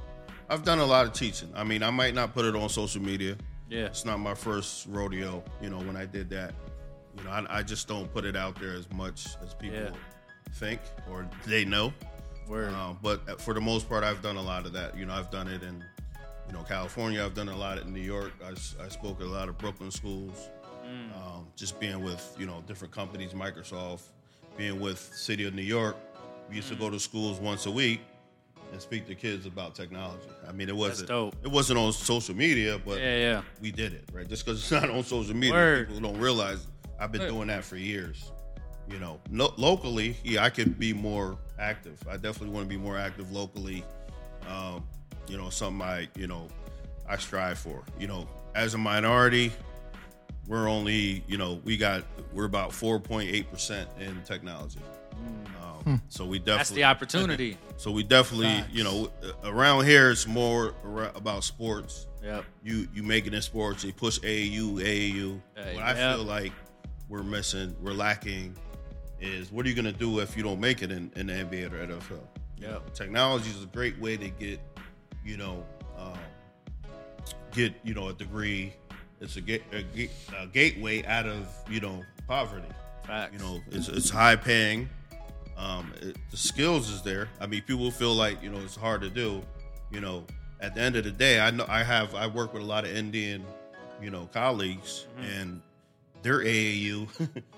I've 0.50 0.64
done 0.66 0.80
a 0.80 0.86
lot 0.86 1.06
of 1.06 1.14
teaching. 1.14 1.50
I 1.56 1.64
mean, 1.64 1.84
I 1.84 1.89
might 1.89 2.14
not 2.14 2.34
put 2.34 2.43
it 2.43 2.54
on 2.54 2.68
social 2.68 3.02
media. 3.02 3.38
Yeah, 3.70 3.86
It's 3.86 4.04
not 4.04 4.20
my 4.20 4.36
first 4.36 4.88
rodeo. 4.89 5.41
You 5.62 5.70
know, 5.70 5.78
when 5.80 5.96
I 5.96 6.06
did 6.06 6.30
that, 6.32 6.54
you 7.18 7.24
know, 7.24 7.30
I, 7.32 7.60
I 7.60 7.64
just 7.64 7.88
don't 7.88 8.12
put 8.14 8.26
it 8.26 8.36
out 8.36 8.60
there 8.60 8.74
as 8.74 8.91
much 8.91 9.26
as 9.41 9.54
people 9.54 9.78
Yeah. 9.78 9.89
think 10.56 10.82
or 11.10 11.28
they 11.48 11.64
know. 11.64 11.93
word. 12.50 12.74
Uh, 12.74 12.93
but 13.02 13.39
for 13.39 13.54
the 13.54 13.62
most 13.62 13.88
part, 13.88 14.04
I've 14.04 14.22
done 14.22 14.36
a 14.36 14.41
lot 14.41 14.66
of 14.66 14.74
that. 14.74 14.98
You 14.98 15.06
know, 15.06 15.14
I've 15.14 15.32
done 15.32 15.48
it 15.48 15.64
in, 15.64 15.82
you 16.48 16.54
know, 16.54 16.64
California. 16.64 17.24
I've 17.24 17.34
done 17.36 17.48
a 17.48 17.56
lot 17.58 17.78
in 17.80 17.93
New 17.93 18.02
York. 18.02 18.34
I 18.46 18.54
spoke 18.89 19.22
at 19.22 19.28
a 19.28 19.30
lot 19.30 19.48
of 19.48 19.58
Brooklyn 19.58 19.91
schools. 19.91 20.50
Um, 21.16 21.48
just 21.56 21.80
being 21.80 22.04
with 22.04 22.36
you 22.38 22.46
know 22.46 22.62
different 22.68 22.93
companies, 22.93 23.34
Microsoft, 23.34 24.04
being 24.58 24.80
with 24.80 24.99
City 24.99 25.45
of 25.45 25.53
New 25.53 25.62
York. 25.62 25.97
We 26.49 26.58
used 26.58 26.70
to 26.70 26.76
go 26.76 26.89
to 26.89 26.99
schools 26.99 27.39
once 27.39 27.66
a 27.66 27.72
week 27.72 28.01
and 28.72 28.82
speak 28.82 29.08
to 29.08 29.16
kids 29.16 29.45
about 29.45 29.76
technology. 29.76 30.28
I 30.47 30.51
mean, 30.51 30.70
it 30.70 30.76
wasn't 30.76 31.10
it 31.43 31.51
wasn't 31.51 31.80
on 31.80 31.91
social 31.93 32.36
media, 32.36 32.80
but 32.84 32.99
yeah, 32.99 33.18
yeah. 33.18 33.41
we 33.62 33.72
did 33.72 33.93
it 33.93 34.10
right. 34.14 34.28
Just 34.28 34.45
because 34.45 34.60
it's 34.60 34.72
not 34.72 34.89
on 34.89 35.03
social 35.03 35.36
media, 35.36 35.53
Word. 35.53 35.88
people 35.88 36.01
don't 36.01 36.20
realize 36.20 36.68
I've 36.99 37.12
been 37.12 37.22
Word. 37.22 37.30
doing 37.30 37.47
that 37.47 37.64
for 37.64 37.78
years. 37.78 38.32
You 38.89 38.99
know, 38.99 39.20
no, 39.32 39.51
locally, 39.58 40.16
yeah, 40.24 40.43
I 40.43 40.49
could 40.51 40.78
be 40.78 40.93
more 40.93 41.38
active. 41.58 41.99
I 42.08 42.18
definitely 42.18 42.49
want 42.49 42.66
to 42.66 42.70
be 42.70 42.78
more 42.78 42.97
active 42.97 43.32
locally. 43.32 43.84
Um, 44.47 44.84
you 45.28 45.38
know, 45.38 45.49
something 45.49 45.82
I, 45.82 46.08
you 46.16 46.28
know, 46.28 46.47
I 47.10 47.18
strive 47.18 47.58
for. 47.58 47.84
You 47.99 48.08
know, 48.08 48.28
as 48.53 48.76
a 48.76 48.78
minority, 48.78 49.51
we're 50.48 50.70
only, 50.70 51.24
you 51.28 51.38
know, 51.38 51.60
we 51.64 51.78
got 51.78 52.04
we're 52.34 52.46
about 52.46 52.74
four 52.74 53.00
point 53.00 53.30
eight 53.32 53.52
percent 53.52 53.89
in 54.00 54.22
technology. 54.24 54.80
Um, 55.62 56.02
so 56.10 56.26
we 56.26 56.39
definitely 56.39 56.54
Hmm. 56.54 56.58
That's 56.58 56.70
the 56.72 56.84
opportunity. 56.84 57.58
So 57.78 57.91
we 57.91 58.04
definitely, 58.04 58.64
you 58.72 58.84
know, 58.84 59.12
around 59.43 59.86
here 59.86 60.12
it's 60.12 60.28
more 60.28 60.74
about 61.16 61.43
sports 61.43 62.08
yep. 62.26 62.46
you 62.64 62.88
you 62.93 63.04
making 63.04 63.34
it 63.34 63.38
in 63.38 63.41
sports. 63.41 63.84
You 63.84 63.93
push 63.93 64.20
AAU, 64.20 64.76
AAU. 64.76 65.41
Uh, 65.56 65.62
what 65.74 65.84
I 65.84 65.93
feel 65.93 66.24
like 66.24 66.52
we're 67.08 67.24
missing, 67.24 67.76
we're 67.82 67.93
lacking, 67.93 68.56
is 69.22 69.52
what 69.52 69.66
are 69.66 69.70
you 69.70 69.76
gonna 69.76 69.91
do 69.91 70.20
if 70.20 70.36
you 70.36 70.43
don't 70.43 70.60
make 70.60 70.82
it 70.82 70.91
in, 70.91 71.12
in 71.16 71.28
the 71.28 71.34
NBA 71.34 71.72
or 71.72 71.88
NFL? 71.88 72.22
You 72.58 72.68
Yep. 72.68 72.93
technology 72.93 73.50
is 73.50 73.64
a 73.64 73.68
great 73.68 74.00
way 74.00 74.16
to 74.18 74.30
get, 74.30 74.60
you 75.24 75.38
know, 75.38 75.66
um, 75.98 76.18
get 77.52 77.74
you 77.84 77.93
know 77.93 78.10
a 78.10 78.14
degree. 78.14 78.74
It's 79.26 79.36
a, 79.38 79.41
ga- 79.41 79.61
a, 79.73 79.82
ga- 79.84 80.09
a 80.39 80.47
gateway 80.47 81.03
out 81.05 81.26
of 81.26 81.47
you 81.69 81.80
know 81.82 82.01
poverty. 82.28 82.67
Facts. 83.05 83.34
You 83.34 83.39
know, 83.39 83.59
it's, 83.71 83.88
it's 83.89 84.09
high 84.09 84.36
paying. 84.36 84.88
Um, 85.57 85.91
it, 86.01 86.15
the 86.32 86.38
skills 86.38 86.89
is 86.89 87.01
there. 87.01 87.28
I 87.41 87.47
mean, 87.47 87.61
people 87.63 87.89
feel 87.91 88.13
like 88.13 88.41
you 88.41 88.49
know 88.49 88.59
it's 88.59 88.76
hard 88.76 89.01
to 89.01 89.09
do. 89.09 89.41
You 89.91 89.99
know, 90.01 90.26
at 90.61 90.76
the 90.76 90.82
end 90.82 90.95
of 90.95 91.03
the 91.03 91.11
day, 91.11 91.39
I 91.39 91.51
know 91.51 91.65
I 91.67 91.84
have 91.84 92.15
I 92.15 92.28
work 92.28 92.53
with 92.53 92.63
a 92.63 92.65
lot 92.65 92.84
of 92.86 92.91
Indian, 92.95 93.43
you 94.01 94.09
know, 94.09 94.30
colleagues, 94.34 95.05
Mm-hmm. 95.19 95.41
and 95.41 95.61
their 96.23 96.39
AAU 96.39 97.07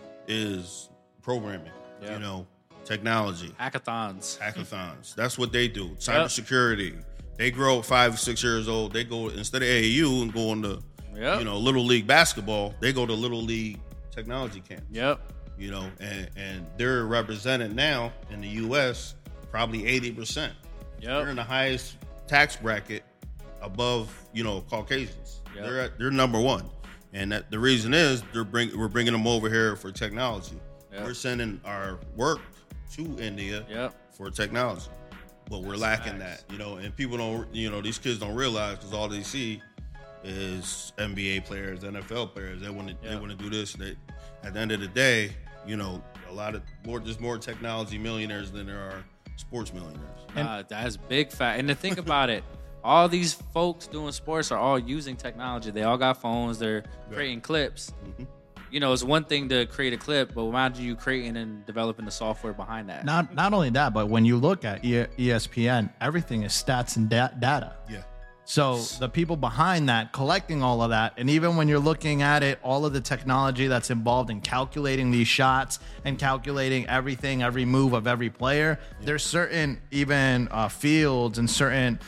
is 0.27 0.89
programming. 1.21 1.71
Yeah. 2.01 2.13
You 2.13 2.19
know, 2.19 2.47
technology, 2.85 3.53
hackathons. 3.59 4.37
hackathons. 4.37 5.15
That's 5.15 5.37
what 5.37 5.51
they 5.51 5.67
do. 5.67 5.89
Cybersecurity. 5.95 7.03
They 7.37 7.51
grow 7.51 7.79
up 7.79 7.85
five, 7.85 8.19
six 8.19 8.43
years 8.43 8.67
old. 8.67 8.93
They 8.93 9.03
go 9.03 9.29
instead 9.29 9.61
of 9.61 9.67
AAU 9.67 10.23
and 10.23 10.33
go 10.33 10.51
into 10.53 10.81
Yep. 11.17 11.39
you 11.39 11.45
know 11.45 11.57
little 11.57 11.83
league 11.85 12.05
basketball. 12.07 12.73
They 12.79 12.93
go 12.93 13.05
to 13.05 13.13
little 13.13 13.41
league 13.41 13.79
technology 14.11 14.59
camp 14.61 14.83
Yep. 14.91 15.19
you 15.57 15.71
know, 15.71 15.89
and 15.99 16.29
and 16.35 16.65
they're 16.77 17.05
represented 17.05 17.75
now 17.75 18.11
in 18.31 18.41
the 18.41 18.47
U.S. 18.49 19.15
probably 19.51 19.85
eighty 19.87 20.11
percent. 20.11 20.53
They're 21.01 21.29
in 21.29 21.35
the 21.35 21.43
highest 21.43 21.95
tax 22.27 22.55
bracket 22.55 23.03
above 23.61 24.13
you 24.33 24.43
know 24.43 24.61
Caucasians. 24.69 25.41
Yep. 25.55 25.63
They're 25.65 25.79
at, 25.81 25.97
they're 25.99 26.11
number 26.11 26.39
one, 26.39 26.69
and 27.13 27.31
that 27.31 27.49
the 27.51 27.59
reason 27.59 27.93
is 27.93 28.23
they're 28.33 28.43
bring 28.43 28.77
we're 28.77 28.87
bringing 28.87 29.13
them 29.13 29.25
over 29.27 29.49
here 29.49 29.75
for 29.75 29.91
technology. 29.91 30.59
Yep. 30.93 31.03
We're 31.03 31.13
sending 31.13 31.59
our 31.65 31.99
work 32.15 32.39
to 32.93 33.01
India 33.19 33.65
Yep. 33.69 33.93
for 34.15 34.29
technology, 34.31 34.87
but 35.49 35.61
we're 35.63 35.75
lacking 35.75 36.17
facts. 36.19 36.43
that, 36.43 36.51
you 36.53 36.57
know. 36.59 36.77
And 36.77 36.95
people 36.95 37.17
don't, 37.17 37.53
you 37.53 37.69
know, 37.69 37.81
these 37.81 37.97
kids 37.99 38.19
don't 38.19 38.35
realize 38.35 38.77
because 38.77 38.93
all 38.93 39.07
they 39.07 39.21
see 39.23 39.61
is 40.23 40.93
NBA 40.97 41.45
players, 41.45 41.81
NFL 41.81 42.33
players. 42.33 42.61
They 42.61 42.69
want 42.69 42.89
to 42.89 42.95
they 43.07 43.15
want 43.15 43.31
to 43.31 43.37
do 43.37 43.49
this. 43.49 43.73
They, 43.73 43.95
at 44.43 44.53
the 44.53 44.59
end 44.59 44.71
of 44.71 44.79
the 44.79 44.87
day, 44.87 45.31
you 45.65 45.77
know, 45.77 46.03
a 46.29 46.33
lot 46.33 46.55
of 46.55 46.61
more 46.85 46.99
there's 46.99 47.19
more 47.19 47.37
technology 47.37 47.97
millionaires 47.97 48.51
than 48.51 48.67
there 48.67 48.79
are 48.79 49.03
sports 49.35 49.73
millionaires. 49.73 50.01
Nah, 50.35 50.63
that's 50.67 50.97
big 50.97 51.31
fact. 51.31 51.59
And 51.59 51.67
to 51.67 51.75
think 51.75 51.97
about 51.97 52.29
it, 52.29 52.43
all 52.83 53.07
these 53.07 53.33
folks 53.33 53.87
doing 53.87 54.11
sports 54.11 54.51
are 54.51 54.59
all 54.59 54.79
using 54.79 55.15
technology. 55.15 55.71
They 55.71 55.83
all 55.83 55.97
got 55.97 56.21
phones. 56.21 56.59
They're 56.59 56.83
creating 57.11 57.41
clips. 57.41 57.91
Mm-hmm. 58.05 58.23
You 58.69 58.81
know, 58.81 58.91
it's 58.91 59.03
one 59.03 59.23
thing 59.23 59.47
to 59.49 59.65
create 59.65 59.93
a 59.93 59.97
clip, 59.97 60.33
but 60.33 60.43
imagine 60.43 60.83
you 60.83 60.95
creating 60.95 61.37
and 61.37 61.65
developing 61.65 62.03
the 62.03 62.11
software 62.11 62.51
behind 62.51 62.89
that. 62.89 63.05
Not 63.05 63.33
not 63.33 63.53
only 63.53 63.69
that, 63.71 63.93
but 63.93 64.09
when 64.09 64.25
you 64.25 64.35
look 64.37 64.65
at 64.65 64.83
E- 64.83 65.05
ESPN, 65.17 65.89
everything 66.01 66.43
is 66.43 66.51
stats 66.51 66.97
and 66.97 67.09
da- 67.09 67.29
data. 67.39 67.75
Yeah, 67.89 68.03
So 68.47 68.77
the 68.77 69.09
people 69.09 69.35
behind 69.35 69.89
that, 69.89 70.13
collecting 70.13 70.63
all 70.63 70.81
of 70.81 70.91
that, 70.91 71.15
and 71.17 71.29
even 71.29 71.57
when 71.57 71.67
you're 71.67 71.79
looking 71.79 72.21
at 72.21 72.43
it, 72.43 72.59
all 72.63 72.85
of 72.85 72.93
the 72.93 73.01
technology 73.01 73.67
that's 73.67 73.89
involved 73.89 74.29
in 74.29 74.39
calculating 74.39 75.11
these 75.11 75.27
shots 75.27 75.79
and 76.05 76.17
calculating 76.17 76.87
everything, 76.87 77.43
every 77.43 77.65
move 77.65 77.91
of 77.91 78.07
every 78.07 78.29
player, 78.29 78.79
there's 79.01 79.21
certain 79.23 79.81
even 79.91 80.47
uh, 80.49 80.69
fields 80.69 81.39
and 81.39 81.49
certain 81.49 81.99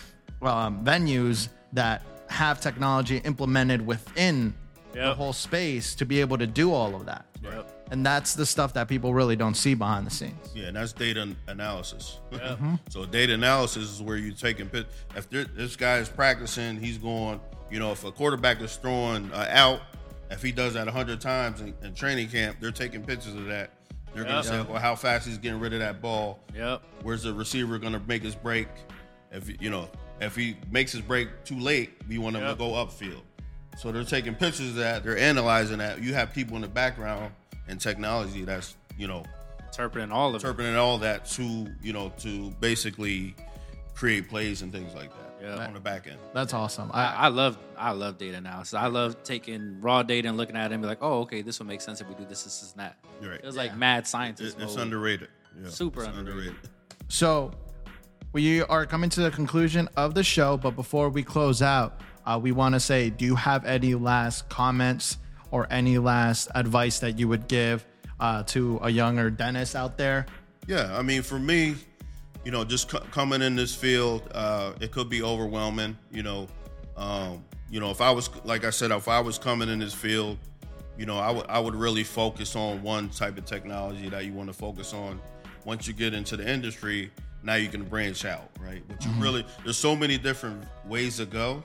um, 0.41 0.85
venues 0.85 1.49
that 1.73 2.03
have 2.27 2.61
technology 2.61 3.17
implemented 3.17 3.85
within 3.85 4.53
the 4.93 5.13
whole 5.13 5.33
space 5.33 5.93
to 5.95 6.05
be 6.05 6.21
able 6.21 6.37
to 6.37 6.47
do 6.47 6.71
all 6.71 6.95
of 6.95 7.05
that. 7.05 7.25
Yep. 7.43 7.78
And 7.91 8.05
that's 8.05 8.35
the 8.35 8.45
stuff 8.45 8.73
that 8.73 8.87
people 8.87 9.13
really 9.13 9.35
don't 9.35 9.55
see 9.55 9.73
behind 9.73 10.05
the 10.05 10.11
scenes. 10.11 10.51
Yeah, 10.53 10.65
and 10.67 10.75
that's 10.75 10.93
data 10.93 11.21
an- 11.23 11.37
analysis. 11.47 12.19
Mm-hmm. 12.31 12.75
so 12.89 13.05
data 13.05 13.33
analysis 13.33 13.83
is 13.91 14.01
where 14.01 14.15
you're 14.17 14.33
taking 14.35 14.67
pit. 14.69 14.87
If 15.15 15.29
this 15.29 15.75
guy 15.75 15.97
is 15.97 16.07
practicing, 16.09 16.77
he's 16.79 16.97
going. 16.97 17.39
You 17.71 17.79
know, 17.79 17.91
if 17.91 18.03
a 18.03 18.11
quarterback 18.11 18.61
is 18.61 18.75
throwing 18.77 19.31
uh, 19.31 19.47
out, 19.49 19.81
if 20.31 20.41
he 20.41 20.51
does 20.51 20.73
that 20.75 20.87
hundred 20.87 21.21
times 21.21 21.61
in, 21.61 21.73
in 21.83 21.93
training 21.93 22.29
camp, 22.29 22.57
they're 22.59 22.71
taking 22.71 23.03
pictures 23.03 23.35
of 23.35 23.45
that. 23.45 23.71
They're 24.13 24.23
Yep. 24.23 24.31
gonna 24.31 24.43
say, 24.43 24.61
well, 24.71 24.79
how 24.81 24.95
fast 24.95 25.27
he's 25.27 25.37
getting 25.37 25.59
rid 25.59 25.73
of 25.73 25.79
that 25.79 26.01
ball. 26.01 26.39
Yep. 26.55 26.81
Where's 27.03 27.23
the 27.23 27.33
receiver 27.33 27.77
gonna 27.79 28.01
make 28.07 28.23
his 28.23 28.35
break? 28.35 28.67
If 29.31 29.61
you 29.61 29.69
know, 29.69 29.89
if 30.21 30.35
he 30.35 30.55
makes 30.71 30.91
his 30.91 31.01
break 31.01 31.43
too 31.45 31.59
late, 31.59 31.91
we 32.07 32.17
want 32.17 32.35
him 32.35 32.41
Yep. 32.43 32.51
to 32.51 32.57
go 32.57 32.71
upfield. 32.71 33.21
So 33.77 33.91
they're 33.91 34.03
taking 34.03 34.33
pictures 34.35 34.69
of 34.69 34.75
that. 34.75 35.03
They're 35.03 35.17
analyzing 35.17 35.77
that. 35.77 36.01
You 36.01 36.13
have 36.15 36.33
people 36.33 36.55
in 36.55 36.61
the 36.63 36.67
background 36.67 37.31
and 37.69 37.79
technology 37.79 38.43
that's 38.43 38.75
you 38.97 39.07
know 39.07 39.23
Interpreting 39.67 40.11
all 40.11 40.29
of 40.29 40.35
it. 40.35 40.37
interpreting 40.45 40.75
all 40.75 40.97
that 40.97 41.25
to 41.27 41.67
you 41.81 41.93
know 41.93 42.11
to 42.19 42.49
basically 42.59 43.35
create 43.93 44.27
plays 44.27 44.61
and 44.63 44.71
things 44.73 44.93
like 44.95 45.09
that 45.11 45.37
Yeah. 45.41 45.67
on 45.67 45.73
the 45.73 45.79
back 45.79 46.07
end. 46.07 46.17
That's 46.33 46.53
awesome. 46.53 46.89
I, 46.93 47.03
I, 47.05 47.13
I 47.13 47.27
love 47.27 47.57
I 47.77 47.91
love 47.91 48.17
data 48.17 48.37
analysis. 48.37 48.73
I 48.73 48.87
love 48.87 49.21
taking 49.23 49.79
raw 49.79 50.01
data 50.03 50.27
and 50.27 50.37
looking 50.37 50.55
at 50.57 50.71
it 50.71 50.73
and 50.73 50.81
be 50.81 50.87
like, 50.87 50.97
oh, 51.01 51.19
okay, 51.21 51.41
this 51.43 51.59
would 51.59 51.67
make 51.67 51.81
sense 51.81 52.01
if 52.01 52.07
we 52.09 52.15
do 52.15 52.25
this, 52.25 52.43
this, 52.43 52.59
this, 52.61 52.71
and 52.71 52.79
that. 52.81 52.97
You're 53.21 53.31
right. 53.31 53.39
It 53.39 53.45
was 53.45 53.55
like 53.55 53.75
mad 53.77 54.07
scientist. 54.07 54.57
It- 54.57 54.63
it's 54.63 54.75
mode. 54.75 54.83
underrated. 54.85 55.29
Yeah, 55.61 55.69
Super 55.69 56.03
it's 56.05 56.17
underrated. 56.17 56.55
So 57.09 57.51
we 58.33 58.61
are 58.63 58.85
coming 58.85 59.09
to 59.11 59.21
the 59.21 59.31
conclusion 59.31 59.87
of 59.97 60.13
the 60.15 60.23
show, 60.23 60.57
but 60.57 60.71
before 60.75 61.09
we 61.09 61.23
close 61.23 61.61
out, 61.61 62.01
uh, 62.25 62.39
we 62.41 62.51
want 62.51 62.73
to 62.75 62.79
say, 62.79 63.09
do 63.11 63.25
you 63.25 63.35
have 63.35 63.65
any 63.65 63.95
last 63.95 64.49
comments 64.49 65.17
or 65.51 65.67
any 65.71 65.97
last 65.97 66.49
advice 66.55 66.99
that 66.99 67.19
you 67.19 67.27
would 67.27 67.47
give 67.47 67.85
uh, 68.19 68.43
to 68.43 68.79
a 68.83 68.89
younger 68.89 69.29
Dennis 69.29 69.75
out 69.75 69.97
there? 69.97 70.25
Yeah, 70.67 70.95
I 70.97 71.01
mean, 71.01 71.21
for 71.21 71.39
me, 71.39 71.75
you 72.45 72.51
know, 72.51 72.63
just 72.63 72.89
co- 72.89 72.99
coming 73.11 73.41
in 73.41 73.55
this 73.55 73.73
field, 73.73 74.29
uh, 74.33 74.73
it 74.79 74.91
could 74.91 75.09
be 75.09 75.23
overwhelming. 75.23 75.97
You 76.11 76.23
know, 76.23 76.47
um, 76.95 77.43
you 77.69 77.79
know, 77.79 77.89
if 77.91 78.01
I 78.01 78.11
was 78.11 78.29
like 78.43 78.65
I 78.65 78.69
said, 78.69 78.91
if 78.91 79.07
I 79.07 79.19
was 79.19 79.37
coming 79.37 79.69
in 79.69 79.79
this 79.79 79.93
field, 79.93 80.37
you 80.97 81.05
know, 81.05 81.17
I 81.17 81.31
would 81.31 81.45
I 81.47 81.59
would 81.59 81.75
really 81.75 82.03
focus 82.03 82.55
on 82.55 82.81
one 82.81 83.09
type 83.09 83.37
of 83.37 83.45
technology 83.45 84.09
that 84.09 84.25
you 84.25 84.33
want 84.33 84.49
to 84.49 84.53
focus 84.53 84.93
on. 84.93 85.19
Once 85.65 85.87
you 85.87 85.93
get 85.93 86.13
into 86.13 86.37
the 86.37 86.49
industry, 86.49 87.11
now 87.43 87.55
you 87.55 87.67
can 87.67 87.83
branch 87.83 88.25
out, 88.25 88.49
right? 88.59 88.83
But 88.87 89.03
you 89.05 89.11
really 89.17 89.45
there's 89.63 89.77
so 89.77 89.95
many 89.95 90.17
different 90.17 90.63
ways 90.85 91.17
to 91.17 91.25
go 91.25 91.63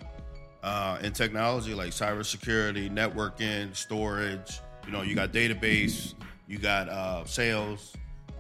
uh, 0.65 0.99
in 1.03 1.13
technology, 1.13 1.75
like 1.75 1.91
cybersecurity, 1.91 2.91
networking, 2.91 3.75
storage. 3.77 4.61
You 4.87 4.93
know, 4.93 5.03
you 5.03 5.15
got 5.15 5.31
database, 5.33 6.15
you 6.49 6.59
got 6.59 6.89
uh, 6.89 7.25
sales. 7.27 7.93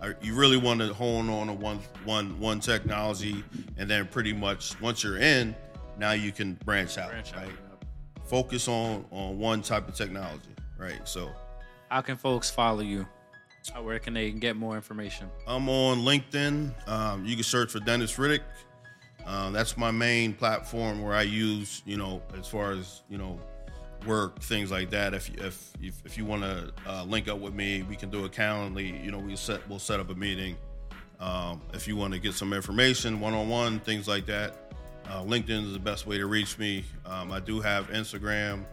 Uh, 0.02 0.12
You 0.22 0.34
really 0.34 0.56
want 0.56 0.80
to 0.80 0.92
hone 0.92 1.28
on 1.30 1.48
a 1.48 1.54
one 1.54 1.78
one 2.04 2.38
one 2.40 2.60
technology, 2.60 3.44
and 3.76 3.88
then 3.88 4.06
pretty 4.06 4.32
much 4.32 4.80
once 4.80 5.04
you're 5.04 5.18
in, 5.18 5.54
now 5.98 6.12
you 6.12 6.32
can 6.32 6.54
branch 6.64 6.98
out, 6.98 7.10
Branch 7.10 7.32
out, 7.34 7.42
right? 7.42 7.48
yep. 7.48 7.84
Focus 8.24 8.68
on 8.68 9.04
on 9.10 9.38
one 9.38 9.62
type 9.62 9.86
of 9.88 9.94
technology, 9.94 10.50
right? 10.78 11.06
So 11.06 11.30
How 11.90 12.00
can 12.00 12.16
folks 12.16 12.50
follow 12.50 12.80
you? 12.80 13.06
Where 13.80 13.98
can 13.98 14.12
they 14.12 14.30
get 14.30 14.56
more 14.56 14.76
information? 14.76 15.30
I'm 15.46 15.70
on 15.70 16.00
LinkedIn. 16.00 16.86
Um, 16.86 17.24
you 17.24 17.34
can 17.34 17.44
search 17.44 17.70
for 17.70 17.80
Dennis 17.80 18.14
Riddick. 18.16 18.40
Um, 19.26 19.52
that's 19.52 19.76
my 19.76 19.90
main 19.90 20.34
platform 20.34 21.02
where 21.02 21.14
I 21.14 21.22
use, 21.22 21.82
you 21.86 21.96
know, 21.96 22.22
as 22.38 22.46
far 22.46 22.72
as 22.72 23.02
you 23.08 23.18
know, 23.18 23.38
work 24.06 24.40
things 24.40 24.70
like 24.70 24.90
that. 24.90 25.14
If 25.14 25.30
if 25.36 25.72
if, 25.80 25.94
if 26.04 26.18
you 26.18 26.24
want 26.24 26.42
to 26.42 26.72
uh, 26.86 27.04
link 27.04 27.28
up 27.28 27.38
with 27.38 27.54
me, 27.54 27.82
we 27.82 27.96
can 27.96 28.10
do 28.10 28.24
a 28.24 28.28
Calendly. 28.28 29.02
You 29.02 29.10
know, 29.10 29.18
we 29.18 29.36
set 29.36 29.66
we'll 29.68 29.78
set 29.78 30.00
up 30.00 30.10
a 30.10 30.14
meeting. 30.14 30.56
Um, 31.20 31.62
if 31.72 31.88
you 31.88 31.96
want 31.96 32.12
to 32.12 32.18
get 32.18 32.34
some 32.34 32.52
information, 32.52 33.20
one 33.20 33.34
on 33.34 33.48
one, 33.48 33.80
things 33.80 34.08
like 34.08 34.26
that. 34.26 34.72
Uh, 35.08 35.22
LinkedIn 35.22 35.66
is 35.66 35.72
the 35.72 35.78
best 35.78 36.06
way 36.06 36.18
to 36.18 36.26
reach 36.26 36.58
me. 36.58 36.84
Um, 37.06 37.30
I 37.30 37.40
do 37.40 37.60
have 37.60 37.88
Instagram. 37.88 38.64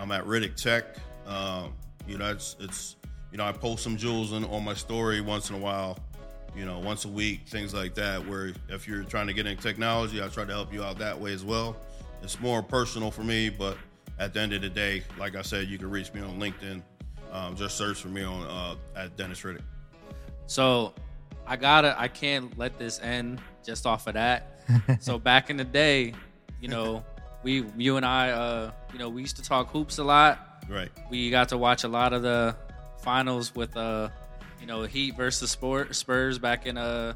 I'm 0.00 0.10
at 0.12 0.24
Riddick 0.24 0.56
Tech. 0.56 0.96
Um, 1.26 1.74
you 2.06 2.18
know, 2.18 2.30
it's 2.30 2.56
it's 2.60 2.96
you 3.32 3.38
know 3.38 3.44
I 3.44 3.52
post 3.52 3.82
some 3.82 3.96
jewels 3.96 4.32
in, 4.32 4.44
on 4.44 4.64
my 4.64 4.74
story 4.74 5.20
once 5.20 5.50
in 5.50 5.56
a 5.56 5.58
while. 5.58 5.98
You 6.58 6.66
know, 6.66 6.80
once 6.80 7.04
a 7.04 7.08
week, 7.08 7.42
things 7.46 7.72
like 7.72 7.94
that. 7.94 8.26
Where 8.26 8.52
if 8.68 8.88
you're 8.88 9.04
trying 9.04 9.28
to 9.28 9.32
get 9.32 9.46
into 9.46 9.62
technology, 9.62 10.20
I 10.20 10.26
try 10.26 10.44
to 10.44 10.52
help 10.52 10.72
you 10.72 10.82
out 10.82 10.98
that 10.98 11.18
way 11.18 11.32
as 11.32 11.44
well. 11.44 11.76
It's 12.20 12.40
more 12.40 12.62
personal 12.62 13.12
for 13.12 13.22
me, 13.22 13.48
but 13.48 13.78
at 14.18 14.34
the 14.34 14.40
end 14.40 14.52
of 14.52 14.62
the 14.62 14.68
day, 14.68 15.04
like 15.18 15.36
I 15.36 15.42
said, 15.42 15.68
you 15.68 15.78
can 15.78 15.88
reach 15.88 16.12
me 16.12 16.20
on 16.20 16.40
LinkedIn. 16.40 16.82
Um, 17.30 17.54
just 17.54 17.76
search 17.76 18.00
for 18.00 18.08
me 18.08 18.24
on 18.24 18.42
uh, 18.44 18.74
at 18.96 19.16
Dennis 19.16 19.40
Riddick. 19.42 19.62
So 20.46 20.94
I 21.46 21.56
gotta 21.56 21.94
I 21.98 22.08
can't 22.08 22.56
let 22.58 22.78
this 22.78 23.00
end 23.00 23.40
just 23.64 23.86
off 23.86 24.06
of 24.06 24.14
that. 24.14 24.60
so 25.00 25.18
back 25.18 25.50
in 25.50 25.56
the 25.56 25.64
day, 25.64 26.12
you 26.60 26.68
know, 26.68 27.04
we 27.42 27.66
you 27.76 27.96
and 27.96 28.04
I 28.04 28.30
uh 28.30 28.72
you 28.92 28.98
know, 28.98 29.08
we 29.08 29.20
used 29.20 29.36
to 29.36 29.42
talk 29.42 29.70
hoops 29.70 29.98
a 29.98 30.04
lot. 30.04 30.64
Right. 30.68 30.90
We 31.08 31.30
got 31.30 31.50
to 31.50 31.58
watch 31.58 31.84
a 31.84 31.88
lot 31.88 32.12
of 32.12 32.22
the 32.22 32.56
finals 33.00 33.54
with 33.54 33.76
uh 33.76 34.08
you 34.60 34.66
know, 34.66 34.82
Heat 34.82 35.16
versus 35.16 35.50
Sport 35.50 35.94
Spurs 35.94 36.38
back 36.38 36.66
in 36.66 36.76
uh 36.76 37.14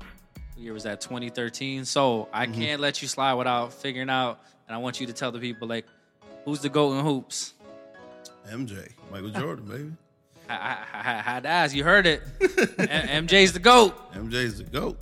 what 0.54 0.62
year 0.62 0.72
was 0.72 0.82
that 0.84 1.00
2013. 1.00 1.84
So 1.84 2.28
I 2.32 2.46
can't 2.46 2.80
let 2.80 3.02
you 3.02 3.08
slide 3.08 3.34
without 3.34 3.72
figuring 3.72 4.10
out 4.10 4.40
and 4.68 4.74
I 4.74 4.78
want 4.78 5.00
you 5.00 5.06
to 5.06 5.12
tell 5.12 5.32
the 5.32 5.38
people 5.38 5.66
like 5.68 5.86
who's 6.44 6.60
the 6.60 6.68
GOAT 6.68 6.98
in 6.98 7.04
hoops? 7.04 7.54
MJ, 8.50 8.90
Michael 9.10 9.30
Jordan, 9.40 9.64
baby. 9.66 9.92
I, 10.48 10.54
I, 10.54 10.98
I 10.98 11.02
had 11.22 11.44
to 11.44 11.48
ask. 11.48 11.74
You 11.74 11.84
heard 11.84 12.06
it. 12.06 12.22
MJ's 12.40 13.52
the 13.52 13.60
GOAT. 13.60 13.94
MJ's 14.12 14.58
the 14.58 14.64
goat. 14.64 14.98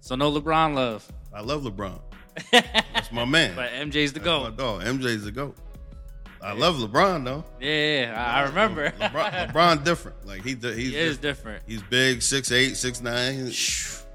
So 0.00 0.14
no 0.14 0.30
LeBron 0.30 0.74
love. 0.74 1.10
I 1.32 1.40
love 1.40 1.62
LeBron. 1.62 1.98
That's 2.52 3.10
my 3.10 3.24
man. 3.24 3.56
But 3.56 3.70
MJ's 3.72 4.12
the 4.12 4.20
That's 4.20 4.42
my 4.42 4.50
GOAT. 4.50 4.56
dog. 4.56 4.82
MJ's 4.82 5.24
the 5.24 5.32
goat. 5.32 5.56
I 6.42 6.52
love 6.52 6.76
LeBron 6.76 7.24
though. 7.24 7.44
Yeah, 7.60 8.00
yeah, 8.12 8.24
I 8.34 8.40
I 8.40 8.42
remember. 8.44 8.90
LeBron, 9.00 9.52
LeBron 9.52 9.84
different. 9.84 10.26
Like 10.26 10.42
he, 10.42 10.54
he's 10.54 10.74
he 10.76 10.96
is 10.96 11.18
different. 11.18 11.62
He's 11.66 11.82
big, 11.82 12.22
six 12.22 12.50
eight, 12.50 12.76
six 12.76 13.00
nine. 13.02 13.46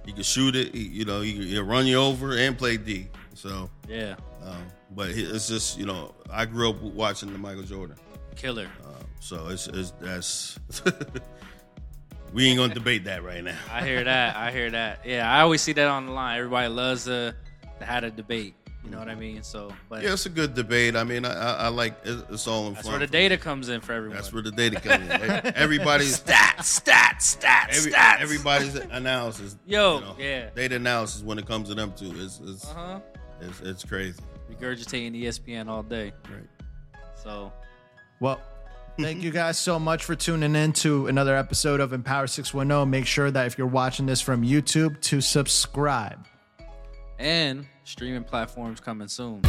He 0.06 0.12
can 0.14 0.24
shoot 0.24 0.56
it. 0.56 0.74
He, 0.74 0.84
you 0.88 1.06
know, 1.06 1.22
he 1.22 1.34
can 1.34 1.44
he'll 1.44 1.64
run 1.64 1.86
you 1.88 1.98
over 1.98 2.36
and 2.38 2.58
play 2.58 2.78
D. 2.78 3.08
So, 3.34 3.70
Yeah, 3.88 4.16
um, 4.44 4.66
but 4.92 5.12
he, 5.12 5.24
it's 5.24 5.48
just 5.48 5.78
you 5.78 5.86
know, 5.86 6.14
I 6.32 6.46
grew 6.46 6.70
up 6.70 6.82
watching 6.82 7.32
the 7.32 7.38
Michael 7.38 7.64
Jordan. 7.64 7.96
killer. 8.36 8.68
Uh, 8.84 9.04
so 9.20 9.48
it's, 9.50 9.68
it's 9.68 9.92
that's 10.02 10.58
we 12.34 12.48
ain't 12.48 12.58
gonna 12.58 12.74
debate 12.74 13.06
that 13.06 13.24
right 13.24 13.44
now. 13.44 13.58
I 13.72 13.86
hear 13.86 14.04
that. 14.04 14.36
I 14.36 14.52
hear 14.52 14.72
that. 14.72 15.02
Yeah, 15.06 15.32
I 15.32 15.42
always 15.42 15.62
see 15.62 15.74
that 15.74 15.88
on 15.88 16.06
the 16.08 16.12
line. 16.12 16.38
Everybody 16.38 16.68
loves 16.70 17.06
to, 17.06 17.36
to 17.80 17.86
have 17.86 18.04
a 18.04 18.10
debate. 18.12 18.56
You 18.86 18.92
know 18.92 19.00
what 19.00 19.10
I 19.10 19.16
mean? 19.16 19.42
So, 19.44 19.74
but 19.90 20.04
Yeah, 20.04 20.14
it's 20.14 20.26
a 20.28 20.30
good 20.30 20.54
debate. 20.54 20.96
I 20.96 21.04
mean, 21.04 21.26
I, 21.26 21.34
I, 21.34 21.54
I 21.66 21.68
like 21.70 21.98
it, 22.06 22.24
it's 22.30 22.48
all 22.48 22.68
in 22.68 22.76
that's 22.76 22.88
where 22.88 23.00
the 23.00 23.08
data 23.08 23.36
me. 23.36 23.42
comes 23.42 23.68
in 23.70 23.82
for 23.82 23.94
everyone. 23.94 24.16
That's 24.16 24.32
where 24.32 24.44
the 24.44 24.52
data 24.52 24.80
comes 24.80 25.10
in. 25.10 25.12
Everybody's 25.56 26.20
stats, 26.22 26.82
stats, 26.82 27.38
stats, 27.40 27.70
every, 27.78 27.92
stats. 27.92 28.20
everybody's 28.22 28.76
analysis. 28.76 29.58
Yo, 29.66 30.16
yeah. 30.20 30.50
Data 30.56 30.76
analysis 30.76 31.24
when 31.24 31.40
it 31.40 31.48
comes 31.48 31.70
to 31.70 31.76
them 31.76 31.94
too 31.94 32.12
is 32.12 32.40
is 32.42 32.64
Uh 32.66 32.74
huh. 32.76 33.00
it's, 33.42 33.60
it's 33.62 33.84
crazy. 33.84 34.20
Regurgitating 34.52 35.20
ESPN 35.20 35.68
all 35.68 35.82
day. 35.84 36.14
Right. 36.30 37.02
So 37.16 37.52
Well, 38.20 38.40
thank 39.00 39.24
you 39.24 39.32
guys 39.32 39.58
so 39.58 39.80
much 39.80 40.04
for 40.06 40.16
tuning 40.16 40.56
in 40.56 40.74
to 40.74 41.08
another 41.08 41.36
episode 41.36 41.80
of 41.80 41.92
Empower 41.92 42.28
610. 42.28 42.88
Make 42.90 43.08
sure 43.08 43.32
that 43.32 43.48
if 43.48 43.58
you're 43.58 43.66
watching 43.68 44.06
this 44.06 44.22
from 44.22 44.44
YouTube 44.44 45.02
to 45.02 45.22
subscribe. 45.22 46.24
and 47.18 47.66
streaming 47.86 48.24
platforms 48.24 48.80
coming 48.80 49.08
soon. 49.08 49.42